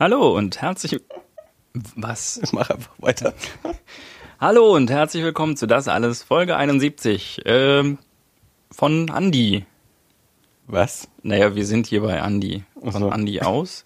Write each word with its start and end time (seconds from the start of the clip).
Hallo 0.00 0.34
und 0.34 0.62
herzlich. 0.62 0.98
Was? 1.94 2.40
Mach 2.52 2.70
einfach 2.70 2.94
weiter. 2.96 3.34
Hallo 4.40 4.74
und 4.74 4.88
herzlich 4.88 5.22
willkommen 5.22 5.58
zu 5.58 5.66
Das 5.66 5.88
Alles, 5.88 6.22
Folge 6.22 6.56
71. 6.56 7.42
Ähm, 7.44 7.98
von 8.70 9.10
Andi. 9.10 9.66
Was? 10.66 11.06
Naja, 11.22 11.54
wir 11.54 11.66
sind 11.66 11.86
hier 11.86 12.00
bei 12.00 12.22
Andi. 12.22 12.64
Von 12.82 12.92
so. 12.92 13.10
Andi 13.10 13.40
aus. 13.42 13.84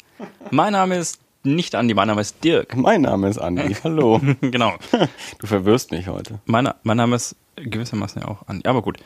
Mein 0.53 0.75
Name 0.75 0.99
ist 0.99 1.19
nicht 1.43 1.75
Andi, 1.75 1.95
mein 1.95 2.07
Name 2.07 2.21
ist 2.21 2.45
Dirk. 2.45 2.77
Mein 2.77 3.01
Name 3.01 3.29
ist 3.29 3.39
Andi. 3.39 3.75
Hallo. 3.83 4.21
genau. 4.41 4.75
Du 5.41 5.49
verwirrst 5.49 5.91
mich 5.91 6.07
heute. 6.07 6.39
Mein, 6.45 6.71
mein 6.85 6.97
Name 6.97 7.17
ist 7.17 7.35
gewissermaßen 7.57 8.23
ja 8.23 8.29
auch 8.29 8.47
Andi. 8.47 8.69
Aber 8.69 8.83
gut. 8.83 8.99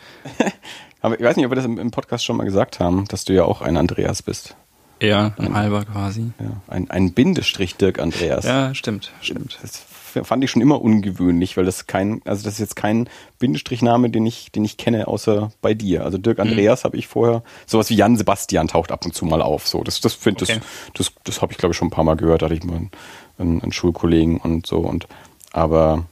Aber 1.01 1.19
ich 1.19 1.25
weiß 1.25 1.37
nicht, 1.37 1.47
ob 1.47 1.53
wir 1.53 1.57
das 1.57 1.65
im, 1.65 1.79
im 1.79 1.91
Podcast 1.91 2.27
schon 2.27 2.37
mal 2.37 2.45
gesagt 2.45 2.81
haben, 2.81 3.07
dass 3.09 3.25
du 3.25 3.33
ja 3.33 3.45
auch 3.45 3.63
ein 3.63 3.79
Andreas 3.79 4.21
bist. 4.21 4.57
Ja, 5.01 5.33
ein 5.39 5.55
halber 5.55 5.85
quasi. 5.85 6.33
Ja, 6.41 6.61
ein, 6.67 6.91
ein 6.91 7.13
Bindestrich 7.13 7.77
Dirk 7.77 7.99
Andreas. 7.99 8.45
Ja, 8.45 8.75
stimmt, 8.75 9.13
stimmt. 9.21 9.59
Das 9.63 9.85
fand 10.25 10.43
ich 10.43 10.51
schon 10.51 10.63
immer 10.63 10.81
ungewöhnlich, 10.83 11.57
weil 11.57 11.65
das 11.65 11.87
kein, 11.87 12.21
also 12.25 12.43
das 12.43 12.55
ist 12.55 12.61
jetzt 12.61 12.77
kein 12.77 13.09
Bindestrichname, 13.39 14.11
den 14.11 14.27
ich, 14.27 14.51
den 14.51 14.65
ich 14.65 14.77
kenne, 14.77 15.07
außer 15.07 15.53
bei 15.61 15.75
dir. 15.75 16.05
Also 16.05 16.19
Dirk 16.19 16.39
Andreas 16.41 16.85
habe 16.85 16.97
ich 16.97 17.07
vorher, 17.07 17.43
sowas 17.67 17.91
wie 17.91 17.95
Jan 17.95 18.17
Sebastian 18.17 18.69
taucht 18.69 18.91
ab 18.91 19.05
und 19.05 19.15
zu 19.15 19.25
mal 19.25 19.43
auf. 19.43 19.69
So, 19.69 19.85
das, 19.85 20.01
das 20.01 20.15
finde 20.15 20.45
Okay. 20.45 20.61
das, 20.95 21.07
das, 21.09 21.13
das 21.25 21.43
habe 21.43 21.53
ich 21.53 21.59
glaube 21.59 21.73
ich 21.73 21.79
schon 21.79 21.89
ein 21.89 21.93
paar 21.93 22.05
Mal 22.05 22.17
gehört, 22.17 22.43
da 22.43 22.47
hatte 22.47 22.55
ich 22.55 22.65
mal 22.65 22.77
einen, 22.77 22.91
einen, 23.39 23.63
einen 23.63 23.73
Schulkollegen 23.73 24.39
und 24.39 24.67
so 24.67 24.79
und 24.79 25.07
aber 25.53 26.05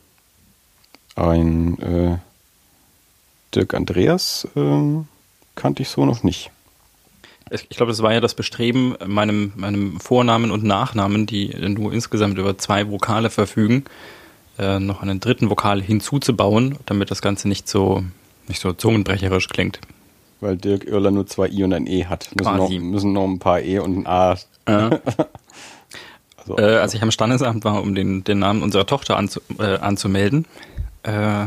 ein 1.16 1.80
äh, 1.80 2.18
Dirk 3.54 3.74
Andreas 3.74 4.46
ähm, 4.56 5.08
kannte 5.54 5.82
ich 5.82 5.88
so 5.88 6.04
noch 6.04 6.22
nicht. 6.22 6.50
Ich 7.50 7.68
glaube, 7.68 7.92
das 7.92 8.02
war 8.02 8.12
ja 8.12 8.20
das 8.20 8.34
Bestreben, 8.34 8.96
meinem, 9.06 9.52
meinem 9.54 10.00
Vornamen 10.00 10.50
und 10.50 10.64
Nachnamen, 10.64 11.26
die 11.26 11.54
nur 11.68 11.92
insgesamt 11.92 12.38
über 12.38 12.58
zwei 12.58 12.90
Vokale 12.90 13.30
verfügen, 13.30 13.84
äh, 14.58 14.80
noch 14.80 15.02
einen 15.02 15.20
dritten 15.20 15.48
Vokal 15.48 15.80
hinzuzubauen, 15.80 16.76
damit 16.86 17.10
das 17.10 17.22
Ganze 17.22 17.46
nicht 17.48 17.68
so, 17.68 18.02
nicht 18.48 18.60
so 18.60 18.72
zungenbrecherisch 18.72 19.48
klingt. 19.48 19.80
Weil 20.40 20.56
Dirk 20.56 20.84
Irler 20.84 21.12
nur 21.12 21.26
zwei 21.26 21.48
I 21.48 21.62
und 21.62 21.72
ein 21.72 21.86
E 21.86 22.06
hat. 22.06 22.30
Müssen, 22.34 22.56
noch, 22.56 22.70
müssen 22.70 23.12
noch 23.12 23.24
ein 23.24 23.38
paar 23.38 23.60
E 23.60 23.78
und 23.78 23.98
ein 23.98 24.06
A. 24.06 24.36
Äh, 24.66 24.98
Also, 26.48 26.58
äh, 26.58 26.76
als 26.76 26.94
ich 26.94 27.02
am 27.02 27.10
Standesamt 27.10 27.64
war, 27.64 27.82
um 27.82 27.94
den, 27.94 28.24
den 28.24 28.38
Namen 28.38 28.62
unserer 28.62 28.86
Tochter 28.86 29.16
anzu, 29.16 29.40
äh, 29.58 29.78
anzumelden, 29.78 30.46
äh, 31.02 31.46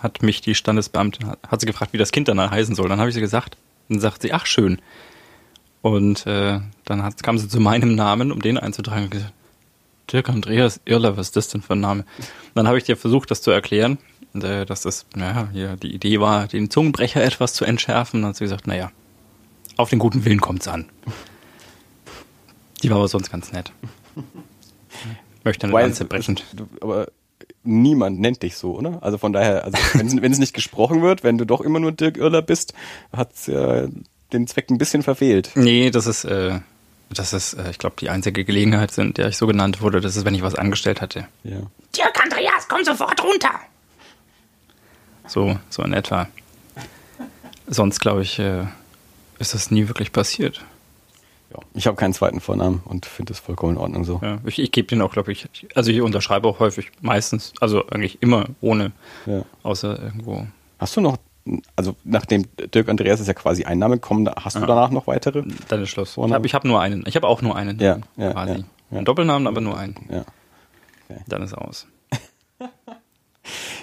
hat 0.00 0.22
mich 0.22 0.40
die 0.40 0.54
Standesbeamtin, 0.54 1.26
hat, 1.26 1.38
hat 1.46 1.60
sie 1.60 1.66
gefragt, 1.66 1.92
wie 1.92 1.98
das 1.98 2.10
Kind 2.10 2.28
danach 2.28 2.50
heißen 2.50 2.74
soll. 2.74 2.88
Dann 2.88 2.98
habe 2.98 3.08
ich 3.08 3.14
sie 3.14 3.20
gesagt. 3.20 3.56
Dann 3.88 4.00
sagt 4.00 4.22
sie, 4.22 4.32
ach 4.32 4.46
schön. 4.46 4.80
Und 5.82 6.26
äh, 6.26 6.60
dann 6.84 7.02
hat, 7.02 7.22
kam 7.22 7.38
sie 7.38 7.48
zu 7.48 7.60
meinem 7.60 7.94
Namen, 7.94 8.32
um 8.32 8.42
den 8.42 8.58
einzutragen. 8.58 9.04
und 9.04 9.10
gesagt, 9.10 9.32
Dirk 10.12 10.28
Andreas 10.28 10.80
Irler, 10.84 11.16
was 11.16 11.28
ist 11.28 11.36
das 11.36 11.48
denn 11.48 11.62
für 11.62 11.74
ein 11.74 11.80
Name? 11.80 12.02
Und 12.18 12.28
dann 12.54 12.66
habe 12.68 12.78
ich 12.78 12.84
dir 12.84 12.96
versucht, 12.96 13.30
das 13.30 13.42
zu 13.42 13.50
erklären, 13.50 13.98
und, 14.34 14.44
äh, 14.44 14.66
dass 14.66 14.82
das, 14.82 15.06
naja, 15.14 15.48
hier 15.52 15.76
die 15.76 15.94
Idee 15.94 16.20
war, 16.20 16.46
den 16.48 16.70
Zungenbrecher 16.70 17.22
etwas 17.22 17.54
zu 17.54 17.64
entschärfen. 17.64 18.22
Dann 18.22 18.30
hat 18.30 18.36
sie 18.36 18.44
gesagt, 18.44 18.66
naja, 18.66 18.90
auf 19.76 19.90
den 19.90 19.98
guten 19.98 20.24
Willen 20.24 20.40
kommt's 20.40 20.68
an. 20.68 20.86
Die 22.82 22.90
war 22.90 22.98
aber 22.98 23.08
sonst 23.08 23.30
ganz 23.30 23.52
nett. 23.52 23.72
Möchte 25.44 25.64
eine 25.66 25.72
Weil- 25.72 25.86
Lanze 25.86 26.04
brechen. 26.04 26.38
Aber 26.80 27.08
niemand 27.62 28.20
nennt 28.20 28.42
dich 28.42 28.56
so, 28.56 28.76
oder? 28.76 29.02
Also 29.02 29.18
von 29.18 29.32
daher, 29.32 29.64
also 29.64 29.78
wenn, 29.94 30.22
wenn 30.22 30.32
es 30.32 30.38
nicht 30.38 30.54
gesprochen 30.54 31.02
wird, 31.02 31.22
wenn 31.24 31.38
du 31.38 31.44
doch 31.46 31.60
immer 31.60 31.80
nur 31.80 31.92
Dirk 31.92 32.16
Irler 32.16 32.42
bist, 32.42 32.74
hat's 33.12 33.46
ja 33.46 33.88
den 34.32 34.46
Zweck 34.46 34.70
ein 34.70 34.78
bisschen 34.78 35.02
verfehlt. 35.02 35.50
Nee, 35.54 35.90
das 35.90 36.06
ist, 36.06 36.24
äh, 36.24 36.60
das 37.10 37.32
ist, 37.32 37.54
äh, 37.54 37.70
ich 37.70 37.78
glaube, 37.78 37.96
die 38.00 38.08
einzige 38.10 38.44
Gelegenheit, 38.44 38.96
in 38.98 39.14
der 39.14 39.28
ich 39.28 39.36
so 39.36 39.46
genannt 39.46 39.80
wurde, 39.82 40.00
das 40.00 40.16
ist, 40.16 40.24
wenn 40.24 40.34
ich 40.34 40.42
was 40.42 40.54
angestellt 40.54 41.00
hatte. 41.00 41.26
Ja. 41.44 41.58
Dirk 41.96 42.22
Andreas, 42.22 42.68
komm 42.68 42.84
sofort 42.84 43.22
runter! 43.22 43.50
So, 45.26 45.58
so 45.68 45.82
in 45.82 45.92
etwa. 45.92 46.28
Sonst, 47.66 48.00
glaube 48.00 48.22
ich, 48.22 48.38
äh, 48.38 48.64
ist 49.38 49.54
das 49.54 49.70
nie 49.70 49.86
wirklich 49.88 50.12
passiert. 50.12 50.64
ja. 51.52 51.58
Ich 51.74 51.86
habe 51.86 51.96
keinen 51.96 52.12
zweiten 52.14 52.40
Vornamen 52.40 52.82
und 52.84 53.06
finde 53.06 53.32
das 53.32 53.40
vollkommen 53.40 53.74
in 53.74 53.78
Ordnung 53.78 54.04
so. 54.04 54.20
Ja, 54.22 54.38
ich 54.44 54.58
ich 54.58 54.72
gebe 54.72 54.88
den 54.88 55.00
auch, 55.02 55.12
glaube 55.12 55.30
ich, 55.32 55.48
also 55.74 55.90
ich 55.92 56.00
unterschreibe 56.00 56.48
auch 56.48 56.58
häufig, 56.58 56.90
meistens, 57.00 57.52
also 57.60 57.86
eigentlich 57.88 58.22
immer 58.22 58.46
ohne, 58.60 58.92
Ja. 59.26 59.44
außer 59.62 60.00
irgendwo. 60.02 60.46
Hast 60.80 60.96
du 60.96 61.00
noch, 61.00 61.16
also 61.76 61.96
nachdem 62.04 62.44
Dirk 62.74 62.88
Andreas 62.88 63.20
ist 63.20 63.26
ja 63.26 63.34
quasi 63.34 63.64
ein 63.64 63.78
Name 63.78 63.94
gekommen, 63.96 64.24
da- 64.24 64.34
hast 64.44 64.56
du 64.56 64.60
Ja. 64.60 64.66
danach 64.66 64.90
noch 64.90 65.06
weitere? 65.06 65.42
Dann 65.68 65.82
ist 65.82 65.88
Schluss. 65.90 66.10
Ich 66.10 66.14
Vorname? 66.14 66.34
habe 66.34 66.46
ich 66.46 66.54
hab 66.54 66.64
nur 66.64 66.80
einen. 66.80 67.04
Ich 67.06 67.16
habe 67.16 67.26
auch 67.26 67.42
nur 67.42 67.56
einen. 67.56 67.78
Ja, 67.78 67.98
ja, 68.16 68.32
quasi. 68.32 68.52
ja, 68.52 68.58
ja. 68.90 68.96
Einen 68.96 69.04
Doppelnamen, 69.04 69.46
aber 69.46 69.60
nur 69.60 69.78
einen. 69.78 69.96
Ja. 70.10 70.24
Dann 71.28 71.42
ist 71.42 71.54
aus. 71.54 71.86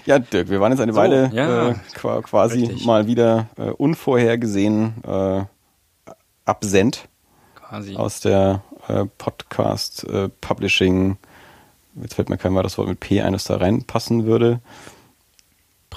Ja, 0.06 0.19
Dirk, 0.19 0.50
wir 0.50 0.62
waren 0.62 0.72
jetzt 0.72 0.79
eine 0.79 0.94
So, 0.94 1.00
Weile 1.00 1.29
ja. 1.34 1.69
äh, 1.72 1.75
qua- 1.94 2.22
quasi 2.22 2.59
Richtig. 2.62 2.85
mal 2.85 3.07
wieder 3.07 3.47
äh, 3.57 3.72
unvorhergesehen 3.72 4.94
äh, 5.06 5.44
absent 6.45 7.09
Quasi. 7.56 7.95
aus 7.97 8.22
der 8.22 8.62
äh, 8.88 9.03
Podcast 9.18 10.06
äh, 10.06 10.29
Publishing. 10.39 11.18
Jetzt 12.01 12.13
fällt 12.13 12.29
mir 12.29 12.38
kein 12.38 12.56
weiteres 12.56 12.78
Wort 12.78 12.88
mit 12.88 13.01
P 13.01 13.22
ein, 13.22 13.34
das 13.34 13.44
da 13.45 13.57
reinpassen 13.57 14.25
würde. 14.25 14.62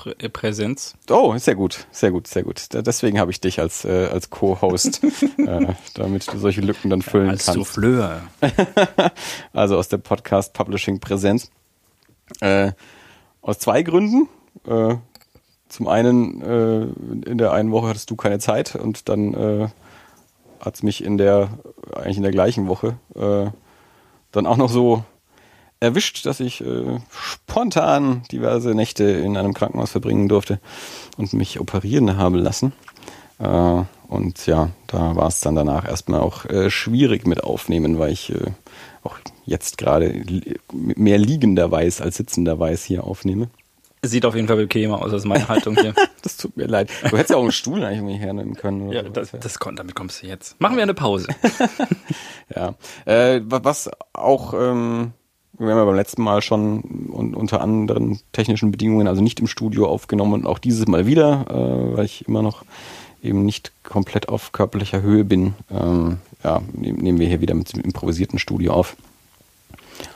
Äh, 0.07 0.29
Präsenz. 0.29 0.95
Oh, 1.09 1.37
sehr 1.37 1.55
gut, 1.55 1.87
sehr 1.91 2.11
gut, 2.11 2.27
sehr 2.27 2.43
gut. 2.43 2.69
Deswegen 2.73 3.19
habe 3.19 3.31
ich 3.31 3.41
dich 3.41 3.61
als, 3.61 3.85
äh, 3.85 4.09
als 4.11 4.31
Co-Host, 4.31 5.03
äh, 5.39 5.75
damit 5.95 6.33
du 6.33 6.39
solche 6.39 6.61
Lücken 6.61 6.91
dann 6.91 7.03
füllen 7.03 7.31
Als 7.31 7.47
kannst. 7.47 7.59
Souffleur. 7.59 8.23
Also 9.53 9.77
aus 9.77 9.89
der 9.89 9.99
Podcast 9.99 10.53
Publishing 10.53 11.01
Präsenz. 11.01 11.51
Äh, 12.41 12.73
aus 13.43 13.59
zwei 13.59 13.83
Gründen. 13.83 14.29
Äh, 14.67 14.97
zum 15.69 15.89
einen, 15.89 16.43
äh, 16.43 16.83
in 17.31 17.39
der 17.39 17.53
einen 17.53 17.71
Woche 17.71 17.89
hattest 17.89 18.11
du 18.11 18.17
keine 18.17 18.39
Zeit 18.39 18.75
und 18.75 19.09
dann 19.09 19.35
äh, 19.35 19.69
hat 20.61 20.75
es 20.75 20.83
mich 20.83 21.03
in 21.05 21.17
der, 21.17 21.49
eigentlich 21.95 22.17
in 22.17 22.23
der 22.23 22.33
gleichen 22.33 22.69
Woche, 22.69 22.99
äh, 23.15 23.51
dann 24.33 24.47
auch 24.47 24.57
noch 24.57 24.71
so 24.71 25.05
erwischt, 25.81 26.27
dass 26.27 26.41
ich 26.41 26.61
äh, 26.61 26.99
spontan 27.11 28.23
diverse 28.31 28.75
Nächte 28.75 29.05
in 29.05 29.37
einem 29.37 29.55
Krankenhaus 29.55 29.91
verbringen 29.91 30.29
durfte 30.29 30.61
und 31.17 31.33
mich 31.33 31.59
operieren 31.61 32.17
habe 32.17 32.39
lassen. 32.39 32.73
Äh, 33.39 33.83
und 34.09 34.47
ja, 34.47 34.71
da 34.89 35.17
war 35.17 35.29
es 35.29 35.41
dann 35.41 35.55
danach 35.55 35.87
erstmal 35.89 36.21
auch 36.21 36.45
äh, 36.45 36.71
schwierig 36.71 37.27
mit 37.27 37.43
aufnehmen, 37.45 37.99
weil 37.99 38.13
ich 38.13 38.31
äh, 38.31 38.51
auch 39.03 39.17
jetzt 39.47 39.79
gerade 39.79 40.23
mehr 40.73 41.17
liegenderweise 41.19 42.03
als 42.03 42.17
sitzenderweise 42.17 42.87
hier 42.87 43.05
aufnehme. 43.05 43.49
Sieht 44.03 44.25
auf 44.25 44.35
jeden 44.35 44.49
Fall 44.49 44.57
bequemer 44.57 45.03
aus 45.03 45.13
als 45.13 45.25
meine 45.25 45.49
Haltung 45.49 45.77
hier. 45.79 45.95
Das 46.23 46.37
tut 46.37 46.55
mir 46.55 46.67
leid. 46.67 46.91
Du 47.05 47.17
hättest 47.17 47.31
ja 47.31 47.37
auch 47.39 47.43
einen 47.43 47.51
Stuhl 47.53 47.83
eigentlich 47.83 47.97
irgendwie 48.01 48.17
hernehmen 48.19 48.55
können. 48.55 48.89
Oder 48.89 48.97
ja, 48.99 49.05
so. 49.05 49.09
das, 49.09 49.31
das, 49.41 49.59
kon- 49.59 49.75
damit 49.77 49.95
kommst 49.95 50.23
du 50.23 50.27
jetzt. 50.27 50.61
Machen 50.61 50.77
wir 50.77 50.83
eine 50.83 50.93
Pause. 50.93 51.29
Ja. 52.55 52.75
Äh, 53.07 53.41
wa- 53.45 53.61
was 53.63 53.89
auch, 54.13 54.53
ähm, 54.53 55.13
wir 55.61 55.71
haben 55.71 55.79
ja 55.79 55.85
beim 55.85 55.95
letzten 55.95 56.23
Mal 56.23 56.41
schon 56.43 56.83
un 57.13 57.35
unter 57.35 57.61
anderen 57.61 58.19
technischen 58.33 58.71
Bedingungen, 58.71 59.07
also 59.07 59.23
nicht 59.23 59.41
im 59.41 59.47
Studio 59.47 59.87
aufgenommen 59.87 60.33
und 60.33 60.47
auch 60.47 60.59
dieses 60.59 60.87
Mal 60.89 61.07
wieder, 61.07 61.45
äh, 61.49 61.97
weil 61.97 62.05
ich 62.07 62.27
immer 62.27 62.43
noch 62.43 62.65
eben 63.23 63.45
nicht 63.45 63.73
komplett 63.85 64.29
auf 64.29 64.53
körperlicher 64.53 65.03
Höhe 65.03 65.25
bin. 65.25 65.55
Ähm, 65.71 66.19
ja, 66.43 66.63
nehm, 66.73 66.97
nehmen 66.97 67.19
wir 67.19 67.29
hier 67.29 67.43
wieder 67.43 67.55
mit 67.55 67.75
dem 67.75 67.83
improvisierten 67.83 68.39
Studio 68.39 68.73
auf. 68.73 68.97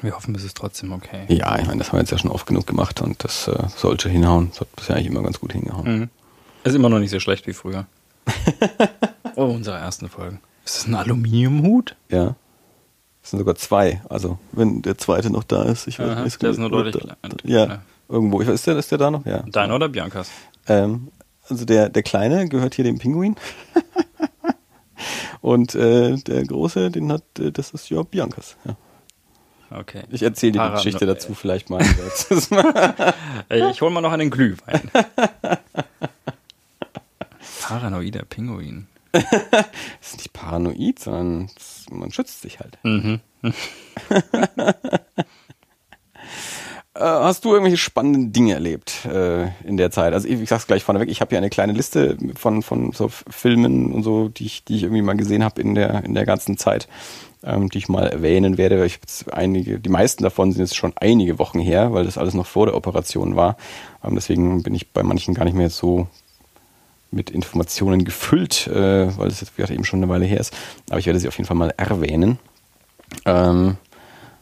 Wir 0.00 0.16
hoffen, 0.16 0.34
es 0.34 0.44
ist 0.44 0.56
trotzdem 0.56 0.92
okay. 0.92 1.26
Ja, 1.28 1.58
ich 1.58 1.66
meine, 1.66 1.78
das 1.78 1.88
haben 1.88 1.98
wir 1.98 2.00
jetzt 2.00 2.10
ja 2.10 2.16
schon 2.16 2.30
oft 2.30 2.46
genug 2.46 2.66
gemacht 2.66 3.02
und 3.02 3.22
das 3.22 3.48
äh, 3.48 3.68
sollte 3.76 4.08
hinhauen. 4.08 4.48
Das 4.50 4.60
hat 4.62 4.74
bisher 4.76 4.96
eigentlich 4.96 5.08
immer 5.08 5.22
ganz 5.22 5.40
gut 5.40 5.52
hingehauen. 5.52 5.98
Mhm. 5.98 6.08
Ist 6.64 6.74
immer 6.74 6.88
noch 6.88 6.98
nicht 6.98 7.10
so 7.10 7.20
schlecht 7.20 7.46
wie 7.46 7.52
früher. 7.52 7.86
oh, 9.36 9.44
unsere 9.44 9.76
ersten 9.76 10.08
Folgen. 10.08 10.40
Ist 10.64 10.76
das 10.78 10.86
ein 10.86 10.94
Aluminiumhut? 10.94 11.96
Ja. 12.08 12.36
Es 13.24 13.30
sind 13.30 13.38
sogar 13.40 13.54
zwei. 13.56 14.02
Also, 14.08 14.38
wenn 14.52 14.82
der 14.82 14.98
zweite 14.98 15.30
noch 15.30 15.44
da 15.44 15.62
ist. 15.64 15.88
Ich 15.88 15.98
Aha, 15.98 16.24
weiß 16.24 16.38
der 16.38 16.50
ist 16.50 16.58
nur 16.58 16.70
oder 16.70 16.84
deutlich 16.92 17.02
da- 17.04 17.16
kleiner. 17.22 17.36
Ja, 17.44 17.66
Ja. 17.66 17.82
irgendwo. 18.08 18.40
Ich 18.42 18.46
weiß, 18.48 18.54
Ist 18.54 18.66
der, 18.66 18.76
ist 18.76 18.90
der 18.92 18.98
da 18.98 19.10
noch? 19.10 19.24
Ja. 19.24 19.38
Deiner 19.42 19.74
oder 19.74 19.88
Biancas? 19.88 20.30
Ähm, 20.68 21.08
also 21.48 21.64
der, 21.64 21.88
der 21.88 22.02
Kleine 22.02 22.48
gehört 22.48 22.74
hier 22.74 22.84
dem 22.84 22.98
Pinguin. 22.98 23.36
Und 25.40 25.74
äh, 25.74 26.16
der 26.16 26.44
Große, 26.44 26.90
den 26.90 27.10
hat, 27.12 27.22
äh, 27.38 27.50
das 27.50 27.70
ist 27.70 27.88
ja 27.90 28.02
Biancas. 28.02 28.56
Ja. 28.66 28.76
Okay. 29.78 30.02
Ich 30.10 30.22
erzähle 30.22 30.52
dir 30.52 30.66
die 30.68 30.74
Geschichte 30.74 31.06
dazu 31.06 31.32
vielleicht 31.34 31.70
mal. 31.70 31.82
Äh, 33.48 33.70
Ich 33.70 33.80
hol 33.82 33.90
mal 33.90 34.00
noch 34.02 34.12
einen 34.12 34.30
Glühwein. 34.30 34.90
Paranoider 37.62 38.24
Pinguin. 38.24 38.86
Das 39.14 39.64
ist 40.12 40.16
nicht 40.18 40.32
paranoid, 40.32 40.98
sondern 40.98 41.48
man 41.90 42.10
schützt 42.12 42.42
sich 42.42 42.60
halt. 42.60 42.78
Mhm. 42.82 43.20
Äh, 46.96 47.00
hast 47.00 47.44
du 47.44 47.50
irgendwelche 47.50 47.76
spannenden 47.76 48.30
Dinge 48.32 48.54
erlebt 48.54 49.04
äh, 49.06 49.46
in 49.66 49.76
der 49.76 49.90
Zeit? 49.90 50.12
Also 50.12 50.28
ich, 50.28 50.40
ich 50.40 50.48
sag's 50.48 50.68
gleich 50.68 50.84
vorneweg, 50.84 51.08
ich 51.10 51.20
habe 51.20 51.30
hier 51.30 51.38
eine 51.38 51.50
kleine 51.50 51.72
Liste 51.72 52.16
von, 52.36 52.62
von 52.62 52.92
so 52.92 53.08
Filmen 53.08 53.92
und 53.92 54.04
so, 54.04 54.28
die 54.28 54.46
ich, 54.46 54.64
die 54.64 54.76
ich 54.76 54.84
irgendwie 54.84 55.02
mal 55.02 55.16
gesehen 55.16 55.42
habe 55.42 55.60
in 55.60 55.74
der, 55.74 56.04
in 56.04 56.14
der 56.14 56.24
ganzen 56.24 56.56
Zeit. 56.56 56.86
ähm, 57.42 57.68
die 57.68 57.78
ich 57.78 57.88
mal 57.88 58.06
erwähnen 58.06 58.58
werde. 58.58 58.84
Ich 58.86 59.00
einige, 59.32 59.78
die 59.80 59.88
meisten 59.88 60.22
davon 60.22 60.52
sind 60.52 60.60
jetzt 60.62 60.76
schon 60.76 60.92
einige 60.96 61.38
Wochen 61.38 61.58
her, 61.60 61.92
weil 61.92 62.04
das 62.04 62.18
alles 62.18 62.34
noch 62.34 62.46
vor 62.46 62.66
der 62.66 62.74
Operation 62.76 63.36
war. 63.36 63.56
Ähm, 64.02 64.14
deswegen 64.14 64.62
bin 64.62 64.74
ich 64.74 64.92
bei 64.92 65.02
manchen 65.02 65.34
gar 65.34 65.44
nicht 65.44 65.56
mehr 65.56 65.70
so 65.70 66.06
mit 67.14 67.30
Informationen 67.30 68.04
gefüllt, 68.04 68.66
äh, 68.66 69.16
weil 69.16 69.28
das 69.28 69.40
jetzt 69.40 69.56
gerade 69.56 69.74
eben 69.74 69.84
schon 69.84 70.02
eine 70.02 70.10
Weile 70.10 70.24
her 70.24 70.40
ist. 70.40 70.54
Aber 70.90 70.98
ich 70.98 71.06
werde 71.06 71.18
sie 71.18 71.28
auf 71.28 71.36
jeden 71.36 71.46
Fall 71.46 71.56
mal 71.56 71.72
erwähnen. 71.76 72.38
Ähm, 73.24 73.76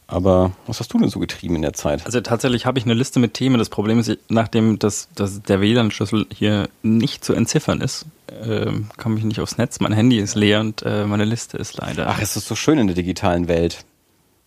aber 0.07 0.51
was 0.67 0.79
hast 0.79 0.93
du 0.93 0.99
denn 0.99 1.09
so 1.09 1.19
getrieben 1.19 1.55
in 1.55 1.61
der 1.61 1.73
Zeit? 1.73 2.05
Also 2.05 2.21
tatsächlich 2.21 2.65
habe 2.65 2.77
ich 2.77 2.85
eine 2.85 2.93
Liste 2.93 3.19
mit 3.19 3.33
Themen. 3.33 3.57
Das 3.57 3.69
Problem 3.69 3.99
ist, 3.99 4.15
nachdem 4.29 4.77
das, 4.77 5.07
das 5.15 5.41
der 5.41 5.61
WLAN-Schlüssel 5.61 6.27
hier 6.31 6.69
nicht 6.83 7.23
zu 7.23 7.33
entziffern 7.33 7.81
ist, 7.81 8.05
äh, 8.27 8.71
komme 8.97 9.17
ich 9.17 9.23
nicht 9.23 9.39
aufs 9.39 9.57
Netz. 9.57 9.79
Mein 9.79 9.93
Handy 9.93 10.19
ist 10.19 10.35
leer 10.35 10.59
und 10.59 10.83
äh, 10.83 11.05
meine 11.05 11.25
Liste 11.25 11.57
ist 11.57 11.77
leider. 11.77 12.07
Ach, 12.09 12.19
es 12.21 12.35
ist 12.35 12.47
so 12.47 12.55
schön 12.55 12.77
in 12.77 12.87
der 12.87 12.95
digitalen 12.95 13.47
Welt. 13.47 13.85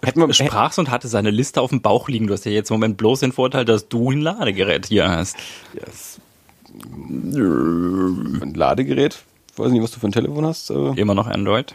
Hätten 0.05 0.21
wir, 0.21 0.33
sprach's 0.35 0.79
und 0.79 0.91
hatte 0.91 1.09
seine 1.09 1.31
Liste 1.31 1.61
auf 1.61 1.71
dem 1.71 1.81
Bauch 1.81 2.09
liegen. 2.09 2.27
Du 2.27 2.35
hast 2.35 2.45
ja 2.45 2.53
jetzt 2.53 2.71
im 2.71 2.75
Moment 2.75 2.99
bloß 2.99 3.21
den 3.21 3.33
Vorteil, 3.33 3.65
dass 3.65 3.89
du 3.89 4.11
ein 4.11 4.21
Ladegerät 4.21 4.87
hier 4.87 5.09
hast. 5.09 5.37
Yes. 5.75 6.21
Ein 6.83 8.53
Ladegerät? 8.55 9.25
Ich 9.53 9.59
weiß 9.59 9.71
nicht, 9.73 9.83
was 9.83 9.91
du 9.93 10.01
für 10.01 10.09
ein 10.09 10.13
Telefon 10.13 10.45
hast. 10.47 10.71
Immer 10.71 11.15
noch 11.15 11.27
Android. 11.27 11.75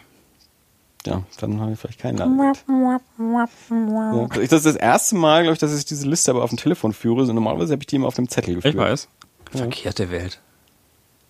Ja, 1.05 1.23
dann 1.39 1.59
habe 1.59 1.71
ich 1.73 1.79
vielleicht 1.79 1.99
keinen 1.99 2.17
Ladegerät. 2.17 2.63
ja. 2.69 4.27
Das 4.47 4.51
ist 4.51 4.65
das 4.67 4.75
erste 4.75 5.15
Mal, 5.15 5.43
glaube 5.43 5.53
ich, 5.53 5.59
dass 5.59 5.75
ich 5.77 5.85
diese 5.85 6.07
Liste 6.07 6.29
aber 6.31 6.43
auf 6.43 6.49
dem 6.51 6.57
Telefon 6.57 6.93
führe. 6.93 7.25
So, 7.25 7.33
normalerweise 7.33 7.73
habe 7.73 7.81
ich 7.81 7.87
die 7.87 7.95
immer 7.95 8.07
auf 8.07 8.15
dem 8.15 8.29
Zettel 8.29 8.55
geführt. 8.55 8.75
Ich 8.75 8.79
weiß. 8.79 9.07
Verkehrte 9.51 10.11
Welt. 10.11 10.39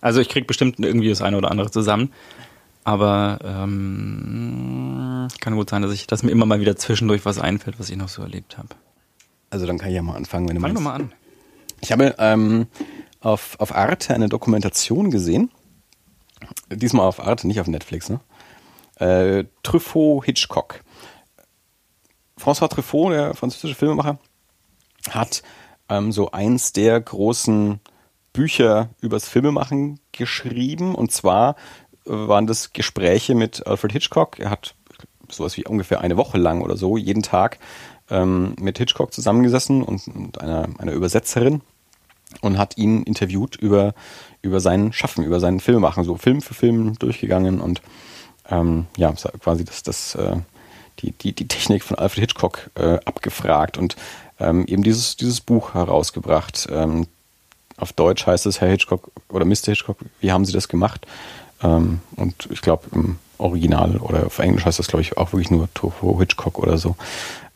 Also 0.00 0.20
ich 0.20 0.28
krieg 0.28 0.46
bestimmt 0.46 0.78
irgendwie 0.78 1.08
das 1.08 1.22
eine 1.22 1.38
oder 1.38 1.50
andere 1.50 1.70
zusammen. 1.70 2.12
Aber 2.84 3.38
ähm, 3.44 5.28
kann 5.40 5.54
gut 5.54 5.70
sein, 5.70 5.82
dass 5.82 5.92
ich, 5.92 6.06
dass 6.06 6.22
mir 6.22 6.32
immer 6.32 6.46
mal 6.46 6.60
wieder 6.60 6.76
zwischendurch 6.76 7.24
was 7.24 7.38
einfällt, 7.38 7.78
was 7.78 7.88
ich 7.90 7.96
noch 7.96 8.08
so 8.08 8.22
erlebt 8.22 8.58
habe. 8.58 8.68
Also 9.50 9.66
dann 9.66 9.78
kann 9.78 9.88
ich 9.90 9.94
ja 9.94 10.02
mal 10.02 10.16
anfangen, 10.16 10.48
wenn 10.48 10.56
du 10.56 10.60
Fang 10.62 10.72
meinst. 10.72 10.80
doch 10.80 10.84
mal 10.84 10.94
an. 10.96 11.12
Ich 11.80 11.92
habe 11.92 12.14
ähm, 12.18 12.66
auf, 13.22 13.58
auf 13.58 13.74
Arte 13.74 14.14
eine 14.14 14.28
Dokumentation 14.28 15.10
gesehen. 15.10 15.50
Diesmal 16.70 17.06
auf 17.06 17.20
Arte, 17.20 17.46
nicht 17.46 17.60
auf 17.60 17.68
Netflix, 17.68 18.10
ne? 18.10 18.20
Äh, 18.96 19.44
Truffaut 19.62 20.24
Hitchcock. 20.24 20.82
François 22.38 22.68
Truffaut, 22.68 23.12
der 23.12 23.34
französische 23.34 23.74
Filmemacher, 23.74 24.18
hat 25.10 25.42
ähm, 25.88 26.12
so 26.12 26.30
eins 26.30 26.72
der 26.72 27.00
großen 27.00 27.80
Bücher 28.32 28.90
übers 29.00 29.28
Filmemachen 29.28 30.00
geschrieben. 30.12 30.94
Und 30.94 31.12
zwar 31.12 31.56
waren 32.04 32.46
das 32.46 32.72
Gespräche 32.72 33.34
mit 33.34 33.66
Alfred 33.66 33.92
Hitchcock. 33.92 34.38
Er 34.38 34.50
hat 34.50 34.74
sowas 35.30 35.56
wie 35.56 35.64
ungefähr 35.64 36.00
eine 36.00 36.16
Woche 36.16 36.38
lang 36.38 36.62
oder 36.62 36.76
so 36.76 36.96
jeden 36.96 37.22
Tag 37.22 37.58
ähm, 38.10 38.54
mit 38.60 38.78
Hitchcock 38.78 39.12
zusammengesessen 39.12 39.82
und, 39.82 40.06
und 40.08 40.40
einer, 40.40 40.68
einer 40.78 40.92
Übersetzerin 40.92 41.62
und 42.40 42.58
hat 42.58 42.78
ihn 42.78 43.02
interviewt 43.02 43.56
über, 43.56 43.94
über 44.40 44.60
sein 44.60 44.92
Schaffen, 44.92 45.24
über 45.24 45.40
seinen 45.40 45.60
Filmemachen, 45.60 46.04
so 46.04 46.16
Film 46.16 46.40
für 46.40 46.54
Film 46.54 46.98
durchgegangen 46.98 47.60
und 47.60 47.82
ähm, 48.50 48.86
ja, 48.96 49.12
quasi 49.12 49.64
das, 49.64 49.82
das, 49.82 50.14
äh, 50.14 50.36
die, 51.00 51.12
die, 51.12 51.32
die 51.32 51.48
Technik 51.48 51.84
von 51.84 51.98
Alfred 51.98 52.20
Hitchcock 52.20 52.70
äh, 52.74 52.98
abgefragt 53.04 53.78
und 53.78 53.96
ähm, 54.40 54.64
eben 54.66 54.82
dieses, 54.82 55.16
dieses 55.16 55.40
Buch 55.40 55.74
herausgebracht. 55.74 56.68
Ähm, 56.70 57.06
auf 57.76 57.92
Deutsch 57.92 58.26
heißt 58.26 58.46
es 58.46 58.60
Herr 58.60 58.68
Hitchcock 58.68 59.10
oder 59.28 59.44
Mr. 59.44 59.66
Hitchcock, 59.66 59.98
wie 60.20 60.32
haben 60.32 60.44
Sie 60.44 60.52
das 60.52 60.68
gemacht? 60.68 61.06
Ähm, 61.62 62.00
und 62.16 62.48
ich 62.50 62.60
glaube 62.60 62.84
im 62.92 63.18
Original 63.38 63.96
oder 63.96 64.26
auf 64.26 64.38
Englisch 64.38 64.64
heißt 64.64 64.78
das, 64.78 64.88
glaube 64.88 65.02
ich, 65.02 65.16
auch 65.16 65.32
wirklich 65.32 65.50
nur 65.50 65.72
Toho 65.74 66.18
Hitchcock 66.18 66.58
oder 66.58 66.78
so. 66.78 66.96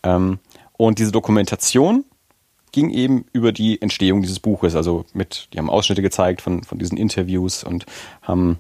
Ähm, 0.02 0.38
und 0.76 0.99
diese 0.99 1.12
Dokumentation 1.12 2.05
ging 2.76 2.90
eben 2.90 3.25
über 3.32 3.52
die 3.52 3.81
Entstehung 3.81 4.20
dieses 4.20 4.38
Buches. 4.38 4.76
Also 4.76 5.06
mit, 5.14 5.49
die 5.52 5.58
haben 5.58 5.70
Ausschnitte 5.70 6.02
gezeigt 6.02 6.43
von, 6.43 6.62
von 6.62 6.78
diesen 6.78 6.99
Interviews 6.99 7.64
und 7.64 7.87
haben 8.20 8.58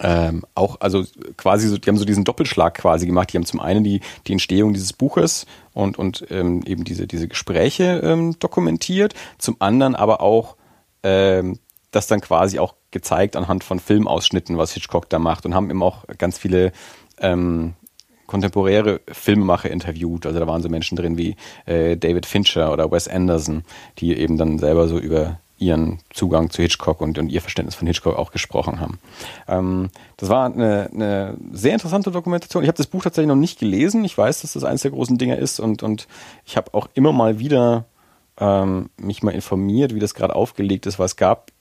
ähm, 0.00 0.44
auch, 0.54 0.82
also 0.82 1.02
quasi 1.38 1.68
so, 1.68 1.78
die 1.78 1.88
haben 1.88 1.96
so 1.96 2.04
diesen 2.04 2.24
Doppelschlag 2.24 2.74
quasi 2.74 3.06
gemacht. 3.06 3.32
Die 3.32 3.38
haben 3.38 3.46
zum 3.46 3.60
einen 3.60 3.84
die, 3.84 4.02
die 4.26 4.32
Entstehung 4.32 4.74
dieses 4.74 4.92
Buches 4.92 5.46
und, 5.72 5.98
und 5.98 6.26
ähm, 6.28 6.62
eben 6.66 6.84
diese, 6.84 7.06
diese 7.06 7.26
Gespräche 7.26 8.02
ähm, 8.04 8.38
dokumentiert, 8.38 9.14
zum 9.38 9.56
anderen 9.60 9.94
aber 9.94 10.20
auch 10.20 10.56
ähm, 11.02 11.58
das 11.90 12.08
dann 12.08 12.20
quasi 12.20 12.58
auch 12.58 12.74
gezeigt 12.90 13.34
anhand 13.34 13.64
von 13.64 13.80
Filmausschnitten, 13.80 14.58
was 14.58 14.74
Hitchcock 14.74 15.08
da 15.08 15.18
macht 15.18 15.46
und 15.46 15.54
haben 15.54 15.70
eben 15.70 15.82
auch 15.82 16.04
ganz 16.18 16.36
viele 16.36 16.72
ähm, 17.18 17.76
kontemporäre 18.32 19.02
Filmemacher 19.08 19.70
interviewt. 19.70 20.24
Also 20.24 20.40
da 20.40 20.46
waren 20.46 20.62
so 20.62 20.70
Menschen 20.70 20.96
drin 20.96 21.18
wie 21.18 21.36
äh, 21.66 21.98
David 21.98 22.24
Fincher 22.24 22.72
oder 22.72 22.90
Wes 22.90 23.06
Anderson, 23.06 23.62
die 23.98 24.16
eben 24.16 24.38
dann 24.38 24.58
selber 24.58 24.88
so 24.88 24.98
über 24.98 25.38
ihren 25.58 25.98
Zugang 26.08 26.48
zu 26.48 26.62
Hitchcock 26.62 27.02
und, 27.02 27.18
und 27.18 27.28
ihr 27.28 27.42
Verständnis 27.42 27.74
von 27.74 27.86
Hitchcock 27.86 28.16
auch 28.16 28.32
gesprochen 28.32 28.80
haben. 28.80 28.98
Ähm, 29.46 29.90
das 30.16 30.30
war 30.30 30.46
eine, 30.46 30.88
eine 30.94 31.36
sehr 31.52 31.74
interessante 31.74 32.10
Dokumentation. 32.10 32.62
Ich 32.62 32.68
habe 32.68 32.78
das 32.78 32.86
Buch 32.86 33.02
tatsächlich 33.02 33.28
noch 33.28 33.36
nicht 33.36 33.60
gelesen. 33.60 34.02
Ich 34.02 34.16
weiß, 34.16 34.40
dass 34.40 34.54
das 34.54 34.64
eines 34.64 34.80
der 34.80 34.92
großen 34.92 35.18
Dinge 35.18 35.36
ist 35.36 35.60
und, 35.60 35.82
und 35.82 36.08
ich 36.46 36.56
habe 36.56 36.72
auch 36.72 36.88
immer 36.94 37.12
mal 37.12 37.38
wieder 37.38 37.84
ähm, 38.40 38.88
mich 38.96 39.22
mal 39.22 39.32
informiert, 39.32 39.94
wie 39.94 40.00
das 40.00 40.14
gerade 40.14 40.34
aufgelegt 40.34 40.86
ist, 40.86 40.98
weil 40.98 41.06
es 41.06 41.16
gab 41.16 41.52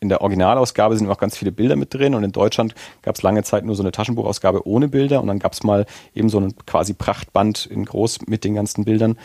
in 0.00 0.08
der 0.08 0.22
Originalausgabe 0.22 0.96
sind 0.96 1.08
auch 1.08 1.18
ganz 1.18 1.36
viele 1.36 1.52
Bilder 1.52 1.76
mit 1.76 1.92
drin 1.92 2.14
und 2.14 2.24
in 2.24 2.32
Deutschland 2.32 2.74
gab 3.02 3.16
es 3.16 3.22
lange 3.22 3.42
Zeit 3.42 3.64
nur 3.64 3.76
so 3.76 3.82
eine 3.82 3.92
Taschenbuchausgabe 3.92 4.66
ohne 4.66 4.88
Bilder 4.88 5.20
und 5.20 5.28
dann 5.28 5.38
gab 5.38 5.52
es 5.52 5.62
mal 5.62 5.86
eben 6.14 6.30
so 6.30 6.40
ein 6.40 6.54
quasi 6.66 6.94
Prachtband 6.94 7.66
in 7.66 7.84
groß 7.84 8.26
mit 8.26 8.44
den 8.44 8.54
ganzen 8.54 8.84
Bildern, 8.84 9.18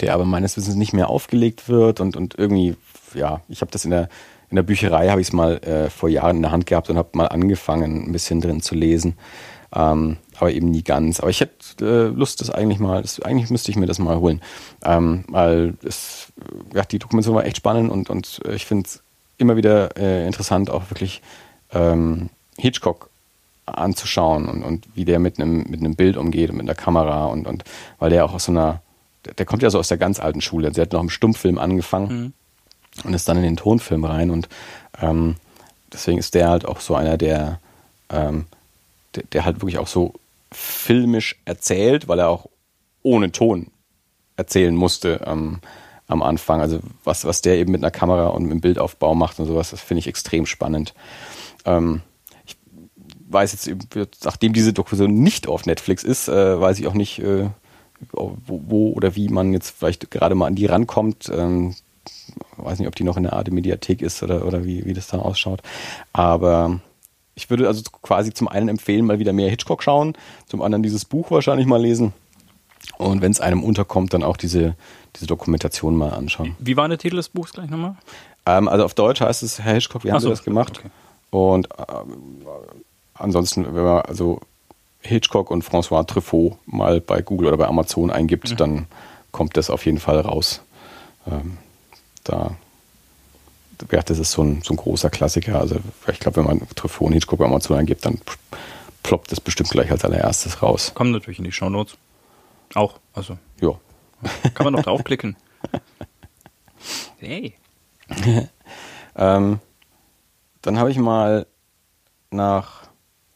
der 0.00 0.14
aber 0.14 0.26
meines 0.26 0.56
Wissens 0.56 0.76
nicht 0.76 0.92
mehr 0.92 1.08
aufgelegt 1.08 1.68
wird 1.68 2.00
und, 2.00 2.14
und 2.14 2.38
irgendwie, 2.38 2.76
ja, 3.14 3.40
ich 3.48 3.62
habe 3.62 3.70
das 3.70 3.86
in 3.86 3.90
der, 3.90 4.10
in 4.50 4.56
der 4.56 4.62
Bücherei, 4.62 5.08
habe 5.08 5.22
ich 5.22 5.28
es 5.28 5.32
mal 5.32 5.56
äh, 5.58 5.88
vor 5.88 6.10
Jahren 6.10 6.36
in 6.36 6.42
der 6.42 6.52
Hand 6.52 6.66
gehabt 6.66 6.90
und 6.90 6.98
habe 6.98 7.10
mal 7.14 7.26
angefangen, 7.26 8.04
ein 8.04 8.12
bisschen 8.12 8.40
drin 8.40 8.60
zu 8.60 8.74
lesen. 8.74 9.16
Ähm, 9.72 10.16
aber 10.36 10.50
eben 10.50 10.70
nie 10.70 10.82
ganz. 10.82 11.20
Aber 11.20 11.30
ich 11.30 11.40
hätte 11.40 11.86
äh, 11.86 12.08
Lust, 12.08 12.40
das 12.40 12.50
eigentlich 12.50 12.80
mal, 12.80 13.02
das, 13.02 13.20
eigentlich 13.20 13.50
müsste 13.50 13.70
ich 13.70 13.76
mir 13.76 13.86
das 13.86 14.00
mal 14.00 14.18
holen. 14.18 14.42
Ähm, 14.84 15.24
weil 15.28 15.74
es, 15.84 16.32
ja, 16.74 16.82
die 16.82 16.98
Dokumentation 16.98 17.36
war 17.36 17.44
echt 17.44 17.58
spannend 17.58 17.92
und, 17.92 18.10
und 18.10 18.40
ich 18.52 18.66
finde 18.66 18.88
es 18.88 19.04
immer 19.40 19.56
wieder 19.56 19.96
äh, 19.96 20.26
interessant, 20.26 20.70
auch 20.70 20.90
wirklich 20.90 21.22
ähm, 21.72 22.30
Hitchcock 22.56 23.10
anzuschauen 23.66 24.48
und, 24.48 24.62
und 24.62 24.88
wie 24.94 25.04
der 25.04 25.18
mit 25.18 25.38
einem 25.38 25.64
mit 25.68 25.80
einem 25.80 25.94
Bild 25.94 26.16
umgeht 26.16 26.50
und 26.50 26.56
mit 26.56 26.66
einer 26.66 26.74
Kamera 26.74 27.26
und, 27.26 27.46
und 27.46 27.64
weil 27.98 28.10
der 28.10 28.24
auch 28.24 28.34
aus 28.34 28.44
so 28.44 28.52
einer, 28.52 28.82
der, 29.24 29.34
der 29.34 29.46
kommt 29.46 29.62
ja 29.62 29.70
so 29.70 29.78
aus 29.78 29.88
der 29.88 29.98
ganz 29.98 30.18
alten 30.18 30.40
Schule. 30.40 30.70
Der 30.70 30.82
hat 30.82 30.92
noch 30.92 31.00
im 31.00 31.10
Stummfilm 31.10 31.58
angefangen 31.58 32.34
mhm. 32.96 33.04
und 33.04 33.14
ist 33.14 33.28
dann 33.28 33.36
in 33.36 33.44
den 33.44 33.56
Tonfilm 33.56 34.04
rein 34.04 34.30
und 34.30 34.48
ähm, 35.00 35.36
deswegen 35.92 36.18
ist 36.18 36.34
der 36.34 36.48
halt 36.48 36.64
auch 36.64 36.80
so 36.80 36.94
einer, 36.94 37.16
der, 37.16 37.60
ähm, 38.10 38.46
der, 39.14 39.24
der 39.32 39.44
halt 39.44 39.56
wirklich 39.56 39.78
auch 39.78 39.88
so 39.88 40.14
filmisch 40.52 41.36
erzählt, 41.44 42.08
weil 42.08 42.18
er 42.18 42.28
auch 42.28 42.46
ohne 43.02 43.32
Ton 43.32 43.68
erzählen 44.36 44.74
musste. 44.74 45.20
Ähm, 45.26 45.60
am 46.10 46.22
Anfang. 46.22 46.60
Also 46.60 46.80
was, 47.04 47.24
was 47.24 47.40
der 47.40 47.56
eben 47.56 47.72
mit 47.72 47.82
einer 47.82 47.90
Kamera 47.90 48.28
und 48.28 48.44
mit 48.44 48.52
dem 48.52 48.60
Bildaufbau 48.60 49.14
macht 49.14 49.38
und 49.38 49.46
sowas, 49.46 49.70
das 49.70 49.80
finde 49.80 50.00
ich 50.00 50.06
extrem 50.06 50.46
spannend. 50.46 50.94
Ähm, 51.64 52.02
ich 52.44 52.56
weiß 53.28 53.52
jetzt, 53.52 53.70
nachdem 54.24 54.52
diese 54.52 54.72
Dokumentation 54.72 55.22
nicht 55.22 55.46
auf 55.46 55.66
Netflix 55.66 56.02
ist, 56.04 56.28
äh, 56.28 56.60
weiß 56.60 56.78
ich 56.78 56.86
auch 56.86 56.94
nicht, 56.94 57.20
äh, 57.20 57.48
wo, 58.12 58.36
wo, 58.46 58.92
oder 58.92 59.14
wie 59.14 59.28
man 59.28 59.52
jetzt 59.52 59.70
vielleicht 59.70 60.10
gerade 60.10 60.34
mal 60.34 60.46
an 60.46 60.54
die 60.54 60.66
rankommt. 60.66 61.30
Ähm, 61.32 61.74
weiß 62.56 62.78
nicht, 62.78 62.88
ob 62.88 62.96
die 62.96 63.04
noch 63.04 63.16
in 63.16 63.24
der 63.24 63.34
Art 63.34 63.50
Mediathek 63.50 64.02
ist 64.02 64.22
oder, 64.22 64.46
oder 64.46 64.64
wie, 64.64 64.84
wie 64.84 64.94
das 64.94 65.08
da 65.08 65.18
ausschaut. 65.18 65.62
Aber 66.12 66.80
ich 67.34 67.50
würde 67.50 67.66
also 67.66 67.82
quasi 68.02 68.32
zum 68.32 68.48
einen 68.48 68.68
empfehlen, 68.68 69.06
mal 69.06 69.18
wieder 69.18 69.32
mehr 69.32 69.50
Hitchcock 69.50 69.82
schauen, 69.82 70.14
zum 70.46 70.62
anderen 70.62 70.82
dieses 70.82 71.04
Buch 71.04 71.30
wahrscheinlich 71.30 71.66
mal 71.66 71.80
lesen. 71.80 72.12
Und 72.98 73.22
wenn 73.22 73.32
es 73.32 73.40
einem 73.40 73.62
unterkommt, 73.62 74.12
dann 74.14 74.22
auch 74.22 74.36
diese, 74.36 74.74
diese 75.16 75.26
Dokumentation 75.26 75.96
mal 75.96 76.10
anschauen. 76.10 76.56
Wie 76.58 76.76
war 76.76 76.88
der 76.88 76.98
Titel 76.98 77.16
des 77.16 77.28
Buchs 77.28 77.52
gleich 77.52 77.70
nochmal? 77.70 77.96
Ähm, 78.46 78.68
also 78.68 78.84
auf 78.84 78.94
Deutsch 78.94 79.20
heißt 79.20 79.42
es 79.42 79.60
Herr 79.60 79.74
Hitchcock, 79.74 80.04
wie 80.04 80.12
haben 80.12 80.20
so, 80.20 80.28
Sie 80.28 80.32
das 80.34 80.44
gemacht? 80.44 80.78
okay. 80.78 80.90
Und 81.30 81.68
ähm, 81.78 82.42
ansonsten, 83.14 83.64
wenn 83.74 83.84
man 83.84 84.02
also 84.02 84.40
Hitchcock 85.00 85.50
und 85.50 85.64
François 85.64 86.06
Truffaut 86.06 86.58
mal 86.66 87.00
bei 87.00 87.22
Google 87.22 87.48
oder 87.48 87.56
bei 87.56 87.66
Amazon 87.68 88.10
eingibt, 88.10 88.50
Mhm. 88.50 88.56
dann 88.56 88.86
kommt 89.30 89.56
das 89.56 89.70
auf 89.70 89.86
jeden 89.86 89.98
Fall 89.98 90.20
raus. 90.20 90.60
Ähm, 91.26 91.56
da 92.24 92.52
ja, 93.90 94.02
das 94.02 94.18
ist 94.18 94.32
so 94.32 94.42
ein, 94.42 94.60
so 94.62 94.74
ein 94.74 94.76
großer 94.76 95.08
Klassiker. 95.08 95.58
Also 95.58 95.76
ich 96.12 96.20
glaube, 96.20 96.36
wenn 96.38 96.44
man 96.44 96.60
Truffaut 96.74 97.06
und 97.06 97.12
Hitchcock 97.14 97.38
bei 97.38 97.46
Amazon 97.46 97.78
eingibt, 97.78 98.04
dann 98.04 98.20
ploppt 99.02 99.32
das 99.32 99.40
bestimmt 99.40 99.70
gleich 99.70 99.90
als 99.90 100.04
allererstes 100.04 100.62
raus. 100.62 100.92
Kommen 100.94 101.12
natürlich 101.12 101.38
in 101.38 101.44
die 101.44 101.52
Shownotes. 101.52 101.96
Auch, 102.74 102.98
also 103.12 103.36
Ja. 103.60 103.72
kann 104.54 104.64
man 104.64 104.74
noch 104.74 104.82
draufklicken. 104.82 105.36
Hey. 107.18 107.54
Ähm, 109.16 109.58
dann 110.62 110.78
habe 110.78 110.90
ich 110.90 110.96
mal 110.96 111.46
nach 112.30 112.88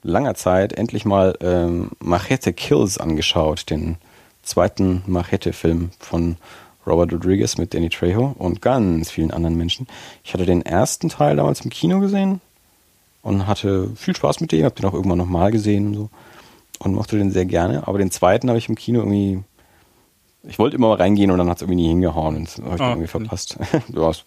langer 0.02 0.34
Zeit 0.34 0.72
endlich 0.72 1.04
mal 1.04 1.36
ähm, 1.40 1.90
Machete 1.98 2.52
Kills 2.52 2.96
angeschaut, 2.96 3.68
den 3.68 3.96
zweiten 4.42 5.02
Machete-Film 5.06 5.90
von 5.98 6.36
Robert 6.86 7.12
Rodriguez 7.12 7.58
mit 7.58 7.74
Danny 7.74 7.88
Trejo 7.90 8.34
und 8.38 8.62
ganz 8.62 9.10
vielen 9.10 9.32
anderen 9.32 9.56
Menschen. 9.56 9.86
Ich 10.22 10.32
hatte 10.32 10.46
den 10.46 10.62
ersten 10.62 11.08
Teil 11.08 11.36
damals 11.36 11.60
im 11.62 11.70
Kino 11.70 11.98
gesehen 12.00 12.40
und 13.22 13.46
hatte 13.46 13.90
viel 13.96 14.14
Spaß 14.14 14.40
mit 14.40 14.52
dem, 14.52 14.64
hab 14.64 14.76
den 14.76 14.86
auch 14.86 14.94
irgendwann 14.94 15.18
nochmal 15.18 15.50
gesehen 15.50 15.88
und 15.88 15.94
so 15.94 16.10
und 16.84 16.94
mochte 16.94 17.18
den 17.18 17.30
sehr 17.30 17.46
gerne. 17.46 17.86
Aber 17.88 17.98
den 17.98 18.10
zweiten 18.10 18.48
habe 18.48 18.58
ich 18.58 18.68
im 18.68 18.74
Kino 18.74 19.00
irgendwie, 19.00 19.42
ich 20.44 20.58
wollte 20.58 20.76
immer 20.76 20.88
mal 20.88 20.96
reingehen 20.96 21.30
und 21.30 21.38
dann 21.38 21.48
hat 21.48 21.58
es 21.58 21.62
irgendwie 21.62 21.82
nie 21.82 21.88
hingehauen 21.88 22.36
und 22.36 22.48
habe 22.64 22.74
ich 22.74 22.80
oh, 22.80 22.84
irgendwie 22.84 23.06
verpasst. 23.08 23.58
ja, 23.88 24.10
es 24.10 24.24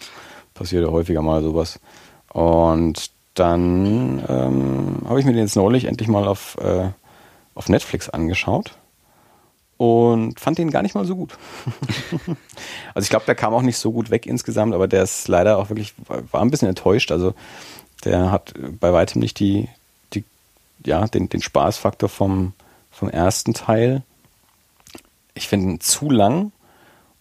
passiert 0.53 0.85
ja 0.85 0.91
häufiger 0.91 1.21
mal 1.21 1.41
sowas. 1.43 1.79
Und 2.33 3.11
dann 3.35 4.23
ähm, 4.27 5.01
habe 5.07 5.19
ich 5.19 5.25
mir 5.25 5.33
den 5.33 5.41
jetzt 5.43 5.55
neulich 5.55 5.85
endlich 5.85 6.09
mal 6.09 6.27
auf, 6.27 6.57
äh, 6.59 6.89
auf 7.53 7.69
Netflix 7.69 8.09
angeschaut 8.09 8.77
und 9.77 10.39
fand 10.39 10.57
den 10.57 10.71
gar 10.71 10.81
nicht 10.81 10.95
mal 10.95 11.05
so 11.05 11.15
gut. 11.15 11.37
also 12.95 13.05
ich 13.05 13.09
glaube, 13.09 13.25
der 13.25 13.35
kam 13.35 13.53
auch 13.53 13.61
nicht 13.61 13.77
so 13.77 13.91
gut 13.91 14.09
weg 14.09 14.25
insgesamt, 14.25 14.73
aber 14.73 14.87
der 14.87 15.03
ist 15.03 15.27
leider 15.27 15.59
auch 15.59 15.69
wirklich, 15.69 15.93
war 16.07 16.41
ein 16.41 16.49
bisschen 16.49 16.67
enttäuscht. 16.67 17.11
Also 17.11 17.35
der 18.03 18.31
hat 18.31 18.53
bei 18.79 18.91
weitem 18.91 19.21
nicht 19.21 19.39
die, 19.39 19.61
die 19.61 19.69
ja, 20.85 21.05
den, 21.07 21.29
den 21.29 21.41
Spaßfaktor 21.41 22.09
vom, 22.09 22.53
vom 22.91 23.09
ersten 23.09 23.53
Teil. 23.53 24.03
Ich 25.33 25.47
finde 25.47 25.73
ihn 25.73 25.79
zu 25.79 26.09
lang 26.09 26.51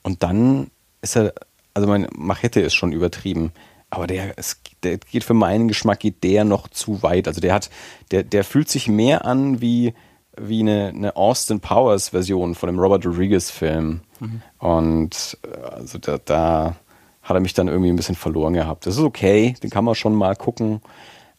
und 0.02 0.22
dann 0.22 0.70
ist 1.02 1.16
er, 1.16 1.34
also 1.75 1.88
mein 1.88 2.08
Machete 2.16 2.60
ist 2.60 2.75
schon 2.75 2.92
übertrieben. 2.92 3.52
Aber 3.90 4.06
der, 4.06 4.38
es, 4.38 4.60
der 4.82 4.98
geht 4.98 5.25
für 5.25 5.34
meinen 5.34 5.68
Geschmack 5.68 6.00
geht 6.00 6.25
der 6.25 6.44
noch 6.44 6.68
zu 6.68 7.02
weit. 7.02 7.28
Also 7.28 7.40
der 7.40 7.54
hat, 7.54 7.70
der, 8.10 8.22
der 8.22 8.44
fühlt 8.44 8.68
sich 8.68 8.88
mehr 8.88 9.25
an 9.25 9.60
wie, 9.60 9.94
wie 10.36 10.60
eine, 10.60 10.88
eine 10.88 11.16
Austin 11.16 11.60
Powers 11.60 12.10
Version 12.10 12.54
von 12.54 12.68
dem 12.68 12.78
Robert 12.78 13.06
Rodriguez 13.06 13.50
Film. 13.50 14.00
Mhm. 14.20 14.42
Und 14.58 15.38
also 15.70 15.98
da, 15.98 16.18
da 16.25 16.76
hat 17.22 17.36
er 17.36 17.40
mich 17.40 17.54
dann 17.54 17.68
irgendwie 17.68 17.90
ein 17.90 17.96
bisschen 17.96 18.14
verloren 18.14 18.54
gehabt. 18.54 18.86
Das 18.86 18.96
ist 18.96 19.02
okay, 19.02 19.54
den 19.62 19.70
kann 19.70 19.84
man 19.84 19.94
schon 19.94 20.14
mal 20.14 20.36
gucken, 20.36 20.80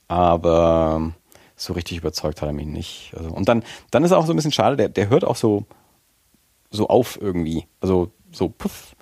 aber 0.07 1.13
so 1.57 1.73
richtig 1.73 1.97
überzeugt 1.97 2.41
hat 2.41 2.47
er 2.47 2.53
mich 2.53 2.67
nicht. 2.67 3.13
Also, 3.17 3.29
und 3.29 3.49
dann, 3.49 3.63
dann 3.91 4.03
ist 4.03 4.11
er 4.11 4.19
auch 4.19 4.25
so 4.25 4.31
ein 4.31 4.35
bisschen 4.35 4.51
schade, 4.51 4.77
der, 4.77 4.89
der 4.89 5.09
hört 5.09 5.25
auch 5.25 5.35
so, 5.35 5.65
so 6.69 6.87
auf 6.87 7.19
irgendwie. 7.19 7.65
Also 7.81 8.11
so 8.31 8.49
puff. 8.49 8.95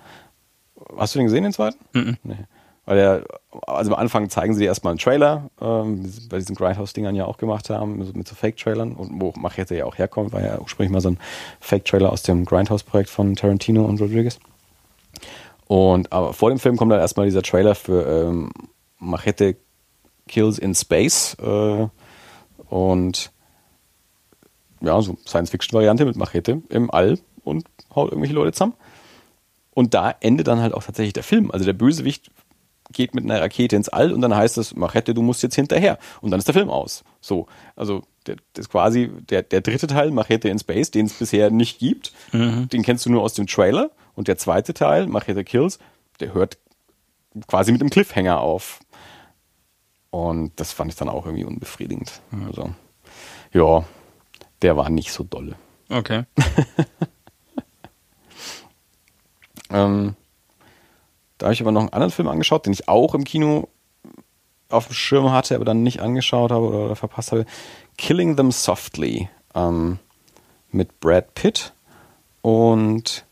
Hast 0.97 1.13
du 1.13 1.19
den 1.19 1.25
gesehen, 1.25 1.43
den 1.43 1.53
zweiten? 1.53 1.77
Mhm. 1.93 2.17
Nee. 2.23 2.37
Weil 2.85 2.97
er, 2.99 3.23
also 3.67 3.93
am 3.93 3.99
Anfang 3.99 4.29
zeigen 4.29 4.53
sie 4.53 4.61
dir 4.61 4.67
erstmal 4.67 4.91
einen 4.91 4.99
Trailer, 4.99 5.49
ähm, 5.59 6.03
bei 6.29 6.37
diesen 6.37 6.55
Grindhouse-Dingern 6.55 7.15
ja 7.15 7.25
auch 7.25 7.37
gemacht 7.37 7.69
haben, 7.71 7.97
mit 7.97 8.27
so 8.27 8.35
Fake-Trailern, 8.35 8.93
und 8.93 9.19
wo 9.19 9.33
Machete 9.35 9.75
ja 9.75 9.85
auch 9.85 9.97
herkommt, 9.97 10.33
war 10.33 10.43
ja 10.43 10.59
ursprünglich 10.59 10.91
mal 10.91 11.01
so 11.01 11.09
ein 11.09 11.17
Fake-Trailer 11.59 12.11
aus 12.11 12.21
dem 12.21 12.45
Grindhouse-Projekt 12.45 13.09
von 13.09 13.35
Tarantino 13.35 13.83
und 13.83 13.99
Rodriguez. 13.99 14.39
Und 15.65 16.11
aber 16.13 16.33
vor 16.33 16.49
dem 16.49 16.59
Film 16.59 16.77
kommt 16.77 16.91
dann 16.91 16.99
erstmal 16.99 17.25
dieser 17.25 17.41
Trailer 17.41 17.73
für 17.73 18.05
ähm, 18.05 18.51
Machete 18.99 19.57
Kills 20.27 20.59
in 20.59 20.75
Space 20.75 21.35
äh, 21.41 21.87
und 22.69 23.31
ja, 24.81 25.01
so 25.01 25.17
Science-Fiction-Variante 25.25 26.05
mit 26.05 26.15
Machete 26.15 26.61
im 26.69 26.91
All 26.91 27.19
und 27.43 27.65
haut 27.93 28.11
irgendwelche 28.11 28.35
Leute 28.35 28.51
zusammen. 28.53 28.73
Und 29.71 29.93
da 29.93 30.15
endet 30.19 30.47
dann 30.47 30.61
halt 30.61 30.73
auch 30.73 30.83
tatsächlich 30.83 31.13
der 31.13 31.23
Film. 31.23 31.51
Also 31.51 31.65
der 31.65 31.73
Bösewicht 31.73 32.31
geht 32.91 33.15
mit 33.15 33.23
einer 33.23 33.41
Rakete 33.41 33.75
ins 33.75 33.89
All 33.89 34.13
und 34.13 34.21
dann 34.21 34.35
heißt 34.35 34.57
es, 34.57 34.75
Machete, 34.75 35.13
du 35.13 35.21
musst 35.21 35.43
jetzt 35.43 35.55
hinterher. 35.55 35.97
Und 36.21 36.31
dann 36.31 36.39
ist 36.39 36.47
der 36.47 36.53
Film 36.53 36.69
aus. 36.69 37.03
So, 37.19 37.47
also 37.75 38.03
der, 38.27 38.37
das 38.53 38.65
ist 38.65 38.69
quasi 38.69 39.09
der, 39.29 39.43
der 39.43 39.61
dritte 39.61 39.87
Teil, 39.87 40.11
Machete 40.11 40.49
in 40.49 40.59
Space, 40.59 40.91
den 40.91 41.07
es 41.07 41.13
bisher 41.13 41.49
nicht 41.49 41.79
gibt. 41.79 42.13
Mhm. 42.31 42.69
Den 42.69 42.83
kennst 42.83 43.05
du 43.05 43.09
nur 43.09 43.21
aus 43.21 43.33
dem 43.33 43.47
Trailer. 43.47 43.91
Und 44.15 44.27
der 44.27 44.37
zweite 44.37 44.73
Teil, 44.73 45.07
Machete 45.07 45.43
Kills, 45.43 45.79
der 46.19 46.33
hört 46.33 46.57
quasi 47.47 47.71
mit 47.71 47.81
dem 47.81 47.89
Cliffhanger 47.89 48.39
auf. 48.39 48.79
Und 50.15 50.53
das 50.55 50.71
fand 50.71 50.89
ich 50.89 50.97
dann 50.97 51.09
auch 51.09 51.25
irgendwie 51.25 51.43
unbefriedigend. 51.43 52.21
Also, 52.47 52.73
ja, 53.51 53.83
der 54.61 54.77
war 54.77 54.89
nicht 54.89 55.11
so 55.11 55.25
dolle. 55.25 55.57
Okay. 55.89 56.23
ähm, 59.69 60.15
da 61.37 61.47
habe 61.47 61.53
ich 61.53 61.59
aber 61.59 61.73
noch 61.73 61.81
einen 61.81 61.91
anderen 61.91 62.13
Film 62.13 62.29
angeschaut, 62.29 62.65
den 62.65 62.71
ich 62.71 62.87
auch 62.87 63.13
im 63.13 63.25
Kino 63.25 63.67
auf 64.69 64.87
dem 64.87 64.93
Schirm 64.93 65.33
hatte, 65.33 65.53
aber 65.53 65.65
dann 65.65 65.83
nicht 65.83 65.99
angeschaut 65.99 66.49
habe 66.49 66.65
oder, 66.65 66.85
oder 66.85 66.95
verpasst 66.95 67.33
habe. 67.33 67.45
Killing 67.97 68.37
Them 68.37 68.53
Softly 68.53 69.27
ähm, 69.53 69.99
mit 70.71 71.01
Brad 71.01 71.33
Pitt. 71.33 71.73
Und 72.41 73.25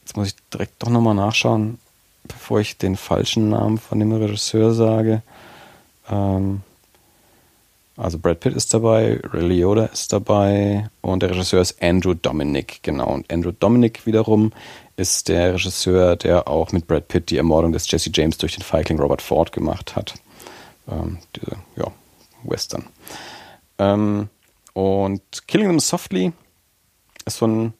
jetzt 0.00 0.16
muss 0.16 0.26
ich 0.26 0.34
direkt 0.52 0.82
doch 0.82 0.90
nochmal 0.90 1.14
nachschauen, 1.14 1.78
bevor 2.24 2.58
ich 2.58 2.76
den 2.76 2.96
falschen 2.96 3.50
Namen 3.50 3.78
von 3.78 4.00
dem 4.00 4.10
Regisseur 4.10 4.74
sage. 4.74 5.22
Ähm, 6.10 6.62
also 7.96 8.18
Brad 8.18 8.40
Pitt 8.40 8.54
ist 8.54 8.74
dabei, 8.74 9.20
Ray 9.32 9.46
Liotta 9.46 9.84
ist 9.86 10.12
dabei 10.12 10.90
und 11.00 11.22
der 11.22 11.30
Regisseur 11.30 11.60
ist 11.60 11.80
Andrew 11.80 12.14
Dominic, 12.14 12.82
genau. 12.82 13.08
Und 13.12 13.32
Andrew 13.32 13.52
Dominic 13.52 14.04
wiederum 14.04 14.52
ist 14.96 15.28
der 15.28 15.54
Regisseur, 15.54 16.16
der 16.16 16.48
auch 16.48 16.72
mit 16.72 16.88
Brad 16.88 17.06
Pitt 17.06 17.30
die 17.30 17.36
Ermordung 17.36 17.72
des 17.72 17.88
Jesse 17.88 18.10
James 18.12 18.36
durch 18.38 18.56
den 18.56 18.62
Feigling 18.62 18.98
Robert 18.98 19.22
Ford 19.22 19.52
gemacht 19.52 19.94
hat. 19.94 20.14
Ähm, 20.90 21.18
diese, 21.36 21.56
ja, 21.76 21.86
Western. 22.42 22.84
Ähm, 23.78 24.28
und 24.72 25.22
Killing 25.46 25.68
Them 25.68 25.80
Softly 25.80 26.32
ist 27.24 27.38
so 27.38 27.46
ein 27.46 27.74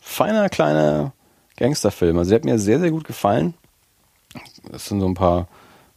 feiner, 0.00 0.48
kleiner 0.48 1.12
Gangsterfilm. 1.56 2.18
Also 2.18 2.30
der 2.30 2.40
hat 2.40 2.44
mir 2.44 2.58
sehr, 2.58 2.80
sehr 2.80 2.90
gut 2.90 3.04
gefallen. 3.04 3.54
Es 4.72 4.86
sind 4.86 5.00
so 5.00 5.06
ein 5.06 5.14
paar 5.14 5.46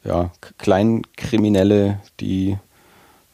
ja, 0.05 0.31
Kleinkriminelle, 0.57 1.99
die 2.19 2.57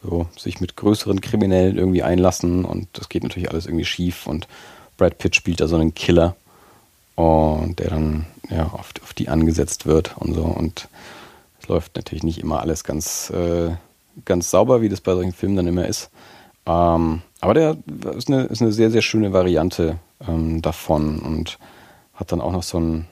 so, 0.03 0.27
sich 0.37 0.61
mit 0.61 0.75
größeren 0.75 1.21
Kriminellen 1.21 1.77
irgendwie 1.77 2.03
einlassen 2.03 2.65
und 2.65 2.87
das 2.93 3.09
geht 3.09 3.23
natürlich 3.23 3.51
alles 3.51 3.65
irgendwie 3.65 3.85
schief 3.85 4.25
und 4.25 4.47
Brad 4.97 5.17
Pitt 5.17 5.35
spielt 5.35 5.61
da 5.61 5.67
so 5.67 5.75
einen 5.75 5.93
Killer 5.93 6.35
und 7.15 7.79
der 7.79 7.91
dann 7.91 8.25
ja 8.49 8.67
auf, 8.67 8.91
auf 9.03 9.13
die 9.13 9.29
angesetzt 9.29 9.85
wird 9.85 10.17
und 10.17 10.33
so 10.33 10.43
und 10.43 10.87
es 11.61 11.67
läuft 11.67 11.95
natürlich 11.95 12.23
nicht 12.23 12.39
immer 12.39 12.61
alles 12.61 12.83
ganz 12.83 13.29
äh, 13.29 13.71
ganz 14.25 14.49
sauber, 14.49 14.81
wie 14.81 14.89
das 14.89 15.01
bei 15.01 15.13
solchen 15.13 15.33
Filmen 15.33 15.55
dann 15.55 15.67
immer 15.67 15.87
ist. 15.87 16.09
Ähm, 16.65 17.21
aber 17.39 17.53
der 17.53 17.77
ist 18.15 18.27
eine, 18.27 18.43
ist 18.43 18.61
eine 18.61 18.71
sehr, 18.71 18.91
sehr 18.91 19.01
schöne 19.01 19.33
Variante 19.33 19.97
ähm, 20.27 20.61
davon 20.61 21.19
und 21.19 21.57
hat 22.13 22.31
dann 22.31 22.41
auch 22.41 22.51
noch 22.51 22.63
so 22.63 22.77
einen 22.77 23.07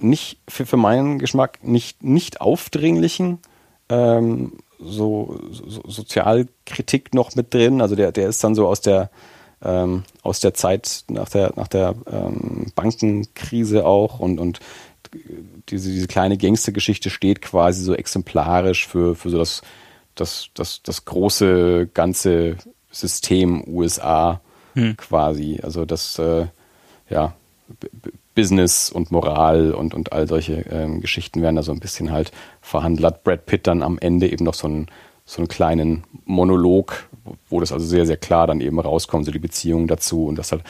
nicht 0.00 0.38
für, 0.48 0.66
für 0.66 0.76
meinen 0.76 1.18
Geschmack 1.18 1.58
nicht, 1.62 2.02
nicht 2.02 2.40
aufdringlichen 2.40 3.38
ähm, 3.88 4.52
so, 4.78 5.40
so 5.50 5.82
Sozialkritik 5.88 7.14
noch 7.14 7.34
mit 7.34 7.52
drin. 7.52 7.80
Also 7.80 7.96
der, 7.96 8.12
der 8.12 8.28
ist 8.28 8.42
dann 8.44 8.54
so 8.54 8.66
aus 8.68 8.80
der 8.80 9.10
ähm, 9.60 10.04
aus 10.22 10.38
der 10.38 10.54
Zeit 10.54 11.04
nach 11.08 11.28
der 11.28 11.52
nach 11.56 11.66
der 11.66 11.96
ähm, 12.08 12.70
Bankenkrise 12.76 13.84
auch 13.84 14.20
und 14.20 14.38
und 14.38 14.60
diese, 15.68 15.90
diese 15.90 16.06
kleine 16.06 16.38
Gangstergeschichte 16.38 17.10
steht 17.10 17.42
quasi 17.42 17.82
so 17.82 17.94
exemplarisch 17.94 18.86
für, 18.86 19.14
für 19.14 19.30
so 19.30 19.38
das, 19.38 19.62
das, 20.14 20.48
das, 20.54 20.82
das 20.82 21.04
große 21.04 21.88
ganze 21.92 22.56
System 22.90 23.64
USA 23.66 24.40
hm. 24.74 24.96
quasi. 24.96 25.60
Also 25.62 25.84
das, 25.84 26.18
äh, 26.18 26.46
ja, 27.10 27.34
Business 28.38 28.88
und 28.88 29.10
Moral 29.10 29.74
und, 29.74 29.94
und 29.94 30.12
all 30.12 30.28
solche 30.28 30.60
ähm, 30.70 31.00
Geschichten 31.00 31.42
werden 31.42 31.56
da 31.56 31.64
so 31.64 31.72
ein 31.72 31.80
bisschen 31.80 32.12
halt 32.12 32.30
verhandelt. 32.60 33.24
Brad 33.24 33.46
Pitt 33.46 33.66
dann 33.66 33.82
am 33.82 33.98
Ende 33.98 34.30
eben 34.30 34.44
noch 34.44 34.54
so 34.54 34.68
einen, 34.68 34.86
so 35.24 35.38
einen 35.38 35.48
kleinen 35.48 36.04
Monolog, 36.24 37.08
wo 37.50 37.58
das 37.58 37.72
also 37.72 37.84
sehr, 37.84 38.06
sehr 38.06 38.16
klar 38.16 38.46
dann 38.46 38.60
eben 38.60 38.78
rauskommt, 38.78 39.24
so 39.24 39.32
die 39.32 39.40
Beziehung 39.40 39.88
dazu 39.88 40.26
und 40.26 40.36
das 40.36 40.52
halt 40.52 40.62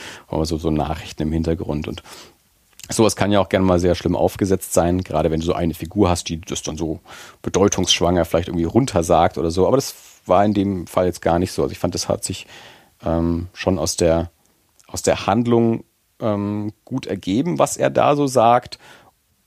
so, 0.44 0.56
so 0.56 0.70
Nachrichten 0.70 1.24
im 1.24 1.32
Hintergrund 1.32 1.88
und 1.88 2.02
Sowas 2.90 3.16
kann 3.16 3.30
ja 3.30 3.38
auch 3.38 3.50
gerne 3.50 3.66
mal 3.66 3.78
sehr 3.78 3.94
schlimm 3.94 4.16
aufgesetzt 4.16 4.72
sein, 4.72 5.04
gerade 5.04 5.30
wenn 5.30 5.40
du 5.40 5.44
so 5.44 5.52
eine 5.52 5.74
Figur 5.74 6.08
hast, 6.08 6.30
die 6.30 6.40
das 6.40 6.62
dann 6.62 6.78
so 6.78 7.00
bedeutungsschwanger 7.42 8.24
vielleicht 8.24 8.48
irgendwie 8.48 8.64
runtersagt 8.64 9.36
oder 9.36 9.50
so. 9.50 9.66
Aber 9.66 9.76
das 9.76 9.94
war 10.24 10.42
in 10.42 10.54
dem 10.54 10.86
Fall 10.86 11.04
jetzt 11.04 11.20
gar 11.20 11.38
nicht 11.38 11.52
so. 11.52 11.60
Also 11.60 11.72
ich 11.72 11.78
fand, 11.78 11.94
das 11.94 12.08
hat 12.08 12.24
sich 12.24 12.46
ähm, 13.04 13.48
schon 13.52 13.78
aus 13.78 13.96
der, 13.96 14.30
aus 14.86 15.02
der 15.02 15.26
Handlung 15.26 15.84
ähm, 16.20 16.72
gut 16.84 17.06
ergeben, 17.06 17.58
was 17.58 17.76
er 17.76 17.90
da 17.90 18.16
so 18.16 18.26
sagt. 18.26 18.78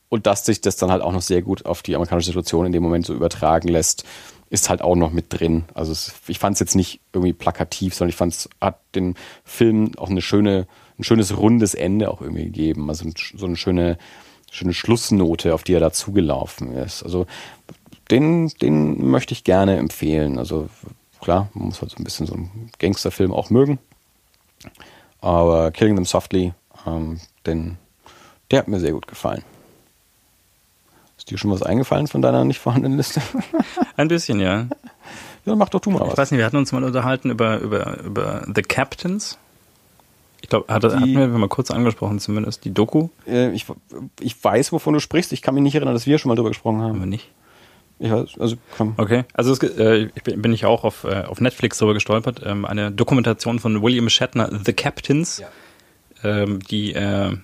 Und 0.10 0.28
dass 0.28 0.46
sich 0.46 0.60
das 0.60 0.76
dann 0.76 0.92
halt 0.92 1.02
auch 1.02 1.14
noch 1.14 1.22
sehr 1.22 1.42
gut 1.42 1.66
auf 1.66 1.82
die 1.82 1.96
amerikanische 1.96 2.28
Situation 2.28 2.66
in 2.66 2.74
dem 2.74 2.84
Moment 2.84 3.06
so 3.06 3.14
übertragen 3.14 3.70
lässt, 3.70 4.04
ist 4.50 4.70
halt 4.70 4.82
auch 4.82 4.96
noch 4.96 5.12
mit 5.12 5.28
drin. 5.30 5.64
Also 5.74 5.94
es, 5.94 6.14
ich 6.28 6.38
fand 6.38 6.56
es 6.56 6.60
jetzt 6.60 6.76
nicht 6.76 7.00
irgendwie 7.14 7.32
plakativ, 7.32 7.96
sondern 7.96 8.10
ich 8.10 8.18
fand 8.18 8.34
es 8.34 8.50
hat 8.60 8.80
den 8.94 9.16
Film 9.46 9.92
auch 9.98 10.10
eine 10.10 10.22
schöne 10.22 10.68
ein 11.02 11.04
schönes 11.04 11.36
rundes 11.38 11.74
Ende 11.74 12.10
auch 12.10 12.22
irgendwie 12.22 12.46
gegeben. 12.46 12.90
Also 12.90 13.10
so 13.36 13.46
eine 13.46 13.56
schöne, 13.56 13.98
schöne 14.52 14.74
Schlussnote, 14.74 15.54
auf 15.54 15.64
die 15.64 15.74
er 15.74 15.80
da 15.80 15.92
zugelaufen 15.92 16.74
ist. 16.74 17.04
Also 17.04 17.26
den, 18.12 18.50
den 18.62 19.10
möchte 19.10 19.34
ich 19.34 19.44
gerne 19.44 19.78
empfehlen. 19.78 20.38
Also 20.38 20.70
klar, 21.20 21.50
man 21.54 21.66
muss 21.66 21.82
halt 21.82 21.92
so 21.92 21.98
ein 21.98 22.04
bisschen 22.04 22.28
so 22.28 22.34
einen 22.34 22.70
Gangsterfilm 22.80 23.34
auch 23.34 23.50
mögen. 23.50 23.80
Aber 25.20 25.72
Killing 25.72 25.96
Them 25.96 26.06
Softly, 26.06 26.54
ähm, 26.86 27.20
den, 27.46 27.78
der 28.52 28.60
hat 28.60 28.68
mir 28.68 28.80
sehr 28.80 28.92
gut 28.94 29.08
gefallen. 29.08 29.44
Ist 31.18 31.30
dir 31.30 31.38
schon 31.38 31.52
was 31.52 31.62
eingefallen 31.62 32.08
von 32.08 32.22
deiner 32.22 32.44
nicht 32.46 32.60
vorhandenen 32.60 32.98
Liste? 32.98 33.22
Ein 33.98 34.08
bisschen, 34.08 34.40
ja. 34.40 34.68
Ja, 35.46 35.56
mach 35.56 35.70
doch 35.70 35.80
du 35.80 35.90
mal 35.92 36.02
Ich 36.04 36.12
was. 36.12 36.18
weiß 36.18 36.32
nicht, 36.32 36.40
wir 36.40 36.46
hatten 36.46 36.58
uns 36.58 36.72
mal 36.72 36.84
unterhalten 36.84 37.30
über, 37.30 37.60
über, 37.60 38.00
über 38.02 38.46
The 38.54 38.62
Captains. 38.64 39.38
Ich 40.42 40.50
glaube, 40.50 40.66
Die- 40.68 40.74
hatten 40.74 41.14
wir 41.14 41.28
mal 41.28 41.48
kurz 41.48 41.70
angesprochen, 41.70 42.20
zumindest 42.20 42.66
die 42.66 42.74
Doku. 42.74 43.10
Äh, 43.28 43.52
ich, 43.52 43.66
ich 44.20 44.44
weiß, 44.44 44.72
wovon 44.72 44.94
du 44.96 45.00
sprichst. 45.00 45.32
Ich 45.34 45.42
kann 45.44 45.54
mich 45.54 45.64
nicht 45.64 45.76
erinnern, 45.76 45.94
dass 45.94 46.08
wir 46.08 46.18
schon 46.18 46.30
mal 46.30 46.36
drüber 46.36 46.50
gesprochen 46.50 46.82
Aber 46.82 46.90
haben. 46.90 47.08
nicht. 47.10 47.30
Ich 48.00 48.10
weiß, 48.12 48.40
also 48.40 48.56
komm. 48.76 48.96
Okay, 48.98 49.26
also 49.34 49.52
es, 49.54 49.60
äh, 49.62 50.10
ich 50.16 50.24
bin, 50.24 50.42
bin 50.42 50.54
ich 50.54 50.66
auch 50.66 50.84
auf, 50.84 51.04
äh, 51.04 51.24
auf 51.26 51.40
Netflix 51.40 51.78
drüber 51.78 51.94
gestolpert. 51.94 52.42
Ähm, 52.44 52.66
eine 52.66 52.92
Dokumentation 52.92 53.60
von 53.60 53.84
William 53.84 54.10
Shatner, 54.10 54.50
The 54.66 54.74
Captains, 54.74 55.40
ähm, 55.40 55.46
die 56.24 56.94
äh, 56.94 57.36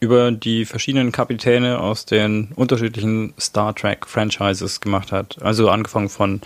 über 0.00 0.30
die 0.30 0.64
verschiedenen 0.64 1.10
Kapitäne 1.12 1.80
aus 1.80 2.04
den 2.04 2.52
unterschiedlichen 2.54 3.34
Star 3.38 3.74
Trek 3.74 4.06
Franchises 4.06 4.80
gemacht 4.80 5.10
hat. 5.12 5.40
Also 5.42 5.70
angefangen 5.70 6.08
von 6.08 6.40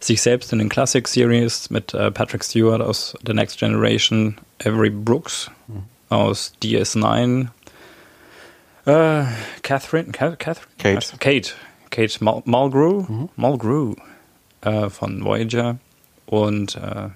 sich 0.00 0.20
selbst 0.22 0.52
in 0.52 0.58
den 0.58 0.68
Classic 0.68 1.06
Series 1.06 1.70
mit 1.70 1.94
äh, 1.94 2.10
Patrick 2.10 2.44
Stewart 2.44 2.80
aus 2.80 3.16
The 3.26 3.32
Next 3.32 3.58
Generation, 3.58 4.36
Avery 4.64 4.90
Brooks 4.90 5.50
aus 6.10 6.52
DS9, 6.62 7.48
äh, 8.86 9.24
Catherine, 9.62 10.12
Ca- 10.12 10.36
Catherine? 10.36 10.68
Kate. 10.78 11.16
Kate. 11.18 11.52
Kate 11.90 12.22
Mul 12.24 12.42
Mulgrew, 12.44 13.28
Mulgrew 13.36 13.94
äh, 14.62 14.90
von 14.90 15.24
Voyager 15.24 15.78
und 16.26 16.76
äh, 16.76 17.08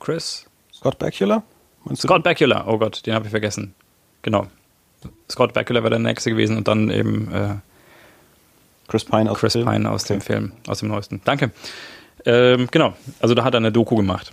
Chris. 0.00 0.46
Scott 0.74 0.98
Bakula? 0.98 1.42
Scott 1.94 2.22
Bakula, 2.24 2.66
oh 2.66 2.78
Gott, 2.78 3.06
den 3.06 3.14
habe 3.14 3.26
ich 3.26 3.30
vergessen. 3.30 3.74
Genau. 4.22 4.46
Scott 5.30 5.52
Bakula 5.52 5.80
wäre 5.82 5.90
der 5.90 5.98
nächste 5.98 6.30
gewesen 6.30 6.56
und 6.56 6.66
dann 6.68 6.90
eben 6.90 7.32
äh, 7.32 7.54
Chris 8.88 9.04
Pine 9.04 9.30
aus 9.30 9.38
Chris 9.38 9.52
dem 9.52 9.62
Film? 9.62 9.74
Pine 9.74 9.90
aus 9.90 10.04
dem 10.04 10.16
Okay. 10.16 10.26
Film, 10.26 10.52
aus 10.66 10.78
dem 10.80 10.88
neuesten. 10.88 11.20
Danke. 11.24 11.50
Ähm, 12.24 12.68
genau, 12.70 12.94
also 13.20 13.34
da 13.34 13.44
hat 13.44 13.54
er 13.54 13.58
eine 13.58 13.72
Doku 13.72 13.94
gemacht. 13.96 14.32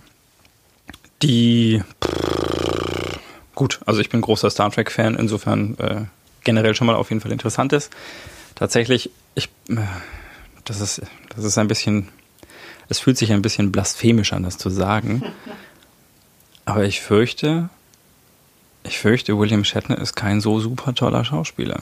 Die 1.22 1.82
gut, 3.54 3.80
also 3.86 4.00
ich 4.00 4.08
bin 4.08 4.20
großer 4.20 4.50
Star 4.50 4.70
Trek-Fan, 4.70 5.14
insofern 5.14 5.76
äh, 5.78 6.02
generell 6.42 6.74
schon 6.74 6.86
mal 6.86 6.96
auf 6.96 7.10
jeden 7.10 7.20
Fall 7.20 7.32
interessant 7.32 7.72
ist. 7.72 7.92
Tatsächlich, 8.54 9.10
ich, 9.34 9.48
äh, 9.68 9.76
das 10.64 10.80
ist, 10.80 11.02
das 11.34 11.44
ist 11.44 11.58
ein 11.58 11.68
bisschen, 11.68 12.08
es 12.88 12.98
fühlt 12.98 13.16
sich 13.16 13.32
ein 13.32 13.42
bisschen 13.42 13.72
blasphemisch 13.72 14.32
an, 14.32 14.42
das 14.42 14.58
zu 14.58 14.70
sagen. 14.70 15.22
Aber 16.64 16.84
ich 16.84 17.00
fürchte, 17.00 17.68
ich 18.84 18.98
fürchte, 18.98 19.38
William 19.38 19.64
Shatner 19.64 19.98
ist 19.98 20.14
kein 20.14 20.40
so 20.40 20.60
super 20.60 20.94
toller 20.94 21.24
Schauspieler. 21.24 21.80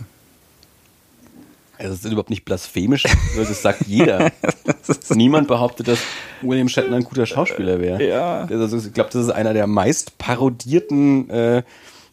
Also 1.79 1.95
das 1.95 2.05
ist 2.05 2.13
überhaupt 2.13 2.31
nicht 2.31 2.45
blasphemisch, 2.45 3.05
das 3.37 3.63
sagt 3.63 3.87
jeder. 3.89 4.31
Niemand 5.11 5.49
behauptet, 5.49 5.89
dass 5.89 5.99
William 6.41 6.69
Shatner 6.69 6.97
ein 6.97 7.05
guter 7.05 7.27
Schauspieler 7.27 7.81
wäre. 7.81 8.05
Ja. 8.07 8.45
Also 8.45 8.77
ich 8.77 8.93
glaube, 8.93 9.11
das 9.13 9.25
ist 9.25 9.31
einer 9.31 9.53
der 9.53 9.67
meist 9.67 10.17
parodierten 10.19 11.29
äh, 11.29 11.63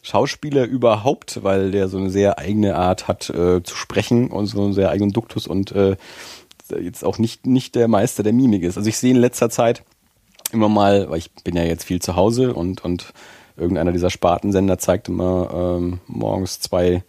Schauspieler 0.02 0.64
überhaupt, 0.64 1.44
weil 1.44 1.70
der 1.70 1.88
so 1.88 1.98
eine 1.98 2.10
sehr 2.10 2.38
eigene 2.38 2.74
Art 2.74 3.06
hat 3.06 3.30
äh, 3.30 3.62
zu 3.62 3.76
sprechen 3.76 4.28
und 4.28 4.46
so 4.46 4.64
einen 4.64 4.72
sehr 4.72 4.90
eigenen 4.90 5.12
Duktus 5.12 5.46
und 5.46 5.72
äh, 5.72 5.96
jetzt 6.80 7.04
auch 7.04 7.18
nicht, 7.18 7.46
nicht 7.46 7.74
der 7.74 7.86
Meister 7.86 8.22
der 8.22 8.32
Mimik 8.32 8.62
ist. 8.62 8.76
Also 8.76 8.88
ich 8.88 8.96
sehe 8.96 9.10
in 9.12 9.18
letzter 9.18 9.50
Zeit 9.50 9.82
immer 10.52 10.68
mal, 10.68 11.10
weil 11.10 11.18
ich 11.18 11.30
bin 11.44 11.56
ja 11.56 11.64
jetzt 11.64 11.84
viel 11.84 12.00
zu 12.00 12.16
Hause 12.16 12.54
und, 12.54 12.84
und 12.84 13.12
irgendeiner 13.56 13.92
dieser 13.92 14.10
Spartensender 14.10 14.78
zeigt 14.78 15.08
immer 15.08 15.50
ähm, 15.52 16.00
morgens 16.06 16.60
zwei 16.60 17.02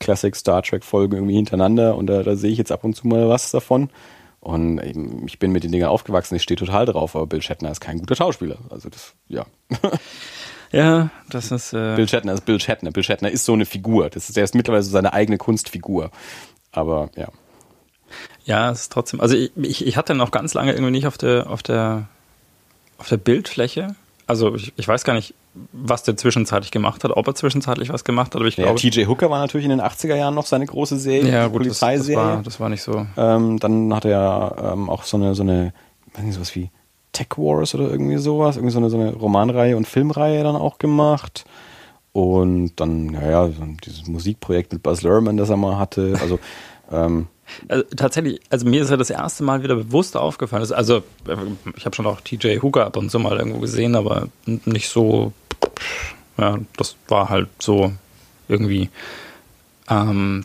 Classic 0.00 0.34
Star 0.36 0.62
Trek 0.62 0.84
Folgen 0.84 1.14
irgendwie 1.14 1.34
hintereinander 1.34 1.96
und 1.96 2.06
da, 2.06 2.22
da 2.22 2.36
sehe 2.36 2.52
ich 2.52 2.58
jetzt 2.58 2.72
ab 2.72 2.84
und 2.84 2.94
zu 2.94 3.06
mal 3.06 3.28
was 3.28 3.50
davon. 3.50 3.90
Und 4.40 4.78
eben, 4.78 5.26
ich 5.26 5.40
bin 5.40 5.50
mit 5.50 5.64
den 5.64 5.72
Dingen 5.72 5.88
aufgewachsen, 5.88 6.36
ich 6.36 6.44
stehe 6.44 6.56
total 6.56 6.86
drauf, 6.86 7.16
aber 7.16 7.26
Bill 7.26 7.42
Shatner 7.42 7.72
ist 7.72 7.80
kein 7.80 7.98
guter 7.98 8.14
Schauspieler. 8.14 8.58
Also 8.70 8.88
das, 8.88 9.14
ja. 9.26 9.46
Ja, 10.72 11.10
das 11.30 11.50
ist. 11.50 11.72
Äh, 11.72 11.96
Bill 11.96 12.08
Shatner 12.08 12.34
ist 12.34 12.44
Bill 12.44 12.60
Shatner. 12.60 12.90
Bill 12.90 13.02
Shatner 13.02 13.30
ist 13.30 13.44
so 13.44 13.54
eine 13.54 13.64
Figur. 13.64 14.10
Das 14.10 14.28
ist, 14.28 14.36
er 14.36 14.44
ist 14.44 14.54
mittlerweile 14.54 14.82
so 14.82 14.90
seine 14.90 15.12
eigene 15.12 15.38
Kunstfigur. 15.38 16.10
Aber 16.72 17.10
ja. 17.16 17.28
Ja, 18.44 18.70
es 18.70 18.82
ist 18.82 18.92
trotzdem. 18.92 19.20
Also 19.20 19.36
ich, 19.36 19.50
ich, 19.56 19.86
ich 19.86 19.96
hatte 19.96 20.14
noch 20.14 20.30
ganz 20.30 20.54
lange 20.54 20.72
irgendwie 20.72 20.92
nicht 20.92 21.06
auf 21.06 21.18
der 21.18 21.48
auf 21.48 21.62
der 21.62 22.08
auf 22.98 23.08
der 23.08 23.16
Bildfläche. 23.16 23.94
Also 24.26 24.54
ich, 24.54 24.72
ich 24.76 24.86
weiß 24.86 25.04
gar 25.04 25.14
nicht, 25.14 25.34
was 25.72 26.02
der 26.02 26.16
zwischenzeitlich 26.16 26.70
gemacht 26.70 27.02
hat, 27.02 27.12
ob 27.12 27.26
er 27.26 27.34
zwischenzeitlich 27.34 27.88
was 27.90 28.04
gemacht 28.04 28.34
hat, 28.34 28.36
aber 28.36 28.46
ich 28.46 28.56
ja 28.56 28.64
glaube. 28.64 28.78
TJ 28.78 29.06
Hooker 29.06 29.30
war 29.30 29.40
natürlich 29.40 29.64
in 29.64 29.70
den 29.70 29.80
80er 29.80 30.14
Jahren 30.14 30.34
noch 30.34 30.46
seine 30.46 30.66
große 30.66 30.98
Serie, 30.98 31.32
ja, 31.32 31.46
gut, 31.48 31.62
das, 31.62 31.68
das, 31.68 31.80
Polizeiserie. 31.80 32.16
war, 32.16 32.42
das 32.42 32.60
war 32.60 32.68
nicht 32.68 32.82
so. 32.82 33.06
Ähm, 33.16 33.58
dann 33.58 33.94
hat 33.94 34.04
er 34.04 34.72
ähm, 34.74 34.90
auch 34.90 35.04
so 35.04 35.16
eine, 35.16 35.34
so 35.34 35.42
eine, 35.42 35.72
weiß 36.14 36.24
nicht, 36.24 36.34
sowas 36.34 36.54
wie 36.54 36.70
Tech 37.12 37.28
Wars 37.36 37.74
oder 37.74 37.90
irgendwie 37.90 38.18
sowas, 38.18 38.56
irgendwie 38.56 38.72
so 38.72 38.78
eine, 38.78 38.90
so 38.90 38.98
eine 38.98 39.14
Romanreihe 39.14 39.76
und 39.76 39.88
Filmreihe 39.88 40.42
dann 40.42 40.56
auch 40.56 40.78
gemacht. 40.78 41.44
Und 42.12 42.72
dann, 42.76 43.06
naja, 43.06 43.48
dieses 43.84 44.06
Musikprojekt 44.06 44.72
mit 44.72 44.82
Buzz 44.82 45.02
Lerman, 45.02 45.36
das 45.36 45.50
er 45.50 45.56
mal 45.56 45.78
hatte. 45.78 46.18
Also, 46.20 46.38
ähm, 46.90 47.28
Also, 47.68 47.84
tatsächlich, 47.96 48.40
also 48.50 48.66
mir 48.66 48.82
ist 48.82 48.90
ja 48.90 48.96
das 48.96 49.10
erste 49.10 49.44
Mal 49.44 49.62
wieder 49.62 49.76
bewusst 49.76 50.16
aufgefallen. 50.16 50.62
Also, 50.62 50.74
also 50.74 51.02
ich 51.76 51.84
habe 51.84 51.94
schon 51.94 52.06
auch 52.06 52.20
TJ 52.20 52.58
Hooker 52.62 52.86
ab 52.86 52.96
und 52.96 53.10
zu 53.10 53.18
mal 53.18 53.38
irgendwo 53.38 53.58
gesehen, 53.58 53.96
aber 53.96 54.28
nicht 54.46 54.88
so. 54.88 55.32
Ja, 56.36 56.58
das 56.76 56.96
war 57.08 57.28
halt 57.28 57.48
so 57.58 57.92
irgendwie. 58.48 58.90
Ähm, 59.88 60.44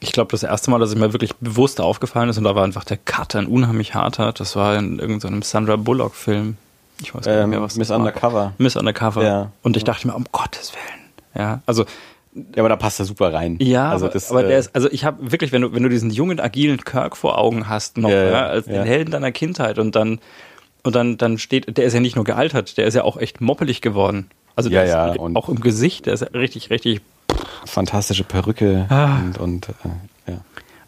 ich 0.00 0.12
glaube, 0.12 0.30
das 0.30 0.44
erste 0.44 0.70
Mal, 0.70 0.78
dass 0.78 0.90
es 0.90 0.96
mir 0.96 1.12
wirklich 1.12 1.34
bewusst 1.36 1.80
aufgefallen 1.80 2.28
ist, 2.28 2.38
und 2.38 2.44
da 2.44 2.54
war 2.54 2.64
einfach 2.64 2.84
der 2.84 2.98
Cut 2.98 3.34
ein 3.34 3.46
unheimlich 3.46 3.94
harter. 3.94 4.32
Das 4.32 4.54
war 4.54 4.76
in 4.76 4.98
irgendeinem 4.98 5.42
Sandra 5.42 5.76
Bullock-Film. 5.76 6.56
Ich 7.02 7.14
weiß 7.14 7.24
gar 7.24 7.32
nicht 7.32 7.44
ähm, 7.44 7.50
mehr, 7.50 7.62
was 7.62 7.72
das 7.72 7.78
Miss. 7.78 7.90
Undercover. 7.90 8.52
Miss 8.58 8.76
Undercover. 8.76 9.24
Ja. 9.24 9.52
Und 9.62 9.76
ich 9.76 9.84
dachte 9.84 10.06
mir, 10.06 10.14
um 10.14 10.24
Gottes 10.30 10.72
Willen. 10.72 11.10
Ja, 11.34 11.62
also 11.66 11.84
Ja, 12.54 12.60
aber 12.62 12.68
da 12.68 12.76
passt 12.76 12.98
er 13.00 13.04
super 13.04 13.32
rein. 13.32 13.56
ja, 13.60 13.90
also 13.90 14.06
aber, 14.06 14.12
das, 14.14 14.30
aber 14.30 14.44
äh, 14.44 14.48
der 14.48 14.58
ist, 14.58 14.74
also 14.74 14.90
ich 14.90 15.04
habe 15.04 15.30
wirklich, 15.30 15.52
wenn 15.52 15.62
du, 15.62 15.72
wenn 15.72 15.82
du 15.82 15.88
diesen 15.88 16.10
jungen, 16.10 16.40
agilen 16.40 16.84
Kirk 16.84 17.16
vor 17.16 17.38
Augen 17.38 17.68
hast, 17.68 17.98
noch, 17.98 18.10
Ja, 18.10 18.24
ja, 18.30 18.46
als 18.46 18.66
ja. 18.66 18.72
den 18.74 18.84
Helden 18.84 19.10
deiner 19.10 19.32
Kindheit 19.32 19.78
und 19.78 19.94
dann, 19.96 20.18
und 20.84 20.94
dann, 20.94 21.18
dann 21.18 21.38
steht, 21.38 21.76
der 21.76 21.84
ist 21.84 21.92
ja 21.94 22.00
nicht 22.00 22.16
nur 22.16 22.24
gealtert, 22.24 22.76
der 22.78 22.86
ist 22.86 22.94
ja 22.94 23.04
auch 23.04 23.16
echt 23.16 23.40
moppelig 23.40 23.80
geworden. 23.82 24.30
Also 24.56 24.70
der 24.70 24.86
Ja, 24.86 25.08
ist 25.12 25.18
auch 25.20 25.48
im 25.48 25.60
Gesicht, 25.60 26.06
der 26.06 26.14
ist 26.14 26.34
richtig, 26.34 26.70
richtig, 26.70 27.00
fantastische 27.64 28.24
Perücke 28.24 28.86
Ah. 28.88 29.18
und, 29.20 29.38
und 29.38 29.68
äh, 29.68 30.32
ja. 30.32 30.38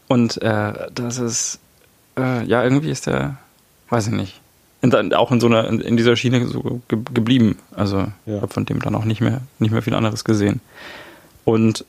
und 0.09 0.43
äh, 0.43 0.73
das 0.95 1.19
ist, 1.19 1.59
äh, 2.19 2.45
ja, 2.45 2.65
irgendwie 2.65 2.91
ist 2.91 3.07
der, 3.07 3.37
weiß 3.91 4.09
ich 4.09 4.13
nicht, 4.13 4.41
in, 4.83 5.13
auch 5.15 5.31
in 5.31 5.41
so 5.41 5.47
einer, 5.47 5.69
in, 5.69 5.97
dieser 5.97 6.17
Schiene 6.17 6.47
so 6.47 6.81
ge 6.89 6.99
geblieben. 7.13 7.59
Also 7.77 7.99
Ja. 8.25 8.37
ich 8.37 8.43
habe 8.43 8.49
von 8.53 8.65
dem 8.65 8.81
dann 8.81 8.95
auch 8.95 9.05
nicht 9.05 9.21
mehr, 9.21 9.43
nicht 9.59 9.73
mehr 9.73 9.83
viel 9.83 9.95
anderes 9.95 10.25
gesehen. 10.25 10.61
Und 11.45 11.85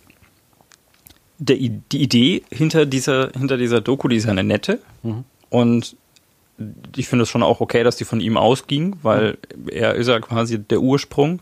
der, 1.37 1.57
die 1.57 2.01
Idee 2.01 2.43
hinter 2.51 2.85
dieser, 2.85 3.31
hinter 3.31 3.57
dieser 3.57 3.81
Doku, 3.81 4.07
die 4.07 4.17
ist 4.17 4.25
ja 4.25 4.31
eine 4.31 4.43
nette. 4.43 4.79
Und 5.49 5.95
ich 6.95 7.07
finde 7.07 7.23
es 7.23 7.29
schon 7.29 7.43
auch 7.43 7.61
okay, 7.61 7.83
dass 7.83 7.95
die 7.95 8.05
von 8.05 8.19
ihm 8.19 8.37
ausging, 8.37 8.97
weil 9.01 9.37
er 9.67 9.95
ist 9.95 10.07
ja 10.07 10.19
quasi 10.19 10.59
der 10.59 10.81
Ursprung. 10.81 11.41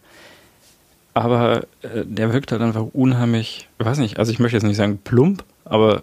Aber 1.14 1.64
äh, 1.82 2.06
der 2.06 2.32
wirkt 2.32 2.52
halt 2.52 2.62
einfach 2.62 2.86
unheimlich, 2.94 3.68
ich 3.78 3.86
weiß 3.86 3.98
nicht, 3.98 4.20
also 4.20 4.32
ich 4.32 4.40
möchte 4.40 4.56
jetzt 4.56 4.64
nicht 4.64 4.78
sagen 4.78 5.00
plump, 5.04 5.44
aber 5.66 6.02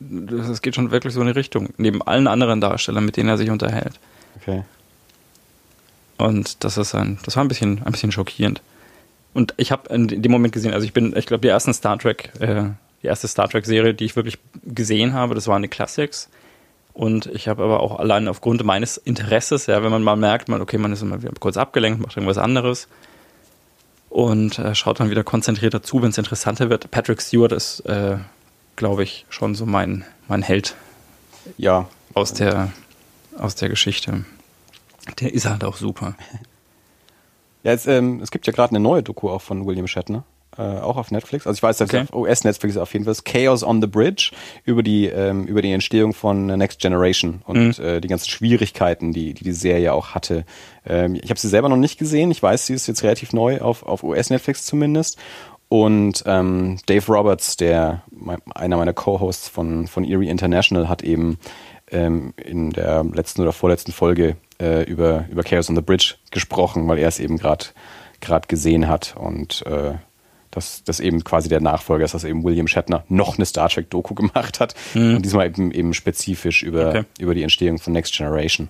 es 0.50 0.62
geht 0.62 0.74
schon 0.74 0.90
wirklich 0.90 1.12
so 1.12 1.20
in 1.20 1.26
die 1.26 1.32
Richtung. 1.32 1.70
Neben 1.76 2.00
allen 2.02 2.26
anderen 2.26 2.60
Darstellern, 2.60 3.04
mit 3.04 3.16
denen 3.16 3.28
er 3.28 3.36
sich 3.36 3.50
unterhält. 3.50 3.98
Okay. 4.40 4.62
Und 6.16 6.64
das 6.64 6.78
ist 6.78 6.94
ein, 6.94 7.18
das 7.24 7.36
war 7.36 7.44
ein 7.44 7.48
bisschen, 7.48 7.82
ein 7.84 7.92
bisschen 7.92 8.12
schockierend. 8.12 8.62
Und 9.32 9.54
ich 9.56 9.70
habe 9.70 9.92
in 9.94 10.08
dem 10.08 10.32
Moment 10.32 10.52
gesehen, 10.52 10.72
also 10.74 10.84
ich 10.84 10.92
bin, 10.92 11.16
ich 11.16 11.26
glaube, 11.26 11.42
die 11.42 11.48
ersten 11.48 11.72
Star 11.72 11.98
Trek, 11.98 12.30
äh, 12.40 12.64
die 13.02 13.06
erste 13.06 13.28
Star 13.28 13.48
Trek-Serie, 13.48 13.94
die 13.94 14.04
ich 14.04 14.16
wirklich 14.16 14.38
gesehen 14.64 15.12
habe, 15.12 15.34
das 15.34 15.46
waren 15.46 15.62
die 15.62 15.68
Classics. 15.68 16.28
Und 16.92 17.26
ich 17.26 17.48
habe 17.48 17.62
aber 17.62 17.80
auch 17.80 17.98
allein 17.98 18.28
aufgrund 18.28 18.64
meines 18.64 18.96
Interesses, 18.96 19.66
ja, 19.66 19.82
wenn 19.82 19.90
man 19.90 20.02
mal 20.02 20.16
merkt, 20.16 20.48
man, 20.48 20.60
okay, 20.60 20.76
man 20.76 20.92
ist 20.92 21.02
immer 21.02 21.22
wieder 21.22 21.32
kurz 21.38 21.56
abgelenkt, 21.56 22.00
macht 22.00 22.16
irgendwas 22.16 22.38
anderes 22.38 22.88
und 24.10 24.58
äh, 24.58 24.74
schaut 24.74 25.00
dann 25.00 25.08
wieder 25.08 25.24
konzentrierter 25.24 25.82
zu, 25.82 26.02
wenn 26.02 26.10
es 26.10 26.18
interessanter 26.18 26.68
wird. 26.68 26.90
Patrick 26.90 27.22
Stewart 27.22 27.52
ist, 27.52 27.80
äh, 27.80 28.18
glaube 28.76 29.04
ich, 29.04 29.24
schon 29.30 29.54
so 29.54 29.64
mein, 29.64 30.04
mein 30.28 30.42
Held 30.42 30.74
Ja, 31.56 31.88
aus 32.12 32.34
der, 32.34 32.72
aus 33.38 33.54
der 33.54 33.68
Geschichte. 33.68 34.24
Der 35.20 35.32
ist 35.32 35.46
halt 35.46 35.64
auch 35.64 35.76
super. 35.76 36.14
Ja, 37.62 37.72
es, 37.72 37.86
ähm, 37.86 38.20
es 38.22 38.30
gibt 38.30 38.46
ja 38.46 38.52
gerade 38.52 38.70
eine 38.70 38.80
neue 38.80 39.02
Doku 39.02 39.28
auch 39.30 39.42
von 39.42 39.66
William 39.66 39.86
Shatner. 39.86 40.24
äh, 40.58 40.62
auch 40.62 40.96
auf 40.96 41.10
Netflix. 41.12 41.46
Also 41.46 41.58
ich 41.58 41.62
weiß, 41.62 41.78
dass 41.78 41.88
Okay. 41.90 42.02
auf 42.10 42.14
US-Netflix 42.14 42.76
auf 42.76 42.92
jeden 42.92 43.04
Fall 43.04 43.12
ist 43.12 43.24
Chaos 43.24 43.62
on 43.62 43.80
the 43.80 43.86
Bridge 43.86 44.32
über 44.64 44.82
die 44.82 45.06
ähm, 45.06 45.44
über 45.44 45.62
die 45.62 45.70
Entstehung 45.72 46.12
von 46.12 46.46
Next 46.46 46.80
Generation 46.80 47.42
und 47.46 47.78
äh, 47.78 48.00
die 48.00 48.08
ganzen 48.08 48.28
Schwierigkeiten, 48.28 49.12
die 49.12 49.32
die, 49.32 49.44
die 49.44 49.52
Serie 49.52 49.92
auch 49.92 50.08
hatte. 50.14 50.44
Ähm, 50.84 51.14
ich 51.14 51.30
habe 51.30 51.38
sie 51.38 51.48
selber 51.48 51.68
noch 51.68 51.76
nicht 51.76 51.98
gesehen. 51.98 52.32
Ich 52.32 52.42
weiß, 52.42 52.66
sie 52.66 52.74
ist 52.74 52.88
jetzt 52.88 53.04
relativ 53.04 53.32
neu 53.32 53.60
auf 53.60 53.84
auf 53.84 54.02
US-Netflix 54.02 54.66
zumindest. 54.66 55.18
Und 55.68 56.24
ähm, 56.26 56.78
Dave 56.86 57.06
Roberts, 57.12 57.56
der 57.56 58.02
einer 58.52 58.76
meiner 58.76 58.92
Co-Hosts 58.92 59.48
von 59.48 59.86
von 59.86 60.02
Erie 60.02 60.28
International, 60.28 60.88
hat 60.88 61.02
eben 61.02 61.38
ähm, 61.92 62.34
in 62.44 62.70
der 62.70 63.04
letzten 63.04 63.42
oder 63.42 63.52
vorletzten 63.52 63.92
Folge 63.92 64.36
äh, 64.60 64.82
über 64.84 65.26
über 65.30 65.42
Chaos 65.42 65.68
on 65.68 65.76
the 65.76 65.82
Bridge 65.82 66.14
gesprochen, 66.30 66.86
weil 66.88 66.98
er 66.98 67.08
es 67.08 67.18
eben 67.18 67.38
gerade 67.38 67.66
gerade 68.20 68.46
gesehen 68.48 68.86
hat 68.88 69.14
und 69.16 69.64
äh, 69.66 69.94
dass 70.50 70.82
das 70.84 70.98
eben 71.00 71.22
quasi 71.22 71.48
der 71.48 71.60
Nachfolger 71.60 72.04
ist, 72.04 72.12
dass 72.14 72.24
eben 72.24 72.42
William 72.42 72.66
Shatner 72.66 73.04
noch 73.08 73.36
eine 73.36 73.46
Star 73.46 73.68
Trek 73.68 73.88
Doku 73.88 74.14
gemacht 74.22 74.60
hat 74.60 74.74
und 74.94 75.22
diesmal 75.22 75.46
eben 75.46 75.70
eben 75.70 75.94
spezifisch 75.94 76.62
über 76.62 76.88
Okay. 76.88 77.04
über 77.18 77.34
die 77.34 77.42
Entstehung 77.42 77.78
von 77.78 77.92
Next 77.92 78.16
Generation. 78.16 78.68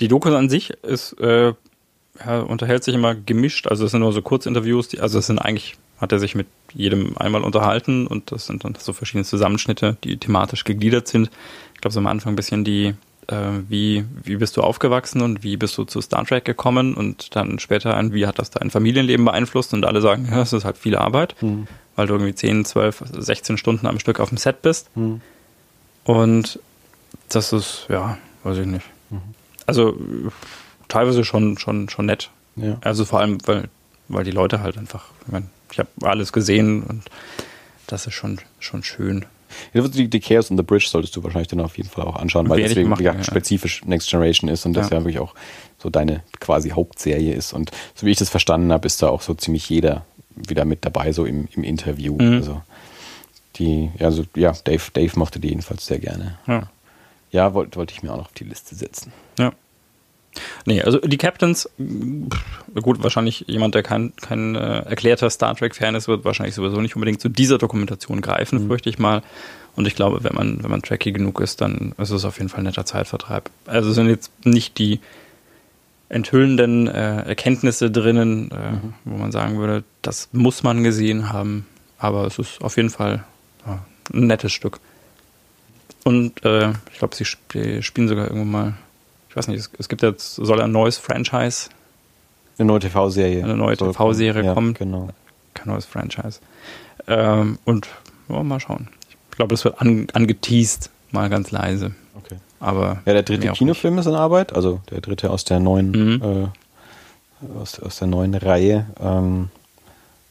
Die 0.00 0.08
Doku 0.08 0.28
an 0.34 0.48
sich 0.48 0.70
ist, 0.82 1.12
äh, 1.20 1.52
ja, 2.24 2.40
unterhält 2.40 2.84
sich 2.84 2.94
immer 2.94 3.14
gemischt, 3.14 3.66
also 3.66 3.84
es 3.84 3.90
sind 3.90 4.00
nur 4.00 4.12
so 4.12 4.22
Kurzinterviews, 4.22 4.88
die, 4.88 5.00
also 5.00 5.18
es 5.18 5.26
sind 5.26 5.38
eigentlich, 5.38 5.76
hat 6.00 6.12
er 6.12 6.18
sich 6.18 6.34
mit 6.34 6.46
jedem 6.72 7.16
einmal 7.18 7.42
unterhalten 7.42 8.06
und 8.06 8.32
das 8.32 8.46
sind 8.46 8.64
dann 8.64 8.74
so 8.78 8.92
verschiedene 8.92 9.24
Zusammenschnitte, 9.24 9.96
die 10.04 10.16
thematisch 10.16 10.64
gegliedert 10.64 11.08
sind. 11.08 11.30
Ich 11.74 11.80
glaube, 11.80 11.92
so 11.92 12.00
am 12.00 12.06
Anfang 12.06 12.32
ein 12.32 12.36
bisschen 12.36 12.64
die, 12.64 12.94
wie, 13.28 14.04
wie 14.22 14.36
bist 14.36 14.56
du 14.56 14.62
aufgewachsen 14.62 15.20
und 15.20 15.42
wie 15.42 15.56
bist 15.56 15.76
du 15.78 15.84
zu 15.84 16.00
Star 16.00 16.24
Trek 16.24 16.44
gekommen 16.44 16.94
und 16.94 17.34
dann 17.34 17.58
später 17.58 17.96
ein, 17.96 18.12
wie 18.12 18.26
hat 18.26 18.38
das 18.38 18.50
dein 18.50 18.70
Familienleben 18.70 19.24
beeinflusst 19.24 19.74
und 19.74 19.84
alle 19.84 20.00
sagen, 20.00 20.28
ja, 20.30 20.42
es 20.42 20.52
ist 20.52 20.64
halt 20.64 20.78
viel 20.78 20.96
Arbeit, 20.96 21.34
weil 21.96 22.06
du 22.06 22.14
irgendwie 22.14 22.34
10, 22.34 22.64
12, 22.64 23.02
16 23.18 23.58
Stunden 23.58 23.86
am 23.86 23.98
Stück 23.98 24.20
auf 24.20 24.28
dem 24.28 24.38
Set 24.38 24.62
bist. 24.62 24.90
Und 26.04 26.60
das 27.28 27.52
ist, 27.52 27.86
ja, 27.88 28.16
weiß 28.44 28.58
ich 28.58 28.66
nicht. 28.66 28.86
Also 29.66 29.90
äh, 29.90 30.30
teilweise 30.88 31.24
schon, 31.24 31.58
schon, 31.58 31.88
schon 31.88 32.06
nett. 32.06 32.30
Ja. 32.54 32.78
Also 32.82 33.04
vor 33.04 33.20
allem, 33.20 33.38
weil, 33.46 33.68
weil 34.08 34.24
die 34.24 34.30
Leute 34.30 34.60
halt 34.60 34.78
einfach, 34.78 35.06
ich, 35.26 35.32
mein, 35.32 35.50
ich 35.70 35.78
habe 35.78 35.88
alles 36.02 36.32
gesehen 36.32 36.82
und 36.82 37.02
das 37.86 38.06
ist 38.06 38.14
schon, 38.14 38.38
schon 38.60 38.82
schön. 38.82 39.26
Die, 39.74 40.08
die 40.08 40.20
Chaos 40.20 40.50
on 40.50 40.56
the 40.56 40.62
Bridge 40.62 40.86
solltest 40.88 41.16
du 41.16 41.22
wahrscheinlich 41.24 41.48
dann 41.48 41.60
auf 41.60 41.76
jeden 41.76 41.88
Fall 41.88 42.04
auch 42.04 42.16
anschauen, 42.16 42.48
weil 42.48 42.58
Werde 42.58 42.70
deswegen 42.70 42.88
machen, 42.88 43.04
ja. 43.04 43.22
spezifisch 43.22 43.84
Next 43.84 44.10
Generation 44.10 44.48
ist 44.50 44.66
und 44.66 44.74
das 44.74 44.90
Ja. 44.90 44.98
ja 44.98 45.04
wirklich 45.04 45.18
auch 45.20 45.34
so 45.78 45.90
deine 45.90 46.22
quasi 46.40 46.70
Hauptserie 46.70 47.34
ist. 47.34 47.52
Und 47.52 47.70
so 47.94 48.06
wie 48.06 48.10
ich 48.10 48.18
das 48.18 48.28
verstanden 48.28 48.72
habe, 48.72 48.86
ist 48.86 49.02
da 49.02 49.08
auch 49.08 49.22
so 49.22 49.34
ziemlich 49.34 49.68
jeder 49.68 50.04
wieder 50.34 50.64
mit 50.64 50.84
dabei, 50.84 51.12
so 51.12 51.24
im, 51.24 51.48
im 51.54 51.64
Interview. 51.64 52.14
Mhm. 52.14 52.34
Also 52.34 52.62
die, 53.56 53.90
also 53.98 54.24
ja, 54.34 54.52
Dave, 54.64 54.82
Dave 54.92 55.12
mochte 55.18 55.40
die 55.40 55.48
jedenfalls 55.48 55.86
sehr 55.86 55.98
gerne. 55.98 56.38
Ja. 56.46 56.68
Ja, 57.32 57.54
wollte 57.54 57.76
wollte 57.76 57.92
ich 57.92 58.02
mir 58.02 58.12
auch 58.12 58.18
noch 58.18 58.26
auf 58.26 58.32
die 58.32 58.44
Liste 58.44 58.74
setzen. 58.74 59.12
Ja. 59.38 59.52
Nee, 60.66 60.82
also 60.82 60.98
die 60.98 61.16
Captains, 61.16 61.70
pff, 61.78 62.82
gut, 62.82 63.02
wahrscheinlich 63.02 63.44
jemand, 63.46 63.76
der 63.76 63.84
kein, 63.84 64.12
kein 64.16 64.56
äh, 64.56 64.80
erklärter 64.80 65.30
Star 65.30 65.54
Trek-Fan 65.54 65.94
ist, 65.94 66.08
wird 66.08 66.24
wahrscheinlich 66.24 66.56
sowieso 66.56 66.80
nicht 66.80 66.96
unbedingt 66.96 67.20
zu 67.20 67.28
dieser 67.28 67.56
Dokumentation 67.56 68.20
greifen, 68.20 68.66
fürchte 68.66 68.90
ich 68.90 68.98
mal. 68.98 69.22
Und 69.76 69.86
ich 69.86 69.94
glaube, 69.94 70.24
wenn 70.24 70.34
man, 70.34 70.62
wenn 70.64 70.70
man 70.70 70.82
tracky 70.82 71.12
genug 71.12 71.40
ist, 71.40 71.60
dann 71.60 71.94
ist 71.98 72.10
es 72.10 72.24
auf 72.24 72.38
jeden 72.38 72.48
Fall 72.48 72.60
ein 72.60 72.64
netter 72.64 72.84
Zeitvertreib. 72.84 73.48
Also 73.66 73.90
es 73.90 73.94
sind 73.94 74.08
jetzt 74.08 74.32
nicht 74.44 74.78
die 74.78 74.98
enthüllenden 76.08 76.88
äh, 76.88 77.22
Erkenntnisse 77.22 77.90
drinnen, 77.90 78.50
äh, 78.50 78.72
wo 79.04 79.16
man 79.16 79.30
sagen 79.30 79.58
würde, 79.58 79.84
das 80.02 80.30
muss 80.32 80.64
man 80.64 80.82
gesehen 80.82 81.32
haben. 81.32 81.66
Aber 81.98 82.26
es 82.26 82.40
ist 82.40 82.60
auf 82.60 82.76
jeden 82.76 82.90
Fall 82.90 83.24
ja, 83.64 83.84
ein 84.12 84.26
nettes 84.26 84.52
Stück. 84.52 84.80
Und 86.02 86.44
äh, 86.44 86.72
ich 86.92 86.98
glaube, 86.98 87.14
sie 87.14 87.24
sp 87.26 87.82
spielen 87.82 88.08
sogar 88.08 88.26
irgendwann 88.26 88.50
mal, 88.50 88.74
ich 89.36 89.38
weiß 89.38 89.48
nicht, 89.48 89.58
es, 89.58 89.70
es 89.78 89.88
gibt 89.90 90.00
jetzt, 90.00 90.36
soll 90.36 90.62
ein 90.62 90.72
neues 90.72 90.96
Franchise, 90.96 91.68
Eine 92.56 92.68
neue 92.68 92.80
TV-Serie. 92.80 93.44
Eine 93.44 93.54
neue 93.54 93.76
TV-Serie 93.76 94.54
kommen. 94.54 94.72
Ja, 94.72 94.78
genau. 94.78 95.08
kein 95.52 95.68
neues 95.68 95.84
Franchise. 95.84 96.40
Ähm, 97.06 97.58
und 97.66 97.86
ja, 98.30 98.42
mal 98.42 98.58
schauen. 98.60 98.88
Ich 99.30 99.36
glaube, 99.36 99.52
das 99.52 99.62
wird 99.66 99.78
an, 99.78 100.06
angeteased, 100.14 100.88
mal 101.10 101.28
ganz 101.28 101.50
leise. 101.50 101.92
Okay. 102.14 102.36
Aber 102.60 103.02
Ja, 103.04 103.12
der 103.12 103.24
dritte 103.24 103.48
Kinofilm 103.52 103.98
ist 103.98 104.06
in 104.06 104.14
Arbeit, 104.14 104.54
also 104.54 104.80
der 104.90 105.02
dritte 105.02 105.30
aus 105.30 105.44
der 105.44 105.60
neuen, 105.60 105.90
Mhm. 105.90 106.22
äh, 107.42 107.58
aus, 107.60 107.78
aus 107.78 107.98
der 107.98 108.08
neuen 108.08 108.34
Reihe. 108.34 108.86
Ähm, 108.98 109.50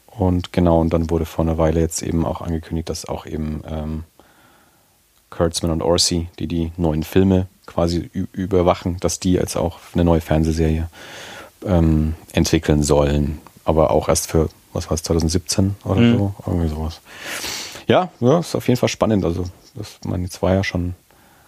und 0.08 0.52
genau, 0.52 0.80
und 0.80 0.92
dann 0.92 1.10
wurde 1.10 1.26
vor 1.26 1.44
einer 1.44 1.58
Weile 1.58 1.78
jetzt 1.78 2.02
eben 2.02 2.26
auch 2.26 2.40
angekündigt, 2.40 2.88
dass 2.90 3.04
auch 3.06 3.24
eben 3.24 3.62
ähm, 3.68 4.02
Kurtzman 5.30 5.70
und 5.70 5.82
Orsi, 5.82 6.26
die 6.40 6.48
die 6.48 6.72
neuen 6.76 7.04
Filme 7.04 7.46
quasi 7.66 8.10
überwachen, 8.32 8.96
dass 9.00 9.18
die 9.20 9.32
jetzt 9.32 9.56
auch 9.56 9.78
eine 9.92 10.04
neue 10.04 10.20
Fernsehserie 10.20 10.88
ähm, 11.66 12.14
entwickeln 12.32 12.82
sollen. 12.82 13.38
Aber 13.64 13.90
auch 13.90 14.08
erst 14.08 14.30
für, 14.30 14.48
was 14.72 14.86
war 14.88 14.94
es, 14.94 15.02
2017 15.02 15.74
oder 15.84 16.00
Mhm. 16.00 16.18
so, 16.18 16.34
irgendwie 16.46 16.68
sowas. 16.68 17.00
Ja, 17.88 18.10
ja, 18.20 18.38
ist 18.38 18.54
auf 18.54 18.66
jeden 18.68 18.78
Fall 18.78 18.88
spannend. 18.88 19.24
Also, 19.24 19.44
das, 19.74 19.98
man, 20.04 20.22
jetzt 20.22 20.40
war 20.42 20.54
ja 20.54 20.62
schon, 20.64 20.94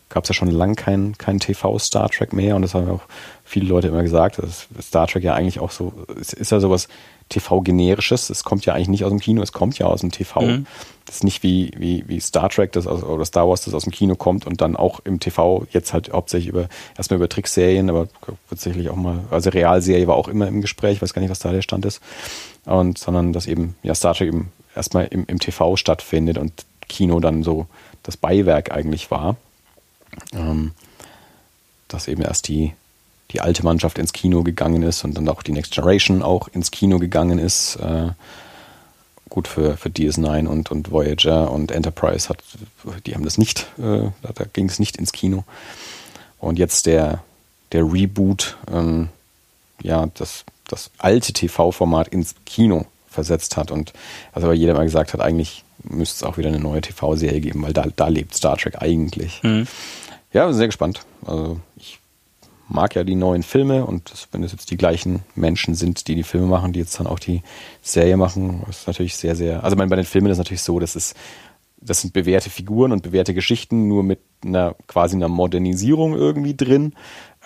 gab 0.09 0.24
es 0.24 0.28
ja 0.28 0.35
schon 0.35 0.50
lang 0.50 0.74
kein, 0.74 1.16
kein 1.18 1.38
TV-Star 1.38 2.09
Trek 2.11 2.33
mehr 2.33 2.57
und 2.57 2.62
das 2.62 2.74
haben 2.74 2.87
ja 2.87 2.92
auch 2.94 3.02
viele 3.44 3.66
Leute 3.68 3.88
immer 3.88 4.02
gesagt, 4.02 4.38
dass 4.38 4.66
Star 4.83 5.07
Trek 5.07 5.22
ja 5.24 5.35
eigentlich 5.35 5.61
auch 5.61 5.70
so, 5.70 5.92
es 6.20 6.33
ist 6.33 6.50
ja 6.50 6.61
sowas 6.61 6.88
TV-generisches, 7.28 8.31
es 8.31 8.44
kommt 8.44 8.64
ja 8.66 8.74
eigentlich 8.74 8.88
nicht 8.88 9.04
aus 9.04 9.11
dem 9.11 9.20
Kino, 9.20 9.42
es 9.42 9.52
kommt 9.52 9.78
ja 9.78 9.87
aus 9.87 10.00
dem 10.00 10.11
TV. 10.11 10.40
Mhm. 10.42 10.66
Das 11.09 11.16
ist 11.16 11.25
nicht 11.25 11.42
wie, 11.42 11.71
wie, 11.75 12.05
wie 12.07 12.21
Star 12.21 12.51
Trek 12.51 12.71
das 12.73 12.87
aus, 12.87 13.03
oder 13.03 13.25
Star 13.25 13.49
Wars, 13.49 13.64
das 13.64 13.73
aus 13.73 13.85
dem 13.85 13.92
Kino 13.92 14.14
kommt 14.14 14.47
und 14.47 14.61
dann 14.61 14.77
auch 14.77 15.01
im 15.05 15.21
TV 15.21 15.66
jetzt 15.71 15.94
halt 15.94 16.12
hauptsächlich 16.12 16.51
über, 16.51 16.68
erstmal 16.99 17.16
über 17.16 17.31
Trickserien, 17.31 17.88
aber 17.88 18.09
wird 18.51 18.61
sicherlich 18.61 18.90
auch 18.90 18.97
mal, 18.97 19.21
also 19.31 19.49
Realserie 19.49 20.07
war 20.07 20.16
auch 20.16 20.29
immer 20.29 20.47
im 20.47 20.61
Gespräch, 20.61 20.97
ich 20.97 21.03
weiß 21.03 21.14
gar 21.14 21.23
nicht, 21.23 21.31
was 21.31 21.38
da 21.38 21.51
der 21.51 21.62
Stand 21.62 21.87
ist. 21.87 22.03
Und, 22.66 22.99
sondern 22.99 23.33
dass 23.33 23.47
eben, 23.47 23.75
ja, 23.83 23.94
Star 23.94 24.12
Trek 24.12 24.29
eben 24.29 24.53
erstmal 24.77 25.07
im, 25.07 25.25
im 25.27 25.38
TV 25.38 25.77
stattfindet 25.77 26.37
und 26.37 26.53
Kino 26.88 27.21
dann 27.21 27.42
so 27.42 27.64
das 28.03 28.18
Beiwerk 28.18 28.71
eigentlich 28.71 29.11
war. 29.11 29.37
Ähm, 30.35 30.73
dass 31.88 32.07
eben 32.07 32.21
erst 32.21 32.49
die, 32.49 32.75
die 33.31 33.40
alte 33.40 33.64
Mannschaft 33.64 33.97
ins 33.97 34.12
Kino 34.12 34.42
gegangen 34.42 34.83
ist 34.83 35.05
und 35.05 35.14
dann 35.14 35.27
auch 35.31 35.42
die 35.42 35.53
Next 35.53 35.73
Generation 35.73 36.23
auch 36.23 36.49
ins 36.49 36.71
Kino 36.71 36.99
gegangen 36.99 37.38
ist. 37.38 37.77
Äh, 37.77 38.11
gut 39.29 39.49
für, 39.49 39.77
für 39.77 39.88
DS9 39.88 40.47
und, 40.47 40.71
und 40.71 40.91
Voyager 40.91 41.51
und 41.51 41.71
Enterprise 41.71 42.29
hat, 42.29 42.43
die 43.07 43.14
haben 43.14 43.25
das 43.25 43.38
nicht, 43.38 43.67
äh, 43.79 44.11
da, 44.23 44.33
da 44.35 44.45
ging 44.53 44.69
es 44.69 44.79
nicht 44.79 44.97
ins 44.97 45.12
Kino. 45.12 45.45
Und 46.38 46.59
jetzt 46.59 46.87
der, 46.87 47.23
der 47.73 47.85
Reboot, 47.85 48.57
ähm, 48.73 49.09
ja, 49.83 50.09
das, 50.14 50.45
das 50.67 50.91
alte 50.99 51.33
TV-Format 51.33 52.09
ins 52.09 52.35
Kino 52.47 52.87
versetzt 53.09 53.57
hat 53.57 53.71
und 53.71 53.93
also 54.33 54.47
aber 54.47 54.55
jeder 54.55 54.75
mal 54.75 54.85
gesagt 54.85 55.12
hat, 55.12 55.21
eigentlich 55.21 55.64
müsste 55.83 56.17
es 56.17 56.23
auch 56.23 56.38
wieder 56.38 56.49
eine 56.49 56.61
neue 56.61 56.81
TV-Serie 56.81 57.41
geben, 57.41 57.62
weil 57.62 57.73
da, 57.73 57.87
da 57.95 58.09
lebt 58.09 58.35
Star 58.35 58.57
Trek 58.57 58.81
eigentlich. 58.81 59.43
Mhm. 59.43 59.67
Ja, 60.33 60.53
sehr 60.53 60.67
gespannt. 60.67 61.03
Also 61.25 61.61
ich 61.77 61.99
mag 62.68 62.94
ja 62.94 63.02
die 63.02 63.14
neuen 63.14 63.42
Filme 63.42 63.85
und 63.85 64.12
das, 64.12 64.28
wenn 64.31 64.42
es 64.42 64.52
jetzt 64.52 64.70
die 64.70 64.76
gleichen 64.76 65.20
Menschen 65.35 65.74
sind, 65.74 66.07
die 66.07 66.14
die 66.14 66.22
Filme 66.22 66.46
machen, 66.46 66.72
die 66.72 66.81
jetzt 66.81 66.98
dann 67.00 67.07
auch 67.07 67.18
die 67.18 67.42
Serie 67.83 68.16
machen, 68.16 68.62
ist 68.68 68.87
natürlich 68.87 69.16
sehr, 69.16 69.35
sehr. 69.35 69.64
Also 69.64 69.76
bei 69.76 69.87
den 69.87 70.04
Filmen 70.04 70.28
ist 70.28 70.35
es 70.35 70.38
natürlich 70.38 70.62
so, 70.62 70.78
dass 70.78 70.94
es 70.94 71.14
das 71.81 72.00
sind 72.00 72.12
bewährte 72.12 72.50
Figuren 72.50 72.90
und 72.90 73.02
bewährte 73.02 73.35
Geschichten, 73.35 73.87
nur 73.87 74.02
mit 74.02 74.18
einer 74.44 74.74
quasi 74.88 75.14
einer 75.14 75.28
Modernisierung 75.28 76.14
irgendwie 76.14 76.57
drin. 76.57 76.94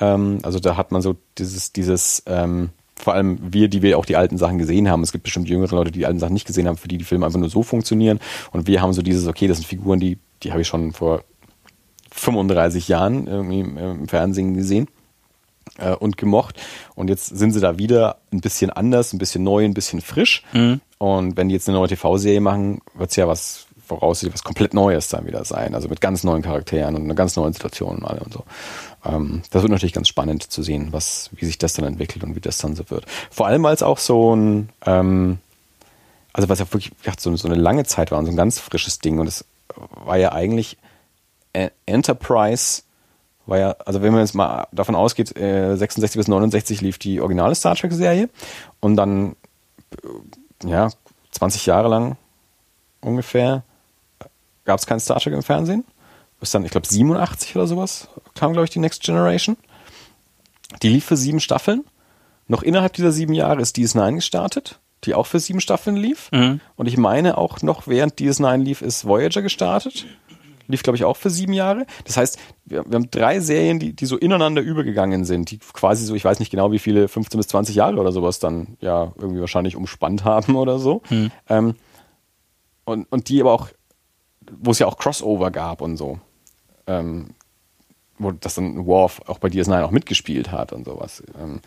Ähm, 0.01 0.39
also 0.43 0.59
da 0.59 0.77
hat 0.77 0.91
man 0.91 1.03
so 1.03 1.17
dieses, 1.37 1.73
dieses, 1.73 2.23
ähm, 2.27 2.71
vor 2.97 3.13
allem 3.13 3.39
wir, 3.53 3.69
die 3.69 3.83
wir 3.83 3.99
auch 3.99 4.07
die 4.07 4.17
alten 4.17 4.39
Sachen 4.39 4.57
gesehen 4.57 4.89
haben. 4.89 5.03
Es 5.03 5.13
gibt 5.13 5.25
bestimmt 5.25 5.51
jüngere 5.51 5.75
Leute, 5.75 5.91
die 5.91 5.99
die 5.99 6.07
alten 6.07 6.19
Sachen 6.19 6.33
nicht 6.33 6.47
gesehen 6.47 6.67
haben, 6.67 6.79
für 6.79 6.89
die 6.89 6.97
die 6.97 7.05
Filme 7.05 7.27
einfach 7.27 7.39
nur 7.39 7.51
so 7.51 7.63
funktionieren. 7.63 8.21
Und 8.53 8.67
wir 8.67 8.81
haben 8.81 8.95
so 8.95 9.03
dieses, 9.03 9.27
okay, 9.27 9.49
das 9.49 9.59
sind 9.59 9.67
Figuren, 9.67 10.01
die, 10.01 10.19
die 10.43 10.53
habe 10.53 10.63
ich 10.63 10.69
schon 10.69 10.93
vor 10.93 11.25
35 12.11 12.89
Jahren 12.89 13.27
irgendwie 13.27 13.61
im 13.61 14.09
Fernsehen 14.09 14.55
gesehen 14.55 14.89
äh, 15.79 15.95
und 15.95 16.17
gemocht. 16.17 16.61
Und 16.95 17.09
jetzt 17.09 17.27
sind 17.27 17.53
sie 17.53 17.61
da 17.61 17.79
wieder 17.79 18.19
ein 18.33 18.41
bisschen 18.41 18.71
anders, 18.71 19.13
ein 19.13 19.19
bisschen 19.19 19.45
neu, 19.45 19.65
ein 19.65 19.75
bisschen 19.75 20.01
frisch. 20.01 20.43
Und 20.99 21.37
wenn 21.37 21.49
die 21.49 21.55
jetzt 21.55 21.69
eine 21.69 21.79
neue 21.79 21.89
TV-Serie 21.89 22.41
machen, 22.41 22.81
wird 22.95 23.11
es 23.11 23.17
ja 23.17 23.27
was 23.27 23.67
voraussichtlich 23.87 24.35
was 24.35 24.45
komplett 24.45 24.75
Neues 24.75 25.09
dann 25.09 25.27
wieder 25.27 25.45
sein. 25.45 25.75
Also 25.75 25.89
mit 25.89 26.01
ganz 26.01 26.25
neuen 26.25 26.43
Charakteren 26.43 26.95
und 26.95 27.03
einer 27.05 27.15
ganz 27.15 27.37
neuen 27.37 27.53
Situation 27.53 27.99
und 27.99 28.05
alle 28.05 28.21
und 28.21 28.33
so. 28.33 28.45
Ähm, 29.05 29.43
das 29.51 29.63
wird 29.63 29.73
natürlich 29.73 29.93
ganz 29.93 30.09
spannend 30.09 30.45
zu 30.45 30.63
sehen, 30.63 30.89
was, 30.93 31.31
wie 31.33 31.45
sich 31.45 31.59
das 31.59 31.75
dann 31.75 31.85
entwickelt 31.85 32.25
und 32.25 32.37
wie 32.37 32.41
das 32.41 32.59
dann 32.59 32.77
so 32.77 32.89
wird. 32.91 33.07
Vor 33.31 33.47
allem, 33.47 33.63
weil 33.63 33.75
es 33.75 33.83
auch 33.83 33.99
so 33.99 34.35
ein, 34.35 34.69
ähm, 34.87 35.39
also 36.33 36.49
was 36.49 36.61
ja 36.61 36.67
wirklich 36.73 36.93
so, 37.19 37.35
so 37.37 37.49
eine 37.49 37.57
lange 37.57 37.85
Zeit 37.85 38.11
war 38.11 38.19
und 38.19 38.27
so 38.27 38.33
ein 38.33 38.37
ganz 38.37 38.59
frisches 38.59 38.99
Ding. 38.99 39.19
Und 39.19 39.27
es 39.27 39.45
war 40.05 40.17
ja 40.17 40.33
eigentlich 40.33 40.79
äh, 41.53 41.71
Enterprise 41.87 42.83
war 43.47 43.59
ja, 43.59 43.71
also 43.85 44.03
wenn 44.03 44.13
man 44.13 44.21
jetzt 44.21 44.35
mal 44.35 44.67
davon 44.73 44.95
ausgeht, 44.95 45.37
äh, 45.37 45.77
66 45.77 46.19
bis 46.19 46.29
69 46.29 46.81
lief 46.81 46.99
die 46.99 47.21
originale 47.21 47.55
Star 47.55 47.75
Trek 47.75 47.93
Serie 47.93 48.29
und 48.81 48.97
dann 48.97 49.37
äh, 50.65 50.69
ja 50.69 50.91
20 51.33 51.67
Jahre 51.67 51.89
lang 51.89 52.17
ungefähr 53.01 53.65
gab 54.65 54.79
es 54.79 54.87
kein 54.87 55.01
Star 55.01 55.19
Trek 55.21 55.35
im 55.35 55.43
Fernsehen. 55.43 55.85
Bis 56.41 56.51
dann, 56.51 56.65
ich 56.65 56.71
glaube, 56.71 56.87
87 56.87 57.55
oder 57.57 57.67
sowas 57.67 58.09
kam, 58.35 58.53
glaube 58.53 58.65
ich, 58.65 58.71
die 58.71 58.79
Next 58.79 59.03
Generation. 59.03 59.57
Die 60.83 60.89
lief 60.89 61.05
für 61.05 61.17
sieben 61.17 61.41
Staffeln. 61.41 61.85
Noch 62.49 62.63
innerhalb 62.63 62.93
dieser 62.95 63.13
sieben 63.13 63.35
Jahre 63.35 63.61
ist 63.61 63.77
DS9 63.77 64.17
gestartet, 64.17 64.81
die 65.05 65.15
auch 65.15 65.27
für 65.27 65.39
sieben 65.39 65.61
Staffeln 65.61 65.97
lief. 65.97 66.31
Mhm. 66.33 66.61
Und 66.77 66.87
ich 66.87 66.97
meine 66.97 67.39
auch 67.39 67.63
noch, 67.63 67.87
während 67.87 68.19
DS9 68.19 68.59
lief, 68.59 68.83
ist 68.83 69.05
Voyager 69.05 69.43
gestartet. 69.43 70.07
Lief, 70.69 70.83
glaube 70.83 70.97
ich, 70.97 71.05
auch 71.05 71.17
für 71.17 71.31
sieben 71.31 71.53
Jahre. 71.53 71.87
Das 72.05 72.17
heißt, 72.17 72.39
wir, 72.65 72.85
wir 72.87 72.95
haben 72.95 73.11
drei 73.11 73.41
Serien, 73.41 73.79
die, 73.79 73.95
die 73.95 74.07
so 74.07 74.17
ineinander 74.17 74.63
übergegangen 74.63 75.25
sind, 75.25 75.51
die 75.51 75.59
quasi 75.59 76.05
so, 76.05 76.15
ich 76.15 76.25
weiß 76.25 76.39
nicht 76.39 76.51
genau, 76.51 76.73
wie 76.73 76.79
viele, 76.79 77.09
15 77.09 77.39
bis 77.39 77.49
20 77.49 77.75
Jahre 77.75 77.99
oder 77.99 78.13
sowas 78.13 78.39
dann 78.39 78.77
ja 78.81 79.13
irgendwie 79.19 79.41
wahrscheinlich 79.41 79.77
umspannt 79.77 80.25
haben 80.25 80.57
oder 80.57 80.79
so. 80.79 81.03
Ähm, 81.49 81.75
und, 82.85 83.11
und 83.11 83.29
die 83.29 83.41
aber 83.41 83.53
auch, 83.53 83.69
wo 84.51 84.73
es 84.73 84.79
ja 84.79 84.87
auch 84.87 84.99
Crossover 84.99 85.51
gab 85.51 85.81
und 85.81 85.97
so. 85.97 86.19
Ähm, 86.87 87.31
wo 88.19 88.31
das 88.33 88.55
dann 88.55 88.87
Worf 88.87 89.21
auch 89.27 89.39
bei 89.39 89.49
DS9 89.49 89.83
auch 89.83 89.91
mitgespielt 89.91 90.51
hat 90.53 90.73
und 90.73 90.85
sowas. 90.85 91.23
Ähm, 91.41 91.61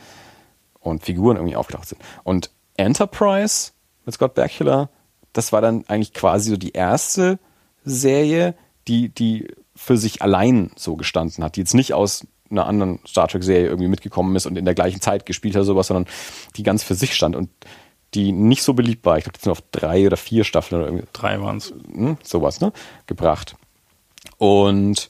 und 0.79 1.03
Figuren 1.03 1.37
irgendwie 1.37 1.55
aufgetaucht 1.55 1.89
sind. 1.89 2.01
Und 2.23 2.51
Enterprise 2.77 3.71
mit 4.05 4.13
Scott 4.13 4.35
Bakula, 4.35 4.89
das 5.33 5.51
war 5.51 5.61
dann 5.61 5.83
eigentlich 5.87 6.13
quasi 6.13 6.51
so 6.51 6.57
die 6.57 6.71
erste 6.71 7.39
Serie, 7.83 8.55
die, 8.87 9.09
die 9.09 9.47
für 9.75 9.97
sich 9.97 10.21
allein 10.21 10.71
so 10.75 10.95
gestanden 10.95 11.43
hat, 11.43 11.55
die 11.55 11.61
jetzt 11.61 11.73
nicht 11.73 11.93
aus 11.93 12.25
einer 12.49 12.67
anderen 12.67 12.99
Star 13.07 13.27
Trek-Serie 13.27 13.67
irgendwie 13.67 13.87
mitgekommen 13.87 14.35
ist 14.35 14.45
und 14.45 14.57
in 14.57 14.65
der 14.65 14.75
gleichen 14.75 15.01
Zeit 15.01 15.25
gespielt 15.25 15.55
hat, 15.55 15.65
sowas, 15.65 15.87
sondern 15.87 16.05
die 16.55 16.63
ganz 16.63 16.83
für 16.83 16.95
sich 16.95 17.15
stand 17.15 17.35
und 17.35 17.49
die 18.13 18.31
nicht 18.31 18.63
so 18.63 18.73
beliebt 18.73 19.05
war. 19.05 19.17
Ich 19.17 19.25
glaube, 19.25 19.37
jetzt 19.37 19.45
nur 19.45 19.53
auf 19.53 19.63
drei 19.71 20.05
oder 20.05 20.17
vier 20.17 20.43
Staffeln 20.43 20.79
oder 20.81 20.89
irgendwie 20.89 21.07
Drei 21.11 21.41
waren 21.41 21.57
es. 21.57 21.73
hm, 21.91 22.17
sowas, 22.23 22.61
ne, 22.61 22.71
gebracht. 23.07 23.55
Und, 24.37 25.09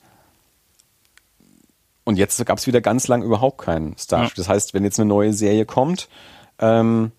und 2.04 2.18
jetzt 2.18 2.44
gab 2.46 2.58
es 2.58 2.68
wieder 2.68 2.82
ganz 2.82 3.08
lang 3.08 3.22
überhaupt 3.22 3.60
keinen 3.60 3.98
Star 3.98 4.22
Trek. 4.22 4.30
Ja. 4.30 4.36
Das 4.38 4.50
heißt, 4.50 4.74
wenn 4.74 4.84
jetzt 4.84 5.00
eine 5.00 5.08
neue 5.08 5.34
Serie 5.34 5.66
kommt, 5.66 6.10
ähm, 6.60 7.12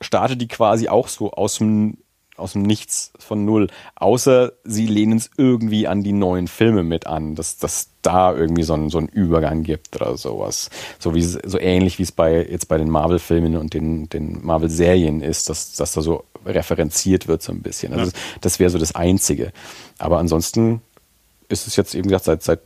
startet 0.00 0.40
die 0.40 0.48
quasi 0.48 0.88
auch 0.88 1.08
so 1.08 1.32
aus 1.32 1.58
dem, 1.58 1.98
aus 2.36 2.52
dem 2.52 2.62
Nichts 2.62 3.12
von 3.18 3.44
Null. 3.44 3.68
Außer 3.94 4.52
sie 4.64 4.86
lehnen 4.86 5.18
es 5.18 5.30
irgendwie 5.36 5.86
an 5.86 6.02
die 6.02 6.12
neuen 6.12 6.48
Filme 6.48 6.82
mit 6.82 7.06
an, 7.06 7.34
dass 7.34 7.58
dass 7.58 7.88
da 8.02 8.34
irgendwie 8.34 8.64
so 8.64 8.74
einen, 8.74 8.90
so 8.90 8.98
einen 8.98 9.08
Übergang 9.08 9.62
gibt 9.62 9.94
oder 9.96 10.16
sowas. 10.16 10.70
So, 10.98 11.14
wie, 11.14 11.22
so 11.22 11.58
ähnlich 11.58 11.98
wie 11.98 12.02
es 12.02 12.10
bei, 12.12 12.44
jetzt 12.44 12.66
bei 12.66 12.76
den 12.76 12.90
Marvel-Filmen 12.90 13.56
und 13.56 13.74
den, 13.74 14.08
den 14.08 14.44
Marvel-Serien 14.44 15.20
ist, 15.22 15.48
dass, 15.48 15.74
dass 15.74 15.92
da 15.92 16.02
so 16.02 16.24
referenziert 16.44 17.28
wird 17.28 17.42
so 17.42 17.52
ein 17.52 17.62
bisschen. 17.62 17.92
Also 17.92 18.06
Ja. 18.06 18.10
das, 18.12 18.40
das 18.40 18.58
wäre 18.58 18.70
so 18.70 18.78
das 18.78 18.94
Einzige. 18.96 19.52
Aber 19.98 20.18
ansonsten 20.18 20.82
ist 21.48 21.68
es 21.68 21.76
jetzt 21.76 21.94
eben 21.94 22.08
gesagt 22.08 22.24
seit, 22.24 22.42
seit 22.42 22.60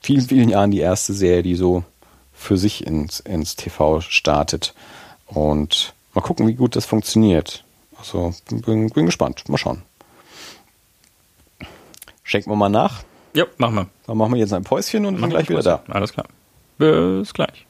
vielen, 0.00 0.22
vielen 0.26 0.48
Jahren 0.48 0.70
die 0.70 0.80
erste 0.80 1.12
Serie, 1.12 1.42
die 1.42 1.54
so 1.56 1.84
für 2.32 2.56
sich 2.56 2.86
ins, 2.86 3.20
ins 3.20 3.56
TV 3.56 4.00
startet. 4.00 4.74
Und 5.26 5.92
mal 6.14 6.20
gucken, 6.22 6.46
wie 6.46 6.54
gut 6.54 6.76
das 6.76 6.86
funktioniert. 6.86 7.64
Also 7.98 8.32
bin, 8.50 8.88
bin 8.90 9.06
gespannt. 9.06 9.48
Mal 9.48 9.58
schauen. 9.58 9.82
Schenken 12.22 12.50
wir 12.50 12.56
mal 12.56 12.68
nach. 12.68 13.02
Ja, 13.34 13.44
machen 13.56 13.74
wir. 13.74 13.86
Dann 14.06 14.16
machen 14.16 14.32
wir 14.32 14.38
jetzt 14.38 14.52
ein 14.52 14.64
Päuschen 14.64 15.04
und 15.06 15.14
sind 15.14 15.20
Machen 15.20 15.30
gleich 15.30 15.48
wir 15.48 15.58
wieder 15.58 15.82
da. 15.86 15.92
Alles 15.92 16.12
klar. 16.12 16.26
Bis 16.78 17.32
gleich. 17.34 17.66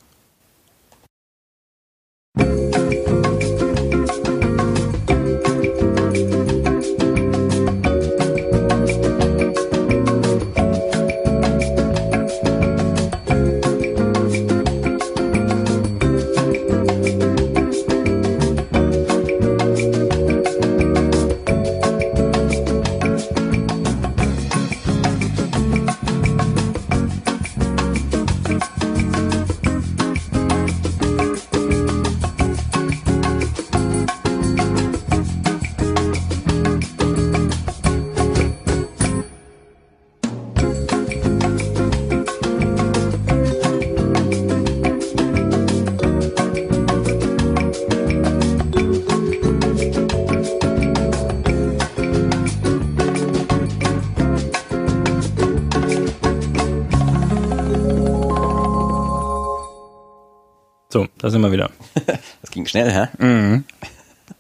Sind 61.40 61.51
wir 61.51 61.53
wieder. 61.53 61.70
Das 62.42 62.51
ging 62.51 62.66
schnell, 62.66 62.90
hä? 62.92 63.62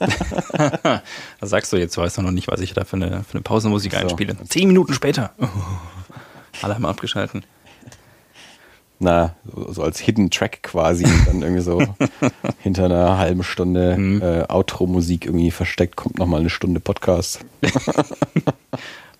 Das 1.40 1.50
sagst 1.50 1.72
du 1.72 1.76
jetzt, 1.76 1.96
du 1.96 2.00
weißt 2.02 2.18
doch 2.18 2.22
noch 2.22 2.30
nicht, 2.30 2.48
was 2.48 2.60
ich 2.60 2.72
da 2.74 2.84
für 2.84 2.96
eine, 2.96 3.22
für 3.24 3.34
eine 3.34 3.42
Pausenmusik 3.42 3.92
So. 3.92 3.98
einspiele. 3.98 4.36
Zehn 4.48 4.68
Minuten 4.68 4.92
später. 4.94 5.32
Oh. 5.38 5.46
Alle 6.62 6.74
haben 6.74 6.86
abgeschalten. 6.86 7.44
Na, 9.00 9.36
so, 9.44 9.72
so 9.72 9.82
als 9.84 10.00
Hidden 10.00 10.30
Track 10.30 10.62
quasi. 10.64 11.04
dann 11.26 11.42
irgendwie 11.42 11.62
so 11.62 11.80
hinter 12.58 12.86
einer 12.86 13.16
halben 13.16 13.44
Stunde 13.44 13.96
Mhm. 13.96 14.20
äh, 14.22 14.42
Outro-Musik 14.48 15.24
irgendwie 15.26 15.52
versteckt, 15.52 15.94
kommt 15.96 16.18
nochmal 16.18 16.40
eine 16.40 16.50
Stunde 16.50 16.80
Podcast. 16.80 17.40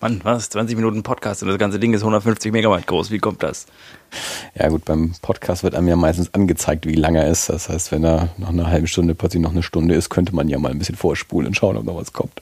Mann, 0.01 0.21
was? 0.23 0.49
20 0.49 0.77
Minuten 0.77 1.03
Podcast 1.03 1.43
und 1.43 1.49
das 1.49 1.57
ganze 1.57 1.77
Ding 1.77 1.93
ist 1.93 2.01
150 2.01 2.53
Megabyte 2.53 2.87
groß. 2.87 3.11
Wie 3.11 3.17
kommt 3.17 3.43
das? 3.43 3.65
Ja 4.55 4.69
gut, 4.69 4.85
beim 4.85 5.13
Podcast 5.21 5.63
wird 5.63 5.75
einem 5.75 5.89
ja 5.89 5.97
meistens 5.97 6.33
angezeigt, 6.33 6.85
wie 6.87 6.95
lang 6.95 7.15
er 7.15 7.27
ist. 7.27 7.49
Das 7.49 7.67
heißt, 7.67 7.91
wenn 7.91 8.05
er 8.05 8.29
nach 8.37 8.47
einer 8.49 8.67
halben 8.67 8.87
Stunde 8.87 9.13
plötzlich 9.13 9.41
noch 9.43 9.51
eine 9.51 9.61
Stunde 9.61 9.95
ist, 9.95 10.09
könnte 10.09 10.33
man 10.33 10.47
ja 10.47 10.57
mal 10.57 10.71
ein 10.71 10.79
bisschen 10.79 10.95
vorspulen 10.95 11.47
und 11.47 11.55
schauen, 11.55 11.75
ob 11.75 11.83
noch 11.83 11.97
was 11.97 12.13
kommt. 12.13 12.41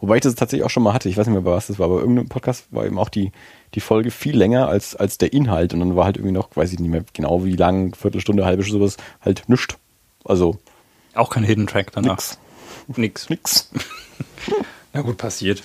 Wobei 0.00 0.16
ich 0.16 0.22
das 0.22 0.34
tatsächlich 0.34 0.64
auch 0.66 0.70
schon 0.70 0.82
mal 0.82 0.94
hatte. 0.94 1.08
Ich 1.08 1.16
weiß 1.16 1.26
nicht 1.28 1.34
mehr, 1.34 1.42
bei 1.42 1.52
was 1.52 1.68
das 1.68 1.78
war, 1.78 1.86
aber 1.86 2.00
irgendein 2.00 2.28
Podcast 2.28 2.64
war 2.72 2.84
eben 2.84 2.98
auch 2.98 3.08
die, 3.08 3.30
die 3.74 3.80
Folge 3.80 4.10
viel 4.10 4.36
länger 4.36 4.66
als, 4.68 4.96
als 4.96 5.16
der 5.16 5.32
Inhalt. 5.32 5.74
Und 5.74 5.80
dann 5.80 5.94
war 5.94 6.06
halt 6.06 6.16
irgendwie 6.16 6.34
noch, 6.34 6.48
weiß 6.56 6.72
ich 6.72 6.80
nicht 6.80 6.90
mehr 6.90 7.04
genau 7.12 7.44
wie 7.44 7.54
lang, 7.54 7.94
Viertelstunde, 7.94 8.44
halbe 8.44 8.64
Stunde, 8.64 8.80
sowas, 8.80 8.96
halt 9.20 9.44
nischt. 9.48 9.76
Also 10.24 10.58
Auch 11.14 11.30
kein 11.30 11.44
Hidden 11.44 11.68
Track 11.68 11.92
danach. 11.92 12.16
nix. 12.16 12.38
Nix. 12.96 13.30
Nix. 13.30 13.70
Na 14.92 15.02
gut, 15.02 15.18
passiert. 15.18 15.62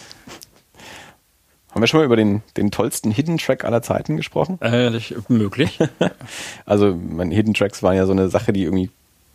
Haben 1.72 1.82
wir 1.82 1.88
schon 1.88 2.00
mal 2.02 2.06
über 2.06 2.16
den, 2.18 2.42
den 2.58 2.70
tollsten 2.72 3.12
Hidden 3.12 3.38
Track 3.38 3.64
aller 3.66 3.82
Zeiten 3.82 4.18
gesprochen? 4.18 4.60
Äh, 4.62 4.96
ich- 4.96 5.16
möglich. 5.30 5.80
Also, 6.66 6.96
meine 6.96 7.34
Hidden 7.34 7.54
Tracks 7.54 7.82
waren 7.84 7.96
ja 7.96 8.06
so 8.06 8.12
eine 8.12 8.30
Sache, 8.30 8.54
die 8.54 8.64
irgendwie, 8.64 8.90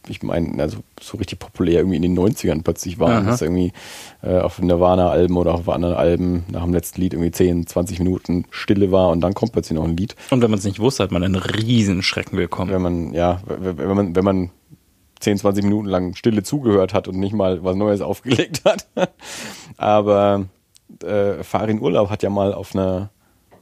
ich 0.08 0.22
meine, 0.22 0.62
also 0.62 0.78
so 1.00 1.16
richtig 1.18 1.38
populär 1.38 1.80
irgendwie 1.80 1.96
in 1.96 2.02
den 2.02 2.16
90ern 2.18 2.62
plötzlich 2.62 2.98
waren. 2.98 3.24
Aha. 3.24 3.30
Dass 3.30 3.42
irgendwie 3.42 3.72
äh, 4.22 4.38
auf 4.38 4.58
Nirvana-Alben 4.60 5.36
oder 5.36 5.54
auf 5.54 5.68
anderen 5.68 5.94
Alben 5.96 6.44
nach 6.50 6.62
dem 6.62 6.72
letzten 6.72 7.00
Lied 7.00 7.12
irgendwie 7.14 7.30
10, 7.32 7.66
20 7.66 7.98
Minuten 7.98 8.44
Stille 8.50 8.92
war 8.92 9.10
und 9.10 9.20
dann 9.20 9.34
kommt 9.34 9.52
plötzlich 9.52 9.76
noch 9.76 9.84
ein 9.84 9.96
Lied. 9.96 10.14
Und 10.30 10.42
wenn 10.42 10.50
man 10.50 10.58
es 10.58 10.64
nicht 10.64 10.78
wusste, 10.78 11.02
hat 11.02 11.10
man 11.10 11.22
einen 11.24 11.36
riesen 11.36 12.02
Schrecken 12.02 12.36
bekommen. 12.36 12.70
Wenn 12.70 12.82
man, 12.82 13.12
ja, 13.14 13.40
wenn 13.46 13.94
man, 13.96 14.14
wenn 14.16 14.24
man 14.24 14.50
10, 15.20 15.38
20 15.38 15.64
Minuten 15.64 15.88
lang 15.88 16.14
Stille 16.14 16.42
zugehört 16.42 16.92
hat 16.94 17.08
und 17.08 17.18
nicht 17.18 17.32
mal 17.34 17.64
was 17.64 17.74
Neues 17.76 18.00
aufgelegt 18.02 18.62
hat. 18.64 18.86
Aber 19.76 20.46
äh, 21.02 21.42
Farin 21.42 21.80
Urlaub 21.80 22.10
hat 22.10 22.22
ja 22.22 22.30
mal 22.30 22.52
auf 22.54 22.74
einer, 22.74 23.10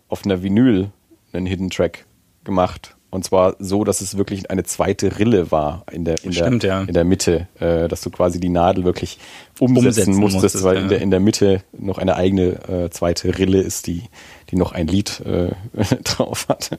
auf 0.09 0.25
einer 0.25 0.43
Vinyl 0.43 0.91
einen 1.33 1.47
Hidden 1.47 1.71
Track 1.71 2.07
gemacht. 2.45 2.97
Und 3.11 3.25
zwar 3.25 3.55
so, 3.61 3.85
dass 3.85 4.01
es 4.01 4.17
wirklich 4.17 4.51
eine 4.51 4.65
zweite 4.65 5.21
Rille 5.21 5.53
war 5.53 5.85
in 5.93 6.05
der, 6.05 6.17
in 6.25 6.33
Stimmt, 6.33 6.65
der, 6.65 6.69
ja. 6.69 6.83
in 6.83 6.95
der 6.95 7.05
Mitte, 7.05 7.47
äh, 7.61 7.87
dass 7.87 8.01
du 8.01 8.11
quasi 8.11 8.41
die 8.41 8.49
Nadel 8.49 8.85
wirklich 8.85 9.19
umsetzen, 9.61 9.87
Umsetzen 9.87 10.15
musstest, 10.17 10.43
musstest, 10.43 10.65
weil 10.65 10.77
ja. 10.77 10.83
in, 10.83 10.89
der, 10.89 11.01
in 11.01 11.11
der 11.13 11.21
Mitte 11.21 11.63
noch 11.73 11.99
eine 11.99 12.17
eigene 12.17 12.69
äh, 12.69 12.91
zweite 12.91 13.39
Rille 13.39 13.61
ist, 13.61 13.87
die, 13.87 14.03
die 14.51 14.57
noch 14.57 14.73
ein 14.73 14.89
Lied 14.89 15.21
äh, 15.21 15.53
drauf 16.03 16.49
hat. 16.49 16.77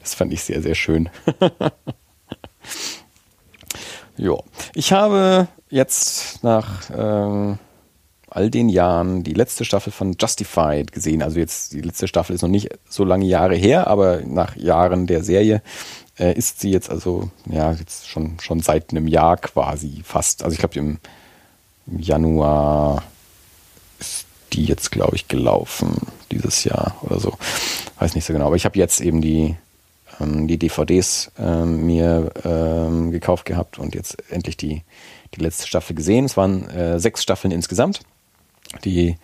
Das 0.00 0.14
fand 0.14 0.34
ich 0.34 0.42
sehr, 0.42 0.60
sehr 0.60 0.74
schön. 0.74 1.08
Ja, 4.16 4.34
ich 4.74 4.92
habe 4.92 5.48
jetzt 5.70 6.44
nach 6.44 6.90
ähm, 6.94 7.58
all 8.36 8.50
den 8.50 8.68
Jahren 8.68 9.22
die 9.22 9.34
letzte 9.34 9.64
Staffel 9.64 9.92
von 9.92 10.16
Justified 10.18 10.92
gesehen. 10.92 11.22
Also 11.22 11.38
jetzt 11.38 11.72
die 11.72 11.80
letzte 11.80 12.08
Staffel 12.08 12.34
ist 12.34 12.42
noch 12.42 12.48
nicht 12.48 12.70
so 12.88 13.04
lange 13.04 13.26
Jahre 13.26 13.54
her, 13.54 13.86
aber 13.86 14.20
nach 14.24 14.56
Jahren 14.56 15.06
der 15.06 15.22
Serie 15.22 15.62
äh, 16.18 16.36
ist 16.36 16.60
sie 16.60 16.70
jetzt 16.70 16.90
also 16.90 17.30
ja 17.46 17.72
jetzt 17.72 18.08
schon 18.08 18.38
schon 18.40 18.60
seit 18.60 18.90
einem 18.90 19.06
Jahr 19.06 19.36
quasi 19.36 20.02
fast. 20.04 20.42
Also 20.42 20.54
ich 20.54 20.58
glaube 20.58 20.78
im 20.78 20.98
im 21.86 21.98
Januar 21.98 23.02
ist 23.98 24.26
die 24.52 24.64
jetzt, 24.64 24.90
glaube 24.90 25.16
ich, 25.16 25.28
gelaufen 25.28 25.96
dieses 26.30 26.64
Jahr 26.64 26.96
oder 27.02 27.18
so. 27.18 27.34
Weiß 27.98 28.14
nicht 28.14 28.24
so 28.24 28.32
genau. 28.32 28.46
Aber 28.46 28.56
ich 28.56 28.64
habe 28.64 28.78
jetzt 28.78 29.00
eben 29.00 29.20
die, 29.20 29.56
ähm, 30.20 30.46
die 30.46 30.58
DVDs 30.58 31.30
ähm, 31.38 31.86
mir 31.86 32.30
ähm, 32.44 33.10
gekauft 33.10 33.46
gehabt 33.46 33.78
und 33.78 33.94
jetzt 33.94 34.22
endlich 34.30 34.56
die, 34.56 34.82
die 35.34 35.40
letzte 35.40 35.66
Staffel 35.66 35.96
gesehen. 35.96 36.24
Es 36.26 36.36
waren 36.36 36.68
äh, 36.70 37.00
sechs 37.00 37.22
Staffeln 37.22 37.50
insgesamt. 37.50 38.00
Die 38.84 39.16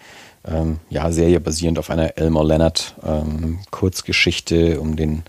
ähm, 0.46 0.78
ja, 0.90 1.10
Serie 1.10 1.40
basierend 1.40 1.78
auf 1.78 1.90
einer 1.90 2.16
Elmer 2.16 2.44
Leonard 2.44 2.94
ähm, 3.04 3.58
Kurzgeschichte 3.70 4.80
um 4.80 4.96
den 4.96 5.22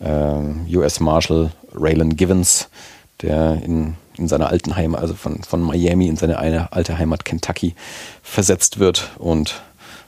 ähm, 0.00 0.66
US 0.72 1.00
Marshal 1.00 1.50
Raylan 1.74 2.16
Givens, 2.16 2.68
der 3.22 3.60
in, 3.62 3.94
in 4.16 4.28
seiner 4.28 4.48
alten 4.48 4.76
Heimat, 4.76 5.00
also 5.00 5.14
von, 5.14 5.42
von 5.42 5.62
Miami 5.62 6.08
in 6.08 6.16
seine 6.16 6.38
eine 6.38 6.72
alte 6.72 6.98
Heimat 6.98 7.24
Kentucky 7.24 7.74
versetzt 8.22 8.78
wird 8.78 9.10
und 9.18 9.62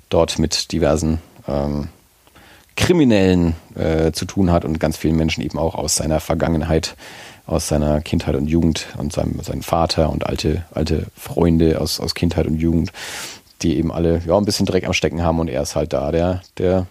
dort 0.09 0.39
mit 0.39 0.73
diversen 0.73 1.21
ähm, 1.49 1.89
Kriminellen 2.77 3.55
äh, 3.77 4.13
zu 4.13 4.25
tun 4.25 4.51
hat 4.51 4.65
und 4.65 4.81
ganz 4.81 4.97
vielen 4.97 5.17
Menschen 5.17 5.43
eben 5.43 5.59
auch 5.59 5.75
aus 5.77 5.97
seiner 5.97 6.19
Vergangenheit, 6.21 6.97
aus 7.47 7.69
seiner 7.69 8.01
Kindheit 8.01 8.35
und 8.35 8.49
Jugend 8.49 8.89
und 8.99 9.13
seinem, 9.13 9.41
seinem 9.43 9.63
Vater 9.63 10.11
und 10.11 10.27
alte, 10.27 10.65
alte 10.73 11.07
Freunde 11.17 11.81
aus, 11.81 12.01
aus 12.01 12.15
Kindheit 12.15 12.47
und 12.47 12.59
Jugend, 12.59 12.91
die 13.65 13.77
eben 13.77 13.91
alle 13.91 14.21
ja, 14.27 14.37
ein 14.37 14.45
bisschen 14.45 14.67
Dreck 14.67 14.87
am 14.87 14.93
Stecken 14.93 15.23
haben 15.23 15.41
und 15.41 15.49
er 15.49 15.63
ist 15.63 15.75
halt 15.75 15.93
da, 15.93 16.13
der, 16.13 16.43
der, 16.59 16.87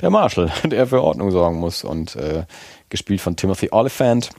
der 0.00 0.10
Marshall, 0.10 0.50
der 0.64 0.86
für 0.86 1.02
Ordnung 1.02 1.30
sorgen 1.30 1.58
muss 1.58 1.84
und 1.84 2.16
äh, 2.16 2.44
gespielt 2.88 3.20
von 3.20 3.36
Timothy 3.36 3.68
Oliphant 3.70 4.30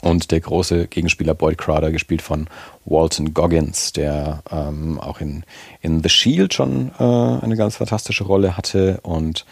und 0.00 0.30
der 0.30 0.40
große 0.40 0.88
Gegenspieler 0.88 1.34
Boyd 1.34 1.58
Crowder, 1.58 1.92
gespielt 1.92 2.22
von 2.22 2.48
Walton 2.84 3.34
Goggins, 3.34 3.92
der 3.92 4.42
ähm, 4.50 4.98
auch 5.00 5.20
in, 5.20 5.44
in 5.80 6.02
The 6.02 6.08
Shield 6.08 6.54
schon 6.54 6.90
äh, 6.98 7.02
eine 7.02 7.56
ganz 7.56 7.76
fantastische 7.76 8.24
Rolle 8.24 8.56
hatte 8.56 9.00
und 9.02 9.44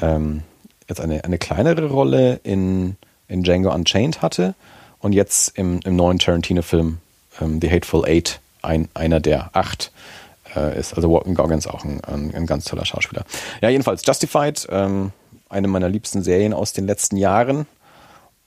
ähm, 0.00 0.42
jetzt 0.88 1.00
eine, 1.00 1.24
eine 1.24 1.38
kleinere 1.38 1.86
Rolle 1.86 2.40
in, 2.42 2.96
in 3.28 3.42
Django 3.42 3.72
Unchained 3.72 4.22
hatte 4.22 4.54
und 4.98 5.12
jetzt 5.12 5.56
im, 5.58 5.80
im 5.84 5.96
neuen 5.96 6.18
Tarantino-Film 6.18 6.98
ähm, 7.40 7.60
The 7.60 7.70
Hateful 7.70 8.04
Eight 8.06 8.40
ein, 8.62 8.88
einer 8.94 9.20
der 9.20 9.50
acht 9.52 9.92
äh, 10.56 10.78
ist. 10.78 10.94
Also 10.94 11.10
Walton 11.10 11.34
Goggins 11.34 11.66
auch 11.66 11.84
ein, 11.84 12.02
ein, 12.04 12.34
ein, 12.34 12.46
ganz 12.46 12.64
toller 12.64 12.84
Schauspieler. 12.84 13.24
Ja, 13.60 13.68
jedenfalls 13.68 14.04
Justified, 14.06 14.66
ähm, 14.70 15.12
eine 15.48 15.68
meiner 15.68 15.88
liebsten 15.88 16.22
Serien 16.22 16.52
aus 16.52 16.72
den 16.72 16.86
letzten 16.86 17.16
Jahren. 17.16 17.66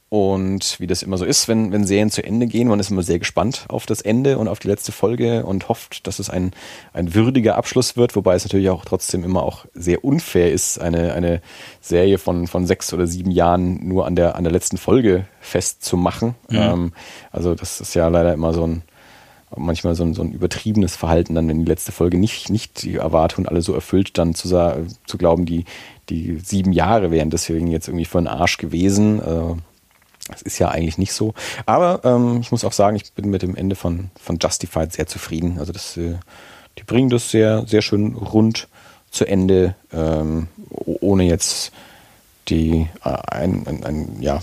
Und 0.09 0.79
wie 0.79 0.87
das 0.87 1.03
immer 1.03 1.19
so 1.19 1.25
ist, 1.25 1.47
wenn, 1.47 1.71
wenn 1.71 1.85
Serien 1.85 2.09
zu 2.09 2.23
Ende 2.23 2.47
gehen, 2.47 2.67
man 2.67 2.79
ist 2.79 2.89
immer 2.89 3.03
sehr 3.03 3.19
gespannt 3.19 3.65
auf 3.69 3.85
das 3.85 4.01
Ende 4.01 4.39
und 4.39 4.47
auf 4.47 4.57
die 4.57 4.67
letzte 4.67 4.91
Folge 4.91 5.45
und 5.45 5.69
hofft, 5.69 6.07
dass 6.07 6.17
es 6.17 6.31
ein, 6.31 6.51
ein 6.93 7.13
würdiger 7.13 7.57
Abschluss 7.57 7.95
wird, 7.95 8.15
wobei 8.15 8.33
es 8.33 8.43
natürlich 8.43 8.71
auch 8.71 8.85
trotzdem 8.85 9.23
immer 9.23 9.43
auch 9.43 9.65
sehr 9.75 10.03
unfair 10.03 10.51
ist, 10.51 10.79
eine, 10.79 11.13
eine 11.13 11.41
Serie 11.79 12.17
von, 12.17 12.47
von 12.47 12.65
sechs 12.65 12.91
oder 12.91 13.05
sieben 13.05 13.29
Jahren 13.29 13.87
nur 13.87 14.07
an 14.07 14.15
der, 14.15 14.35
an 14.35 14.43
der 14.43 14.51
letzten 14.51 14.77
Folge 14.77 15.27
festzumachen. 15.41 16.33
Mhm. 16.49 16.57
Ähm, 16.57 16.93
also 17.31 17.53
das 17.53 17.79
ist 17.79 17.93
ja 17.93 18.07
leider 18.07 18.33
immer 18.33 18.51
so 18.55 18.65
ein, 18.65 18.81
manchmal 19.55 19.95
so 19.95 20.03
ein, 20.03 20.13
so 20.13 20.21
ein 20.21 20.31
übertriebenes 20.31 20.95
Verhalten, 20.95 21.35
dann 21.35 21.47
wenn 21.47 21.59
die 21.59 21.69
letzte 21.69 21.91
Folge 21.91 22.17
nicht, 22.17 22.49
nicht 22.49 22.83
die 22.83 22.95
Erwartungen 22.95 23.47
alle 23.47 23.61
so 23.61 23.73
erfüllt, 23.73 24.17
dann 24.17 24.35
zu, 24.35 24.47
zu 24.47 25.17
glauben, 25.17 25.45
die, 25.45 25.65
die 26.09 26.39
sieben 26.43 26.73
Jahre 26.73 27.11
wären 27.11 27.29
deswegen 27.29 27.67
jetzt 27.67 27.87
irgendwie 27.87 28.05
für 28.05 28.19
einen 28.19 28.27
Arsch 28.27 28.57
gewesen. 28.57 29.19
Äh, 29.19 29.55
das 30.29 30.41
ist 30.43 30.59
ja 30.59 30.69
eigentlich 30.69 30.97
nicht 30.97 31.13
so. 31.13 31.33
Aber 31.65 32.01
ähm, 32.03 32.39
ich 32.41 32.51
muss 32.51 32.63
auch 32.63 32.73
sagen, 32.73 32.95
ich 32.95 33.11
bin 33.13 33.29
mit 33.29 33.41
dem 33.41 33.55
Ende 33.55 33.75
von, 33.75 34.11
von 34.19 34.37
Justified 34.39 34.93
sehr 34.93 35.07
zufrieden. 35.07 35.57
Also 35.59 35.73
das, 35.73 35.97
äh, 35.97 36.15
die 36.77 36.83
bringen 36.83 37.09
das 37.09 37.31
sehr, 37.31 37.65
sehr 37.67 37.81
schön 37.81 38.13
rund 38.13 38.67
zu 39.09 39.25
Ende, 39.25 39.75
ähm, 39.91 40.47
ohne 40.69 41.23
jetzt 41.23 41.71
die 42.47 42.87
äh, 43.03 43.09
ein, 43.09 43.65
ein, 43.67 43.83
ein, 43.83 44.21
ja, 44.21 44.41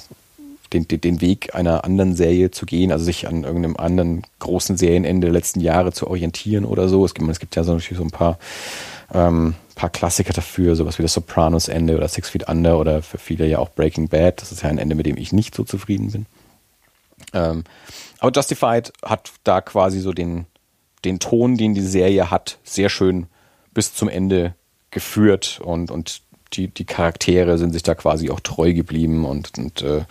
den, 0.85 1.01
den 1.01 1.21
Weg 1.21 1.55
einer 1.55 1.85
anderen 1.85 2.17
Serie 2.17 2.51
zu 2.51 2.67
gehen, 2.67 2.93
also 2.93 3.05
sich 3.05 3.27
an 3.27 3.45
irgendeinem 3.45 3.77
anderen 3.77 4.23
großen 4.39 4.77
Serienende 4.77 5.27
der 5.27 5.33
letzten 5.33 5.61
Jahre 5.61 5.93
zu 5.93 6.09
orientieren 6.09 6.65
oder 6.65 6.89
so. 6.89 7.05
Es 7.05 7.15
gibt, 7.15 7.29
es 7.29 7.41
gibt 7.41 7.57
ja 7.57 7.65
so, 7.65 7.73
natürlich 7.73 7.99
so 7.99 8.05
ein 8.05 8.11
paar 8.11 8.39
ähm, 9.13 9.55
paar 9.77 9.91
Klassiker 9.91 10.33
dafür, 10.33 10.75
sowas 10.75 10.99
wie 10.99 11.03
das 11.03 11.13
Sopranos-Ende 11.13 11.97
oder 11.97 12.09
Six 12.09 12.31
Feet 12.31 12.49
Under 12.49 12.81
oder 12.81 13.03
für 13.03 13.19
viele 13.19 13.47
ja 13.47 13.59
auch 13.59 13.71
Breaking 13.71 14.09
Bad. 14.09 14.41
Das 14.41 14.51
ist 14.51 14.63
ja 14.63 14.69
ein 14.69 14.79
Ende, 14.79 14.97
mit 14.97 15.07
dem 15.07 15.17
ich 15.17 15.33
nicht 15.33 15.55
so 15.55 15.65
zufrieden 15.65 16.11
bin. 16.11 16.27
Ähm, 17.33 17.65
aber 18.19 18.33
Justified 18.35 18.93
hat 19.05 19.33
da 19.45 19.61
quasi 19.61 20.01
so 20.01 20.13
den, 20.13 20.47
den 21.05 21.19
Ton, 21.21 21.57
den 21.57 21.75
die 21.75 21.83
Serie 21.83 22.31
hat, 22.31 22.59
sehr 22.65 22.89
schön 22.89 23.27
bis 23.75 23.95
zum 23.95 24.09
Ende 24.09 24.55
geführt 24.91 25.61
und, 25.63 25.91
und 25.91 26.23
die, 26.53 26.69
die 26.69 26.85
Charaktere 26.85 27.59
sind 27.59 27.73
sich 27.73 27.83
da 27.83 27.95
quasi 27.95 28.31
auch 28.31 28.41
treu 28.41 28.73
geblieben 28.73 29.25
und, 29.25 29.59
und 29.59 29.83
äh, 29.83 30.05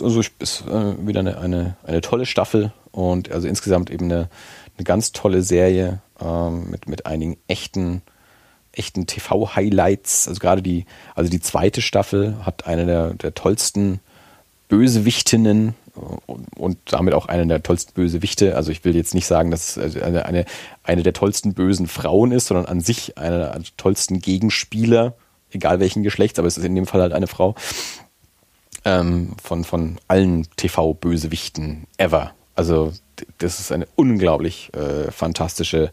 also 0.00 0.20
ist 0.38 0.64
äh, 0.68 1.06
wieder 1.06 1.20
eine, 1.20 1.38
eine, 1.38 1.76
eine 1.84 2.00
tolle 2.00 2.26
Staffel 2.26 2.72
und 2.92 3.30
also 3.30 3.48
insgesamt 3.48 3.90
eben 3.90 4.06
eine, 4.06 4.28
eine 4.76 4.84
ganz 4.84 5.12
tolle 5.12 5.42
Serie 5.42 6.00
ähm, 6.20 6.70
mit, 6.70 6.88
mit 6.88 7.06
einigen 7.06 7.36
echten 7.48 8.02
echten 8.76 9.06
TV-Highlights. 9.06 10.28
Also 10.28 10.40
gerade 10.40 10.62
die, 10.62 10.86
also 11.14 11.30
die 11.30 11.40
zweite 11.40 11.80
Staffel 11.80 12.36
hat 12.44 12.66
eine 12.66 12.86
der, 12.86 13.14
der 13.14 13.34
tollsten 13.34 14.00
Bösewichtinnen 14.68 15.74
und 16.56 16.78
damit 16.86 17.14
auch 17.14 17.26
eine 17.26 17.46
der 17.46 17.62
tollsten 17.62 17.92
Bösewichte. 17.92 18.56
Also 18.56 18.72
ich 18.72 18.84
will 18.84 18.96
jetzt 18.96 19.14
nicht 19.14 19.26
sagen, 19.26 19.50
dass 19.50 19.76
es 19.76 19.96
eine, 19.96 20.26
eine, 20.26 20.44
eine 20.82 21.02
der 21.02 21.12
tollsten 21.12 21.54
bösen 21.54 21.86
Frauen 21.86 22.32
ist, 22.32 22.48
sondern 22.48 22.66
an 22.66 22.80
sich 22.80 23.16
eine 23.16 23.38
der 23.38 23.62
tollsten 23.76 24.20
Gegenspieler, 24.20 25.14
egal 25.54 25.80
welchen 25.80 26.02
Geschlechts, 26.02 26.38
aber 26.38 26.48
es 26.48 26.58
ist 26.58 26.64
in 26.64 26.74
dem 26.74 26.86
Fall 26.86 27.00
halt 27.00 27.12
eine 27.12 27.26
Frau, 27.26 27.54
ähm, 28.84 29.34
von, 29.42 29.64
von 29.64 29.98
allen 30.08 30.46
TV-Bösewichten 30.56 31.86
ever. 31.96 32.32
Also 32.54 32.92
das 33.38 33.60
ist 33.60 33.72
eine 33.72 33.86
unglaublich 33.96 34.72
äh, 34.74 35.10
fantastische 35.10 35.90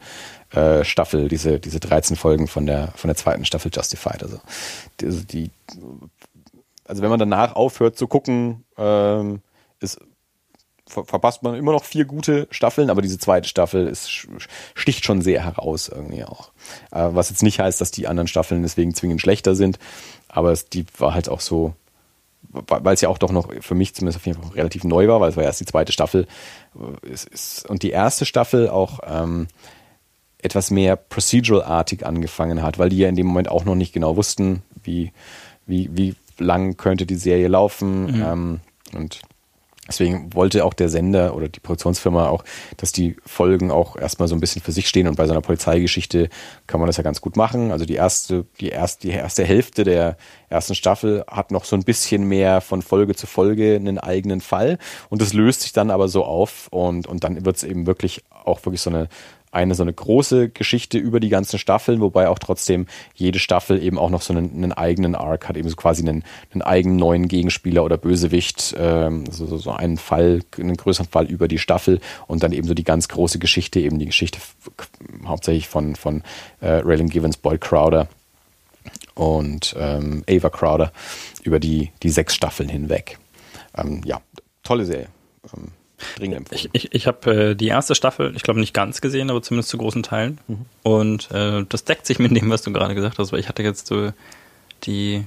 äh, 0.51 0.83
Staffel, 0.83 1.27
diese, 1.27 1.59
diese 1.59 1.79
13 1.79 2.15
Folgen 2.15 2.47
von 2.47 2.65
der, 2.65 2.89
von 2.95 3.07
der 3.07 3.15
zweiten 3.15 3.45
Staffel 3.45 3.71
Justified. 3.73 4.23
Also, 4.23 4.39
die, 4.99 5.51
also 5.69 6.09
also 6.91 7.01
wenn 7.03 7.09
man 7.09 7.19
danach 7.19 7.55
aufhört 7.55 7.97
zu 7.97 8.05
gucken, 8.07 8.65
ähm, 8.77 9.41
ist, 9.79 9.97
ver 10.91 11.05
verpasst 11.05 11.43
man 11.43 11.55
immer 11.55 11.71
noch 11.71 11.83
vier 11.83 12.05
gute 12.05 12.47
Staffeln, 12.51 12.89
aber 12.89 13.01
diese 13.01 13.17
zweite 13.17 13.47
Staffel 13.47 13.87
ist, 13.87 14.09
sticht 14.75 15.05
schon 15.05 15.21
sehr 15.21 15.43
heraus 15.43 15.89
irgendwie 15.89 16.23
auch. 16.23 16.51
Äh, 16.91 17.09
was 17.11 17.29
jetzt 17.29 17.43
nicht 17.43 17.59
heißt, 17.59 17.81
dass 17.81 17.91
die 17.91 18.07
anderen 18.07 18.27
Staffeln 18.27 18.61
deswegen 18.61 18.93
zwingend 18.93 19.21
schlechter 19.21 19.55
sind, 19.55 19.79
aber 20.27 20.51
es, 20.51 20.69
die 20.69 20.85
war 20.97 21.13
halt 21.13 21.29
auch 21.29 21.39
so, 21.39 21.73
weil 22.51 22.93
es 22.93 23.01
ja 23.01 23.09
auch 23.09 23.17
doch 23.17 23.31
noch 23.31 23.49
für 23.61 23.75
mich 23.75 23.95
zumindest 23.95 24.17
auf 24.17 24.25
jeden 24.25 24.41
Fall 24.41 24.51
relativ 24.51 24.83
neu 24.83 25.07
war, 25.07 25.21
weil 25.21 25.29
es 25.29 25.37
war 25.37 25.43
erst 25.43 25.61
die 25.61 25.65
zweite 25.65 25.91
Staffel 25.91 26.27
ist, 27.01 27.27
ist, 27.27 27.69
und 27.69 27.83
die 27.83 27.91
erste 27.91 28.25
Staffel 28.25 28.69
auch 28.69 28.99
ähm, 29.05 29.47
etwas 30.39 30.71
mehr 30.71 30.95
procedural-artig 30.95 32.05
angefangen 32.05 32.61
hat, 32.61 32.79
weil 32.79 32.89
die 32.89 32.97
ja 32.97 33.09
in 33.09 33.15
dem 33.15 33.27
Moment 33.27 33.49
auch 33.49 33.63
noch 33.63 33.75
nicht 33.75 33.93
genau 33.93 34.15
wussten, 34.17 34.63
wie, 34.83 35.11
wie, 35.65 35.89
wie 35.93 36.15
lang 36.37 36.77
könnte 36.77 37.05
die 37.05 37.15
Serie 37.15 37.47
laufen. 37.47 38.05
Mhm. 38.05 38.23
Ähm, 38.23 38.59
und 38.93 39.21
Deswegen 39.87 40.33
wollte 40.35 40.63
auch 40.63 40.75
der 40.75 40.89
Sender 40.89 41.35
oder 41.35 41.49
die 41.49 41.59
Produktionsfirma 41.59 42.29
auch, 42.29 42.43
dass 42.77 42.91
die 42.91 43.17
Folgen 43.25 43.71
auch 43.71 43.95
erstmal 43.95 44.27
so 44.27 44.35
ein 44.35 44.39
bisschen 44.39 44.61
für 44.61 44.71
sich 44.71 44.87
stehen 44.87 45.07
und 45.07 45.15
bei 45.15 45.25
so 45.25 45.31
einer 45.31 45.41
Polizeigeschichte 45.41 46.29
kann 46.67 46.79
man 46.79 46.87
das 46.87 46.97
ja 46.97 47.03
ganz 47.03 47.19
gut 47.19 47.35
machen. 47.35 47.71
Also 47.71 47.85
die 47.85 47.95
erste, 47.95 48.45
die 48.59 48.69
erste, 48.69 49.07
die 49.07 49.13
erste 49.13 49.43
Hälfte 49.43 49.83
der 49.83 50.17
ersten 50.49 50.75
Staffel 50.75 51.25
hat 51.27 51.49
noch 51.49 51.65
so 51.65 51.75
ein 51.75 51.83
bisschen 51.83 52.25
mehr 52.25 52.61
von 52.61 52.83
Folge 52.83 53.15
zu 53.15 53.25
Folge 53.25 53.75
einen 53.75 53.97
eigenen 53.97 54.39
Fall 54.39 54.77
und 55.09 55.19
das 55.19 55.33
löst 55.33 55.61
sich 55.61 55.73
dann 55.73 55.89
aber 55.89 56.07
so 56.07 56.25
auf 56.25 56.67
und, 56.69 57.07
und 57.07 57.23
dann 57.23 57.43
wird 57.43 57.55
es 57.55 57.63
eben 57.63 57.87
wirklich 57.87 58.23
auch 58.29 58.63
wirklich 58.65 58.81
so 58.81 58.91
eine 58.91 59.09
eine 59.51 59.75
so 59.75 59.83
eine 59.83 59.93
große 59.93 60.49
Geschichte 60.49 60.97
über 60.97 61.19
die 61.19 61.29
ganzen 61.29 61.59
Staffeln, 61.59 61.99
wobei 61.99 62.29
auch 62.29 62.39
trotzdem 62.39 62.87
jede 63.13 63.37
Staffel 63.37 63.83
eben 63.83 63.99
auch 63.99 64.09
noch 64.09 64.21
so 64.21 64.33
einen, 64.33 64.51
einen 64.53 64.71
eigenen 64.71 65.13
Arc 65.13 65.49
hat, 65.49 65.57
eben 65.57 65.67
so 65.67 65.75
quasi 65.75 66.01
einen, 66.01 66.23
einen 66.51 66.61
eigenen 66.61 66.95
neuen 66.95 67.27
Gegenspieler 67.27 67.83
oder 67.83 67.97
Bösewicht, 67.97 68.73
ähm, 68.77 69.25
so, 69.29 69.57
so, 69.57 69.71
einen 69.71 69.97
Fall, 69.97 70.41
einen 70.57 70.77
größeren 70.77 71.07
Fall 71.07 71.25
über 71.25 71.49
die 71.49 71.59
Staffel 71.59 71.99
und 72.27 72.43
dann 72.43 72.53
eben 72.53 72.67
so 72.67 72.73
die 72.73 72.85
ganz 72.85 73.09
große 73.09 73.39
Geschichte, 73.39 73.81
eben 73.81 73.99
die 73.99 74.05
Geschichte 74.05 74.39
hauptsächlich 75.25 75.67
von, 75.67 75.95
von 75.95 76.23
äh, 76.61 76.81
Raylan 76.83 77.09
Givens, 77.09 77.35
Boyd 77.35 77.59
Crowder 77.59 78.07
und 79.15 79.75
ähm, 79.77 80.23
Ava 80.29 80.49
Crowder 80.49 80.93
über 81.43 81.59
die, 81.59 81.91
die 82.03 82.09
sechs 82.09 82.33
Staffeln 82.33 82.69
hinweg. 82.69 83.17
Ähm, 83.75 84.01
ja, 84.05 84.21
tolle 84.63 84.85
Serie. 84.85 85.07
Ähm, 85.55 85.71
Dringend 86.17 86.37
empfohlen. 86.37 86.69
Ich, 86.73 86.85
ich, 86.85 86.93
ich 86.93 87.07
habe 87.07 87.51
äh, 87.51 87.55
die 87.55 87.67
erste 87.67 87.95
Staffel, 87.95 88.33
ich 88.35 88.43
glaube 88.43 88.59
nicht 88.59 88.73
ganz 88.73 89.01
gesehen, 89.01 89.29
aber 89.29 89.41
zumindest 89.41 89.69
zu 89.69 89.77
großen 89.77 90.03
Teilen. 90.03 90.39
Mhm. 90.47 90.65
Und 90.83 91.31
äh, 91.31 91.65
das 91.67 91.83
deckt 91.83 92.05
sich 92.05 92.19
mit 92.19 92.35
dem, 92.35 92.49
was 92.49 92.61
du 92.61 92.71
gerade 92.71 92.95
gesagt 92.95 93.19
hast, 93.19 93.31
weil 93.31 93.39
ich 93.39 93.49
hatte 93.49 93.63
jetzt 93.63 93.87
so 93.87 94.11
die 94.83 95.25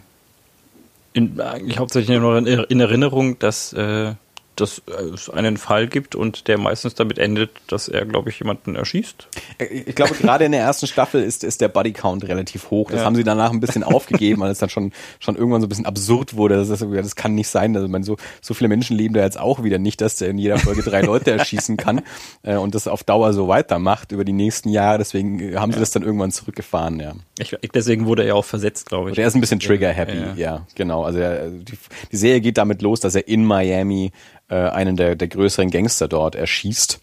in, 1.12 1.40
eigentlich 1.40 1.78
hauptsächlich 1.78 2.16
in, 2.16 2.46
in 2.46 2.80
Erinnerung, 2.80 3.38
dass 3.38 3.72
äh, 3.72 4.14
dass 4.56 4.82
es 5.14 5.28
einen 5.30 5.56
Fall 5.56 5.88
gibt 5.88 6.14
und 6.14 6.48
der 6.48 6.58
meistens 6.58 6.94
damit 6.94 7.18
endet, 7.18 7.50
dass 7.68 7.88
er, 7.88 8.04
glaube 8.04 8.30
ich, 8.30 8.38
jemanden 8.38 8.76
erschießt. 8.76 9.28
Äh, 9.58 9.64
ich 9.64 9.94
glaube, 9.94 10.14
gerade 10.14 10.44
in 10.44 10.52
der 10.52 10.60
ersten 10.60 10.86
Staffel 10.86 11.22
ist, 11.22 11.44
ist 11.44 11.60
der 11.60 11.68
Bodycount 11.68 12.26
relativ 12.28 12.70
hoch. 12.70 12.90
Das 12.90 13.00
ja. 13.00 13.06
haben 13.06 13.16
sie 13.16 13.24
danach 13.24 13.50
ein 13.50 13.60
bisschen 13.60 13.82
aufgegeben, 13.82 14.40
weil 14.40 14.50
es 14.50 14.58
dann 14.58 14.68
schon, 14.68 14.92
schon 15.18 15.36
irgendwann 15.36 15.60
so 15.60 15.66
ein 15.66 15.68
bisschen 15.68 15.86
absurd 15.86 16.36
wurde. 16.36 16.56
Das, 16.56 16.68
ist, 16.68 16.82
das 16.82 17.16
kann 17.16 17.34
nicht 17.34 17.48
sein. 17.48 17.74
Also, 17.76 17.88
man, 17.88 18.02
so, 18.02 18.16
so 18.40 18.54
viele 18.54 18.68
Menschen 18.68 18.96
leben 18.96 19.14
da 19.14 19.22
jetzt 19.22 19.38
auch 19.38 19.62
wieder 19.62 19.78
nicht, 19.78 20.00
dass 20.00 20.16
der 20.16 20.28
in 20.28 20.38
jeder 20.38 20.58
Folge 20.58 20.82
drei 20.82 21.02
Leute 21.02 21.32
erschießen 21.32 21.76
kann 21.76 22.02
äh, 22.42 22.56
und 22.56 22.74
das 22.74 22.88
auf 22.88 23.04
Dauer 23.04 23.32
so 23.32 23.48
weitermacht 23.48 24.12
über 24.12 24.24
die 24.24 24.32
nächsten 24.32 24.68
Jahre. 24.68 24.98
Deswegen 24.98 25.58
haben 25.58 25.72
sie 25.72 25.76
ja. 25.76 25.80
das 25.80 25.90
dann 25.90 26.02
irgendwann 26.02 26.30
zurückgefahren, 26.30 27.00
ja. 27.00 27.14
Ich, 27.38 27.56
deswegen 27.74 28.06
wurde 28.06 28.24
er 28.24 28.36
auch 28.36 28.44
versetzt, 28.44 28.86
glaube 28.86 29.10
ich. 29.10 29.16
Der 29.16 29.26
ist 29.26 29.34
ein 29.34 29.40
bisschen 29.40 29.58
trigger-happy, 29.58 30.16
ja, 30.16 30.34
ja. 30.36 30.66
genau. 30.74 31.02
Also 31.02 31.18
er, 31.18 31.48
die, 31.48 31.76
die 32.12 32.16
Serie 32.16 32.40
geht 32.40 32.58
damit 32.58 32.80
los, 32.82 33.00
dass 33.00 33.14
er 33.14 33.26
in 33.26 33.44
Miami 33.44 34.12
äh, 34.48 34.54
einen 34.54 34.96
der, 34.96 35.16
der 35.16 35.28
größeren 35.28 35.70
Gangster 35.70 36.08
dort 36.08 36.34
erschießt. 36.34 37.00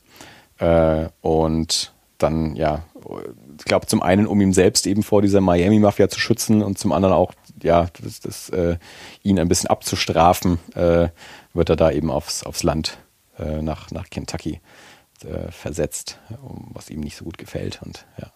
Äh, 0.59 1.09
und 1.21 1.93
dann, 2.17 2.55
ja, 2.55 2.83
ich 3.57 3.65
glaube, 3.65 3.87
zum 3.87 4.01
einen, 4.01 4.27
um 4.27 4.39
ihm 4.41 4.53
selbst 4.53 4.85
eben 4.85 5.03
vor 5.03 5.21
dieser 5.21 5.41
Miami-Mafia 5.41 6.09
zu 6.09 6.19
schützen 6.19 6.61
und 6.61 6.77
zum 6.77 6.91
anderen 6.91 7.15
auch, 7.15 7.33
ja, 7.61 7.87
das, 8.01 8.19
das, 8.19 8.49
äh, 8.49 8.77
ihn 9.23 9.39
ein 9.39 9.47
bisschen 9.47 9.69
abzustrafen, 9.69 10.59
äh, 10.75 11.09
wird 11.53 11.69
er 11.69 11.75
da 11.75 11.91
eben 11.91 12.11
aufs, 12.11 12.43
aufs 12.43 12.63
Land 12.63 12.97
äh, 13.39 13.61
nach, 13.61 13.91
nach 13.91 14.09
Kentucky 14.09 14.61
äh, 15.23 15.51
versetzt, 15.51 16.19
was 16.73 16.89
ihm 16.89 17.01
nicht 17.01 17.17
so 17.17 17.25
gut 17.25 17.37
gefällt. 17.37 17.81
Und 17.83 18.05
ja. 18.19 18.31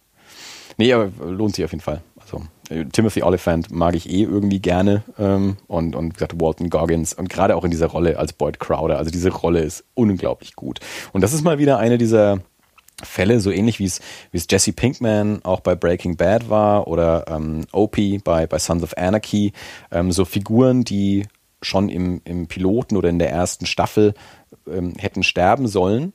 Nee, 0.78 0.94
aber 0.94 1.12
lohnt 1.26 1.56
sich 1.56 1.66
auf 1.66 1.72
jeden 1.72 1.84
Fall. 1.84 2.02
Also 2.26 2.44
äh, 2.70 2.86
Timothy 2.86 3.22
Oliphant 3.22 3.72
mag 3.72 3.96
ich 3.96 4.10
eh 4.10 4.24
irgendwie 4.24 4.60
gerne 4.60 5.04
ähm, 5.20 5.58
und, 5.68 5.96
und 5.96 6.16
gesagt, 6.16 6.40
Walton 6.40 6.70
Goggins 6.70 7.14
und 7.14 7.30
gerade 7.30 7.56
auch 7.56 7.64
in 7.64 7.72
dieser 7.72 7.88
Rolle 7.88 8.18
als 8.18 8.34
Boyd 8.34 8.60
Crowder. 8.60 8.98
Also 8.98 9.12
diese 9.12 9.32
Rolle 9.32 9.62
ist 9.62 9.86
unglaublich 9.94 10.56
gut. 10.56 10.80
Und 11.14 11.22
das 11.22 11.34
ist 11.34 11.44
mal 11.44 11.60
wieder 11.60 11.78
eine 11.78 11.98
dieser 11.98 12.40
Fälle, 13.04 13.40
so 13.40 13.52
ähnlich 13.52 13.80
wie 13.80 13.86
es, 13.86 14.00
wie 14.32 14.38
es 14.38 14.48
Jesse 14.50 14.74
Pinkman 14.74 15.44
auch 15.44 15.60
bei 15.60 15.76
Breaking 15.76 16.16
Bad 16.16 16.50
war 16.50 16.88
oder 16.88 17.26
ähm, 17.28 17.66
Opie 17.72 18.20
bei, 18.20 18.48
bei 18.48 18.58
Sons 18.58 18.84
of 18.84 18.98
Anarchy. 18.98 19.52
Ähm, 19.92 20.12
so 20.12 20.26
Figuren, 20.26 20.84
die 20.84 21.28
schon 21.62 21.90
im, 21.90 22.22
im 22.26 22.48
Piloten 22.48 22.96
oder 22.96 23.10
in 23.10 23.20
der 23.20 23.32
ersten 23.32 23.66
Staffel 23.66 24.14
ähm, 24.68 24.94
hätten 24.98 25.24
sterben 25.24 25.68
sollen, 25.68 26.14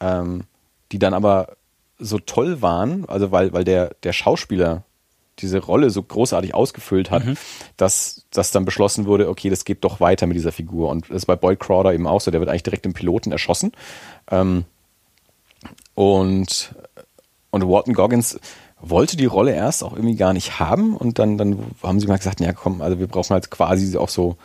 ähm, 0.00 0.44
die 0.90 0.98
dann 0.98 1.14
aber 1.14 1.56
so 1.98 2.18
toll 2.18 2.62
waren, 2.62 3.04
also 3.06 3.30
weil, 3.30 3.52
weil 3.52 3.64
der, 3.64 3.94
der 4.02 4.12
Schauspieler 4.12 4.84
diese 5.42 5.58
Rolle 5.58 5.90
so 5.90 6.02
großartig 6.02 6.54
ausgefüllt 6.54 7.10
hat, 7.10 7.24
mhm. 7.24 7.36
dass, 7.76 8.24
dass 8.30 8.50
dann 8.50 8.64
beschlossen 8.64 9.06
wurde, 9.06 9.28
okay, 9.28 9.50
das 9.50 9.64
geht 9.64 9.84
doch 9.84 10.00
weiter 10.00 10.26
mit 10.26 10.36
dieser 10.36 10.52
Figur. 10.52 10.88
Und 10.88 11.10
das 11.10 11.18
ist 11.18 11.26
bei 11.26 11.36
Boyd 11.36 11.60
Crowder 11.60 11.92
eben 11.92 12.06
auch 12.06 12.20
so, 12.20 12.30
der 12.30 12.40
wird 12.40 12.48
eigentlich 12.48 12.62
direkt 12.62 12.86
im 12.86 12.94
Piloten 12.94 13.32
erschossen. 13.32 13.72
Ähm, 14.30 14.64
und, 15.94 16.74
und 17.50 17.68
Walton 17.68 17.94
Goggins 17.94 18.38
wollte 18.80 19.16
die 19.16 19.26
Rolle 19.26 19.54
erst 19.54 19.84
auch 19.84 19.92
irgendwie 19.92 20.16
gar 20.16 20.32
nicht 20.32 20.58
haben 20.58 20.96
und 20.96 21.18
dann, 21.18 21.38
dann 21.38 21.58
haben 21.82 22.00
sie 22.00 22.08
mal 22.08 22.18
gesagt, 22.18 22.40
ja 22.40 22.52
komm, 22.52 22.82
also 22.82 22.98
wir 22.98 23.06
brauchen 23.06 23.30
halt 23.30 23.50
quasi 23.50 23.96
auch 23.96 24.08
so, 24.08 24.36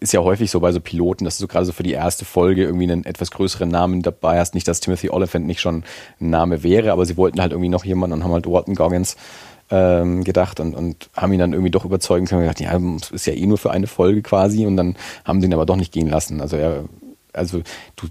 ist 0.00 0.12
ja 0.12 0.20
häufig 0.20 0.50
so 0.50 0.60
bei 0.60 0.70
so 0.70 0.80
Piloten, 0.80 1.24
dass 1.24 1.38
du 1.38 1.42
so 1.42 1.48
gerade 1.48 1.64
so 1.64 1.72
für 1.72 1.82
die 1.82 1.92
erste 1.92 2.24
Folge 2.24 2.62
irgendwie 2.62 2.84
einen 2.84 3.04
etwas 3.04 3.30
größeren 3.30 3.68
Namen 3.68 4.02
dabei 4.02 4.38
hast. 4.38 4.54
Nicht, 4.54 4.68
dass 4.68 4.80
Timothy 4.80 5.10
Oliphant 5.10 5.46
nicht 5.46 5.60
schon 5.60 5.82
ein 6.20 6.30
Name 6.30 6.62
wäre, 6.62 6.92
aber 6.92 7.06
sie 7.06 7.16
wollten 7.16 7.40
halt 7.40 7.52
irgendwie 7.52 7.70
noch 7.70 7.84
jemanden 7.84 8.14
und 8.14 8.24
haben 8.24 8.32
halt 8.32 8.46
Walton 8.46 8.74
Goggins 8.74 9.16
ähm, 9.70 10.24
gedacht 10.24 10.60
und, 10.60 10.74
und 10.74 11.10
haben 11.16 11.32
ihn 11.32 11.38
dann 11.38 11.52
irgendwie 11.52 11.70
doch 11.70 11.84
überzeugen 11.84 12.26
können. 12.26 12.42
Gedacht, 12.42 12.60
ja, 12.60 12.78
ist 13.12 13.26
ja 13.26 13.32
eh 13.32 13.46
nur 13.46 13.58
für 13.58 13.70
eine 13.70 13.86
Folge 13.86 14.22
quasi 14.22 14.66
und 14.66 14.76
dann 14.76 14.96
haben 15.24 15.40
sie 15.40 15.46
ihn 15.46 15.54
aber 15.54 15.66
doch 15.66 15.76
nicht 15.76 15.92
gehen 15.92 16.08
lassen. 16.08 16.40
Also 16.40 16.56
er, 16.56 16.84
also 17.32 17.62
du, 17.96 18.08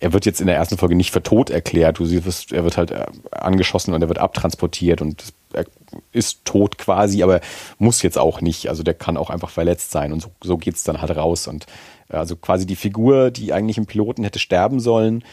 er 0.00 0.12
wird 0.12 0.26
jetzt 0.26 0.40
in 0.40 0.46
der 0.46 0.56
ersten 0.56 0.78
Folge 0.78 0.94
nicht 0.94 1.10
für 1.10 1.22
tot 1.22 1.50
erklärt. 1.50 1.98
Du 1.98 2.06
siehst, 2.06 2.52
er 2.52 2.64
wird 2.64 2.76
halt 2.76 2.90
äh, 2.90 3.06
angeschossen 3.30 3.94
und 3.94 4.02
er 4.02 4.08
wird 4.08 4.18
abtransportiert 4.18 5.00
und 5.00 5.32
er 5.52 5.64
ist 6.12 6.44
tot 6.44 6.78
quasi, 6.78 7.22
aber 7.22 7.40
muss 7.78 8.02
jetzt 8.02 8.18
auch 8.18 8.40
nicht. 8.40 8.68
Also 8.68 8.82
der 8.82 8.94
kann 8.94 9.16
auch 9.16 9.30
einfach 9.30 9.50
verletzt 9.50 9.90
sein 9.90 10.12
und 10.12 10.20
so, 10.20 10.30
so 10.42 10.56
geht's 10.56 10.84
dann 10.84 11.00
halt 11.00 11.16
raus. 11.16 11.46
Und 11.48 11.66
äh, 12.10 12.16
also 12.16 12.36
quasi 12.36 12.66
die 12.66 12.76
Figur, 12.76 13.30
die 13.30 13.52
eigentlich 13.52 13.78
im 13.78 13.86
Piloten 13.86 14.24
hätte 14.24 14.38
sterben 14.38 14.80
sollen, 14.80 15.24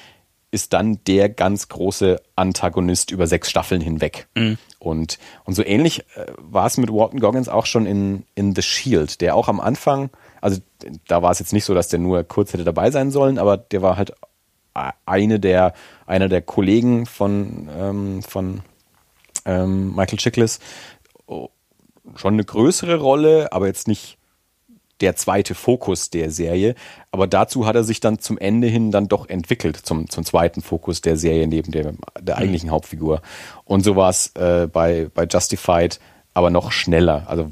ist 0.56 0.72
dann 0.72 1.00
der 1.06 1.28
ganz 1.28 1.68
große 1.68 2.22
Antagonist 2.38 3.12
über 3.12 3.28
sechs 3.28 3.50
Staffeln 3.50 3.82
hinweg. 3.82 4.28
Mhm. 4.36 4.58
Und, 4.80 5.20
und 5.44 5.54
so 5.54 5.64
ähnlich 5.64 6.00
äh, 6.16 6.28
war 6.38 6.66
es 6.66 6.78
mit 6.78 6.90
Walton 6.90 7.20
Goggins 7.20 7.50
auch 7.50 7.66
schon 7.66 7.86
in, 7.86 8.24
in 8.36 8.56
The 8.56 8.62
Shield, 8.62 9.20
der 9.20 9.36
auch 9.36 9.50
am 9.50 9.60
Anfang, 9.60 10.10
also 10.40 10.62
da 11.08 11.22
war 11.22 11.32
es 11.32 11.40
jetzt 11.40 11.52
nicht 11.52 11.66
so, 11.66 11.74
dass 11.74 11.90
der 11.90 12.00
nur 12.00 12.24
kurz 12.24 12.54
hätte 12.54 12.64
dabei 12.64 12.90
sein 12.90 13.12
sollen, 13.12 13.38
aber 13.38 13.58
der 13.58 13.82
war 13.82 13.98
halt 13.98 14.14
eine 15.06 15.40
der, 15.40 15.74
einer 16.06 16.30
der 16.30 16.42
Kollegen 16.42 17.06
von, 17.06 17.70
ähm, 17.78 18.24
von 18.24 18.62
ähm, 19.46 19.94
Michael 19.94 20.20
Chiklis. 20.20 20.60
Oh, 21.28 21.50
schon 22.16 22.34
eine 22.34 22.46
größere 22.46 22.98
Rolle, 22.98 23.52
aber 23.52 23.68
jetzt 23.68 23.88
nicht 23.88 24.18
der 25.02 25.16
zweite 25.16 25.56
Fokus 25.56 26.10
der 26.10 26.32
Serie. 26.32 26.76
Aber 27.12 27.28
dazu 27.28 27.66
hat 27.66 27.76
er 27.76 27.84
sich 27.84 28.00
dann 28.00 28.20
zum 28.20 28.38
Ende 28.38 28.68
hin 28.68 28.92
dann 28.92 29.08
doch 29.08 29.28
entwickelt, 29.30 29.78
zum, 29.78 30.10
zum 30.10 30.26
zweiten 30.26 30.62
Fokus 30.62 31.02
der 31.02 31.18
Serie 31.18 31.48
neben 31.48 31.72
der, 31.72 31.94
der 32.20 32.36
mhm. 32.36 32.42
eigentlichen 32.42 32.70
mhm. 32.70 32.74
Hauptfigur. 32.74 33.22
Und 33.66 33.84
so 33.84 33.96
war 33.96 34.10
es 34.10 34.32
äh, 34.36 34.68
bei, 34.72 35.10
bei 35.14 35.26
Justified 35.26 36.00
aber 36.34 36.50
noch 36.50 36.72
schneller. 36.72 37.24
Also 37.28 37.52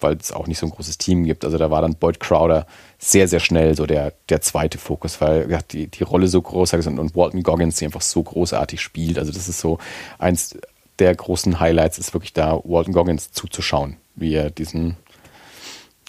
weil 0.00 0.16
es 0.16 0.32
auch 0.32 0.46
nicht 0.46 0.58
so 0.58 0.66
ein 0.66 0.70
großes 0.70 0.98
Team 0.98 1.24
gibt. 1.24 1.44
Also 1.44 1.58
da 1.58 1.70
war 1.70 1.82
dann 1.82 1.96
Boyd 1.96 2.20
Crowder 2.20 2.66
sehr, 2.98 3.28
sehr 3.28 3.40
schnell 3.40 3.74
so 3.74 3.86
der, 3.86 4.12
der 4.28 4.40
zweite 4.40 4.78
Fokus, 4.78 5.20
weil 5.20 5.50
ja, 5.50 5.58
die, 5.70 5.88
die 5.88 6.02
Rolle 6.02 6.28
so 6.28 6.40
groß 6.40 6.72
ist 6.74 6.86
und, 6.86 6.98
und 6.98 7.16
Walton 7.16 7.42
Goggins, 7.42 7.76
die 7.76 7.84
einfach 7.84 8.00
so 8.00 8.22
großartig 8.22 8.80
spielt. 8.80 9.18
Also 9.18 9.32
das 9.32 9.48
ist 9.48 9.60
so 9.60 9.78
eins 10.18 10.56
der 10.98 11.14
großen 11.14 11.60
Highlights, 11.60 11.98
ist 11.98 12.14
wirklich 12.14 12.32
da 12.32 12.60
Walton 12.64 12.92
Goggins 12.92 13.30
zuzuschauen, 13.32 13.96
wie 14.16 14.34
er 14.34 14.50
diesen 14.50 14.96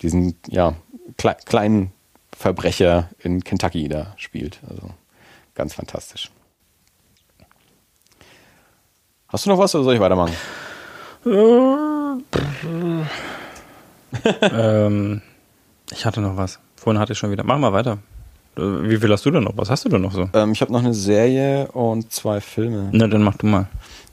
diesen 0.01 0.35
ja, 0.47 0.75
kle 1.17 1.35
kleinen 1.45 1.91
Verbrecher 2.35 3.09
in 3.19 3.43
Kentucky 3.43 3.87
da 3.89 4.13
spielt. 4.17 4.61
Also 4.67 4.89
ganz 5.55 5.73
fantastisch. 5.73 6.31
Hast 9.27 9.45
du 9.45 9.49
noch 9.49 9.59
was 9.59 9.75
oder 9.75 9.83
soll 9.83 9.95
ich 9.95 9.99
weitermachen? 9.99 10.33
ähm, 14.41 15.21
ich 15.91 16.05
hatte 16.05 16.21
noch 16.21 16.37
was. 16.37 16.59
Vorhin 16.75 16.99
hatte 16.99 17.13
ich 17.13 17.19
schon 17.19 17.31
wieder. 17.31 17.43
Mach 17.43 17.57
mal 17.57 17.73
weiter. 17.73 17.99
Wie 18.55 18.97
viel 18.97 19.11
hast 19.11 19.25
du 19.25 19.31
denn 19.31 19.43
noch? 19.43 19.55
Was 19.55 19.69
hast 19.69 19.85
du 19.85 19.89
denn 19.89 20.01
noch 20.01 20.11
so? 20.11 20.29
Ähm, 20.33 20.51
ich 20.51 20.61
habe 20.61 20.71
noch 20.71 20.79
eine 20.79 20.93
Serie 20.93 21.71
und 21.71 22.11
zwei 22.11 22.41
Filme. 22.41 22.89
Na, 22.91 23.07
dann 23.07 23.21
mach 23.21 23.37
du 23.37 23.45
mal. 23.45 23.67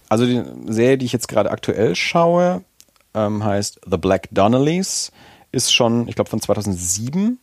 Also 0.09 0.27
die 0.27 0.43
Serie, 0.67 0.99
die 0.99 1.07
ich 1.07 1.13
jetzt 1.13 1.29
gerade 1.29 1.51
aktuell 1.51 1.97
schaue, 1.97 2.63
ähm, 3.15 3.45
heißt 3.45 3.81
The 3.91 3.97
Black 3.97 4.29
Donnellys 4.31 5.11
ist 5.57 5.75
schon, 5.75 6.07
ich 6.07 6.15
glaube, 6.15 6.31
von 6.31 6.41
2007 6.41 7.39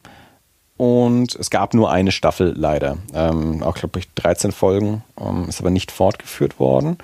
und 0.78 1.36
es 1.36 1.50
gab 1.50 1.74
nur 1.74 1.92
eine 1.92 2.12
Staffel 2.12 2.54
leider. 2.56 2.98
Ähm, 3.14 3.64
auch, 3.64 3.76
glaube 3.76 4.00
ich, 4.00 4.10
13 4.14 4.52
Folgen, 4.52 5.04
ähm, 5.20 5.50
ist 5.50 5.60
aber 5.60 5.72
nicht 5.72 5.92
fortgeführt 5.92 6.60
worden 6.60 6.98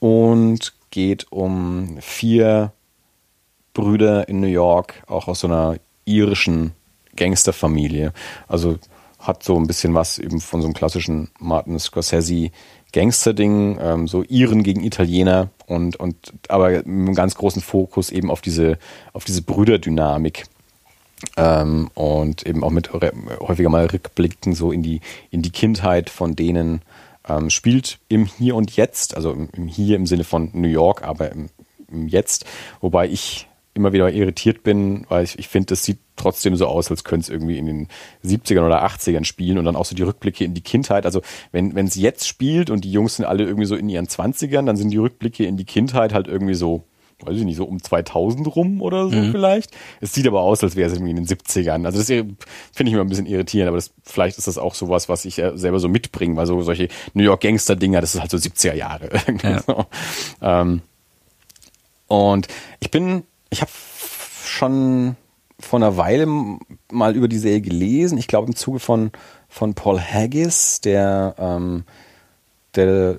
und 0.00 0.74
geht 0.90 1.30
um 1.30 1.98
vier 2.00 2.72
Brüder 3.72 4.28
in 4.28 4.40
New 4.40 4.48
York, 4.48 5.02
auch 5.06 5.28
aus 5.28 5.40
so 5.40 5.46
einer 5.46 5.76
irischen 6.04 6.72
Gangsterfamilie. 7.16 8.12
Also 8.48 8.78
hat 9.20 9.42
so 9.42 9.56
ein 9.56 9.66
bisschen 9.66 9.94
was 9.94 10.18
eben 10.18 10.40
von 10.40 10.60
so 10.60 10.66
einem 10.66 10.74
klassischen 10.74 11.30
Martin 11.38 11.78
Scorsese 11.78 12.50
Gangster-Ding, 12.92 13.78
ähm, 13.80 14.08
so 14.08 14.22
Iren 14.22 14.62
gegen 14.62 14.82
Italiener 14.82 15.50
und, 15.66 15.96
und 15.96 16.16
aber 16.48 16.70
mit 16.70 16.86
einem 16.86 17.14
ganz 17.14 17.34
großen 17.34 17.62
Fokus 17.62 18.10
eben 18.10 18.30
auf 18.30 18.40
diese, 18.40 18.78
auf 19.12 19.24
diese 19.24 19.42
Brüderdynamik. 19.42 20.44
Ähm, 21.36 21.90
und 21.94 22.46
eben 22.46 22.64
auch 22.64 22.70
mit 22.70 22.92
häufiger 22.92 23.68
mal 23.68 23.84
Rückblicken 23.84 24.54
so 24.54 24.72
in 24.72 24.82
die, 24.82 25.00
in 25.30 25.42
die 25.42 25.50
Kindheit 25.50 26.08
von 26.08 26.34
denen 26.34 26.80
ähm, 27.28 27.50
spielt 27.50 27.98
im 28.08 28.24
Hier 28.24 28.56
und 28.56 28.74
Jetzt, 28.76 29.14
also 29.14 29.32
im, 29.32 29.48
im 29.54 29.68
Hier 29.68 29.96
im 29.96 30.06
Sinne 30.06 30.24
von 30.24 30.50
New 30.54 30.68
York, 30.68 31.02
aber 31.02 31.30
im, 31.30 31.50
im 31.90 32.08
Jetzt, 32.08 32.46
wobei 32.80 33.06
ich 33.08 33.48
immer 33.74 33.92
wieder 33.92 34.10
irritiert 34.10 34.62
bin, 34.62 35.04
weil 35.08 35.24
ich, 35.24 35.38
ich 35.38 35.48
finde, 35.48 35.66
das 35.66 35.84
sieht 35.84 35.98
trotzdem 36.20 36.56
so 36.56 36.66
aus, 36.66 36.90
als 36.90 37.04
könnte 37.04 37.24
es 37.24 37.28
irgendwie 37.28 37.58
in 37.58 37.66
den 37.66 37.88
70ern 38.24 38.66
oder 38.66 38.84
80ern 38.84 39.24
spielen 39.24 39.58
und 39.58 39.64
dann 39.64 39.76
auch 39.76 39.84
so 39.84 39.94
die 39.94 40.02
Rückblicke 40.02 40.44
in 40.44 40.54
die 40.54 40.60
Kindheit. 40.62 41.06
Also 41.06 41.22
wenn 41.52 41.76
es 41.76 41.94
jetzt 41.94 42.26
spielt 42.28 42.70
und 42.70 42.84
die 42.84 42.92
Jungs 42.92 43.16
sind 43.16 43.24
alle 43.24 43.44
irgendwie 43.44 43.66
so 43.66 43.76
in 43.76 43.88
ihren 43.88 44.06
20ern, 44.06 44.66
dann 44.66 44.76
sind 44.76 44.90
die 44.90 44.98
Rückblicke 44.98 45.44
in 45.44 45.56
die 45.56 45.64
Kindheit 45.64 46.12
halt 46.12 46.28
irgendwie 46.28 46.54
so, 46.54 46.84
weiß 47.22 47.36
ich 47.36 47.44
nicht, 47.44 47.56
so 47.56 47.64
um 47.64 47.82
2000 47.82 48.54
rum 48.54 48.82
oder 48.82 49.08
so 49.08 49.16
mhm. 49.16 49.32
vielleicht. 49.32 49.70
Es 50.00 50.12
sieht 50.12 50.26
aber 50.26 50.42
aus, 50.42 50.62
als 50.62 50.76
wäre 50.76 50.88
es 50.88 50.94
irgendwie 50.94 51.10
in 51.10 51.16
den 51.16 51.26
70ern. 51.26 51.84
Also 51.84 51.98
das 51.98 52.06
finde 52.06 52.36
ich 52.84 52.92
immer 52.92 53.02
ein 53.02 53.08
bisschen 53.08 53.26
irritierend, 53.26 53.68
aber 53.68 53.78
das, 53.78 53.92
vielleicht 54.02 54.38
ist 54.38 54.46
das 54.46 54.58
auch 54.58 54.74
sowas, 54.74 55.08
was 55.08 55.24
ich 55.24 55.34
selber 55.34 55.80
so 55.80 55.88
mitbringe, 55.88 56.36
weil 56.36 56.46
so 56.46 56.60
solche 56.62 56.88
New 57.14 57.24
York 57.24 57.40
Gangster-Dinger, 57.40 58.00
das 58.00 58.14
ist 58.14 58.20
halt 58.20 58.30
so 58.30 58.36
70er 58.36 58.74
Jahre. 58.74 59.10
Ja. 59.42 59.62
so. 59.62 59.86
ähm, 60.42 60.82
und 62.08 62.48
ich 62.80 62.90
bin 62.90 63.22
ich 63.50 63.60
habe 63.60 63.70
schon 64.44 65.16
vor 65.60 65.78
einer 65.78 65.96
Weile 65.96 66.26
mal 66.90 67.16
über 67.16 67.28
die 67.28 67.38
Serie 67.38 67.60
gelesen. 67.60 68.18
Ich 68.18 68.26
glaube 68.26 68.48
im 68.48 68.56
Zuge 68.56 68.78
von, 68.78 69.12
von 69.48 69.74
Paul 69.74 70.00
Haggis, 70.00 70.80
der, 70.80 71.34
ähm, 71.38 71.84
der 72.74 73.16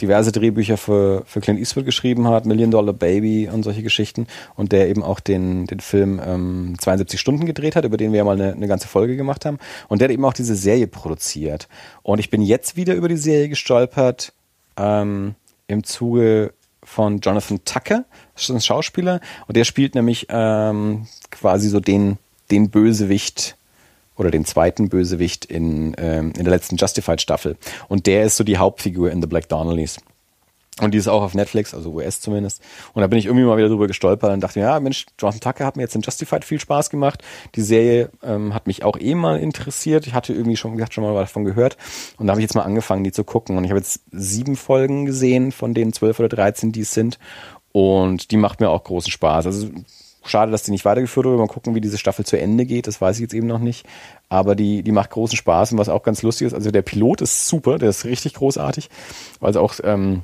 diverse 0.00 0.32
Drehbücher 0.32 0.76
für, 0.76 1.22
für 1.26 1.40
Clint 1.40 1.58
Eastwood 1.58 1.84
geschrieben 1.84 2.26
hat, 2.28 2.46
Million 2.46 2.70
Dollar 2.70 2.94
Baby 2.94 3.48
und 3.52 3.62
solche 3.62 3.82
Geschichten. 3.82 4.26
Und 4.56 4.72
der 4.72 4.88
eben 4.88 5.02
auch 5.02 5.20
den, 5.20 5.66
den 5.66 5.80
Film 5.80 6.20
ähm, 6.24 6.76
72 6.78 7.20
Stunden 7.20 7.46
gedreht 7.46 7.76
hat, 7.76 7.84
über 7.84 7.96
den 7.96 8.12
wir 8.12 8.18
ja 8.18 8.24
mal 8.24 8.40
eine, 8.40 8.52
eine 8.52 8.68
ganze 8.68 8.88
Folge 8.88 9.16
gemacht 9.16 9.44
haben. 9.44 9.58
Und 9.88 10.00
der 10.00 10.08
hat 10.08 10.12
eben 10.12 10.24
auch 10.24 10.32
diese 10.32 10.54
Serie 10.54 10.86
produziert. 10.86 11.68
Und 12.02 12.18
ich 12.18 12.30
bin 12.30 12.42
jetzt 12.42 12.76
wieder 12.76 12.94
über 12.94 13.08
die 13.08 13.16
Serie 13.16 13.48
gestolpert 13.48 14.32
ähm, 14.76 15.34
im 15.66 15.84
Zuge 15.84 16.52
von 16.90 17.20
Jonathan 17.20 17.64
Tucker, 17.64 18.04
das 18.34 18.44
ist 18.44 18.50
ein 18.50 18.60
Schauspieler 18.60 19.20
und 19.46 19.56
der 19.56 19.64
spielt 19.64 19.94
nämlich 19.94 20.26
ähm, 20.28 21.06
quasi 21.30 21.68
so 21.68 21.78
den, 21.78 22.18
den 22.50 22.70
Bösewicht 22.70 23.56
oder 24.16 24.32
den 24.32 24.44
zweiten 24.44 24.88
Bösewicht 24.88 25.44
in, 25.44 25.94
ähm, 25.98 26.32
in 26.36 26.44
der 26.44 26.52
letzten 26.52 26.76
Justified-Staffel. 26.76 27.56
Und 27.88 28.06
der 28.06 28.24
ist 28.24 28.36
so 28.36 28.44
die 28.44 28.58
Hauptfigur 28.58 29.10
in 29.12 29.22
The 29.22 29.28
Black 29.28 29.48
Donnellys. 29.48 29.98
Und 30.80 30.92
die 30.92 30.98
ist 30.98 31.08
auch 31.08 31.22
auf 31.22 31.34
Netflix, 31.34 31.74
also 31.74 31.92
US 31.92 32.20
zumindest. 32.20 32.62
Und 32.94 33.02
da 33.02 33.06
bin 33.06 33.18
ich 33.18 33.26
irgendwie 33.26 33.44
mal 33.44 33.56
wieder 33.56 33.68
drüber 33.68 33.86
gestolpert 33.86 34.32
und 34.32 34.40
dachte, 34.40 34.60
ja, 34.60 34.80
Mensch, 34.80 35.06
Jonathan 35.18 35.40
Tucker 35.40 35.66
hat 35.66 35.76
mir 35.76 35.82
jetzt 35.82 35.94
in 35.94 36.02
Justified 36.02 36.44
viel 36.44 36.60
Spaß 36.60 36.90
gemacht. 36.90 37.22
Die 37.54 37.62
Serie 37.62 38.10
ähm, 38.22 38.54
hat 38.54 38.66
mich 38.66 38.84
auch 38.84 38.98
eh 38.98 39.14
mal 39.14 39.38
interessiert. 39.38 40.06
Ich 40.06 40.14
hatte 40.14 40.32
irgendwie 40.32 40.56
schon, 40.56 40.82
schon 40.90 41.04
mal 41.04 41.14
davon 41.14 41.44
gehört. 41.44 41.76
Und 42.18 42.26
da 42.26 42.32
habe 42.32 42.40
ich 42.40 42.44
jetzt 42.44 42.54
mal 42.54 42.62
angefangen, 42.62 43.04
die 43.04 43.12
zu 43.12 43.24
gucken. 43.24 43.56
Und 43.56 43.64
ich 43.64 43.70
habe 43.70 43.80
jetzt 43.80 44.00
sieben 44.10 44.56
Folgen 44.56 45.06
gesehen, 45.06 45.52
von 45.52 45.74
denen 45.74 45.92
zwölf 45.92 46.18
oder 46.18 46.28
dreizehn, 46.28 46.72
die 46.72 46.80
es 46.80 46.94
sind. 46.94 47.18
Und 47.72 48.30
die 48.30 48.36
macht 48.36 48.60
mir 48.60 48.70
auch 48.70 48.82
großen 48.82 49.12
Spaß. 49.12 49.46
Also 49.46 49.68
Schade, 50.22 50.52
dass 50.52 50.62
die 50.62 50.70
nicht 50.70 50.84
weitergeführt 50.84 51.26
wurde. 51.26 51.38
Mal 51.38 51.46
gucken, 51.46 51.74
wie 51.74 51.80
diese 51.80 51.96
Staffel 51.96 52.26
zu 52.26 52.38
Ende 52.38 52.66
geht. 52.66 52.86
Das 52.86 53.00
weiß 53.00 53.16
ich 53.16 53.22
jetzt 53.22 53.34
eben 53.34 53.46
noch 53.46 53.58
nicht. 53.58 53.86
Aber 54.28 54.54
die, 54.54 54.82
die 54.82 54.92
macht 54.92 55.10
großen 55.10 55.36
Spaß 55.36 55.72
und 55.72 55.78
was 55.78 55.88
auch 55.88 56.02
ganz 56.02 56.22
lustig 56.22 56.46
ist. 56.46 56.54
Also 56.54 56.70
der 56.70 56.82
Pilot 56.82 57.22
ist 57.22 57.48
super, 57.48 57.78
der 57.78 57.88
ist 57.88 58.04
richtig 58.04 58.34
großartig, 58.34 58.90
weil 59.40 59.50
es 59.50 59.56
auch 59.56 59.74
ähm, 59.82 60.22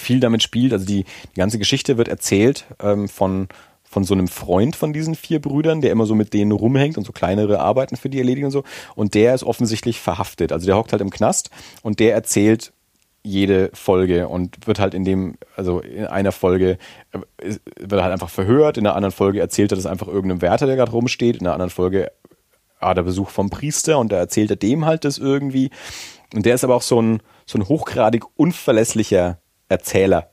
viel 0.00 0.20
damit 0.20 0.42
spielt. 0.42 0.72
Also 0.72 0.86
die, 0.86 1.04
die 1.04 1.38
ganze 1.38 1.58
Geschichte 1.58 1.98
wird 1.98 2.08
erzählt 2.08 2.66
ähm, 2.80 3.08
von 3.08 3.48
von 3.90 4.04
so 4.04 4.12
einem 4.12 4.28
Freund 4.28 4.76
von 4.76 4.92
diesen 4.92 5.14
vier 5.14 5.40
Brüdern, 5.40 5.80
der 5.80 5.92
immer 5.92 6.04
so 6.04 6.14
mit 6.14 6.34
denen 6.34 6.52
rumhängt 6.52 6.98
und 6.98 7.04
so 7.04 7.12
kleinere 7.12 7.60
Arbeiten 7.60 7.96
für 7.96 8.10
die 8.10 8.18
erledigt 8.18 8.44
und 8.44 8.50
so. 8.50 8.62
Und 8.94 9.14
der 9.14 9.34
ist 9.34 9.44
offensichtlich 9.44 9.98
verhaftet. 9.98 10.52
Also 10.52 10.66
der 10.66 10.76
hockt 10.76 10.92
halt 10.92 11.00
im 11.00 11.08
Knast 11.08 11.48
und 11.82 11.98
der 11.98 12.12
erzählt 12.12 12.74
jede 13.22 13.70
Folge 13.72 14.28
und 14.28 14.66
wird 14.66 14.78
halt 14.78 14.94
in 14.94 15.04
dem, 15.04 15.36
also 15.56 15.80
in 15.80 16.06
einer 16.06 16.32
Folge 16.32 16.78
äh, 17.12 17.54
wird 17.80 18.02
halt 18.02 18.12
einfach 18.12 18.28
verhört, 18.28 18.76
in 18.78 18.84
der 18.84 18.94
anderen 18.94 19.12
Folge 19.12 19.40
erzählt 19.40 19.72
er 19.72 19.76
das 19.76 19.86
einfach 19.86 20.06
irgendeinem 20.06 20.42
Wärter, 20.42 20.66
der 20.66 20.76
gerade 20.76 20.92
rumsteht, 20.92 21.36
in 21.36 21.44
der 21.44 21.54
anderen 21.54 21.70
Folge 21.70 22.12
hat 22.80 22.96
er 22.96 23.02
Besuch 23.02 23.30
vom 23.30 23.50
Priester 23.50 23.98
und 23.98 24.12
da 24.12 24.16
erzählt 24.16 24.50
er 24.50 24.56
dem 24.56 24.84
halt 24.84 25.04
das 25.04 25.18
irgendwie. 25.18 25.70
Und 26.34 26.46
der 26.46 26.54
ist 26.54 26.64
aber 26.64 26.76
auch 26.76 26.82
so 26.82 27.00
ein, 27.00 27.20
so 27.44 27.58
ein 27.58 27.68
hochgradig 27.68 28.24
unverlässlicher 28.36 29.38
Erzähler. 29.68 30.30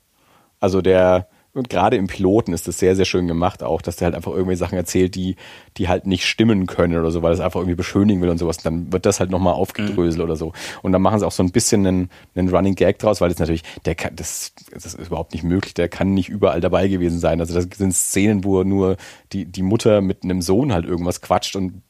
Also 0.60 0.82
der, 0.82 1.28
und 1.54 1.70
gerade 1.70 1.96
im 1.96 2.08
Piloten 2.08 2.54
ist 2.54 2.68
das 2.68 2.80
sehr, 2.80 2.96
sehr 2.96 3.06
schön 3.06 3.28
gemacht 3.28 3.64
auch, 3.64 3.82
dass 3.82 3.96
der 3.96 4.08
halt 4.08 4.16
einfach 4.16 4.32
irgendwelche 4.32 4.60
Sachen 4.60 4.78
erzählt, 4.78 5.16
die, 5.16 5.36
die 5.78 5.88
halt 5.88 6.06
nicht 6.06 6.26
stimmen 6.26 6.66
können 6.66 6.98
oder 6.98 7.12
so, 7.12 7.22
weil 7.22 7.34
es 7.34 7.40
einfach 7.40 7.60
irgendwie 7.62 7.76
beschönigen 7.76 8.22
will 8.22 8.30
und 8.30 8.38
sowas. 8.38 8.58
dann 8.58 8.92
wird 8.92 9.06
das 9.06 9.20
halt 9.20 9.32
nochmal 9.32 9.54
aufgedröselt 9.54 10.18
mhm. 10.18 10.24
oder 10.24 10.36
so. 10.36 10.54
Und 10.82 10.92
dann 10.92 11.02
machen 11.02 11.20
sie 11.20 11.26
auch 11.26 11.32
so 11.32 11.44
ein 11.44 11.52
bisschen 11.52 11.88
einen, 11.88 12.10
einen 12.36 12.50
Running 12.50 12.76
Gag 12.76 13.00
draus, 13.00 13.22
weil 13.22 13.30
das 13.30 13.40
natürlich, 13.40 13.64
der 13.86 13.96
kann, 13.96 14.16
das, 14.16 14.54
das 14.72 14.86
ist 14.86 15.08
überhaupt 15.08 15.34
nicht 15.34 15.44
möglich, 15.44 15.74
der 15.74 15.88
kann 15.88 16.14
nicht 16.14 16.30
überall 16.30 16.60
dabei 16.60 16.88
gewesen 16.88 17.20
sein. 17.20 17.40
Also 17.40 17.54
das 17.54 17.68
sind 17.78 17.94
Szenen, 17.94 18.44
wo 18.44 18.64
nur 18.64 18.98
die, 19.32 19.46
die 19.46 19.64
Mutter 19.64 20.02
mit 20.02 20.24
einem 20.24 20.42
Sohn 20.42 20.74
halt 20.74 20.86
irgendwas 20.86 21.22
quatscht 21.22 21.56
und 21.56 21.84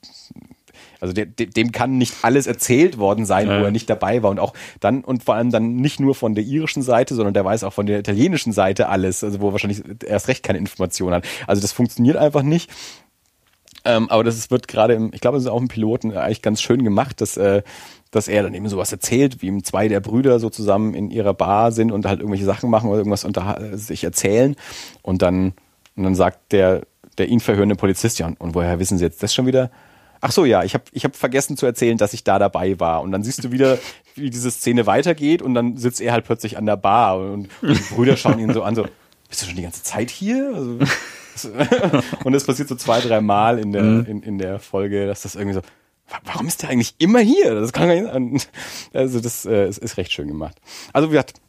also 0.99 1.13
der, 1.13 1.25
dem 1.25 1.71
kann 1.71 1.97
nicht 1.97 2.15
alles 2.21 2.47
erzählt 2.47 2.97
worden 2.97 3.25
sein, 3.25 3.47
ja. 3.47 3.59
wo 3.59 3.65
er 3.65 3.71
nicht 3.71 3.89
dabei 3.89 4.23
war. 4.23 4.31
Und 4.31 4.39
auch 4.39 4.53
dann, 4.79 5.03
und 5.03 5.23
vor 5.23 5.35
allem 5.35 5.51
dann 5.51 5.75
nicht 5.75 5.99
nur 5.99 6.15
von 6.15 6.35
der 6.35 6.43
irischen 6.43 6.81
Seite, 6.81 7.15
sondern 7.15 7.33
der 7.33 7.45
weiß 7.45 7.63
auch 7.63 7.73
von 7.73 7.85
der 7.85 7.99
italienischen 7.99 8.53
Seite 8.53 8.89
alles, 8.89 9.23
also 9.23 9.41
wo 9.41 9.49
er 9.49 9.51
wahrscheinlich 9.53 9.83
erst 10.05 10.27
recht 10.27 10.43
keine 10.43 10.59
Informationen 10.59 11.15
hat. 11.15 11.25
Also 11.47 11.61
das 11.61 11.71
funktioniert 11.71 12.17
einfach 12.17 12.43
nicht. 12.43 12.69
Ähm, 13.85 14.09
aber 14.09 14.23
das 14.23 14.49
wird 14.49 14.67
gerade 14.67 14.95
im, 14.95 15.11
ich 15.13 15.21
glaube, 15.21 15.37
es 15.37 15.43
ist 15.43 15.49
auch 15.49 15.61
im 15.61 15.67
Piloten 15.67 16.11
eigentlich 16.17 16.41
ganz 16.41 16.61
schön 16.61 16.83
gemacht, 16.83 17.21
dass, 17.21 17.37
äh, 17.37 17.61
dass 18.09 18.27
er 18.27 18.41
dann 18.41 18.55
eben 18.55 18.67
sowas 18.67 18.91
erzählt, 18.91 19.41
wie 19.41 19.47
ihm 19.47 19.63
zwei 19.63 19.87
der 19.87 19.99
Brüder 19.99 20.39
so 20.39 20.49
zusammen 20.49 20.95
in 20.95 21.11
ihrer 21.11 21.35
Bar 21.35 21.71
sind 21.71 21.91
und 21.91 22.05
halt 22.07 22.19
irgendwelche 22.19 22.45
Sachen 22.45 22.71
machen 22.71 22.89
oder 22.89 22.99
irgendwas 22.99 23.23
unter 23.23 23.77
sich 23.77 24.03
erzählen. 24.03 24.55
Und 25.03 25.21
dann, 25.21 25.53
und 25.95 26.03
dann 26.03 26.15
sagt 26.15 26.51
der, 26.51 26.81
der 27.19 27.29
ihn 27.29 27.39
verhörende 27.39 27.75
Polizist, 27.75 28.17
ja, 28.19 28.31
und 28.39 28.55
woher 28.55 28.79
wissen 28.79 28.97
Sie 28.97 29.05
jetzt 29.05 29.21
das 29.21 29.33
schon 29.33 29.45
wieder? 29.45 29.69
Ach 30.22 30.32
so, 30.32 30.45
ja, 30.45 30.63
ich 30.63 30.74
habe 30.74 30.84
ich 30.91 31.03
hab 31.03 31.16
vergessen 31.16 31.57
zu 31.57 31.66
erzählen, 31.66 31.97
dass 31.97 32.13
ich 32.13 32.24
da 32.24 32.39
dabei 32.39 32.80
war. 32.80 33.01
Und 33.01 33.11
dann 33.11 33.24
siehst 33.24 33.43
du 33.43 33.51
wieder, 33.51 33.78
wie 34.16 34.30
diese 34.30 34.51
Szene 34.51 34.86
weitergeht 34.86 35.41
und 35.41 35.53
dann 35.53 35.78
sitzt 35.78 36.01
er 36.01 36.13
halt 36.13 36.26
plötzlich 36.26 36.57
an 36.57 36.66
der 36.66 36.78
Bar 36.78 37.18
und, 37.20 37.49
und 37.61 37.78
die 37.78 37.93
Brüder 37.95 38.18
schauen 38.18 38.39
ihn 38.39 38.53
so 38.53 38.63
an, 38.63 38.76
so, 38.76 38.86
bist 39.30 39.41
du 39.41 39.45
schon 39.47 39.55
die 39.55 39.63
ganze 39.63 39.84
Zeit 39.84 40.09
hier? 40.09 40.51
Also, 40.53 40.80
und 42.24 42.34
das 42.34 42.45
passiert 42.45 42.70
so 42.70 42.76
zwei, 42.76 43.01
drei 43.01 43.22
Mal 43.22 43.59
in 43.59 43.72
der, 43.74 43.84
mhm. 43.84 44.05
in, 44.05 44.24
in 44.24 44.38
der 44.38 44.59
Folge, 44.59 45.05
dass 45.05 45.24
das 45.24 45.36
irgendwie 45.36 45.55
so, 45.55 45.61
warum 46.24 46.47
ist 46.47 46.61
der 46.61 46.70
eigentlich 46.70 46.95
immer 46.97 47.20
hier? 47.20 47.55
Das 47.55 47.74
kann 47.74 47.88
gar 47.88 48.20
nicht, 48.20 48.49
also 48.93 49.20
das 49.20 49.45
äh, 49.45 49.68
ist, 49.68 49.80
ist 49.80 49.97
recht 49.97 50.11
schön 50.11 50.28
gemacht. 50.28 50.57
Also 50.93 51.09
wie 51.09 51.13
gesagt, 51.13 51.41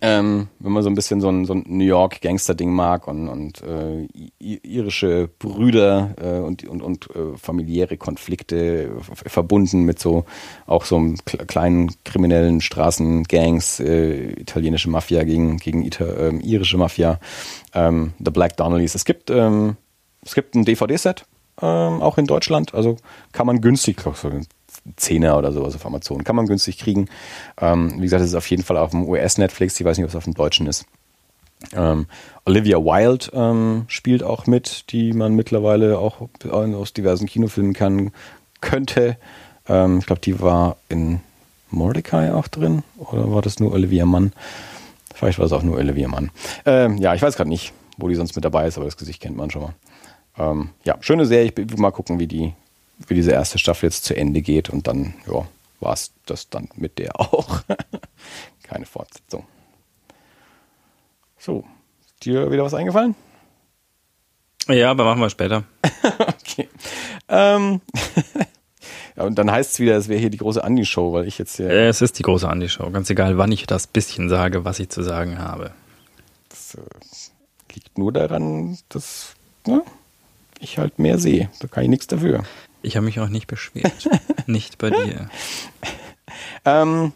ähm, 0.00 0.48
wenn 0.60 0.72
man 0.72 0.84
so 0.84 0.90
ein 0.90 0.94
bisschen 0.94 1.20
so 1.20 1.28
ein, 1.28 1.44
so 1.44 1.54
ein 1.54 1.64
New 1.66 1.84
York 1.84 2.20
Gangster-Ding 2.20 2.72
mag 2.72 3.08
und, 3.08 3.28
und 3.28 3.62
äh, 3.62 4.06
irische 4.38 5.28
Brüder 5.40 6.14
äh, 6.22 6.38
und, 6.38 6.64
und, 6.68 6.82
und 6.82 7.10
äh, 7.16 7.36
familiäre 7.36 7.96
Konflikte 7.96 8.92
verbunden 9.00 9.82
mit 9.82 9.98
so 9.98 10.24
auch 10.66 10.84
so 10.84 10.96
einem 10.96 11.16
kleinen 11.24 11.90
kriminellen 12.04 12.60
Straßengangs, 12.60 13.80
äh, 13.80 14.40
italienische 14.40 14.88
Mafia 14.88 15.24
gegen, 15.24 15.56
gegen 15.56 15.84
Ita 15.84 16.04
äh, 16.04 16.36
irische 16.36 16.78
Mafia, 16.78 17.18
ähm, 17.74 18.12
The 18.24 18.30
Black 18.30 18.56
Donnellys. 18.56 18.94
Es 18.94 19.04
gibt, 19.04 19.30
ähm, 19.30 19.76
es 20.22 20.36
gibt 20.36 20.54
ein 20.54 20.64
DVD-Set, 20.64 21.24
ähm, 21.60 22.02
auch 22.02 22.18
in 22.18 22.26
Deutschland, 22.26 22.72
also 22.72 22.96
kann 23.32 23.48
man 23.48 23.60
günstig, 23.60 23.96
Zehner 24.96 25.38
oder 25.38 25.52
sowas 25.52 25.74
auf 25.74 25.86
Amazon. 25.86 26.24
Kann 26.24 26.36
man 26.36 26.46
günstig 26.46 26.78
kriegen. 26.78 27.08
Ähm, 27.60 27.94
wie 27.96 28.02
gesagt, 28.02 28.22
es 28.22 28.30
ist 28.30 28.34
auf 28.34 28.48
jeden 28.50 28.62
Fall 28.62 28.76
auf 28.76 28.90
dem 28.90 29.08
US-Netflix. 29.08 29.78
Ich 29.78 29.86
weiß 29.86 29.96
nicht, 29.96 30.04
ob 30.04 30.10
es 30.10 30.16
auf 30.16 30.24
dem 30.24 30.34
Deutschen 30.34 30.66
ist. 30.66 30.86
Ähm, 31.74 32.06
Olivia 32.44 32.78
Wilde 32.78 33.26
ähm, 33.32 33.84
spielt 33.88 34.22
auch 34.22 34.46
mit, 34.46 34.90
die 34.92 35.12
man 35.12 35.34
mittlerweile 35.34 35.98
auch 35.98 36.28
aus 36.44 36.92
diversen 36.92 37.26
Kinofilmen 37.26 37.74
kennen 37.74 38.12
könnte. 38.60 39.16
Ähm, 39.68 39.98
ich 39.98 40.06
glaube, 40.06 40.20
die 40.20 40.40
war 40.40 40.76
in 40.88 41.20
Mordecai 41.70 42.32
auch 42.32 42.48
drin. 42.48 42.82
Oder 42.96 43.32
war 43.32 43.42
das 43.42 43.58
nur 43.60 43.72
Olivia 43.72 44.06
Mann? 44.06 44.32
Vielleicht 45.14 45.38
war 45.38 45.46
es 45.46 45.52
auch 45.52 45.62
nur 45.62 45.76
Olivia 45.76 46.08
Mann. 46.08 46.30
Ähm, 46.64 46.96
ja, 46.98 47.14
ich 47.14 47.22
weiß 47.22 47.36
gerade 47.36 47.50
nicht, 47.50 47.72
wo 47.96 48.08
die 48.08 48.14
sonst 48.14 48.36
mit 48.36 48.44
dabei 48.44 48.66
ist, 48.68 48.76
aber 48.76 48.86
das 48.86 48.96
Gesicht 48.96 49.20
kennt 49.20 49.36
man 49.36 49.50
schon 49.50 49.62
mal. 49.62 49.74
Ähm, 50.38 50.70
ja, 50.84 50.96
schöne 51.00 51.26
Serie. 51.26 51.50
Ich 51.50 51.56
will 51.56 51.78
mal 51.78 51.90
gucken, 51.90 52.18
wie 52.18 52.28
die 52.28 52.54
wie 53.06 53.14
diese 53.14 53.32
erste 53.32 53.58
Staffel 53.58 53.86
jetzt 53.86 54.04
zu 54.04 54.16
Ende 54.16 54.42
geht 54.42 54.70
und 54.70 54.86
dann, 54.86 55.14
ja, 55.26 55.46
war 55.80 55.92
es 55.92 56.12
das 56.26 56.50
dann 56.50 56.68
mit 56.74 56.98
der 56.98 57.18
auch. 57.20 57.62
Keine 58.62 58.86
Fortsetzung. 58.86 59.46
So, 61.38 61.64
ist 62.04 62.24
dir 62.24 62.50
wieder 62.50 62.64
was 62.64 62.74
eingefallen? 62.74 63.14
Ja, 64.66 64.90
aber 64.90 65.04
machen 65.04 65.20
wir 65.20 65.30
später. 65.30 65.64
okay. 66.18 66.68
Ähm, 67.28 67.80
ja, 69.16 69.22
und 69.22 69.36
dann 69.36 69.50
heißt 69.50 69.72
es 69.72 69.80
wieder, 69.80 69.96
es 69.96 70.08
wäre 70.08 70.20
hier 70.20 70.30
die 70.30 70.38
große 70.38 70.62
Andi-Show, 70.62 71.12
weil 71.12 71.26
ich 71.26 71.38
jetzt 71.38 71.56
hier. 71.56 71.72
Ja, 71.72 71.88
es 71.88 72.02
ist 72.02 72.18
die 72.18 72.22
große 72.22 72.48
Andi-Show, 72.48 72.90
ganz 72.90 73.08
egal, 73.08 73.38
wann 73.38 73.52
ich 73.52 73.66
das 73.66 73.86
bisschen 73.86 74.28
sage, 74.28 74.64
was 74.64 74.78
ich 74.80 74.90
zu 74.90 75.02
sagen 75.02 75.38
habe. 75.38 75.70
Das 76.50 76.74
äh, 76.74 77.74
liegt 77.74 77.96
nur 77.96 78.12
daran, 78.12 78.76
dass 78.90 79.34
ja, 79.66 79.80
ich 80.60 80.78
halt 80.78 80.98
mehr 80.98 81.18
sehe. 81.18 81.48
Da 81.60 81.68
kann 81.68 81.84
ich 81.84 81.88
nichts 81.88 82.08
dafür. 82.08 82.44
Ich 82.88 82.96
habe 82.96 83.04
mich 83.04 83.20
auch 83.20 83.28
nicht 83.28 83.48
beschwert. 83.48 84.08
nicht 84.46 84.78
bei 84.78 84.88
dir. 84.88 85.28
Ähm, 86.64 87.12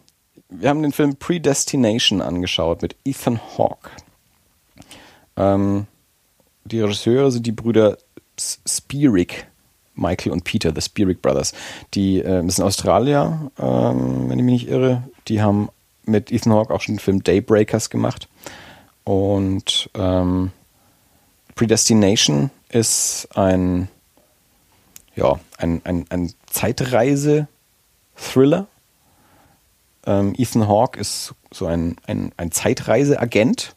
wir 0.50 0.68
haben 0.68 0.82
den 0.82 0.92
Film 0.92 1.16
Predestination 1.16 2.20
angeschaut 2.20 2.82
mit 2.82 2.94
Ethan 3.06 3.40
Hawke. 3.56 3.88
Ähm, 5.34 5.86
die 6.66 6.82
Regisseure 6.82 7.32
sind 7.32 7.46
die 7.46 7.52
Brüder 7.52 7.96
Spirik, 8.38 9.46
Michael 9.94 10.32
und 10.32 10.44
Peter, 10.44 10.74
the 10.74 10.82
Spirik 10.82 11.22
Brothers. 11.22 11.54
Die 11.94 12.20
äh, 12.20 12.46
sind 12.50 12.64
Australier, 12.66 13.50
ähm, 13.58 14.28
wenn 14.28 14.38
ich 14.38 14.44
mich 14.44 14.62
nicht 14.64 14.68
irre. 14.68 15.04
Die 15.28 15.40
haben 15.40 15.70
mit 16.04 16.30
Ethan 16.30 16.52
Hawke 16.52 16.74
auch 16.74 16.82
schon 16.82 16.96
den 16.96 17.00
Film 17.00 17.24
Daybreakers 17.24 17.88
gemacht. 17.88 18.28
Und 19.04 19.88
ähm, 19.94 20.52
Predestination 21.54 22.50
ist 22.68 23.26
ein 23.34 23.88
ja, 25.14 25.38
ein, 25.58 25.82
ein, 25.84 26.06
ein 26.10 26.32
Zeitreise-Thriller. 26.50 28.66
Ähm, 30.04 30.34
Ethan 30.36 30.66
Hawke 30.68 30.98
ist 30.98 31.34
so 31.52 31.66
ein, 31.66 31.96
ein, 32.06 32.32
ein 32.36 32.50
Zeitreiseagent, 32.50 33.76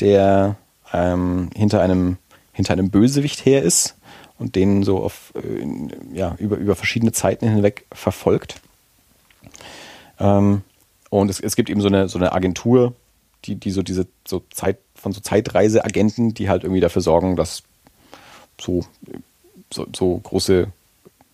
der 0.00 0.56
ähm, 0.92 1.50
hinter 1.54 1.80
einem 1.80 2.18
hinter 2.52 2.74
einem 2.74 2.90
Bösewicht 2.90 3.44
her 3.44 3.62
ist 3.62 3.96
und 4.38 4.56
den 4.56 4.82
so 4.82 5.02
auf, 5.02 5.32
äh, 5.34 6.16
ja, 6.16 6.36
über, 6.38 6.56
über 6.56 6.76
verschiedene 6.76 7.12
Zeiten 7.12 7.48
hinweg 7.48 7.86
verfolgt. 7.92 8.60
Ähm, 10.20 10.62
und 11.10 11.30
es, 11.30 11.40
es 11.40 11.56
gibt 11.56 11.70
eben 11.70 11.80
so 11.80 11.88
eine, 11.88 12.08
so 12.08 12.18
eine 12.18 12.32
Agentur, 12.32 12.94
die, 13.44 13.56
die 13.56 13.70
so 13.70 13.82
diese 13.82 14.06
so 14.26 14.42
Zeit, 14.50 14.78
von 14.94 15.12
so 15.12 15.20
Zeitreiseagenten, 15.20 16.34
die 16.34 16.48
halt 16.48 16.62
irgendwie 16.62 16.80
dafür 16.80 17.02
sorgen, 17.02 17.36
dass 17.36 17.62
so, 18.60 18.84
so, 19.72 19.86
so 19.94 20.18
große 20.18 20.68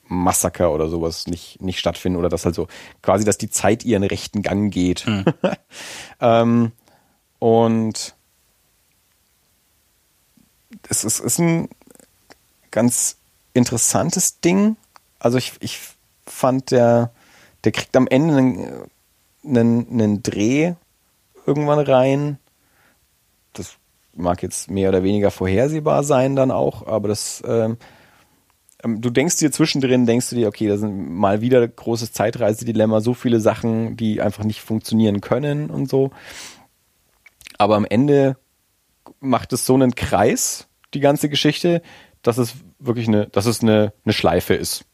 Massaker 0.08 0.72
oder 0.72 0.88
sowas 0.88 1.26
nicht, 1.26 1.60
nicht 1.60 1.78
stattfinden 1.78 2.18
oder 2.18 2.28
dass 2.28 2.44
halt 2.44 2.54
so 2.54 2.66
quasi, 3.02 3.24
dass 3.24 3.38
die 3.38 3.50
Zeit 3.50 3.84
ihren 3.84 4.02
rechten 4.02 4.42
Gang 4.42 4.72
geht. 4.72 5.06
Mhm. 5.06 5.24
ähm, 6.20 6.72
und 7.38 8.14
es 10.88 11.04
ist, 11.04 11.20
ist 11.20 11.38
ein 11.38 11.68
ganz 12.70 13.16
interessantes 13.54 14.40
Ding. 14.40 14.76
Also 15.18 15.38
ich, 15.38 15.52
ich 15.60 15.80
fand, 16.26 16.70
der, 16.70 17.10
der 17.64 17.72
kriegt 17.72 17.96
am 17.96 18.06
Ende 18.06 18.36
einen, 18.36 18.90
einen, 19.44 19.88
einen 19.90 20.22
Dreh 20.22 20.74
irgendwann 21.46 21.80
rein. 21.80 22.38
Das 23.52 23.74
mag 24.14 24.42
jetzt 24.42 24.70
mehr 24.70 24.88
oder 24.88 25.02
weniger 25.02 25.30
vorhersehbar 25.30 26.02
sein 26.02 26.36
dann 26.36 26.50
auch, 26.50 26.86
aber 26.86 27.08
das 27.08 27.42
ähm, 27.46 27.76
du 28.82 29.10
denkst 29.10 29.38
dir 29.38 29.50
zwischendrin, 29.50 30.06
denkst 30.06 30.30
du 30.30 30.36
dir, 30.36 30.48
okay, 30.48 30.68
da 30.68 30.76
sind 30.76 31.10
mal 31.10 31.40
wieder 31.40 31.66
großes 31.66 32.12
Zeitreisedilemma, 32.12 33.00
so 33.00 33.14
viele 33.14 33.40
Sachen, 33.40 33.96
die 33.96 34.20
einfach 34.20 34.44
nicht 34.44 34.60
funktionieren 34.60 35.20
können 35.20 35.70
und 35.70 35.88
so. 35.88 36.10
Aber 37.58 37.76
am 37.76 37.84
Ende 37.84 38.36
macht 39.20 39.52
es 39.52 39.66
so 39.66 39.74
einen 39.74 39.94
Kreis, 39.94 40.68
die 40.94 41.00
ganze 41.00 41.28
Geschichte, 41.28 41.82
dass 42.22 42.38
es 42.38 42.54
wirklich 42.78 43.08
eine, 43.08 43.26
dass 43.26 43.46
es 43.46 43.62
eine, 43.62 43.92
eine 44.04 44.12
Schleife 44.12 44.54
ist. 44.54 44.84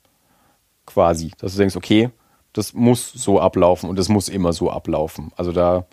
Quasi. 0.86 1.32
Dass 1.38 1.52
du 1.52 1.58
denkst, 1.58 1.76
okay, 1.76 2.10
das 2.52 2.72
muss 2.72 3.12
so 3.12 3.40
ablaufen 3.40 3.88
und 3.88 3.98
es 3.98 4.08
muss 4.08 4.28
immer 4.28 4.52
so 4.52 4.70
ablaufen. 4.70 5.32
Also 5.36 5.52
da. 5.52 5.86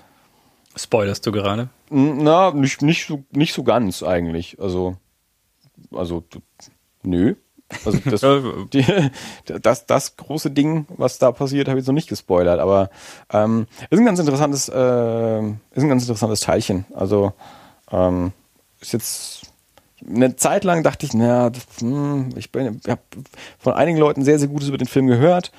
Spoilerst 0.75 1.25
du 1.25 1.31
gerade? 1.31 1.69
Na, 1.89 2.51
nicht, 2.51 2.81
nicht, 2.81 3.05
so, 3.05 3.23
nicht 3.31 3.53
so 3.53 3.63
ganz 3.63 4.03
eigentlich. 4.03 4.59
Also, 4.59 4.95
also, 5.91 6.23
nö. 7.03 7.35
Also 7.86 7.97
das, 8.05 8.69
die, 8.74 8.86
das, 9.61 9.86
das 9.86 10.17
große 10.17 10.51
Ding, 10.51 10.86
was 10.89 11.17
da 11.17 11.32
passiert, 11.32 11.67
habe 11.67 11.80
ich 11.80 11.88
noch 11.88 11.93
nicht 11.93 12.09
gespoilert, 12.09 12.59
aber 12.59 12.89
ähm, 13.32 13.67
ist 13.89 13.99
ein 13.99 14.05
ganz 14.05 14.19
interessantes, 14.19 14.69
äh, 14.69 15.39
ist 15.41 15.84
ein 15.84 15.89
ganz 15.89 16.03
interessantes 16.03 16.41
Teilchen. 16.41 16.86
Also 16.93 17.34
ähm, 17.91 18.32
ist 18.80 18.93
jetzt 18.93 19.41
eine 20.07 20.36
Zeit 20.36 20.63
lang 20.63 20.84
dachte 20.84 21.05
ich, 21.05 21.13
naja, 21.13 21.51
hm, 21.80 22.30
ich, 22.36 22.51
bin, 22.51 22.80
ich 22.84 22.89
habe 22.89 23.01
von 23.59 23.74
einigen 23.74 23.97
Leuten 23.97 24.24
sehr, 24.24 24.39
sehr 24.39 24.47
Gutes 24.47 24.67
über 24.67 24.78
den 24.78 24.88
Film 24.88 25.07
gehört. 25.07 25.51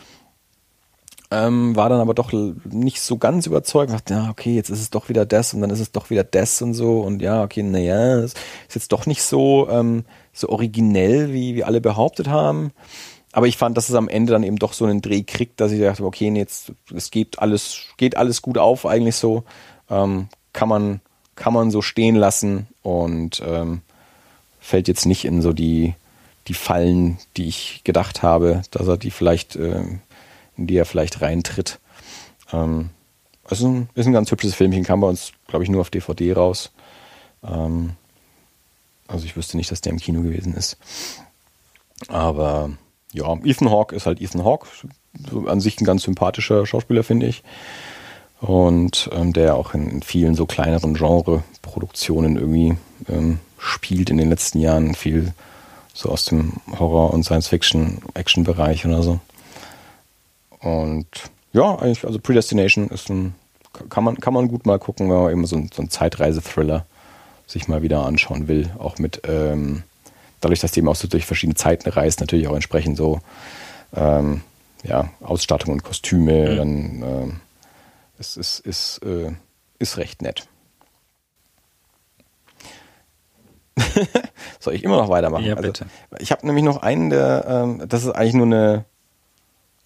Ähm, 1.33 1.75
war 1.75 1.89
dann 1.89 2.01
aber 2.01 2.13
doch 2.13 2.31
nicht 2.65 3.01
so 3.01 3.17
ganz 3.17 3.47
überzeugt. 3.47 3.91
Dachte, 3.91 4.13
ja, 4.13 4.29
okay, 4.31 4.55
jetzt 4.55 4.69
ist 4.69 4.81
es 4.81 4.91
doch 4.91 5.09
wieder 5.09 5.25
das 5.25 5.55
und 5.55 5.63
dann 5.63 5.71
ist 5.71 5.81
es 5.81 5.91
doch 5.91 6.11
wieder 6.11 6.25
das 6.25 6.61
und 6.61 6.75
so 6.75 7.01
und 7.01 7.23
ja, 7.23 7.43
okay, 7.43 7.63
naja, 7.63 8.19
ist 8.19 8.37
jetzt 8.75 8.93
doch 8.93 9.07
nicht 9.07 9.23
so, 9.23 9.67
ähm, 9.71 10.05
so 10.35 10.51
originell, 10.51 11.33
wie, 11.33 11.55
wie 11.55 11.65
alle 11.65 11.81
behauptet 11.81 12.29
haben. 12.29 12.73
Aber 13.33 13.47
ich 13.47 13.57
fand, 13.57 13.79
dass 13.79 13.89
es 13.89 13.95
am 13.95 14.11
Ende 14.11 14.33
dann 14.33 14.43
eben 14.43 14.59
doch 14.59 14.75
so 14.75 14.85
einen 14.85 15.01
Dreh 15.01 15.23
kriegt, 15.23 15.59
dass 15.59 15.73
ich 15.73 15.81
dachte, 15.81 16.05
okay, 16.05 16.31
nee, 16.31 16.41
jetzt, 16.41 16.73
es 16.95 17.11
geht 17.11 17.39
alles, 17.39 17.85
geht 17.97 18.19
alles 18.19 18.43
gut 18.43 18.59
auf, 18.59 18.85
eigentlich 18.85 19.17
so. 19.17 19.45
Ähm, 19.89 20.29
kann 20.53 20.69
man, 20.69 21.01
kann 21.35 21.55
man 21.55 21.71
so 21.71 21.81
stehen 21.81 22.15
lassen 22.15 22.67
und 22.83 23.43
ähm, 23.45 23.81
fällt 24.61 24.87
jetzt 24.87 25.07
nicht 25.07 25.25
in 25.25 25.41
so 25.41 25.55
die, 25.55 25.95
die 26.49 26.55
Fallen, 26.55 27.17
die 27.39 27.49
ich 27.49 27.81
gedacht 27.85 28.23
habe, 28.23 28.61
dass 28.71 28.87
er 28.87 28.99
die 28.99 29.11
vielleicht 29.11 29.57
äh, 29.57 29.83
in 30.57 30.67
die 30.67 30.77
er 30.77 30.85
vielleicht 30.85 31.21
reintritt. 31.23 31.81
Ähm, 32.53 32.91
ist, 33.51 33.63
ein, 33.63 33.89
ist 33.95 34.07
ein 34.07 34.13
ganz 34.13 34.31
hübsches 34.31 34.55
Filmchen, 34.55 34.85
kam 34.85 35.01
bei 35.01 35.09
uns, 35.09 35.33
glaube 35.47 35.65
ich, 35.65 35.71
nur 35.71 35.81
auf 35.81 35.91
DVD 35.91 36.33
raus. 36.33 36.71
Ähm, 37.43 37.93
also 39.09 39.27
ich 39.27 39.37
wüsste 39.37 39.57
nicht, 39.57 39.71
dass 39.71 39.81
der 39.81 39.93
im 39.93 39.99
Kino 39.99 40.23
gewesen 40.23 40.55
ist. 40.55 40.79
Aber 42.09 42.71
ja, 43.13 43.37
Ethan 43.45 43.71
Hawke 43.71 43.95
ist 43.95 44.07
halt 44.07 44.21
Ethan 44.21 44.45
Hawke. 44.45 44.67
So 45.31 45.47
an 45.47 45.61
sich 45.61 45.81
ein 45.81 45.85
ganz 45.85 46.05
sympathischer 46.05 46.65
Schauspieler, 46.67 47.05
finde 47.05 47.27
ich. 47.27 47.43
Und 48.41 49.11
ähm, 49.13 49.33
der 49.33 49.57
auch 49.57 49.75
in, 49.75 49.89
in, 49.89 50.03
vielen 50.03 50.35
so 50.35 50.47
kleineren 50.47 50.95
Genre-Produktionen 50.95 52.37
irgendwie 52.37 52.77
ähm, 53.09 53.39
spielt 53.59 54.11
in 54.11 54.17
den 54.17 54.31
letzten 54.31 54.59
Jahren. 54.59 54.95
Viel 54.95 55.33
so 55.95 56.09
aus 56.09 56.25
dem 56.25 56.55
Horror- 56.79 57.13
und 57.13 57.25
Science-Fiction-Action-Bereich 57.25 58.87
oder 58.87 59.03
so. 59.03 59.21
Und 60.63 61.07
ja, 61.53 61.77
eigentlich, 61.77 62.05
also 62.07 62.19
Predestination 62.19 62.89
ist 62.89 63.11
ein, 63.11 63.35
kann 63.89 64.05
man, 64.05 64.19
kann 64.19 64.33
man 64.33 64.49
gut 64.49 64.65
mal 64.65 64.79
gucken, 64.79 65.11
wenn 65.11 65.23
man 65.23 65.33
eben 65.33 65.47
so 65.47 65.57
ein, 65.57 65.71
so 65.73 65.83
ein 65.83 65.91
Zeitreise-Thriller 65.91 66.87
sich 67.47 67.69
mal 67.69 67.83
wieder 67.83 68.07
anschauen 68.07 68.49
will. 68.49 68.71
Auch 68.79 68.99
mit, 68.99 69.23
ähm, 69.29 69.83
dadurch, 70.41 70.61
dass 70.61 70.73
die 70.73 70.81
eben 70.81 70.89
auch 70.89 70.97
so 70.97 71.09
durch 71.09 71.27
verschiedene 71.27 71.57
Zeiten 71.57 71.89
reist, 71.91 72.21
natürlich 72.21 72.49
auch 72.49 72.55
entsprechend 72.55 72.97
so, 72.97 73.21
ähm, 73.95 74.43
ja, 74.85 75.11
Ausstattung 75.21 75.75
und 75.75 75.85
Kostüme, 75.85 76.51
mhm. 76.51 76.57
dann, 76.57 77.03
ähm, 77.03 77.41
ist, 78.19 78.37
ist, 78.37 78.61
ist, 78.61 78.99
äh, 79.05 79.33
ist 79.79 79.97
recht 79.97 80.23
nett. 80.23 80.47
Soll 84.61 84.75
ich 84.75 84.85
immer 84.85 84.97
noch 84.97 85.09
weitermachen? 85.09 85.45
Ja, 85.45 85.55
bitte. 85.57 85.87
Also, 86.11 86.23
ich 86.23 86.31
habe 86.31 86.47
nämlich 86.47 86.65
noch 86.65 86.83
einen, 86.83 87.11
der, 87.11 87.45
ähm, 87.49 87.83
das 87.89 88.05
ist 88.05 88.11
eigentlich 88.11 88.35
nur 88.35 88.47
eine, 88.47 88.85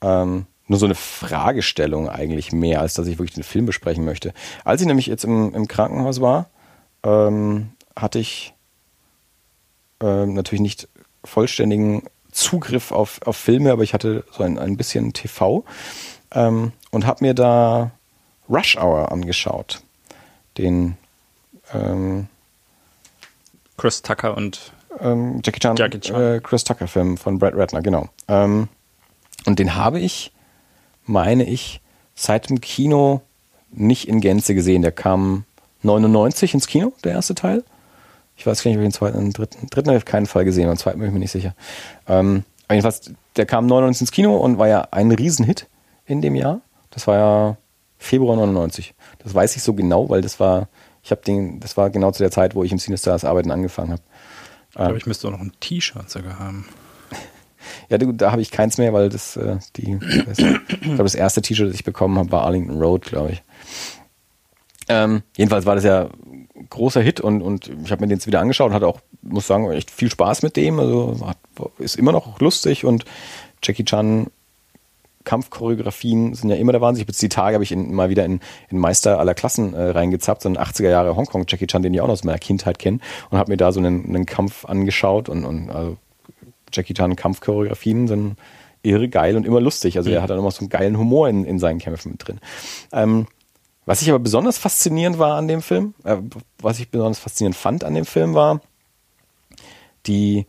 ähm, 0.02 0.46
nur 0.68 0.78
so 0.78 0.86
eine 0.86 0.94
Fragestellung 0.94 2.08
eigentlich 2.08 2.52
mehr, 2.52 2.80
als 2.80 2.94
dass 2.94 3.06
ich 3.06 3.18
wirklich 3.18 3.34
den 3.34 3.44
Film 3.44 3.66
besprechen 3.66 4.04
möchte. 4.04 4.32
Als 4.64 4.80
ich 4.80 4.86
nämlich 4.86 5.06
jetzt 5.06 5.24
im, 5.24 5.54
im 5.54 5.68
Krankenhaus 5.68 6.20
war, 6.20 6.50
ähm, 7.04 7.70
hatte 7.94 8.18
ich 8.18 8.54
ähm, 10.00 10.34
natürlich 10.34 10.60
nicht 10.60 10.88
vollständigen 11.24 12.02
Zugriff 12.32 12.92
auf, 12.92 13.20
auf 13.24 13.36
Filme, 13.36 13.72
aber 13.72 13.82
ich 13.82 13.94
hatte 13.94 14.24
so 14.30 14.42
ein, 14.42 14.58
ein 14.58 14.76
bisschen 14.76 15.12
TV 15.12 15.64
ähm, 16.32 16.72
und 16.90 17.06
habe 17.06 17.24
mir 17.24 17.34
da 17.34 17.92
Rush 18.48 18.76
Hour 18.76 19.10
angeschaut. 19.10 19.80
Den 20.58 20.96
ähm, 21.72 22.28
Chris 23.76 24.02
Tucker 24.02 24.36
und 24.36 24.72
ähm, 25.00 25.40
Jackie 25.44 25.60
Chan, 25.60 25.76
Jackie 25.76 26.00
Chan. 26.00 26.36
Äh, 26.36 26.40
Chris 26.40 26.64
Tucker 26.64 26.86
Film 26.86 27.16
von 27.16 27.38
Brad 27.38 27.54
Ratner, 27.54 27.82
genau. 27.82 28.08
Ähm, 28.28 28.68
und 29.44 29.58
den 29.58 29.74
habe 29.74 30.00
ich 30.00 30.32
meine 31.06 31.44
ich, 31.44 31.80
seit 32.14 32.50
dem 32.50 32.60
Kino 32.60 33.22
nicht 33.70 34.08
in 34.08 34.20
Gänze 34.20 34.54
gesehen. 34.54 34.82
Der 34.82 34.92
kam 34.92 35.44
99 35.82 36.54
ins 36.54 36.66
Kino, 36.66 36.92
der 37.04 37.12
erste 37.12 37.34
Teil. 37.34 37.64
Ich 38.36 38.46
weiß 38.46 38.62
gar 38.62 38.70
nicht, 38.70 38.78
ob 38.78 38.82
ich 38.82 38.88
den 38.88 38.92
zweiten, 38.92 39.18
den 39.18 39.32
dritten, 39.32 39.66
dritten 39.68 39.88
habe 39.88 39.96
ich 39.96 40.02
auf 40.02 40.10
keinen 40.10 40.26
Fall 40.26 40.44
gesehen, 40.44 40.66
beim 40.66 40.76
zweiten 40.76 40.98
bin 40.98 41.08
ich 41.08 41.14
mir 41.14 41.20
nicht 41.20 41.30
sicher. 41.30 41.54
Ähm, 42.06 42.44
jedenfalls, 42.68 43.10
der 43.36 43.46
kam 43.46 43.66
99 43.66 44.02
ins 44.02 44.12
Kino 44.12 44.36
und 44.36 44.58
war 44.58 44.68
ja 44.68 44.88
ein 44.90 45.10
Riesenhit 45.10 45.66
in 46.04 46.20
dem 46.20 46.34
Jahr. 46.34 46.60
Das 46.90 47.06
war 47.06 47.16
ja 47.16 47.56
Februar 47.98 48.36
99. 48.36 48.94
Das 49.20 49.34
weiß 49.34 49.56
ich 49.56 49.62
so 49.62 49.74
genau, 49.74 50.08
weil 50.10 50.20
das 50.20 50.38
war, 50.38 50.68
ich 51.02 51.10
habe 51.10 51.22
den, 51.22 51.60
das 51.60 51.76
war 51.76 51.90
genau 51.90 52.10
zu 52.10 52.22
der 52.22 52.30
Zeit, 52.30 52.54
wo 52.54 52.62
ich 52.62 52.72
im 52.72 52.78
Cinestars 52.78 53.24
Arbeiten 53.24 53.50
angefangen 53.50 53.92
habe. 53.92 54.02
Ich 54.70 54.76
glaube, 54.76 54.90
ähm, 54.90 54.96
ich 54.96 55.06
müsste 55.06 55.28
auch 55.28 55.32
noch 55.32 55.40
ein 55.40 55.52
T-Shirt 55.60 56.10
sogar 56.10 56.38
haben. 56.38 56.66
Ja, 57.88 57.98
da 57.98 58.32
habe 58.32 58.42
ich 58.42 58.50
keins 58.50 58.78
mehr, 58.78 58.92
weil 58.92 59.08
das 59.08 59.36
äh, 59.36 59.58
die, 59.76 59.98
das, 60.26 60.38
ich 60.38 60.80
glaube, 60.80 61.04
das 61.04 61.14
erste 61.14 61.42
T-Shirt, 61.42 61.68
das 61.68 61.74
ich 61.74 61.84
bekommen 61.84 62.18
habe, 62.18 62.30
war 62.32 62.42
Arlington 62.42 62.78
Road, 62.78 63.02
glaube 63.02 63.32
ich. 63.32 63.42
Ähm, 64.88 65.22
jedenfalls 65.36 65.66
war 65.66 65.74
das 65.74 65.84
ja 65.84 66.08
großer 66.70 67.00
Hit 67.00 67.20
und, 67.20 67.42
und 67.42 67.70
ich 67.84 67.90
habe 67.90 68.02
mir 68.02 68.08
den 68.08 68.16
jetzt 68.16 68.26
wieder 68.26 68.40
angeschaut 68.40 68.68
und 68.68 68.74
hatte 68.74 68.86
auch, 68.86 69.00
muss 69.22 69.46
sagen, 69.46 69.70
echt 69.72 69.90
viel 69.90 70.10
Spaß 70.10 70.42
mit 70.42 70.56
dem. 70.56 70.78
Also 70.78 71.16
hat, 71.26 71.38
ist 71.78 71.96
immer 71.96 72.12
noch 72.12 72.40
lustig 72.40 72.84
und 72.84 73.04
Jackie 73.62 73.84
Chan 73.84 74.28
Kampfchoreografien 75.24 76.34
sind 76.34 76.50
ja 76.50 76.56
immer 76.56 76.72
der 76.72 76.80
Wahnsinn. 76.80 77.04
Jetzt 77.06 77.20
die 77.20 77.28
Tage 77.28 77.54
habe 77.54 77.64
ich 77.64 77.72
in, 77.72 77.92
mal 77.92 78.08
wieder 78.08 78.24
in, 78.24 78.40
in 78.70 78.78
Meister 78.78 79.18
aller 79.18 79.34
Klassen 79.34 79.74
äh, 79.74 79.90
reingezappt, 79.90 80.42
so 80.42 80.48
ein 80.48 80.56
80er 80.56 80.88
Jahre 80.88 81.16
Hongkong 81.16 81.44
Jackie 81.46 81.66
Chan, 81.66 81.82
den 81.82 81.92
ich 81.92 82.00
auch 82.00 82.06
noch 82.06 82.14
aus 82.14 82.24
meiner 82.24 82.38
Kindheit 82.38 82.78
kenne 82.78 83.00
und 83.30 83.38
habe 83.38 83.50
mir 83.50 83.56
da 83.56 83.72
so 83.72 83.80
einen, 83.80 84.06
einen 84.06 84.24
Kampf 84.24 84.64
angeschaut 84.64 85.28
und, 85.28 85.44
und 85.44 85.70
also 85.70 85.98
Jackie 86.72 86.94
Chan 86.94 87.16
Kampfchoreografien 87.16 88.08
sind 88.08 88.36
irre 88.82 89.08
geil 89.08 89.36
und 89.36 89.46
immer 89.46 89.60
lustig. 89.60 89.96
Also 89.96 90.10
mhm. 90.10 90.16
er 90.16 90.22
hat 90.22 90.30
dann 90.30 90.38
immer 90.38 90.50
so 90.50 90.60
einen 90.60 90.68
geilen 90.68 90.98
Humor 90.98 91.28
in, 91.28 91.44
in 91.44 91.58
seinen 91.58 91.78
Kämpfen 91.78 92.12
mit 92.12 92.26
drin. 92.26 92.40
Ähm, 92.92 93.26
was 93.84 94.02
ich 94.02 94.08
aber 94.08 94.18
besonders 94.18 94.58
faszinierend 94.58 95.18
war 95.18 95.36
an 95.36 95.48
dem 95.48 95.62
Film, 95.62 95.94
äh, 96.04 96.16
was 96.58 96.78
ich 96.80 96.90
besonders 96.90 97.18
faszinierend 97.18 97.56
fand 97.56 97.84
an 97.84 97.94
dem 97.94 98.04
Film 98.04 98.34
war 98.34 98.60
die, 100.06 100.46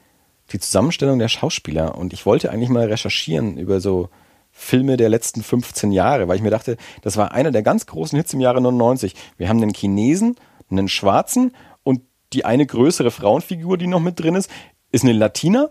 die 0.51 0.59
Zusammenstellung 0.59 1.19
der 1.19 1.27
Schauspieler. 1.27 1.97
Und 1.97 2.13
ich 2.13 2.25
wollte 2.25 2.51
eigentlich 2.51 2.69
mal 2.69 2.87
recherchieren 2.87 3.57
über 3.57 3.79
so 3.79 4.09
Filme 4.51 4.97
der 4.97 5.09
letzten 5.09 5.43
15 5.43 5.91
Jahre, 5.91 6.27
weil 6.27 6.37
ich 6.37 6.41
mir 6.41 6.49
dachte, 6.49 6.77
das 7.01 7.17
war 7.17 7.31
einer 7.31 7.51
der 7.51 7.61
ganz 7.61 7.85
großen 7.85 8.17
Hits 8.17 8.33
im 8.33 8.39
Jahre 8.39 8.61
99. 8.61 9.13
Wir 9.37 9.49
haben 9.49 9.61
einen 9.61 9.73
Chinesen, 9.73 10.35
einen 10.69 10.87
Schwarzen 10.87 11.55
und 11.83 12.01
die 12.33 12.43
eine 12.43 12.65
größere 12.65 13.11
Frauenfigur, 13.11 13.77
die 13.77 13.87
noch 13.87 13.99
mit 13.99 14.19
drin 14.19 14.35
ist, 14.35 14.49
ist 14.91 15.03
eine 15.03 15.13
Latina. 15.13 15.69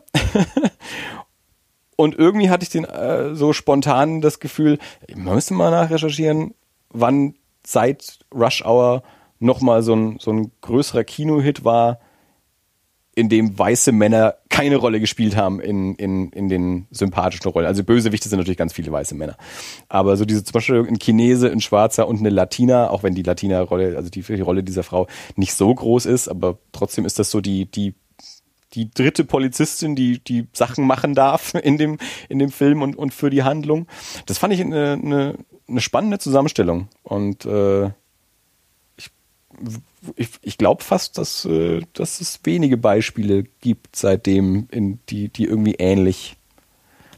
Und 1.96 2.14
irgendwie 2.14 2.50
hatte 2.50 2.62
ich 2.62 2.68
den 2.68 2.84
äh, 2.84 3.34
so 3.34 3.52
spontan 3.52 4.20
das 4.20 4.38
Gefühl, 4.38 4.78
man 5.14 5.34
müsste 5.34 5.54
mal 5.54 5.70
nachrecherchieren, 5.70 6.54
wann 6.90 7.34
seit 7.66 8.18
Rush 8.34 8.64
Hour 8.64 9.02
nochmal 9.38 9.82
so 9.82 9.94
ein, 9.94 10.18
so 10.20 10.30
ein 10.30 10.52
größerer 10.60 11.04
Kinohit 11.04 11.64
war, 11.64 12.00
in 13.14 13.30
dem 13.30 13.58
weiße 13.58 13.92
Männer 13.92 14.34
keine 14.50 14.76
Rolle 14.76 15.00
gespielt 15.00 15.36
haben 15.36 15.58
in, 15.58 15.94
in, 15.94 16.30
in 16.32 16.50
den 16.50 16.86
sympathischen 16.90 17.50
Rollen. 17.50 17.66
Also 17.66 17.82
Bösewichte 17.82 18.28
sind 18.28 18.38
natürlich 18.38 18.58
ganz 18.58 18.74
viele 18.74 18.92
weiße 18.92 19.14
Männer. 19.14 19.38
Aber 19.88 20.18
so 20.18 20.26
diese 20.26 20.44
zum 20.44 20.52
Beispiel 20.52 20.86
ein 20.86 20.98
Chinese, 20.98 21.50
ein 21.50 21.62
Schwarzer 21.62 22.08
und 22.08 22.18
eine 22.18 22.28
Latina, 22.28 22.90
auch 22.90 23.02
wenn 23.02 23.14
die 23.14 23.22
Latina-Rolle, 23.22 23.96
also 23.96 24.10
die, 24.10 24.20
die 24.20 24.40
Rolle 24.42 24.62
dieser 24.62 24.82
Frau 24.82 25.06
nicht 25.34 25.54
so 25.54 25.74
groß 25.74 26.04
ist, 26.04 26.28
aber 26.28 26.58
trotzdem 26.72 27.06
ist 27.06 27.18
das 27.18 27.30
so 27.30 27.40
die, 27.40 27.64
die 27.64 27.94
die 28.74 28.90
dritte 28.90 29.24
Polizistin, 29.24 29.96
die 29.96 30.18
die 30.18 30.46
Sachen 30.52 30.86
machen 30.86 31.14
darf 31.14 31.54
in 31.62 31.78
dem 31.78 31.98
in 32.28 32.38
dem 32.38 32.50
Film 32.50 32.82
und 32.82 32.96
und 32.96 33.14
für 33.14 33.30
die 33.30 33.42
Handlung. 33.42 33.86
Das 34.26 34.38
fand 34.38 34.52
ich 34.52 34.60
eine, 34.60 34.92
eine, 34.92 35.34
eine 35.68 35.80
spannende 35.80 36.18
Zusammenstellung 36.18 36.88
und 37.02 37.44
äh, 37.44 37.86
ich 38.96 39.10
ich, 40.14 40.28
ich 40.42 40.58
glaube 40.58 40.84
fast, 40.84 41.18
dass, 41.18 41.44
äh, 41.44 41.80
dass 41.94 42.20
es 42.20 42.40
wenige 42.44 42.76
Beispiele 42.76 43.44
gibt 43.60 43.96
seitdem, 43.96 44.68
in 44.70 45.00
die, 45.08 45.28
die 45.28 45.44
irgendwie 45.44 45.76
ähnlich, 45.78 46.36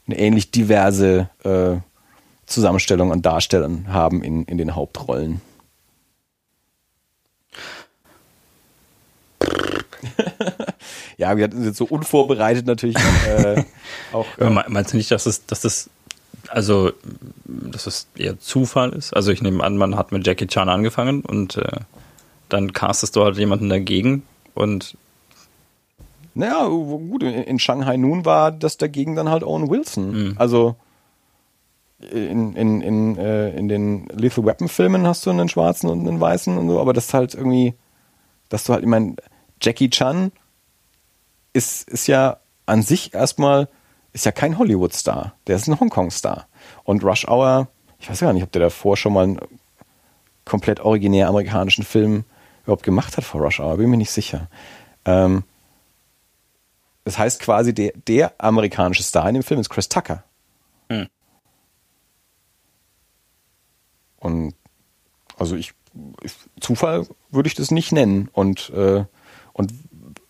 eine 0.07 0.19
ähnlich 0.19 0.51
diverse 0.51 1.29
äh, 1.45 1.77
Zusammenstellung 2.47 3.13
an 3.13 3.23
Darstellern 3.23 3.93
haben 3.93 4.23
in, 4.23 4.45
in 4.45 4.57
den 4.59 4.75
Hauptrollen. 4.75 5.43
ja, 11.17 11.37
wir 11.37 11.45
hatten 11.45 11.65
jetzt 11.65 11.77
so 11.77 11.85
unvorbereitet 11.85 12.67
natürlich 12.67 12.97
äh, 13.27 13.63
auch. 14.13 14.27
Äh, 14.39 14.51
Meinst 14.69 14.93
du 14.93 14.97
nicht, 14.97 15.11
dass 15.11 15.27
es, 15.27 15.47
dass 15.47 15.61
das 15.63 15.91
also 16.49 16.93
dass 17.45 17.87
es 17.87 18.07
eher 18.17 18.39
Zufall 18.39 18.91
ist? 18.91 19.15
Also 19.15 19.33
ich 19.33 19.43
nehme 19.43 19.63
an, 19.63 19.77
man 19.77 19.97
hat 19.97 20.13
mit 20.13 20.27
Jackie 20.27 20.47
Chan 20.47 20.69
angefangen 20.69 21.23
und 21.23 21.57
äh, 21.57 21.81
dann 22.49 22.73
castest 22.73 23.17
du 23.17 23.25
halt 23.25 23.37
jemanden 23.37 23.69
dagegen 23.69 24.23
und 24.55 24.97
naja, 26.35 26.69
gut, 26.69 27.25
in 27.25 27.59
Shanghai 27.59 27.97
Noon 27.97 28.25
war 28.25 28.53
das 28.53 28.77
dagegen 28.77 29.17
dann 29.17 29.29
halt 29.29 29.43
Owen 29.43 29.69
Wilson. 29.69 30.11
Mhm. 30.11 30.35
Also 30.39 30.77
in, 32.13 32.55
in, 32.55 32.81
in, 32.81 33.19
äh, 33.19 33.51
in 33.57 33.69
den 33.69 34.07
Lethal 34.07 34.45
Weapon 34.45 34.69
Filmen 34.69 35.07
hast 35.07 35.27
du 35.27 35.31
einen 35.31 35.49
schwarzen 35.49 35.91
und 35.91 36.07
einen 36.07 36.21
weißen 36.21 36.57
und 36.57 36.69
so, 36.69 36.81
aber 36.81 36.93
das 36.93 37.07
ist 37.07 37.15
halt 37.15 37.35
irgendwie, 37.35 37.75
dass 38.51 38.65
du 38.65 38.73
halt, 38.73 38.83
ich 38.83 38.89
meine, 38.89 39.17
Jackie 39.61 39.91
Chan 39.91 40.33
ist, 41.53 41.89
ist 41.89 42.07
ja 42.07 42.39
an 42.67 42.83
sich 42.83 43.15
erstmal, 43.15 43.69
ist 44.13 44.27
ja 44.27 44.33
kein 44.33 44.59
Hollywood-Star, 44.59 45.35
der 45.47 45.57
ist 45.57 45.67
ein 45.69 45.81
Hongkong-Star. 45.81 46.47
Und 46.85 47.05
Rush 47.05 47.27
Hour, 47.27 47.69
ich 47.99 48.09
weiß 48.09 48.21
gar 48.21 48.33
nicht, 48.33 48.43
ob 48.43 48.53
der 48.53 48.63
davor 48.63 48.97
schon 48.97 49.13
mal 49.13 49.25
einen 49.25 49.41
komplett 50.45 50.81
originär 50.81 51.29
amerikanischen 51.29 51.85
Film 51.85 52.25
überhaupt 52.65 52.83
gemacht 52.83 53.17
hat 53.17 53.25
vor 53.25 53.43
Rush 53.43 53.61
Hour, 53.61 53.77
bin 53.77 53.91
mir 53.91 53.97
nicht 53.97 54.11
sicher. 54.11 54.49
Ähm, 55.05 55.45
das 57.05 57.19
heißt 57.19 57.41
quasi, 57.41 57.73
der, 57.73 57.93
der 58.07 58.35
amerikanische 58.39 59.03
Star 59.03 59.27
in 59.29 59.35
dem 59.35 59.43
Film 59.43 59.61
ist 59.61 59.71
Chris 59.71 59.89
Tucker. 59.89 60.25
Hm. 60.91 61.09
Und 64.19 64.55
also 65.39 65.57
ich, 65.57 65.73
Zufall 66.61 67.07
würde 67.31 67.47
ich 67.47 67.55
das 67.55 67.71
nicht 67.71 67.93
nennen. 67.93 68.29
Und, 68.33 68.71
äh, 68.71 69.05
und 69.59 69.73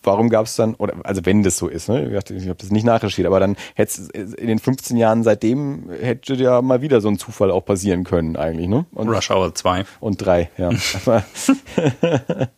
warum 0.02 0.30
gab 0.30 0.46
es 0.46 0.56
dann, 0.56 0.74
oder 0.74 0.94
also 1.04 1.24
wenn 1.26 1.42
das 1.42 1.58
so 1.58 1.68
ist, 1.68 1.88
ne? 1.88 2.08
ich 2.08 2.48
habe 2.48 2.54
das 2.56 2.70
nicht 2.70 2.84
nachrecherchiert, 2.84 3.26
aber 3.26 3.40
dann 3.40 3.56
hätte 3.74 4.02
es 4.02 4.08
in 4.08 4.46
den 4.48 4.58
15 4.58 4.96
Jahren 4.96 5.22
seitdem 5.22 5.90
hätte 5.90 6.34
ja 6.34 6.62
mal 6.62 6.80
wieder 6.82 7.00
so 7.00 7.08
ein 7.08 7.18
Zufall 7.18 7.50
auch 7.50 7.64
passieren 7.64 8.04
können 8.04 8.36
eigentlich, 8.36 8.68
ne? 8.68 8.86
Und, 8.92 9.08
Rush 9.08 9.30
Hour 9.30 9.54
2. 9.54 9.84
Und 10.00 10.16
3, 10.24 10.50
ja. 10.56 10.70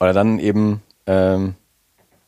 oder 0.00 0.12
dann 0.12 0.38
eben, 0.38 0.82
ähm, 1.06 1.54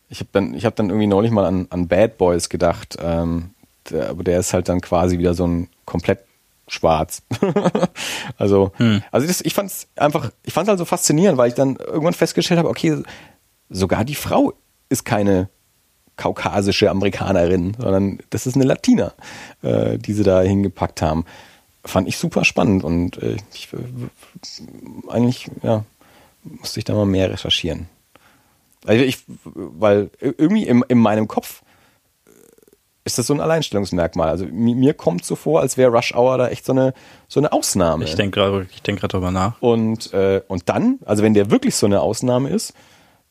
ich 0.08 0.20
habe 0.20 0.30
dann, 0.32 0.54
ich 0.54 0.64
habe 0.64 0.76
dann 0.76 0.88
irgendwie 0.88 1.08
neulich 1.08 1.32
mal 1.32 1.44
an, 1.44 1.66
an 1.70 1.88
Bad 1.88 2.18
Boys 2.18 2.48
gedacht, 2.48 2.96
ähm, 3.02 3.50
der, 3.90 4.10
aber 4.10 4.22
der 4.22 4.38
ist 4.38 4.52
halt 4.52 4.68
dann 4.68 4.80
quasi 4.80 5.18
wieder 5.18 5.34
so 5.34 5.46
ein 5.46 5.68
komplett 5.84 6.20
schwarz. 6.72 7.22
also, 8.38 8.72
hm. 8.76 9.02
also 9.10 9.26
das, 9.26 9.40
ich 9.42 9.54
fand's 9.54 9.88
einfach, 9.96 10.30
ich 10.42 10.52
fand's 10.52 10.68
halt 10.68 10.78
so 10.78 10.84
faszinierend, 10.84 11.38
weil 11.38 11.48
ich 11.48 11.54
dann 11.54 11.76
irgendwann 11.76 12.14
festgestellt 12.14 12.58
habe, 12.58 12.70
okay, 12.70 13.02
sogar 13.68 14.04
die 14.04 14.14
Frau 14.14 14.54
ist 14.88 15.04
keine 15.04 15.48
kaukasische 16.16 16.90
Amerikanerin, 16.90 17.76
sondern 17.78 18.18
das 18.30 18.46
ist 18.46 18.54
eine 18.54 18.64
Latina, 18.64 19.12
äh, 19.62 19.98
die 19.98 20.12
sie 20.12 20.22
da 20.22 20.40
hingepackt 20.42 21.02
haben. 21.02 21.24
Fand 21.84 22.08
ich 22.08 22.16
super 22.16 22.44
spannend 22.44 22.84
und 22.84 23.22
äh, 23.22 23.36
ich, 23.52 23.68
äh, 23.72 25.10
eigentlich, 25.10 25.50
ja, 25.62 25.84
musste 26.44 26.80
ich 26.80 26.84
da 26.84 26.94
mal 26.94 27.06
mehr 27.06 27.30
recherchieren. 27.30 27.88
Also 28.84 29.04
ich, 29.04 29.24
weil 29.44 30.10
irgendwie 30.20 30.66
in, 30.66 30.82
in 30.88 30.98
meinem 30.98 31.28
Kopf 31.28 31.62
ist 33.05 33.18
das 33.18 33.26
so 33.26 33.34
ein 33.34 33.40
Alleinstellungsmerkmal. 33.40 34.28
Also 34.28 34.46
mir 34.46 34.94
kommt 34.94 35.24
so 35.24 35.34
vor, 35.34 35.61
als 35.61 35.76
wäre 35.76 35.90
Rush 35.90 36.14
Hour 36.14 36.38
da 36.38 36.48
echt 36.48 36.64
so 36.64 36.72
eine, 36.72 36.94
so 37.28 37.40
eine 37.40 37.53
Ausnahme. 37.53 38.05
Ich 38.05 38.14
denke 38.14 38.40
gerade 38.40 38.66
ich 38.72 38.82
denk 38.82 39.00
darüber 39.00 39.30
nach. 39.30 39.61
Und, 39.61 40.12
äh, 40.12 40.42
und 40.46 40.68
dann, 40.68 40.98
also 41.05 41.22
wenn 41.22 41.34
der 41.34 41.50
wirklich 41.50 41.74
so 41.74 41.86
eine 41.86 42.00
Ausnahme 42.00 42.50
ist, 42.50 42.74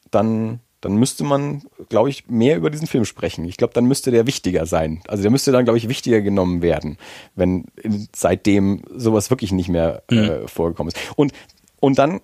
dann, 0.10 0.60
dann 0.82 0.96
müsste 0.96 1.24
man, 1.24 1.64
glaube 1.88 2.10
ich, 2.10 2.28
mehr 2.28 2.58
über 2.58 2.70
diesen 2.70 2.88
Film 2.88 3.06
sprechen. 3.06 3.46
Ich 3.46 3.56
glaube, 3.56 3.74
dann 3.74 3.86
müsste 3.86 4.12
der 4.12 4.28
wichtiger 4.28 4.66
sein. 4.66 5.02
Also 5.08 5.22
der 5.22 5.32
müsste 5.32 5.54
dann, 5.54 5.64
glaube 5.64 5.78
ich, 5.78 5.88
wichtiger 5.88 6.22
genommen 6.22 6.62
werden, 6.62 6.98
wenn 7.36 7.66
seitdem 8.14 8.84
sowas 8.94 9.30
wirklich 9.30 9.54
nicht 9.54 9.70
mehr 9.70 10.04
äh, 10.10 10.16
mhm. 10.42 10.48
vorgekommen 10.50 10.92
ist. 10.94 11.00
Und, 11.16 11.32
und 11.80 11.98
dann 11.98 12.20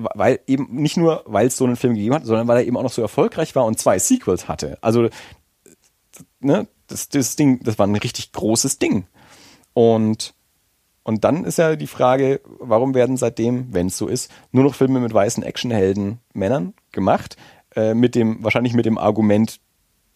weil 0.00 0.38
eben 0.46 0.68
nicht 0.70 0.96
nur, 0.96 1.24
weil 1.26 1.48
es 1.48 1.56
so 1.56 1.64
einen 1.64 1.74
Film 1.74 1.94
gegeben 1.94 2.14
hat, 2.14 2.24
sondern 2.24 2.46
weil 2.46 2.58
er 2.58 2.64
eben 2.64 2.76
auch 2.76 2.84
noch 2.84 2.92
so 2.92 3.02
erfolgreich 3.02 3.56
war 3.56 3.64
und 3.64 3.80
zwei 3.80 3.98
Sequels 3.98 4.46
hatte. 4.46 4.78
Also 4.80 5.08
ne, 6.38 6.68
das, 6.88 7.08
das 7.08 7.36
Ding, 7.36 7.60
das 7.62 7.78
war 7.78 7.86
ein 7.86 7.96
richtig 7.96 8.32
großes 8.32 8.78
Ding. 8.78 9.06
Und, 9.74 10.34
und 11.04 11.24
dann 11.24 11.44
ist 11.44 11.58
ja 11.58 11.76
die 11.76 11.86
Frage, 11.86 12.40
warum 12.58 12.94
werden 12.94 13.16
seitdem, 13.16 13.72
wenn 13.72 13.86
es 13.86 13.96
so 13.96 14.08
ist, 14.08 14.30
nur 14.50 14.64
noch 14.64 14.74
Filme 14.74 15.00
mit 15.00 15.14
weißen 15.14 15.42
Actionhelden 15.42 16.18
Männern 16.32 16.74
gemacht? 16.92 17.36
Äh, 17.76 17.94
mit 17.94 18.14
dem, 18.14 18.42
wahrscheinlich 18.42 18.74
mit 18.74 18.86
dem 18.86 18.98
Argument, 18.98 19.60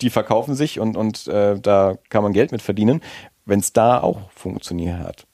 die 0.00 0.10
verkaufen 0.10 0.54
sich 0.54 0.80
und, 0.80 0.96
und 0.96 1.28
äh, 1.28 1.60
da 1.60 1.96
kann 2.08 2.24
man 2.24 2.32
Geld 2.32 2.50
mit 2.50 2.62
verdienen, 2.62 3.00
wenn 3.44 3.60
es 3.60 3.72
da 3.72 4.00
auch 4.00 4.30
funktioniert 4.30 4.98
hat. 4.98 5.26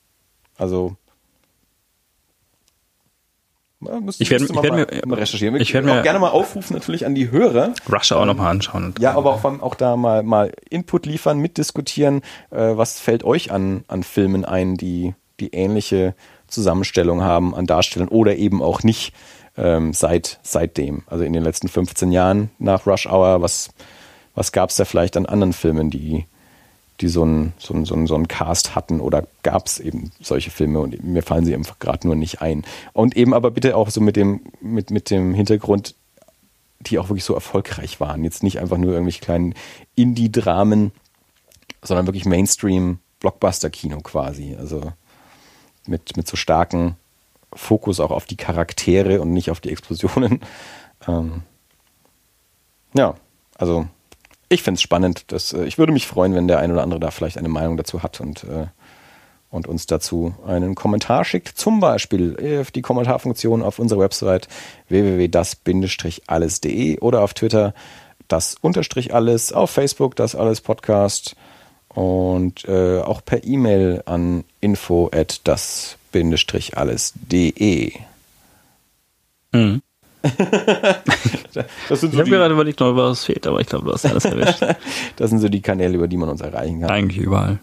Also 0.57 0.97
Müsste, 3.81 4.25
ich 4.25 4.31
werde 4.31 4.49
werd 4.49 4.91
mir 4.91 5.07
mal 5.07 5.19
recherchieren. 5.19 5.55
Ich, 5.57 5.63
ich 5.63 5.75
werde 5.75 5.87
mir 5.87 6.01
auch 6.01 6.03
gerne 6.03 6.19
mal 6.19 6.31
aufrufen 6.31 6.75
natürlich 6.75 7.07
an 7.07 7.15
die 7.15 7.31
Hörer. 7.31 7.75
Russia 7.91 8.17
auch 8.17 8.25
nochmal 8.25 8.51
anschauen. 8.51 8.93
Ja, 8.99 9.15
aber 9.15 9.33
auch, 9.33 9.45
auch 9.45 9.75
da 9.77 9.97
mal, 9.97 10.25
mal 10.25 10.53
Input 10.69 11.07
liefern, 11.07 11.39
mitdiskutieren. 11.39 12.23
Äh, 12.51 12.77
was 12.77 12.99
fällt 12.99 13.23
euch 13.23 13.53
an, 13.53 13.85
an 13.87 14.03
Filmen 14.03 14.45
ein, 14.45 14.77
die, 14.77 15.15
die 15.39 15.55
ähnliche 15.55 16.17
Zusammenstellung 16.49 17.23
haben 17.23 17.55
an 17.55 17.67
Darstellern 17.67 18.09
oder 18.09 18.35
eben 18.37 18.63
auch 18.63 18.83
nicht 18.83 19.13
ähm, 19.57 19.93
seit 19.93 20.41
seitdem. 20.43 21.03
Also 21.07 21.25
in 21.25 21.33
den 21.33 21.43
letzten 21.43 21.69
15 21.69 22.11
Jahren 22.11 22.51
nach 22.59 22.87
Rush 22.87 23.07
Hour, 23.07 23.43
was, 23.43 23.71
was 24.35 24.53
gab 24.53 24.71
es 24.71 24.77
da 24.77 24.85
vielleicht 24.85 25.17
an 25.17 25.27
anderen 25.27 25.53
Filmen, 25.53 25.91
die, 25.91 26.27
die 27.01 27.09
so 27.09 27.23
einen 27.23 27.53
so 27.59 27.85
so 27.85 27.95
ein, 27.95 28.07
so 28.07 28.15
ein 28.15 28.29
Cast 28.29 28.75
hatten 28.75 29.01
oder 29.01 29.27
gab 29.43 29.67
es 29.67 29.79
eben 29.79 30.11
solche 30.21 30.51
Filme 30.51 30.81
und 30.81 31.03
mir 31.05 31.23
fallen 31.23 31.45
sie 31.45 31.55
einfach 31.55 31.79
gerade 31.79 32.07
nur 32.07 32.17
nicht 32.17 32.43
ein. 32.43 32.65
Und 32.93 33.17
eben 33.17 33.35
aber 33.35 33.51
bitte 33.51 33.77
auch 33.77 33.91
so 33.91 34.01
mit 34.01 34.17
dem, 34.17 34.41
mit, 34.61 34.91
mit 34.91 35.11
dem 35.11 35.35
Hintergrund, 35.35 35.95
die 36.81 36.99
auch 36.99 37.09
wirklich 37.09 37.25
so 37.25 37.35
erfolgreich 37.35 38.01
waren. 38.01 38.25
Jetzt 38.25 38.43
nicht 38.43 38.59
einfach 38.59 38.79
nur 38.79 38.93
irgendwelche 38.93 39.21
kleinen 39.21 39.55
Indie-Dramen, 39.95 40.93
sondern 41.83 42.07
wirklich 42.07 42.25
Mainstream-Blockbuster-Kino 42.25 44.01
quasi. 44.01 44.57
Also 44.57 44.93
mit, 45.87 46.17
mit 46.17 46.29
so 46.29 46.37
starken 46.37 46.97
Fokus 47.53 48.01
auch 48.01 48.11
auf 48.11 48.27
die 48.27 48.37
Charaktere 48.37 49.21
und 49.21 49.33
nicht 49.33 49.51
auf 49.51 49.61
die 49.61 49.71
Explosionen. 49.71 50.41
Ähm, 51.07 51.43
ja, 52.93 53.15
also 53.55 53.87
ich 54.49 54.63
finde 54.63 54.77
es 54.77 54.83
spannend. 54.83 55.33
Dass, 55.33 55.53
äh, 55.53 55.65
ich 55.65 55.79
würde 55.79 55.93
mich 55.93 56.07
freuen, 56.07 56.35
wenn 56.35 56.47
der 56.49 56.59
ein 56.59 56.73
oder 56.73 56.83
andere 56.83 57.01
da 57.01 57.11
vielleicht 57.11 57.37
eine 57.39 57.49
Meinung 57.49 57.77
dazu 57.77 58.03
hat 58.03 58.21
und, 58.21 58.45
äh, 58.45 58.67
und 59.51 59.67
uns 59.67 59.87
dazu 59.87 60.35
einen 60.47 60.75
Kommentar 60.75 61.25
schickt. 61.25 61.49
Zum 61.49 61.81
Beispiel 61.81 62.61
auf 62.61 62.71
die 62.71 62.83
Kommentarfunktion 62.83 63.63
auf 63.63 63.79
unserer 63.79 64.01
Website 64.01 64.47
www.das-alles.de 64.89 67.01
oder 67.01 67.23
auf 67.23 67.33
Twitter 67.35 67.75
das 68.29 68.57
unterstrich 68.61 69.15
alles, 69.15 69.53
auf 69.53 69.71
Facebook 69.71 70.17
das 70.17 70.35
alles 70.35 70.61
Podcast 70.61 71.37
und 71.89 72.67
äh, 72.67 73.01
auch 73.01 73.25
per 73.25 73.45
E-Mail 73.45 74.03
an 74.05 74.45
info 74.61 75.09
at 75.13 75.41
das-alles.de. 75.45 77.93
Mhm. 79.53 79.83
ich 80.23 82.03
habe 82.03 82.31
gerade 82.31 82.55
überlegt, 82.55 82.81
ob 82.83 82.97
was 82.97 83.25
fehlt, 83.25 83.47
aber 83.47 83.61
ich 83.61 83.67
glaube, 83.67 83.87
du 83.87 83.93
hast 83.93 84.07
alles 84.07 84.25
erwischt. 84.25 84.63
das 85.17 85.31
sind 85.31 85.39
so 85.39 85.49
die 85.49 85.63
Kanäle, 85.63 85.95
über 85.95 86.09
die 86.09 86.17
man 86.17 86.29
uns 86.29 86.41
erreichen 86.41 86.81
kann. 86.81 86.91
Eigentlich 86.91 87.19
überall. 87.19 87.59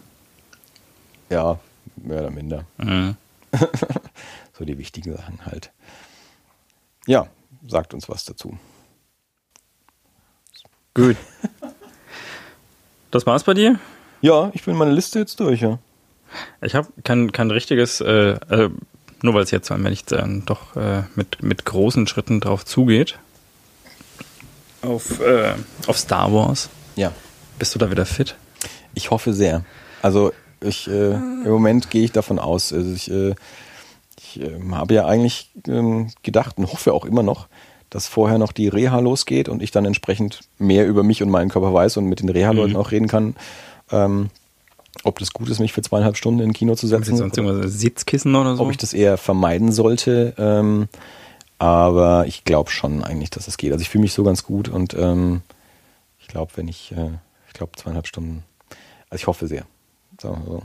Ja, 1.28 1.58
mehr 1.96 2.20
oder 2.20 2.30
minder. 2.30 2.64
Mhm. 2.78 3.16
so 4.58 4.64
die 4.64 4.78
wichtigen 4.78 5.14
Sachen 5.14 5.44
halt. 5.44 5.70
Ja, 7.06 7.26
sagt 7.66 7.94
uns 7.94 8.08
was 8.08 8.24
dazu. 8.24 8.58
Gut. 10.94 11.16
Das 13.10 13.26
war's 13.26 13.44
bei 13.44 13.54
dir? 13.54 13.78
Ja, 14.22 14.50
ich 14.54 14.64
bin 14.64 14.76
meine 14.76 14.92
Liste 14.92 15.18
jetzt 15.18 15.38
durch, 15.40 15.60
ja. 15.60 15.78
Ich 16.60 16.74
habe 16.74 16.88
kein, 17.04 17.32
kein 17.32 17.50
richtiges, 17.50 18.00
äh, 18.00 18.32
äh, 18.32 18.70
nur 19.26 19.34
weil 19.34 19.44
es 19.44 19.50
jetzt 19.50 19.70
allmählich 19.70 20.04
dann 20.04 20.44
doch 20.46 20.74
äh, 20.76 21.02
mit, 21.14 21.42
mit 21.42 21.64
großen 21.64 22.06
Schritten 22.06 22.40
drauf 22.40 22.64
zugeht. 22.64 23.18
Auf, 24.82 25.20
äh, 25.20 25.54
auf 25.86 25.98
Star 25.98 26.32
Wars. 26.32 26.70
Ja. 26.94 27.12
Bist 27.58 27.74
du 27.74 27.78
da 27.78 27.90
wieder 27.90 28.06
fit? 28.06 28.36
Ich 28.94 29.10
hoffe 29.10 29.34
sehr. 29.34 29.64
Also 30.00 30.32
ich 30.60 30.88
äh, 30.88 31.12
im 31.12 31.50
Moment 31.50 31.90
gehe 31.90 32.04
ich 32.04 32.12
davon 32.12 32.38
aus. 32.38 32.72
Also 32.72 32.92
ich, 32.92 33.10
äh, 33.10 33.34
ich 34.18 34.40
äh, 34.40 34.58
habe 34.70 34.94
ja 34.94 35.06
eigentlich 35.06 35.50
ähm, 35.66 36.10
gedacht 36.22 36.58
und 36.58 36.72
hoffe 36.72 36.92
auch 36.92 37.04
immer 37.04 37.22
noch, 37.22 37.48
dass 37.90 38.06
vorher 38.06 38.38
noch 38.38 38.52
die 38.52 38.68
Reha 38.68 38.98
losgeht 39.00 39.48
und 39.48 39.62
ich 39.62 39.70
dann 39.70 39.84
entsprechend 39.84 40.40
mehr 40.58 40.86
über 40.86 41.02
mich 41.02 41.22
und 41.22 41.30
meinen 41.30 41.50
Körper 41.50 41.72
weiß 41.72 41.96
und 41.98 42.06
mit 42.06 42.20
den 42.20 42.28
Reha-Leuten 42.28 42.72
mhm. 42.72 42.78
auch 42.78 42.90
reden 42.90 43.08
kann. 43.08 43.36
Ähm, 43.90 44.30
ob 45.04 45.18
das 45.18 45.32
gut 45.32 45.48
ist, 45.48 45.60
mich 45.60 45.72
für 45.72 45.82
zweieinhalb 45.82 46.16
Stunden 46.16 46.40
in 46.40 46.50
ein 46.50 46.52
Kino 46.52 46.74
zu 46.74 46.86
setzen. 46.86 47.16
Sonst 47.16 47.36
irgendwas 47.36 47.72
Sitzkissen 47.72 48.34
oder 48.34 48.56
so? 48.56 48.62
Ob 48.62 48.70
ich 48.70 48.76
das 48.76 48.92
eher 48.92 49.16
vermeiden 49.16 49.72
sollte. 49.72 50.34
Ähm, 50.38 50.88
aber 51.58 52.26
ich 52.26 52.44
glaube 52.44 52.70
schon 52.70 53.02
eigentlich, 53.02 53.30
dass 53.30 53.48
es 53.48 53.56
geht. 53.56 53.72
Also 53.72 53.82
ich 53.82 53.88
fühle 53.88 54.02
mich 54.02 54.12
so 54.12 54.22
ganz 54.24 54.42
gut 54.42 54.68
und 54.68 54.94
ähm, 54.94 55.42
ich 56.18 56.28
glaube, 56.28 56.52
wenn 56.56 56.68
ich, 56.68 56.92
äh, 56.92 57.10
ich 57.46 57.54
glaube 57.54 57.72
zweieinhalb 57.76 58.06
Stunden, 58.06 58.42
also 59.10 59.22
ich 59.22 59.26
hoffe 59.26 59.46
sehr. 59.46 59.64
So, 60.20 60.36
so. 60.46 60.62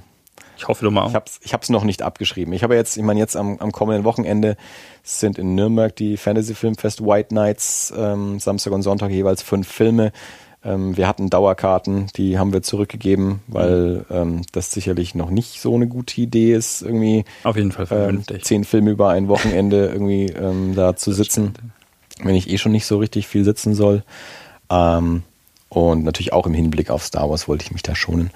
Ich 0.57 0.67
hoffe 0.67 0.85
du 0.85 0.91
mal. 0.91 1.07
Ich 1.07 1.15
habe 1.15 1.25
es 1.27 1.39
ich 1.43 1.53
hab's 1.53 1.69
noch 1.69 1.83
nicht 1.83 2.01
abgeschrieben. 2.01 2.53
Ich 2.53 2.63
habe 2.63 2.75
jetzt, 2.75 2.97
ich 2.97 3.03
meine, 3.03 3.19
jetzt 3.19 3.35
am, 3.35 3.57
am 3.59 3.71
kommenden 3.71 4.03
Wochenende 4.03 4.57
sind 5.03 5.39
in 5.39 5.55
Nürnberg 5.55 5.95
die 5.95 6.17
Fantasy 6.17 6.53
Filmfest 6.53 7.01
White 7.03 7.33
Nights, 7.33 7.93
ähm, 7.95 8.39
Samstag 8.39 8.73
und 8.73 8.83
Sonntag 8.83 9.11
jeweils 9.11 9.41
fünf 9.41 9.67
Filme. 9.67 10.11
Ähm, 10.63 10.95
wir 10.95 11.07
hatten 11.07 11.29
Dauerkarten, 11.29 12.07
die 12.15 12.37
haben 12.37 12.53
wir 12.53 12.61
zurückgegeben, 12.61 13.39
weil 13.47 14.05
ähm, 14.11 14.43
das 14.51 14.71
sicherlich 14.71 15.15
noch 15.15 15.31
nicht 15.31 15.59
so 15.59 15.73
eine 15.73 15.87
gute 15.87 16.21
Idee 16.21 16.53
ist, 16.53 16.83
irgendwie 16.83 17.25
auf 17.43 17.55
jeden 17.55 17.71
Fall 17.71 17.87
ähm, 17.91 18.23
zehn 18.41 18.63
Filme 18.63 18.91
über 18.91 19.09
ein 19.09 19.27
Wochenende 19.27 19.87
irgendwie 19.87 20.27
ähm, 20.27 20.75
da 20.75 20.95
zu 20.95 21.13
sitzen, 21.13 21.53
wenn 22.23 22.35
ich 22.35 22.49
eh 22.49 22.59
schon 22.59 22.71
nicht 22.71 22.85
so 22.85 22.99
richtig 22.99 23.27
viel 23.27 23.43
sitzen 23.43 23.73
soll. 23.73 24.03
Ähm, 24.69 25.23
und 25.69 26.03
natürlich 26.03 26.33
auch 26.33 26.45
im 26.45 26.53
Hinblick 26.53 26.91
auf 26.91 27.03
Star 27.03 27.29
Wars 27.29 27.47
wollte 27.47 27.63
ich 27.63 27.71
mich 27.71 27.81
da 27.81 27.95
schonen. 27.95 28.29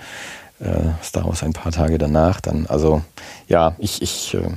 Äh, 0.59 1.03
Star 1.03 1.25
Wars 1.25 1.43
ein 1.43 1.53
paar 1.53 1.71
Tage 1.71 1.97
danach 1.97 2.41
dann. 2.41 2.65
Also 2.65 3.01
ja, 3.47 3.75
ich, 3.77 4.01
ich 4.01 4.33
äh, 4.33 4.49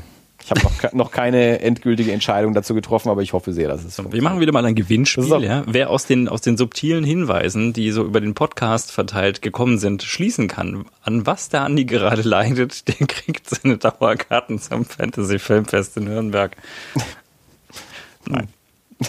ich 0.49 0.51
habe 0.51 0.63
noch, 0.63 0.93
noch 0.95 1.11
keine 1.11 1.61
endgültige 1.61 2.11
Entscheidung 2.11 2.55
dazu 2.55 2.75
getroffen, 2.75 3.11
aber 3.11 3.21
ich 3.21 3.35
hoffe 3.35 3.53
sehr, 3.53 3.69
dass 3.69 3.85
es 3.85 3.95
so. 3.95 4.11
Wir 4.11 4.23
machen 4.23 4.41
wieder 4.41 4.53
mal 4.53 4.65
ein 4.65 4.75
Gewinnspiel. 4.75 5.43
Ja? 5.43 5.63
Wer 5.67 5.91
aus 5.91 6.07
den, 6.07 6.27
aus 6.27 6.41
den 6.41 6.57
subtilen 6.57 7.05
Hinweisen, 7.05 7.75
die 7.75 7.91
so 7.91 8.03
über 8.03 8.23
den 8.23 8.33
Podcast 8.33 8.91
verteilt 8.91 9.43
gekommen 9.43 9.79
sind, 9.79 10.03
schließen 10.03 10.49
kann, 10.49 10.87
an 11.03 11.27
was 11.27 11.51
der 11.51 11.63
Andi 11.63 11.85
gerade 11.85 12.23
leidet, 12.23 12.89
der 13.01 13.07
kriegt 13.07 13.51
seine 13.51 13.77
Dauerkarten 13.77 14.59
zum 14.59 14.87
Fantasy 14.87 15.39
Filmfest 15.39 15.99
in 15.99 16.05
Nürnberg. 16.05 16.57
Nein. 18.27 18.49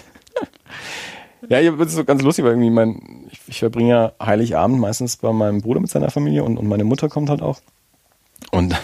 Ja, 1.48 1.62
das 1.72 1.88
ist 1.88 1.96
so 1.96 2.04
ganz 2.04 2.22
lustig, 2.22 2.44
weil 2.44 2.52
irgendwie 2.52 2.70
mein, 2.70 3.28
ich, 3.32 3.40
ich 3.48 3.60
verbringe 3.60 3.90
ja 3.90 4.12
Heiligabend 4.24 4.80
meistens 4.80 5.18
bei 5.18 5.32
meinem 5.34 5.62
Bruder 5.62 5.80
mit 5.80 5.90
seiner 5.90 6.12
Familie 6.12 6.44
und, 6.44 6.58
und 6.58 6.68
meine 6.68 6.84
Mutter 6.84 7.10
kommt 7.10 7.30
halt 7.30 7.42
auch. 7.42 7.60
Und 8.60 8.76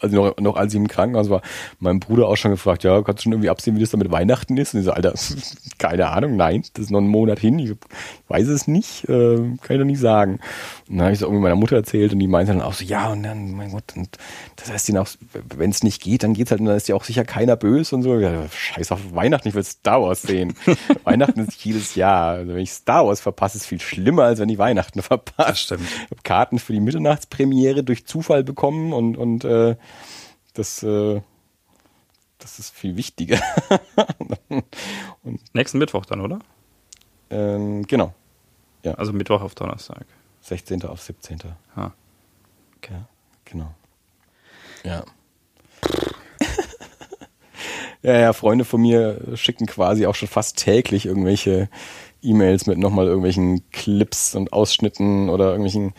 also 0.00 0.16
noch, 0.16 0.36
noch 0.38 0.56
als 0.56 0.72
ich 0.72 0.80
im 0.80 0.88
Krankenhaus 0.88 1.30
war, 1.30 1.42
mein 1.78 2.00
Bruder 2.00 2.26
auch 2.26 2.36
schon 2.36 2.50
gefragt, 2.50 2.84
ja, 2.84 3.02
kannst 3.02 3.20
du 3.20 3.22
schon 3.24 3.32
irgendwie 3.32 3.50
absehen, 3.50 3.76
wie 3.76 3.80
das 3.80 3.90
da 3.90 3.98
mit 3.98 4.10
Weihnachten 4.10 4.56
ist? 4.56 4.74
Und 4.74 4.80
ich 4.80 4.86
so, 4.86 4.92
Alter, 4.92 5.14
keine 5.78 6.08
Ahnung, 6.08 6.36
nein, 6.36 6.62
das 6.74 6.86
ist 6.86 6.90
noch 6.90 7.00
ein 7.00 7.08
Monat 7.08 7.38
hin, 7.38 7.58
ich 7.58 7.72
weiß 8.28 8.48
es 8.48 8.66
nicht, 8.66 9.08
äh, 9.08 9.36
kann 9.36 9.58
ich 9.70 9.78
doch 9.78 9.84
nicht 9.84 10.00
sagen. 10.00 10.40
Und 10.88 10.96
dann 10.96 11.02
habe 11.02 11.12
ich 11.12 11.18
es 11.18 11.22
irgendwie 11.22 11.42
meiner 11.42 11.56
Mutter 11.56 11.76
erzählt 11.76 12.12
und 12.12 12.18
die 12.18 12.26
meinte 12.26 12.52
dann 12.52 12.62
auch 12.62 12.72
so, 12.72 12.84
ja, 12.84 13.12
und 13.12 13.22
dann, 13.22 13.52
mein 13.52 13.70
Gott, 13.70 13.84
und 13.96 14.08
das 14.56 14.72
heißt, 14.72 14.92
wenn 15.56 15.70
es 15.70 15.82
nicht 15.82 16.02
geht, 16.02 16.22
dann 16.22 16.34
geht's 16.34 16.50
halt, 16.50 16.60
und 16.60 16.66
dann 16.66 16.76
ist 16.76 16.88
ja 16.88 16.94
auch 16.94 17.04
sicher 17.04 17.24
keiner 17.24 17.56
böse 17.56 17.94
und 17.94 18.02
so. 18.02 18.18
Ja, 18.18 18.48
scheiß 18.48 18.92
auf 18.92 19.14
Weihnachten, 19.14 19.48
ich 19.48 19.54
will 19.54 19.64
Star 19.64 20.02
Wars 20.02 20.22
sehen. 20.22 20.54
Weihnachten 21.04 21.40
ist 21.40 21.64
jedes 21.64 21.94
Jahr. 21.94 22.34
Also 22.34 22.54
wenn 22.54 22.60
ich 22.60 22.72
Star 22.72 23.06
Wars 23.06 23.20
verpasse, 23.20 23.58
ist 23.58 23.66
viel 23.66 23.80
schlimmer, 23.80 24.24
als 24.24 24.40
wenn 24.40 24.48
ich 24.48 24.58
Weihnachten 24.58 25.02
verpasse. 25.02 25.50
Das 25.50 25.60
stimmt. 25.60 25.82
Ich 25.82 26.10
habe 26.10 26.22
Karten 26.22 26.58
für 26.58 26.72
die 26.72 26.80
Mitternachtspremiere 26.80 27.84
durch 27.84 28.06
Zufall 28.06 28.44
bekommen 28.44 28.92
und, 28.92 29.09
und 29.16 29.44
äh, 29.44 29.76
das, 30.54 30.82
äh, 30.82 31.20
das 32.38 32.58
ist 32.58 32.74
viel 32.74 32.96
wichtiger. 32.96 33.40
und, 35.22 35.54
Nächsten 35.54 35.78
Mittwoch 35.78 36.06
dann, 36.06 36.20
oder? 36.20 36.40
Ähm, 37.30 37.86
genau. 37.86 38.14
Ja. 38.82 38.94
Also 38.94 39.12
Mittwoch 39.12 39.42
auf 39.42 39.54
Donnerstag. 39.54 40.06
16. 40.42 40.84
auf 40.84 41.00
17. 41.00 41.38
Ha. 41.76 41.92
Okay. 42.78 42.94
Ja, 42.94 43.08
genau. 43.44 43.74
Ja. 44.84 45.04
ja, 48.02 48.18
ja, 48.18 48.32
Freunde 48.32 48.64
von 48.64 48.80
mir 48.80 49.36
schicken 49.36 49.66
quasi 49.66 50.06
auch 50.06 50.14
schon 50.14 50.28
fast 50.28 50.56
täglich 50.58 51.06
irgendwelche 51.06 51.68
E-Mails 52.22 52.66
mit 52.66 52.78
nochmal 52.78 53.06
irgendwelchen 53.06 53.70
Clips 53.70 54.34
und 54.34 54.52
Ausschnitten 54.52 55.28
oder 55.28 55.46
irgendwelchen 55.46 55.94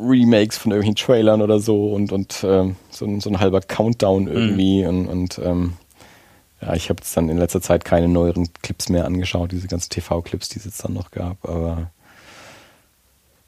Remakes 0.00 0.58
von 0.58 0.72
irgendwelchen 0.72 0.96
Trailern 0.96 1.42
oder 1.42 1.60
so 1.60 1.92
und, 1.92 2.12
und 2.12 2.44
ähm, 2.44 2.76
so, 2.90 3.04
ein, 3.04 3.20
so 3.20 3.30
ein 3.30 3.40
halber 3.40 3.60
Countdown 3.60 4.24
mhm. 4.24 4.28
irgendwie 4.28 4.82
mhm. 4.82 4.88
und, 4.88 5.08
und 5.08 5.38
ähm, 5.44 5.72
ja, 6.60 6.74
ich 6.74 6.88
habe 6.90 7.00
jetzt 7.00 7.16
dann 7.16 7.28
in 7.28 7.38
letzter 7.38 7.60
Zeit 7.60 7.84
keine 7.84 8.08
neueren 8.08 8.48
Clips 8.62 8.88
mehr 8.88 9.04
angeschaut, 9.04 9.52
diese 9.52 9.68
ganzen 9.68 9.90
TV-Clips, 9.90 10.48
die 10.48 10.58
es 10.58 10.64
jetzt 10.64 10.84
dann 10.84 10.92
noch 10.92 11.10
gab, 11.10 11.48
aber 11.48 11.90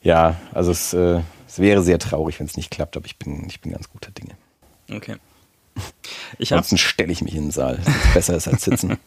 ja, 0.03 0.37
also 0.55 0.71
es, 0.71 0.95
äh, 0.95 1.21
es 1.47 1.59
wäre 1.59 1.83
sehr 1.83 1.99
traurig, 1.99 2.39
wenn 2.39 2.47
es 2.47 2.57
nicht 2.57 2.71
klappt, 2.71 2.97
aber 2.97 3.07
ich 3.07 3.19
bin, 3.19 3.45
ich 3.49 3.61
bin 3.61 3.73
ganz 3.73 3.91
guter 3.91 4.11
Dinge. 4.11 4.35
Okay. 4.91 5.17
Ich 6.39 6.53
Ansonsten 6.53 6.79
stelle 6.79 7.13
ich 7.13 7.23
mich 7.23 7.35
in 7.35 7.45
den 7.45 7.51
Saal, 7.51 7.79
das 7.85 8.15
besser 8.15 8.37
ist 8.37 8.49
als 8.49 8.65
sitzen. 8.65 8.99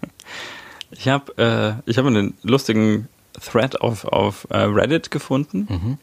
ich 0.92 1.08
habe 1.08 1.82
äh, 1.88 1.94
hab 1.94 2.06
einen 2.06 2.36
lustigen 2.44 3.10
Thread 3.40 3.82
auf, 3.82 4.06
auf 4.06 4.48
uh, 4.52 4.56
Reddit 4.56 5.12
gefunden, 5.12 5.68
mhm. 5.70 5.98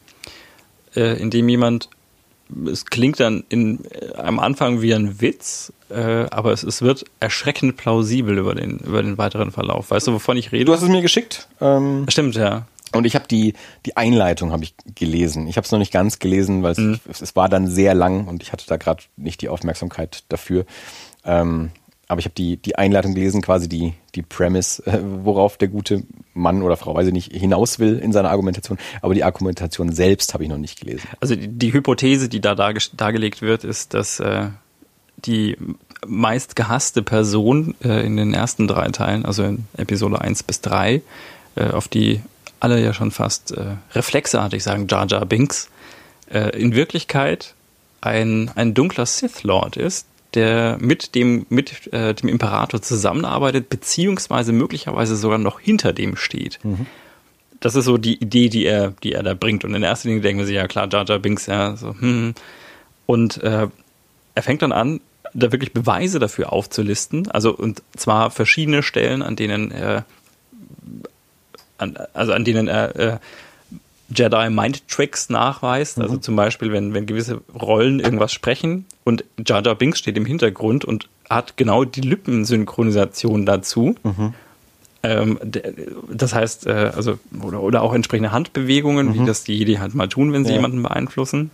Äh, 0.96 1.20
in 1.20 1.30
dem 1.30 1.48
jemand, 1.48 1.88
es 2.70 2.86
klingt 2.86 3.20
dann 3.20 3.44
in, 3.48 3.84
äh, 3.84 4.14
am 4.16 4.38
Anfang 4.38 4.82
wie 4.82 4.94
ein 4.94 5.20
Witz, 5.20 5.72
äh, 5.88 6.26
aber 6.30 6.52
es, 6.52 6.62
es 6.62 6.82
wird 6.82 7.04
erschreckend 7.20 7.76
plausibel 7.76 8.38
über 8.38 8.54
den, 8.54 8.78
über 8.78 9.02
den 9.02 9.18
weiteren 9.18 9.50
Verlauf. 9.50 9.90
Weißt 9.90 10.06
du, 10.06 10.12
wovon 10.12 10.36
ich 10.36 10.52
rede? 10.52 10.64
Du 10.64 10.72
hast 10.72 10.82
es 10.82 10.88
mir 10.88 11.02
geschickt. 11.02 11.48
Ähm, 11.60 12.06
Stimmt, 12.08 12.36
ja. 12.36 12.66
Und 12.92 13.04
ich 13.04 13.14
habe 13.14 13.26
die 13.28 13.54
die 13.86 13.96
Einleitung 13.96 14.50
habe 14.52 14.64
ich 14.64 14.74
gelesen. 14.96 15.46
Ich 15.46 15.56
habe 15.56 15.64
es 15.64 15.70
noch 15.70 15.78
nicht 15.78 15.92
ganz 15.92 16.18
gelesen, 16.18 16.62
weil 16.62 16.74
mhm. 16.76 17.00
es, 17.08 17.22
es 17.22 17.36
war 17.36 17.48
dann 17.48 17.68
sehr 17.68 17.94
lang 17.94 18.26
und 18.26 18.42
ich 18.42 18.52
hatte 18.52 18.64
da 18.66 18.76
gerade 18.76 19.04
nicht 19.16 19.40
die 19.42 19.48
Aufmerksamkeit 19.48 20.24
dafür. 20.28 20.66
Ähm, 21.24 21.70
aber 22.10 22.18
ich 22.18 22.24
habe 22.24 22.34
die 22.34 22.56
die 22.56 22.74
Einleitung 22.74 23.14
gelesen, 23.14 23.40
quasi 23.40 23.68
die 23.68 23.94
die 24.16 24.22
Premise, 24.22 24.84
äh, 24.84 24.98
worauf 25.00 25.56
der 25.56 25.68
gute 25.68 26.02
Mann 26.34 26.62
oder 26.62 26.76
Frau, 26.76 26.94
weiß 26.94 27.06
ich 27.06 27.12
nicht, 27.12 27.32
hinaus 27.32 27.78
will 27.78 28.00
in 28.00 28.12
seiner 28.12 28.30
Argumentation. 28.30 28.78
Aber 29.00 29.14
die 29.14 29.22
Argumentation 29.22 29.92
selbst 29.92 30.34
habe 30.34 30.42
ich 30.42 30.50
noch 30.50 30.58
nicht 30.58 30.80
gelesen. 30.80 31.06
Also 31.20 31.36
die, 31.36 31.46
die 31.46 31.72
Hypothese, 31.72 32.28
die 32.28 32.40
da 32.40 32.56
dargelegt 32.56 33.42
wird, 33.42 33.62
ist, 33.62 33.94
dass 33.94 34.18
äh, 34.18 34.48
die 35.24 35.56
meist 36.04 36.56
gehasste 36.56 37.02
Person 37.02 37.76
äh, 37.84 38.04
in 38.04 38.16
den 38.16 38.34
ersten 38.34 38.66
drei 38.66 38.88
Teilen, 38.88 39.24
also 39.24 39.44
in 39.44 39.66
Episode 39.76 40.20
1 40.20 40.42
bis 40.42 40.60
3, 40.62 41.02
äh, 41.54 41.64
auf 41.70 41.86
die 41.86 42.22
alle 42.58 42.82
ja 42.82 42.92
schon 42.92 43.12
fast 43.12 43.52
äh, 43.52 43.76
reflexartig 43.92 44.64
sagen 44.64 44.88
Jar 44.88 45.06
Jar 45.06 45.24
Binks, 45.26 45.68
in 46.54 46.76
Wirklichkeit 46.76 47.54
ein, 48.00 48.52
ein 48.54 48.72
dunkler 48.72 49.04
Sith 49.04 49.42
Lord 49.42 49.76
ist, 49.76 50.06
der 50.34 50.78
mit 50.80 51.14
dem, 51.14 51.46
mit 51.48 51.92
äh, 51.92 52.14
dem 52.14 52.28
Imperator 52.28 52.80
zusammenarbeitet, 52.80 53.68
beziehungsweise 53.68 54.52
möglicherweise 54.52 55.16
sogar 55.16 55.38
noch 55.38 55.60
hinter 55.60 55.92
dem 55.92 56.16
steht. 56.16 56.58
Mhm. 56.62 56.86
Das 57.60 57.74
ist 57.74 57.84
so 57.84 57.98
die 57.98 58.16
Idee, 58.20 58.48
die 58.48 58.64
er, 58.64 58.94
die 59.02 59.12
er 59.12 59.22
da 59.22 59.34
bringt. 59.34 59.64
Und 59.64 59.74
in 59.74 59.82
erster 59.82 60.08
Linie 60.08 60.22
denken 60.22 60.38
wir 60.38 60.46
sich, 60.46 60.56
ja 60.56 60.66
klar, 60.66 60.88
Jar 60.90 61.04
Jar 61.04 61.18
Binks, 61.18 61.46
ja, 61.46 61.76
so, 61.76 61.94
hm. 61.98 62.34
Und 63.06 63.42
äh, 63.42 63.66
er 64.34 64.42
fängt 64.42 64.62
dann 64.62 64.72
an, 64.72 65.00
da 65.34 65.52
wirklich 65.52 65.72
Beweise 65.72 66.18
dafür 66.18 66.52
aufzulisten. 66.52 67.30
Also, 67.30 67.54
und 67.54 67.82
zwar 67.96 68.30
verschiedene 68.30 68.82
Stellen, 68.82 69.22
an 69.22 69.36
denen 69.36 69.70
er 69.70 70.04
an, 71.78 71.96
also 72.14 72.32
an 72.32 72.44
denen 72.44 72.68
er 72.68 72.96
äh, 72.96 73.18
Jedi 74.14 74.50
Mind 74.50 74.86
Tricks 74.88 75.30
nachweist. 75.30 75.98
Also 75.98 76.08
mhm. 76.08 76.14
Also 76.16 76.20
zum 76.22 76.36
Beispiel, 76.36 76.72
wenn, 76.72 76.94
wenn 76.94 77.06
gewisse 77.06 77.40
Rollen 77.58 78.00
irgendwas 78.00 78.32
sprechen 78.32 78.86
und 79.04 79.24
Jar 79.46 79.62
Jar 79.64 79.74
Binks 79.74 79.98
steht 79.98 80.16
im 80.16 80.26
Hintergrund 80.26 80.84
und 80.84 81.08
hat 81.28 81.56
genau 81.56 81.84
die 81.84 82.00
Lippensynchronisation 82.00 83.46
dazu. 83.46 83.94
Mhm. 84.02 84.34
Ähm, 85.02 85.38
das 86.12 86.34
heißt, 86.34 86.66
äh, 86.66 86.92
also, 86.94 87.18
oder, 87.42 87.62
oder 87.62 87.82
auch 87.82 87.94
entsprechende 87.94 88.32
Handbewegungen, 88.32 89.08
Mhm. 89.08 89.14
wie 89.14 89.24
das 89.24 89.44
die 89.44 89.56
Jedi 89.56 89.74
halt 89.76 89.94
mal 89.94 90.08
tun, 90.08 90.32
wenn 90.32 90.44
sie 90.44 90.50
Ja. 90.50 90.56
jemanden 90.56 90.82
beeinflussen. 90.82 91.50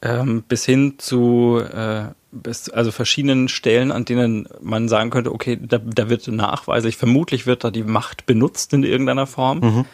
Ähm, 0.00 0.44
bis 0.46 0.64
hin 0.66 0.94
zu 0.98 1.60
äh, 1.60 2.04
bis, 2.30 2.68
also 2.68 2.90
verschiedenen 2.90 3.48
Stellen, 3.48 3.90
an 3.90 4.04
denen 4.04 4.46
man 4.60 4.88
sagen 4.88 5.10
könnte, 5.10 5.32
okay, 5.32 5.58
da, 5.60 5.78
da 5.78 6.10
wird 6.10 6.26
nachweislich, 6.28 6.96
vermutlich 6.96 7.46
wird 7.46 7.64
da 7.64 7.70
die 7.70 7.84
Macht 7.84 8.26
benutzt 8.26 8.72
in 8.74 8.82
irgendeiner 8.82 9.26
Form. 9.26 9.60
Mhm. 9.60 9.84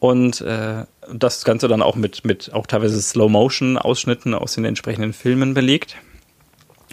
Und 0.00 0.40
äh, 0.40 0.84
das 1.12 1.44
Ganze 1.44 1.66
dann 1.66 1.82
auch 1.82 1.96
mit, 1.96 2.24
mit 2.24 2.52
auch 2.52 2.66
teilweise 2.66 3.00
Slow-Motion-Ausschnitten 3.00 4.34
aus 4.34 4.54
den 4.54 4.64
entsprechenden 4.64 5.12
Filmen 5.12 5.54
belegt. 5.54 5.96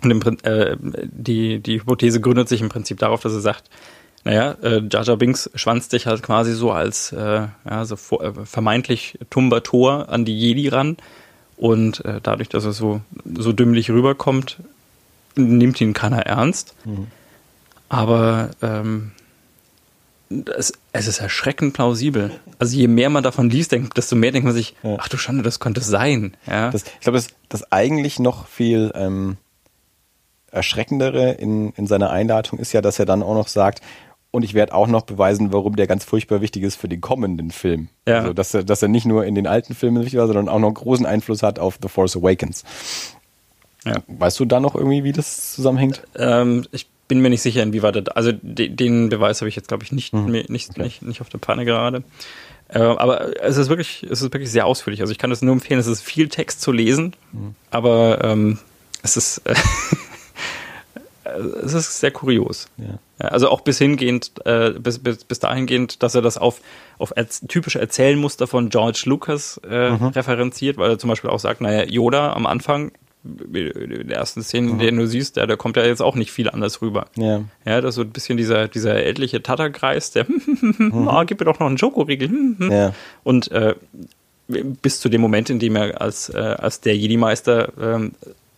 Und 0.03 0.11
im, 0.11 0.37
äh, 0.43 0.75
die, 0.79 1.59
die 1.59 1.79
Hypothese 1.79 2.19
gründet 2.19 2.49
sich 2.49 2.61
im 2.61 2.69
Prinzip 2.69 2.97
darauf, 2.99 3.21
dass 3.21 3.33
er 3.33 3.41
sagt, 3.41 3.69
naja, 4.23 4.55
äh, 4.63 4.81
Jar 4.91 5.03
Jar 5.03 5.17
Binks 5.17 5.51
schwanzt 5.53 5.91
sich 5.91 6.07
halt 6.07 6.23
quasi 6.23 6.53
so 6.53 6.71
als 6.71 7.11
äh, 7.11 7.47
ja, 7.69 7.85
so 7.85 7.95
vor, 7.95 8.23
äh, 8.23 8.33
vermeintlich 8.45 9.19
tumber 9.29 9.61
Tor 9.61 10.09
an 10.09 10.25
die 10.25 10.37
Jedi 10.37 10.67
ran. 10.67 10.97
Und 11.57 12.03
äh, 12.03 12.19
dadurch, 12.21 12.49
dass 12.49 12.65
er 12.65 12.73
so, 12.73 13.01
so 13.37 13.53
dümmlich 13.53 13.91
rüberkommt, 13.91 14.57
nimmt 15.35 15.79
ihn 15.79 15.93
keiner 15.93 16.25
ernst. 16.25 16.75
Aber 17.87 18.49
ähm, 18.63 19.11
es, 20.57 20.73
es 20.91 21.07
ist 21.07 21.19
erschreckend 21.19 21.73
plausibel. 21.73 22.31
Also 22.59 22.75
je 22.75 22.87
mehr 22.87 23.09
man 23.09 23.23
davon 23.23 23.49
liest, 23.49 23.75
desto 23.95 24.15
mehr 24.15 24.31
denkt 24.31 24.45
man 24.45 24.53
sich, 24.55 24.75
Ja. 24.83 24.97
ach 24.99 25.07
du 25.07 25.17
Schande, 25.17 25.43
das 25.43 25.59
könnte 25.59 25.81
sein. 25.81 26.35
Ja? 26.47 26.71
Das, 26.71 26.83
ich 26.83 26.99
glaube, 27.01 27.17
das, 27.17 27.27
das 27.49 27.71
eigentlich 27.71 28.19
noch 28.19 28.47
viel 28.47 28.91
ähm, 28.95 29.37
erschreckendere 30.51 31.33
in, 31.33 31.71
in 31.73 31.87
seiner 31.87 32.09
Einleitung 32.09 32.59
ist 32.59 32.73
ja, 32.73 32.81
dass 32.81 32.99
er 32.99 33.05
dann 33.05 33.23
auch 33.23 33.35
noch 33.35 33.47
sagt, 33.47 33.81
und 34.31 34.43
ich 34.43 34.53
werde 34.53 34.73
auch 34.73 34.87
noch 34.87 35.03
beweisen, 35.03 35.53
warum 35.53 35.77
der 35.77 35.87
ganz 35.87 36.03
furchtbar 36.03 36.41
wichtig 36.41 36.63
ist 36.63 36.75
für 36.75 36.89
den 36.89 36.99
kommenden 36.99 37.51
Film. 37.51 37.87
Ja. 38.05 38.19
Also, 38.19 38.33
dass 38.33 38.53
er, 38.53 38.63
dass 38.65 38.81
er 38.81 38.89
nicht 38.89 39.05
nur 39.05 39.23
in 39.25 39.33
den 39.33 39.47
alten 39.47 39.73
Filmen 39.73 40.03
wichtig 40.03 40.19
war, 40.19 40.27
sondern 40.27 40.49
auch 40.49 40.59
noch 40.59 40.73
großen 40.73 41.05
Einfluss 41.05 41.41
hat 41.41 41.57
auf 41.57 41.79
The 41.81 41.87
Force 41.87 42.17
Awakens. 42.17 42.65
Ja. 43.85 43.95
Weißt 44.07 44.37
du 44.39 44.45
da 44.45 44.59
noch 44.59 44.75
irgendwie, 44.75 45.05
wie 45.05 45.13
das 45.13 45.53
zusammenhängt? 45.53 46.01
Ähm, 46.17 46.65
ich 46.71 46.87
bin 47.07 47.19
mir 47.19 47.29
nicht 47.29 47.41
sicher, 47.41 47.61
inwieweit 47.63 47.95
das, 47.95 48.07
also 48.15 48.31
de, 48.41 48.67
den 48.69 49.09
Beweis 49.09 49.41
habe 49.41 49.49
ich 49.49 49.55
jetzt, 49.55 49.67
glaube 49.67 49.83
ich, 49.83 49.91
nicht, 49.91 50.13
Mhm. 50.13 50.43
nicht, 50.47 50.77
nicht, 50.77 51.01
nicht 51.01 51.21
auf 51.21 51.29
der 51.29 51.39
Pfanne 51.39 51.65
gerade. 51.65 52.03
Äh, 52.67 52.79
aber 52.79 53.43
es 53.43 53.57
ist 53.57 53.69
wirklich, 53.69 54.01
es 54.03 54.21
ist 54.21 54.33
wirklich 54.33 54.49
sehr 54.49 54.65
ausführlich. 54.65 55.01
Also 55.01 55.11
ich 55.11 55.19
kann 55.19 55.29
das 55.29 55.41
nur 55.43 55.53
empfehlen, 55.53 55.79
es 55.79 55.85
ist 55.87 56.01
viel 56.01 56.29
Text 56.29 56.61
zu 56.61 56.71
lesen, 56.71 57.13
Mhm. 57.31 57.55
aber 57.69 58.23
ähm, 58.23 58.57
es 59.03 59.17
ist, 59.17 59.37
äh, 59.45 59.53
es 61.63 61.73
ist 61.73 61.99
sehr 61.99 62.11
kurios. 62.11 62.67
Ja. 62.77 62.99
Also 63.29 63.49
auch 63.49 63.61
bis 63.61 63.77
hingehend, 63.77 64.31
äh, 64.45 64.71
bis, 64.71 64.99
bis, 64.99 65.23
bis 65.23 65.39
dahingehend, 65.39 66.03
dass 66.03 66.15
er 66.15 66.21
das 66.21 66.37
auf, 66.37 66.61
auf 66.97 67.13
typische 67.47 67.79
Erzählmuster 67.79 68.45
von 68.47 68.69
George 68.69 69.03
Lucas 69.05 69.59
äh, 69.69 69.91
Mhm. 69.91 70.07
referenziert, 70.07 70.77
weil 70.77 70.91
er 70.91 70.99
zum 70.99 71.09
Beispiel 71.09 71.29
auch 71.29 71.39
sagt, 71.39 71.61
naja, 71.61 71.85
Yoda 71.85 72.33
am 72.33 72.45
Anfang, 72.45 72.91
in 73.53 74.07
der 74.07 74.17
ersten 74.17 74.43
Szene, 74.43 74.69
in 74.71 74.79
der 74.79 74.91
du 74.91 75.07
siehst, 75.07 75.35
der, 75.37 75.47
der 75.47 75.57
kommt 75.57 75.77
ja 75.77 75.85
jetzt 75.85 76.01
auch 76.01 76.15
nicht 76.15 76.31
viel 76.31 76.49
anders 76.49 76.81
rüber. 76.81 77.07
Mhm. 77.15 77.23
Ja. 77.23 77.43
Ja, 77.65 77.81
das 77.81 77.89
ist 77.89 77.95
so 77.95 78.01
ein 78.01 78.11
bisschen 78.11 78.37
dieser, 78.37 78.67
dieser 78.67 78.95
ältliche 78.95 79.41
Tatterkreis, 79.41 80.11
der, 80.11 80.25
ah, 81.07 81.23
gib 81.23 81.39
mir 81.39 81.45
doch 81.45 81.59
noch 81.59 81.67
einen 81.67 81.77
Schokoriegel. 81.77 82.27
Mhm. 82.29 82.55
Ja. 82.71 82.93
Und 83.23 83.51
äh, 83.51 83.75
bis 84.47 84.99
zu 84.99 85.09
dem 85.09 85.21
Moment, 85.21 85.49
in 85.49 85.59
dem 85.59 85.75
er 85.75 85.99
als, 86.01 86.29
äh, 86.29 86.37
als 86.37 86.81
der 86.81 86.95
Jedi-Meister 86.95 87.73
ähm, 87.81 88.11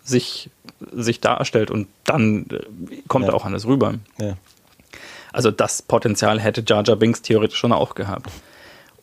sich, 0.03 0.49
sich 0.91 1.21
darstellt 1.21 1.71
und 1.71 1.87
dann 2.03 2.45
äh, 2.51 2.95
kommt 3.07 3.27
Ja. 3.27 3.33
auch 3.33 3.45
alles 3.45 3.65
rüber. 3.65 3.95
Ja. 4.19 4.35
Also 5.31 5.51
das 5.51 5.81
Potenzial 5.81 6.39
hätte 6.39 6.63
Jar 6.65 6.83
Jar 6.85 6.95
Binks 6.97 7.21
theoretisch 7.21 7.57
schon 7.59 7.71
auch 7.71 7.95
gehabt. 7.95 8.29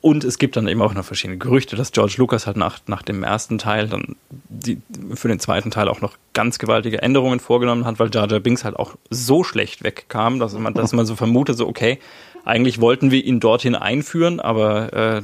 Und 0.04 0.22
es 0.22 0.36
gibt 0.36 0.54
dann 0.56 0.68
eben 0.68 0.82
auch 0.82 0.92
noch 0.92 1.02
verschiedene 1.02 1.38
Gerüchte, 1.38 1.76
dass 1.76 1.90
George 1.90 2.16
Lucas 2.18 2.46
halt 2.46 2.58
nach, 2.58 2.78
nach 2.88 3.00
dem 3.00 3.22
ersten 3.22 3.56
Teil 3.56 3.88
dann 3.88 4.16
die, 4.50 4.76
für 5.14 5.28
den 5.28 5.40
zweiten 5.40 5.70
Teil 5.70 5.88
auch 5.88 6.02
noch 6.02 6.18
ganz 6.34 6.58
gewaltige 6.58 7.00
Änderungen 7.00 7.40
vorgenommen 7.40 7.86
hat, 7.86 7.98
weil 7.98 8.10
Jar 8.12 8.30
Jar 8.30 8.40
Binks 8.40 8.64
halt 8.64 8.76
auch 8.76 8.96
so 9.08 9.44
schlecht 9.44 9.82
wegkam, 9.82 10.40
dass 10.40 10.52
man, 10.58 10.74
dass 10.74 10.92
man 10.92 11.06
so 11.06 11.16
vermutet, 11.16 11.56
so 11.56 11.66
okay, 11.66 12.00
eigentlich 12.44 12.82
wollten 12.82 13.10
wir 13.12 13.24
ihn 13.24 13.40
dorthin 13.40 13.74
einführen, 13.74 14.40
aber 14.40 14.92
äh, 14.92 15.22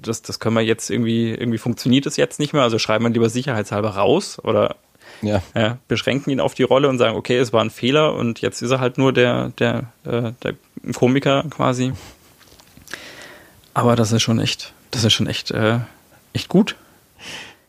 das, 0.00 0.22
das 0.22 0.40
können 0.40 0.56
wir 0.56 0.62
jetzt 0.62 0.88
irgendwie, 0.88 1.32
irgendwie 1.34 1.58
funktioniert 1.58 2.06
es 2.06 2.16
jetzt 2.16 2.38
nicht 2.40 2.54
mehr, 2.54 2.62
also 2.62 2.78
schreiben 2.78 3.04
wir 3.04 3.10
lieber 3.10 3.28
sicherheitshalber 3.28 3.90
raus 3.90 4.38
oder 4.42 4.76
Ja. 5.20 5.42
ja, 5.54 5.76
beschränken 5.88 6.30
ihn 6.30 6.40
auf 6.40 6.54
die 6.54 6.62
Rolle 6.62 6.88
und 6.88 6.96
sagen, 6.96 7.18
okay, 7.18 7.36
es 7.36 7.52
war 7.52 7.62
ein 7.62 7.68
Fehler 7.68 8.14
und 8.14 8.40
jetzt 8.40 8.62
ist 8.62 8.70
er 8.70 8.80
halt 8.80 8.96
nur 8.96 9.12
der, 9.12 9.50
der, 9.58 9.92
äh, 10.06 10.32
der 10.42 10.54
Komiker 10.94 11.44
quasi. 11.50 11.92
Aber 13.74 13.96
das 13.96 14.12
ist 14.12 14.22
schon 14.22 14.38
echt, 14.38 14.72
das 14.90 15.04
ist 15.04 15.12
schon 15.12 15.26
echt, 15.26 15.50
äh, 15.50 15.78
echt 16.32 16.48
gut. 16.48 16.76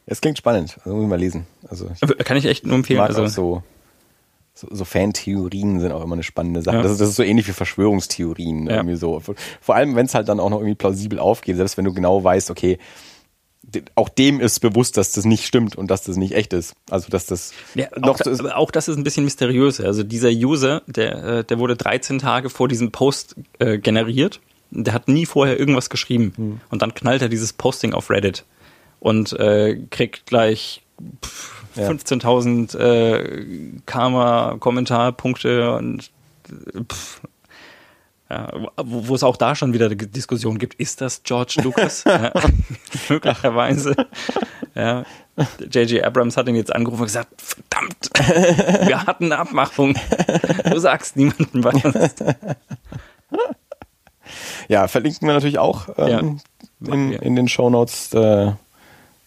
Es 0.05 0.21
klingt 0.21 0.37
spannend. 0.37 0.77
Also 0.79 0.95
muss 0.95 1.03
ich 1.03 1.09
mal 1.09 1.19
lesen. 1.19 1.47
Also 1.69 1.89
ich 1.93 2.25
Kann 2.25 2.37
ich 2.37 2.45
echt 2.45 2.65
nur 2.65 2.75
empfehlen. 2.75 2.99
Also, 2.99 3.23
auch 3.23 3.27
so, 3.27 3.63
so, 4.53 4.67
so 4.69 4.85
Fantheorien 4.85 5.79
sind 5.79 5.91
auch 5.91 6.03
immer 6.03 6.13
eine 6.15 6.23
spannende 6.23 6.61
Sache. 6.61 6.77
Ja. 6.77 6.83
Das, 6.83 6.93
ist, 6.93 7.01
das 7.01 7.09
ist 7.09 7.15
so 7.15 7.23
ähnlich 7.23 7.47
wie 7.47 7.53
Verschwörungstheorien. 7.53 8.67
Ja. 8.67 8.77
Irgendwie 8.77 8.95
so. 8.95 9.21
Vor 9.61 9.75
allem, 9.75 9.95
wenn 9.95 10.05
es 10.05 10.13
halt 10.13 10.27
dann 10.27 10.39
auch 10.39 10.49
noch 10.49 10.59
irgendwie 10.59 10.75
plausibel 10.75 11.19
aufgeht, 11.19 11.55
selbst 11.55 11.77
wenn 11.77 11.85
du 11.85 11.93
genau 11.93 12.23
weißt, 12.23 12.51
okay, 12.51 12.79
auch 13.95 14.09
dem 14.09 14.39
ist 14.39 14.59
bewusst, 14.59 14.97
dass 14.97 15.13
das 15.13 15.25
nicht 15.25 15.45
stimmt 15.45 15.75
und 15.75 15.89
dass 15.89 16.03
das 16.03 16.17
nicht 16.17 16.33
echt 16.33 16.53
ist. 16.53 16.75
Also 16.89 17.09
dass 17.09 17.25
das 17.25 17.53
ja, 17.75 17.87
auch, 17.93 17.97
noch 17.97 18.17
da, 18.17 18.25
so 18.25 18.29
ist. 18.29 18.39
aber 18.41 18.57
auch 18.57 18.71
das 18.71 18.87
ist 18.87 18.97
ein 18.97 19.03
bisschen 19.03 19.23
mysteriös. 19.23 19.79
Also 19.79 20.03
dieser 20.03 20.29
User, 20.29 20.81
der, 20.85 21.23
äh, 21.23 21.43
der 21.43 21.59
wurde 21.59 21.75
13 21.75 22.19
Tage 22.19 22.49
vor 22.49 22.67
diesem 22.67 22.91
Post 22.91 23.35
äh, 23.59 23.77
generiert. 23.77 24.41
Der 24.75 24.93
hat 24.93 25.07
nie 25.07 25.25
vorher 25.25 25.59
irgendwas 25.59 25.89
geschrieben. 25.89 26.33
Hm. 26.35 26.61
Und 26.69 26.81
dann 26.81 26.93
knallt 26.93 27.21
er 27.21 27.29
dieses 27.29 27.53
Posting 27.53 27.93
auf 27.93 28.09
Reddit 28.09 28.43
und 28.99 29.33
äh, 29.33 29.77
kriegt 29.91 30.25
gleich 30.25 30.81
Ja. 31.75 31.89
15.000 31.89 32.77
äh, 32.77 33.81
Karma-Kommentarpunkte 33.85 35.73
und 35.75 36.11
pff, 36.91 37.21
ja, 38.29 38.51
wo, 38.77 39.07
wo 39.07 39.15
es 39.15 39.23
auch 39.23 39.37
da 39.37 39.55
schon 39.55 39.73
wieder 39.73 39.89
die 39.89 40.09
Diskussion 40.09 40.57
gibt, 40.57 40.75
ist 40.75 41.01
das 41.01 41.21
George 41.23 41.61
Lucas? 41.63 42.03
ja, 42.07 42.31
möglicherweise. 43.09 43.95
Ja. 44.75 45.03
J.J. 45.71 46.03
Abrams 46.03 46.37
hat 46.37 46.47
ihn 46.47 46.55
jetzt 46.55 46.73
angerufen 46.73 47.01
und 47.01 47.07
gesagt, 47.07 47.41
verdammt, 47.41 48.09
wir 48.87 49.03
hatten 49.05 49.25
eine 49.25 49.39
Abmachung. 49.39 49.95
Du 50.71 50.79
sagst 50.79 51.15
niemandem 51.15 51.63
was. 51.63 52.15
Ja, 54.67 54.87
verlinken 54.87 55.27
wir 55.27 55.33
natürlich 55.33 55.59
auch 55.59 55.89
ähm, 55.97 56.39
in, 56.85 57.13
in 57.13 57.35
den 57.35 57.47
Shownotes, 57.47 58.13
äh, 58.13 58.51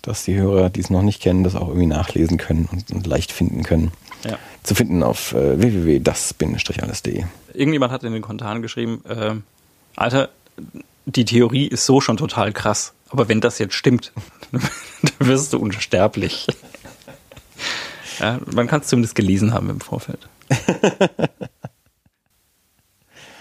dass 0.03 0.25
die 0.25 0.37
Hörer, 0.37 0.71
die 0.71 0.81
es 0.81 0.91
noch 0.91 1.03
nicht 1.03 1.21
kennen, 1.21 1.45
das 1.45 1.55
auch 1.55 1.69
irgendwie 1.69 1.87
nachlesen 1.87 2.39
können 2.39 2.69
und, 2.71 2.91
und 2.93 3.07
leicht 3.07 3.33
finden 3.33 3.63
können. 3.63 3.93
Ja. 4.25 4.39
Zu 4.63 4.75
finden 4.75 5.03
auf 5.03 5.33
äh, 5.33 5.61
www.das-alles.de. 5.61 7.25
Irgendjemand 7.53 7.93
hat 7.93 8.05
in 8.05 8.13
den 8.13 8.23
Kommentaren 8.23 8.63
geschrieben, 8.63 9.03
äh, 9.09 9.35
Alter, 9.97 10.29
die 11.07 11.25
Theorie 11.25 11.67
ist 11.67 11.87
so 11.87 12.01
schon 12.01 12.17
total 12.17 12.53
krass. 12.53 12.93
Aber 13.09 13.29
wenn 13.29 13.41
das 13.41 13.59
jetzt 13.59 13.75
stimmt, 13.75 14.13
dann 14.53 15.29
wirst 15.29 15.53
du 15.53 15.59
unsterblich. 15.59 16.47
Ja, 18.19 18.41
man 18.47 18.67
kann 18.67 18.81
es 18.81 18.87
zumindest 18.87 19.15
gelesen 19.15 19.53
haben 19.53 19.69
im 19.69 19.81
Vorfeld. 19.81 20.27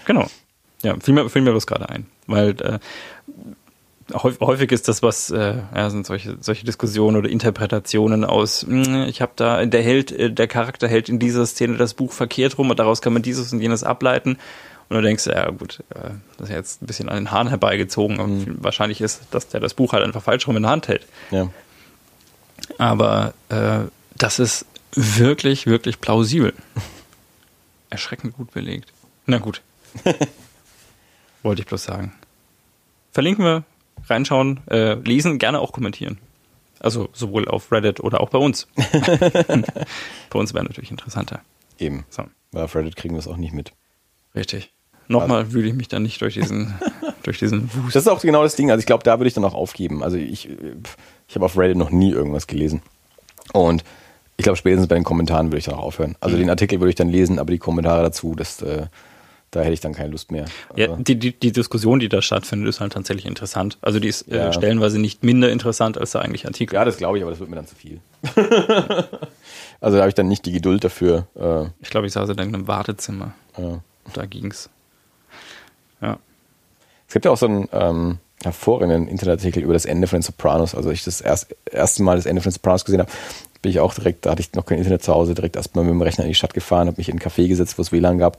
genau. 0.04 0.26
Ja, 0.86 0.94
fiel 1.00 1.14
mir, 1.14 1.28
fiel 1.28 1.42
mir 1.42 1.50
bloß 1.50 1.66
gerade 1.66 1.88
ein. 1.88 2.06
Weil 2.28 2.50
äh, 2.60 2.78
häufig, 4.14 4.70
ist 4.70 4.86
das, 4.86 5.02
was, 5.02 5.30
äh, 5.32 5.56
ja, 5.74 5.90
sind 5.90 6.06
solche, 6.06 6.36
solche 6.40 6.64
Diskussionen 6.64 7.16
oder 7.16 7.28
Interpretationen 7.28 8.24
aus, 8.24 8.64
mh, 8.64 9.08
ich 9.08 9.20
habe 9.20 9.32
da, 9.34 9.66
der 9.66 9.82
Held, 9.82 10.12
äh, 10.12 10.30
der 10.30 10.46
Charakter 10.46 10.86
hält 10.86 11.08
in 11.08 11.18
dieser 11.18 11.44
Szene 11.44 11.76
das 11.76 11.94
Buch 11.94 12.12
verkehrt 12.12 12.56
rum 12.56 12.70
und 12.70 12.78
daraus 12.78 13.02
kann 13.02 13.12
man 13.12 13.22
dieses 13.22 13.52
und 13.52 13.60
jenes 13.60 13.82
ableiten. 13.82 14.38
Und 14.88 14.94
du 14.94 15.02
denkst, 15.02 15.26
ja 15.26 15.50
gut, 15.50 15.82
äh, 15.90 16.10
das 16.38 16.48
ist 16.48 16.54
jetzt 16.54 16.82
ein 16.82 16.86
bisschen 16.86 17.08
an 17.08 17.16
den 17.16 17.32
Haaren 17.32 17.48
herbeigezogen. 17.48 18.20
Aber 18.20 18.30
wahrscheinlich 18.62 19.00
ist, 19.00 19.22
dass 19.32 19.48
der 19.48 19.58
das 19.58 19.74
Buch 19.74 19.92
halt 19.92 20.04
einfach 20.04 20.22
falsch 20.22 20.46
rum 20.46 20.56
in 20.56 20.62
der 20.62 20.70
Hand 20.70 20.86
hält. 20.86 21.04
Ja. 21.32 21.48
Aber 22.78 23.34
äh, 23.48 23.90
das 24.16 24.38
ist 24.38 24.66
wirklich, 24.92 25.66
wirklich 25.66 26.00
plausibel. 26.00 26.54
Erschreckend 27.90 28.36
gut 28.36 28.52
belegt. 28.52 28.92
Na 29.26 29.38
gut. 29.38 29.62
Wollte 31.46 31.62
ich 31.62 31.68
bloß 31.68 31.84
sagen. 31.84 32.12
Verlinken 33.12 33.44
wir, 33.44 33.62
reinschauen, 34.08 34.58
äh, 34.66 34.94
lesen, 34.94 35.38
gerne 35.38 35.60
auch 35.60 35.70
kommentieren. 35.70 36.18
Also 36.80 37.08
sowohl 37.12 37.46
auf 37.46 37.70
Reddit 37.70 38.00
oder 38.00 38.20
auch 38.20 38.30
bei 38.30 38.38
uns. 38.38 38.66
bei 38.74 40.38
uns 40.40 40.54
wäre 40.54 40.64
natürlich 40.64 40.90
interessanter. 40.90 41.42
Eben. 41.78 42.04
So, 42.10 42.24
Weil 42.50 42.64
auf 42.64 42.74
Reddit 42.74 42.96
kriegen 42.96 43.14
wir 43.14 43.20
es 43.20 43.28
auch 43.28 43.36
nicht 43.36 43.54
mit. 43.54 43.70
richtig. 44.34 44.72
Nochmal 45.06 45.52
wühle 45.52 45.68
ich 45.68 45.74
mich 45.74 45.86
dann 45.86 46.02
nicht 46.02 46.20
durch 46.20 46.34
diesen, 46.34 46.74
durch 47.22 47.38
diesen 47.38 47.72
Wust. 47.74 47.94
Das 47.94 48.02
ist 48.02 48.08
auch 48.08 48.20
genau 48.22 48.42
das 48.42 48.56
Ding. 48.56 48.72
Also 48.72 48.80
ich 48.80 48.86
glaube, 48.86 49.04
da 49.04 49.20
würde 49.20 49.28
ich 49.28 49.34
dann 49.34 49.44
auch 49.44 49.54
aufgeben. 49.54 50.02
Also 50.02 50.16
ich, 50.16 50.48
ich 51.28 51.34
habe 51.36 51.44
auf 51.44 51.56
Reddit 51.56 51.76
noch 51.76 51.90
nie 51.90 52.10
irgendwas 52.10 52.48
gelesen. 52.48 52.82
Und 53.52 53.84
ich 54.36 54.42
glaube, 54.42 54.56
spätestens 54.56 54.88
bei 54.88 54.96
den 54.96 55.04
Kommentaren 55.04 55.46
würde 55.46 55.58
ich 55.58 55.66
dann 55.66 55.76
auch 55.76 55.84
aufhören. 55.84 56.16
Also 56.18 56.36
den 56.36 56.50
Artikel 56.50 56.80
würde 56.80 56.90
ich 56.90 56.96
dann 56.96 57.08
lesen, 57.08 57.38
aber 57.38 57.52
die 57.52 57.58
Kommentare 57.58 58.02
dazu, 58.02 58.34
das, 58.34 58.60
äh, 58.62 58.86
Da 59.56 59.62
hätte 59.62 59.72
ich 59.74 59.80
dann 59.80 59.92
keine 59.94 60.10
Lust 60.10 60.30
mehr. 60.30 60.44
Ja, 60.76 60.90
Also, 60.90 61.02
die, 61.02 61.16
die, 61.18 61.32
die 61.32 61.52
Diskussion, 61.52 61.98
die 61.98 62.08
da 62.08 62.22
stattfindet, 62.22 62.68
ist 62.68 62.80
halt 62.80 62.92
tatsächlich 62.92 63.26
interessant. 63.26 63.78
Also 63.80 63.98
die 64.00 64.08
ist 64.08 64.26
Ja. 64.28 64.48
äh, 64.48 64.52
stellenweise 64.52 64.98
nicht 65.00 65.24
minder 65.24 65.50
interessant 65.50 65.98
als 65.98 66.12
der 66.12 66.22
eigentliche 66.22 66.46
Artikel. 66.48 66.74
ja, 66.74 66.84
das 66.84 66.96
glaube 66.96 67.18
ich, 67.18 67.22
aber 67.24 67.30
das 67.30 67.40
wird 67.40 67.50
mir 67.50 67.56
dann 67.56 67.66
zu 67.66 67.74
viel. 67.74 68.00
also 69.80 69.96
da 69.96 70.02
habe 70.02 70.08
ich 70.08 70.14
dann 70.14 70.28
nicht 70.28 70.46
die 70.46 70.52
Geduld 70.52 70.84
dafür. 70.84 71.26
Äh, 71.34 71.66
Ich 71.80 71.90
glaube, 71.90 72.06
ich 72.06 72.12
saß 72.12 72.28
in 72.30 72.38
irgendeinem 72.38 72.68
Wartezimmer. 72.68 73.32
ja. 73.58 73.80
Da 74.12 74.24
ging's. 74.24 74.70
Ja. 76.00 76.18
Es 77.08 77.12
gibt 77.14 77.24
ja 77.24 77.32
auch 77.32 77.36
so 77.36 77.46
einen 77.46 77.68
ähm, 77.72 78.18
hervorragenden 78.44 79.08
Internetartikel 79.08 79.62
über 79.62 79.72
das 79.72 79.84
Ende 79.84 80.06
von 80.06 80.18
den 80.18 80.22
Sopranos. 80.22 80.74
Also 80.76 80.90
ich 80.90 81.02
das 81.02 81.20
erst, 81.20 81.54
erste 81.72 82.02
Mal 82.04 82.14
das 82.16 82.26
Ende 82.26 82.40
von 82.40 82.50
den 82.50 82.54
Sopranos 82.54 82.84
gesehen 82.84 83.00
habe, 83.00 83.10
bin 83.66 83.72
ich 83.72 83.80
auch 83.80 83.94
direkt, 83.94 84.24
da 84.24 84.30
hatte 84.30 84.40
ich 84.42 84.52
noch 84.52 84.64
kein 84.64 84.78
Internet 84.78 85.02
zu 85.02 85.12
Hause, 85.12 85.34
direkt 85.34 85.56
erstmal 85.56 85.84
mit 85.84 85.92
dem 85.92 86.00
Rechner 86.00 86.22
in 86.22 86.28
die 86.28 86.36
Stadt 86.36 86.54
gefahren, 86.54 86.86
habe 86.86 86.98
mich 86.98 87.08
in 87.08 87.16
ein 87.16 87.18
Café 87.18 87.48
gesetzt, 87.48 87.76
wo 87.78 87.82
es 87.82 87.90
WLAN 87.90 88.16
gab 88.16 88.38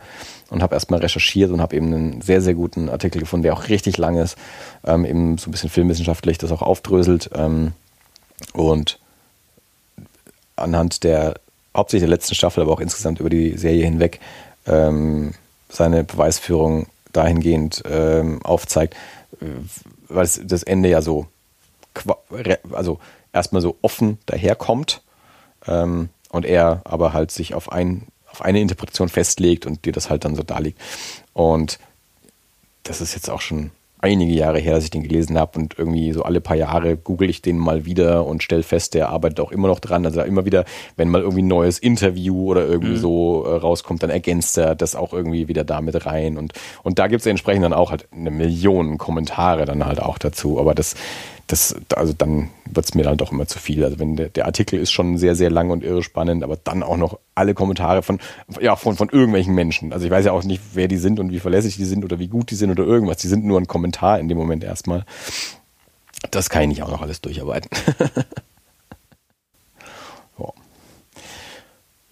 und 0.49 0.63
habe 0.63 0.73
erstmal 0.73 1.01
recherchiert 1.01 1.51
und 1.51 1.59
habe 1.59 1.75
eben 1.75 1.87
einen 1.87 2.21
sehr, 2.21 2.41
sehr 2.41 2.53
guten 2.53 2.87
Artikel 2.87 3.19
gefunden, 3.19 3.43
der 3.43 3.51
auch 3.51 3.67
richtig 3.67 3.97
lang 3.97 4.15
ist, 4.15 4.37
ähm, 4.85 5.03
eben 5.03 5.37
so 5.37 5.49
ein 5.49 5.51
bisschen 5.51 5.69
filmwissenschaftlich 5.69 6.37
das 6.37 6.49
auch 6.53 6.61
aufdröselt 6.61 7.29
ähm, 7.35 7.73
und 8.53 8.99
anhand 10.55 11.03
der 11.03 11.33
hauptsächlich 11.75 12.07
der 12.07 12.15
letzten 12.15 12.35
Staffel, 12.35 12.63
aber 12.63 12.71
auch 12.71 12.79
insgesamt 12.79 13.19
über 13.19 13.29
die 13.29 13.57
Serie 13.57 13.83
hinweg 13.83 14.21
ähm, 14.65 15.33
seine 15.67 16.05
Beweisführung 16.05 16.87
dahingehend 17.11 17.83
ähm, 17.85 18.41
aufzeigt, 18.45 18.95
äh, 19.41 19.45
weil 20.07 20.29
das 20.45 20.63
Ende 20.63 20.87
ja 20.87 21.01
so 21.01 21.27
also 22.71 22.99
erstmal 23.33 23.61
so 23.61 23.75
offen 23.81 24.19
daherkommt 24.25 25.01
ähm, 25.67 26.09
und 26.29 26.45
er 26.45 26.81
aber 26.83 27.13
halt 27.13 27.31
sich 27.31 27.53
auf, 27.53 27.71
ein, 27.71 28.07
auf 28.31 28.41
eine 28.41 28.59
Interpretation 28.59 29.09
festlegt 29.09 29.65
und 29.65 29.85
dir 29.85 29.91
das 29.91 30.09
halt 30.09 30.25
dann 30.25 30.35
so 30.35 30.43
darlegt. 30.43 30.79
Und 31.33 31.79
das 32.83 33.01
ist 33.01 33.13
jetzt 33.13 33.29
auch 33.29 33.41
schon 33.41 33.71
einige 33.99 34.33
Jahre 34.33 34.59
her, 34.59 34.75
dass 34.75 34.83
ich 34.83 34.91
den 34.91 35.03
gelesen 35.03 35.37
habe 35.37 35.57
und 35.59 35.77
irgendwie 35.77 36.11
so 36.11 36.23
alle 36.23 36.39
paar 36.39 36.55
Jahre 36.55 36.97
google 36.97 37.29
ich 37.29 37.41
den 37.41 37.57
mal 37.57 37.85
wieder 37.85 38.25
und 38.25 38.43
stelle 38.43 38.63
fest, 38.63 38.93
der 38.93 39.09
arbeitet 39.09 39.39
auch 39.39 39.51
immer 39.51 39.67
noch 39.67 39.79
dran. 39.79 40.05
Also 40.05 40.21
immer 40.21 40.45
wieder, 40.45 40.65
wenn 40.95 41.09
mal 41.09 41.21
irgendwie 41.21 41.41
ein 41.41 41.47
neues 41.47 41.79
Interview 41.79 42.51
oder 42.51 42.65
irgendwie 42.65 42.97
so 42.97 43.43
äh, 43.45 43.55
rauskommt, 43.55 44.03
dann 44.03 44.09
ergänzt 44.09 44.57
er 44.57 44.75
das 44.75 44.95
auch 44.95 45.13
irgendwie 45.13 45.47
wieder 45.47 45.63
damit 45.63 46.05
rein. 46.05 46.37
Und, 46.37 46.53
und 46.83 46.99
da 46.99 47.07
gibt 47.07 47.21
es 47.21 47.25
entsprechend 47.25 47.63
dann 47.63 47.73
auch 47.73 47.89
halt 47.91 48.07
eine 48.11 48.29
Million 48.29 48.97
Kommentare 48.97 49.65
dann 49.65 49.85
halt 49.85 49.99
auch 49.99 50.19
dazu. 50.19 50.59
Aber 50.59 50.75
das, 50.75 50.95
das, 51.47 51.75
also 51.95 52.13
dann 52.13 52.49
wird 52.65 52.85
es 52.85 52.93
mir 52.93 53.03
dann 53.03 53.17
doch 53.17 53.31
immer 53.31 53.47
zu 53.47 53.57
viel. 53.57 53.83
Also 53.83 53.99
wenn 53.99 54.17
der, 54.17 54.29
der 54.29 54.45
Artikel 54.45 54.79
ist 54.79 54.91
schon 54.91 55.17
sehr, 55.17 55.33
sehr 55.33 55.49
lang 55.49 55.69
und 55.69 55.83
irre 55.83 56.03
spannend, 56.03 56.43
aber 56.43 56.57
dann 56.57 56.83
auch 56.83 56.97
noch 56.97 57.19
alle 57.35 57.53
Kommentare 57.53 58.03
von, 58.03 58.19
ja, 58.59 58.75
von, 58.75 58.97
von 58.97 59.09
irgendwelchen 59.09 59.55
Menschen. 59.55 59.93
Also 59.93 60.05
ich 60.05 60.11
weiß 60.11 60.25
ja 60.25 60.33
auch 60.33 60.43
nicht, 60.43 60.61
wer 60.73 60.87
die 60.87 60.97
sind 60.97 61.19
und 61.19 61.31
wie 61.31 61.39
verlässlich 61.39 61.77
die 61.77 61.85
sind 61.85 62.03
oder 62.03 62.19
wie 62.19 62.27
gut 62.27 62.51
die 62.51 62.55
sind 62.55 62.69
oder 62.69 62.83
irgendwas. 62.83 63.17
Die 63.17 63.29
sind 63.29 63.45
nur 63.45 63.59
ein 63.59 63.67
Kommentar 63.67 64.19
in 64.19 64.27
dem 64.27 64.37
Moment 64.37 64.63
erstmal. 64.63 65.05
Das 66.31 66.49
kann 66.49 66.63
ich 66.63 66.67
nicht 66.67 66.83
auch 66.83 66.91
noch 66.91 67.01
alles 67.01 67.21
durcharbeiten. 67.21 67.69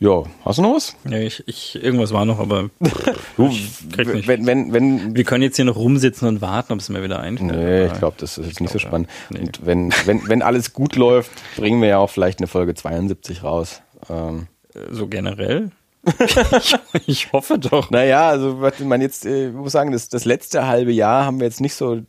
ja, 0.05 0.23
hast 0.43 0.59
du 0.59 0.61
noch 0.61 0.75
was? 0.75 0.95
ja 1.09 1.17
ich, 1.17 1.43
ich, 1.47 1.81
irgendwas 1.81 2.13
war 2.13 2.25
noch, 2.25 2.39
aber 2.39 2.69
Du, 3.37 3.51
wenn, 3.95 4.45
wenn, 4.45 4.73
wenn, 4.73 5.15
wir 5.15 5.23
können 5.23 5.41
jetzt 5.41 5.55
hier 5.55 5.65
noch 5.65 5.75
rumsitzen 5.75 6.27
und 6.27 6.41
warten, 6.41 6.73
ob 6.73 6.79
es 6.79 6.89
mir 6.89 7.03
wieder 7.03 7.19
einfällt. 7.19 7.51
Nee, 7.51 7.85
ich 7.87 7.93
glaube, 7.93 8.15
das 8.19 8.37
ist 8.37 8.47
jetzt 8.47 8.61
nicht 8.61 8.71
so 8.71 8.79
spannend. 8.79 9.09
ja. 9.29 9.39
Nee. 9.39 9.45
Und 9.47 9.65
wenn, 9.65 9.91
wenn, 10.05 10.27
wenn 10.29 10.41
alles 10.41 10.73
gut 10.73 10.95
läuft, 10.95 11.31
bringen 11.55 11.81
wir 11.81 11.89
ja 11.89 11.97
auch 11.97 12.09
vielleicht 12.09 12.39
eine 12.39 12.47
Folge 12.47 12.75
72 12.75 13.43
raus. 13.43 13.81
Ähm, 14.09 14.47
So 14.91 15.07
generell? 15.07 15.71
ich, 16.59 16.75
ich 17.07 17.33
hoffe 17.33 17.57
doch. 17.57 17.89
naja, 17.89 18.29
also 18.29 18.61
man 18.83 19.01
jetzt, 19.01 19.25
äh, 19.25 19.47
ich 19.47 19.53
muss 19.53 19.71
sagen, 19.71 19.91
das, 19.91 20.07
das 20.09 20.25
letzte 20.25 20.67
halbe 20.67 20.91
Jahr 20.91 21.25
haben 21.25 21.39
wir 21.39 21.47
jetzt 21.47 21.61
nicht 21.61 21.73
so 21.73 22.01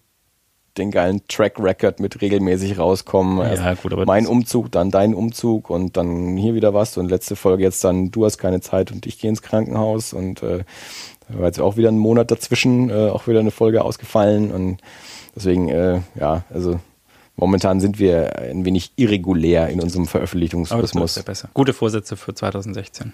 den 0.79 0.91
geilen 0.91 1.23
Track 1.29 1.59
Record 1.59 2.01
mit 2.01 2.21
regelmäßig 2.21 2.79
rauskommen. 2.79 3.39
Ja, 3.39 3.55
Erst 3.55 3.83
gut, 3.83 3.93
aber 3.93 4.07
mein 4.07 4.27
Umzug, 4.27 4.71
dann 4.73 4.91
dein 4.91 5.15
Umzug 5.15 5.71
und 5.71 5.97
dann 5.97 6.37
hier 6.37 6.55
wieder 6.55 6.75
was 6.75 6.97
und 6.97 7.11
letzte 7.11 7.37
Folge 7.37 7.63
jetzt 7.63 7.83
dann 7.85 8.11
du 8.11 8.25
hast 8.25 8.39
keine 8.39 8.61
Zeit 8.61 8.93
und 8.93 9.07
ich 9.07 9.19
gehe 9.19 9.31
ins 9.31 9.43
Krankenhaus 9.43 10.13
und 10.13 10.43
äh, 10.43 10.65
da 11.29 11.39
war 11.39 11.47
jetzt 11.47 11.61
auch 11.61 11.77
wieder 11.77 11.89
ein 11.89 11.99
Monat 11.99 12.31
dazwischen, 12.31 12.91
äh, 12.91 13.11
auch 13.11 13.27
wieder 13.27 13.41
eine 13.41 13.51
Folge 13.51 13.83
ausgefallen 13.83 14.53
und 14.53 14.79
deswegen, 15.35 15.69
äh, 15.69 16.01
ja, 16.19 16.45
also 16.51 16.79
momentan 17.37 17.81
sind 17.81 17.99
wir 17.99 18.39
ein 18.39 18.65
wenig 18.65 18.93
irregulär 18.97 19.69
in 19.69 19.81
unserem 19.81 20.03
Aber 20.03 20.05
das 20.05 20.11
Veröffentlichungsrhythmus. 20.13 21.23
besser. 21.23 21.49
Gute 21.55 21.73
Vorsätze 21.73 22.17
für 22.17 22.35
2016. 22.35 23.13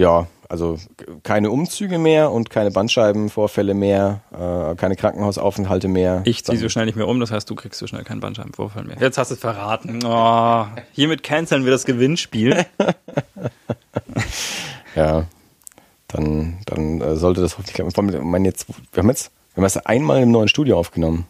Ja, 0.00 0.28
also 0.48 0.78
keine 1.24 1.50
Umzüge 1.50 1.98
mehr 1.98 2.32
und 2.32 2.48
keine 2.48 2.70
Bandscheibenvorfälle 2.70 3.74
mehr, 3.74 4.22
äh, 4.32 4.74
keine 4.76 4.96
Krankenhausaufenthalte 4.96 5.88
mehr. 5.88 6.22
Ich 6.24 6.42
ziehe 6.42 6.56
so 6.56 6.70
schnell 6.70 6.86
nicht 6.86 6.96
mehr 6.96 7.06
um, 7.06 7.20
das 7.20 7.30
heißt, 7.30 7.50
du 7.50 7.54
kriegst 7.54 7.78
so 7.78 7.86
schnell 7.86 8.02
keinen 8.02 8.20
Bandscheibenvorfall 8.20 8.84
mehr. 8.84 8.96
Jetzt 8.98 9.18
hast 9.18 9.30
du 9.30 9.34
es 9.34 9.40
verraten. 9.40 10.00
Oh, 10.02 10.64
hiermit 10.92 11.22
canceln 11.22 11.64
wir 11.64 11.70
das 11.70 11.84
Gewinnspiel. 11.84 12.64
Ja, 14.96 15.26
dann, 16.08 16.58
dann 16.66 17.00
äh, 17.00 17.14
sollte 17.14 17.40
das 17.40 17.52
hoffentlich 17.52 17.74
klappen. 17.74 18.12
Ich 18.12 18.20
meine 18.20 18.48
jetzt, 18.48 18.66
wir 18.92 19.02
haben 19.02 19.08
jetzt, 19.08 19.30
wir 19.52 19.58
haben 19.58 19.64
erst 19.64 19.86
einmal 19.86 20.20
im 20.20 20.32
neuen 20.32 20.48
Studio 20.48 20.76
aufgenommen, 20.80 21.26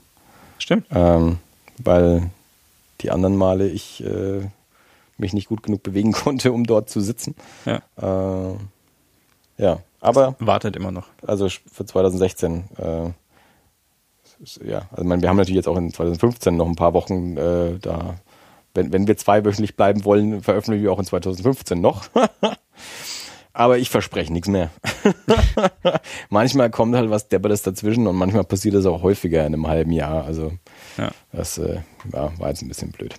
Stimmt. 0.59 0.87
ähm, 0.95 1.39
weil 1.77 2.31
die 3.03 3.11
anderen 3.11 3.37
Male 3.37 3.69
ich 3.69 4.03
äh, 4.03 4.49
mich 5.21 5.33
nicht 5.33 5.49
gut 5.49 5.63
genug 5.63 5.83
bewegen 5.83 6.13
konnte, 6.25 6.53
um 6.53 6.65
dort 6.65 6.89
zu 6.91 7.01
sitzen. 7.01 7.35
Ja. 7.65 7.83
Äh, 8.01 8.55
ja, 9.59 9.79
aber 10.01 10.35
Wartet 10.39 10.77
immer 10.77 10.91
noch. 10.91 11.09
also 11.27 11.49
für 11.49 11.85
2016, 11.85 12.65
äh, 12.79 13.11
ja, 14.67 14.83
also 14.91 15.05
meine, 15.05 15.21
wir 15.21 15.29
haben 15.29 15.37
natürlich 15.37 15.57
jetzt 15.57 15.69
auch 15.69 15.77
in 15.77 15.93
2015 15.93 16.57
noch 16.57 16.67
ein 16.67 16.77
paar 16.77 16.95
Wochen 16.95 17.37
äh, 17.37 17.79
da. 17.79 18.15
Wenn, 18.73 18.93
wenn 18.93 19.07
wir 19.09 19.17
zweiwöchentlich 19.17 19.77
bleiben 19.77 20.05
wollen, 20.05 20.43
veröffentlichen 20.43 20.85
wir 20.85 20.93
auch 20.93 20.99
in 21.01 21.05
2015 21.05 21.81
noch. 21.81 22.05
Aber 23.53 23.79
ich 23.79 23.91
verspreche 23.91 24.33
nichts 24.33 24.49
mehr. 24.49 24.71
manchmal 26.31 26.71
kommt 26.71 26.95
halt 26.95 27.11
was 27.11 27.29
Deppertes 27.29 27.63
dazwischen 27.63 28.07
und 28.07 28.15
manchmal 28.17 28.45
passiert 28.45 28.77
das 28.77 28.87
auch 28.87 29.03
häufiger 29.03 29.41
in 29.41 29.55
einem 29.55 29.67
halben 29.67 29.91
Jahr. 29.93 30.25
Also 30.25 30.53
Ja. 30.97 31.11
das 31.33 31.59
äh, 31.59 31.81
ja, 32.13 32.31
war 32.39 32.49
jetzt 32.49 32.63
ein 32.63 32.69
bisschen 32.69 32.93
blöd. 32.93 33.15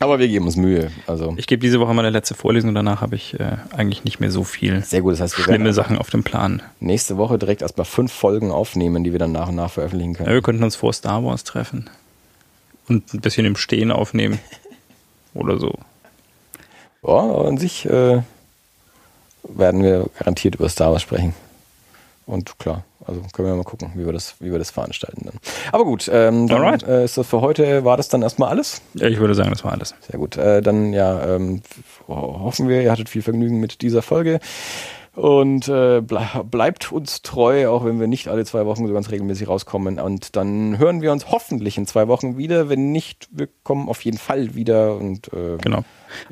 Aber 0.00 0.18
wir 0.18 0.26
geben 0.28 0.44
uns 0.46 0.56
Mühe. 0.56 0.90
Also 1.06 1.34
Ich 1.36 1.46
gebe 1.46 1.60
diese 1.60 1.78
Woche 1.80 1.94
meine 1.94 2.10
letzte 2.10 2.34
Vorlesung 2.34 2.68
und 2.70 2.74
danach 2.74 3.00
habe 3.00 3.14
ich 3.14 3.38
äh, 3.38 3.56
eigentlich 3.76 4.04
nicht 4.04 4.18
mehr 4.20 4.30
so 4.30 4.42
viel 4.44 4.82
sehr 4.84 5.02
gut. 5.02 5.12
Das 5.12 5.20
heißt, 5.20 5.38
wir 5.38 5.44
schlimme 5.44 5.72
Sachen 5.72 5.96
auf 5.98 6.10
dem 6.10 6.24
Plan. 6.24 6.62
nächste 6.80 7.16
Woche 7.16 7.38
direkt 7.38 7.62
erstmal 7.62 7.84
fünf 7.84 8.12
Folgen 8.12 8.50
aufnehmen, 8.50 9.04
die 9.04 9.12
wir 9.12 9.18
dann 9.20 9.32
nach 9.32 9.48
und 9.48 9.54
nach 9.54 9.70
veröffentlichen 9.70 10.14
können. 10.14 10.28
Ja, 10.28 10.34
wir 10.34 10.42
könnten 10.42 10.64
uns 10.64 10.76
vor 10.76 10.92
Star 10.92 11.24
Wars 11.24 11.44
treffen 11.44 11.88
und 12.88 13.14
ein 13.14 13.20
bisschen 13.20 13.46
im 13.46 13.56
Stehen 13.56 13.92
aufnehmen. 13.92 14.38
Oder 15.34 15.58
so. 15.58 15.78
Ja, 17.06 17.18
an 17.18 17.56
sich 17.58 17.86
äh, 17.86 18.22
werden 19.44 19.82
wir 19.82 20.06
garantiert 20.18 20.56
über 20.56 20.68
Star 20.68 20.92
Wars 20.92 21.02
sprechen. 21.02 21.34
Und 22.26 22.58
klar, 22.58 22.84
also 23.06 23.20
können 23.32 23.48
wir 23.48 23.54
mal 23.54 23.64
gucken, 23.64 23.92
wie 23.94 24.04
wir 24.04 24.12
das, 24.12 24.36
wie 24.40 24.50
wir 24.50 24.58
das 24.58 24.70
veranstalten 24.70 25.22
dann. 25.24 25.34
Aber 25.72 25.84
gut, 25.84 26.10
ähm, 26.12 26.48
dann 26.48 26.80
äh, 26.80 27.04
ist 27.04 27.16
das 27.16 27.26
für 27.26 27.40
heute, 27.40 27.84
war 27.84 27.96
das 27.96 28.08
dann 28.08 28.22
erstmal 28.22 28.50
alles? 28.50 28.82
Ja, 28.94 29.08
ich 29.08 29.18
würde 29.18 29.34
sagen, 29.34 29.50
das 29.50 29.64
war 29.64 29.72
alles. 29.72 29.94
Sehr 30.08 30.18
gut. 30.18 30.36
Äh, 30.36 30.62
dann 30.62 30.92
ja, 30.92 31.36
ähm, 31.36 31.62
hoffen 32.08 32.68
wir, 32.68 32.82
ihr 32.82 32.90
hattet 32.90 33.08
viel 33.08 33.22
Vergnügen 33.22 33.60
mit 33.60 33.82
dieser 33.82 34.02
Folge. 34.02 34.40
Und 35.14 35.68
äh, 35.68 36.00
ble 36.00 36.26
bleibt 36.44 36.90
uns 36.90 37.22
treu, 37.22 37.68
auch 37.68 37.84
wenn 37.84 38.00
wir 38.00 38.08
nicht 38.08 38.26
alle 38.26 38.44
zwei 38.44 38.66
Wochen 38.66 38.86
so 38.86 38.92
ganz 38.92 39.10
regelmäßig 39.12 39.46
rauskommen. 39.46 40.00
Und 40.00 40.34
dann 40.34 40.78
hören 40.78 41.02
wir 41.02 41.12
uns 41.12 41.30
hoffentlich 41.30 41.78
in 41.78 41.86
zwei 41.86 42.08
Wochen 42.08 42.36
wieder. 42.36 42.68
Wenn 42.68 42.90
nicht, 42.90 43.28
wir 43.30 43.48
kommen 43.62 43.88
auf 43.88 44.04
jeden 44.04 44.18
Fall 44.18 44.56
wieder. 44.56 44.96
Und 44.96 45.32
äh, 45.32 45.56
Genau. 45.62 45.84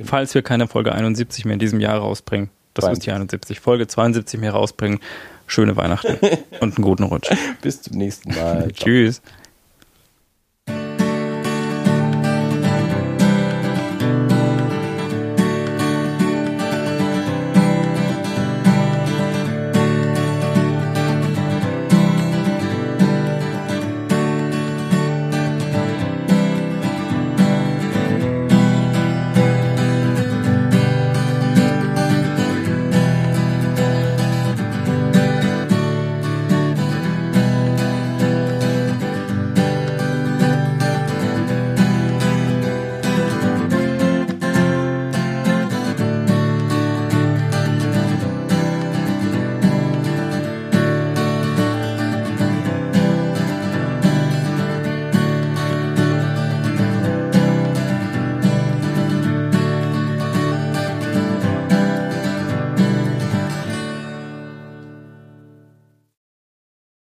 Falls 0.03 0.35
wir 0.35 0.43
keine 0.43 0.67
Folge 0.67 0.93
71 0.93 1.45
mehr 1.45 1.55
in 1.55 1.61
diesem 1.61 1.79
Jahr 1.79 1.99
rausbringen, 1.99 2.51
das 2.75 2.89
ist 2.89 3.07
die 3.07 3.13
71, 3.13 3.61
Folge 3.61 3.87
72 3.87 4.41
mehr 4.41 4.53
rausbringen, 4.53 4.99
schöne 5.53 5.77
Weihnachten 5.77 6.19
und 6.61 6.77
einen 6.77 6.85
guten 6.85 7.05
Rutsch. 7.05 7.31
bis 7.61 7.83
zum 7.83 7.99
nächsten 7.99 8.35
Mal. 8.35 8.73
Tschüss. 8.73 9.21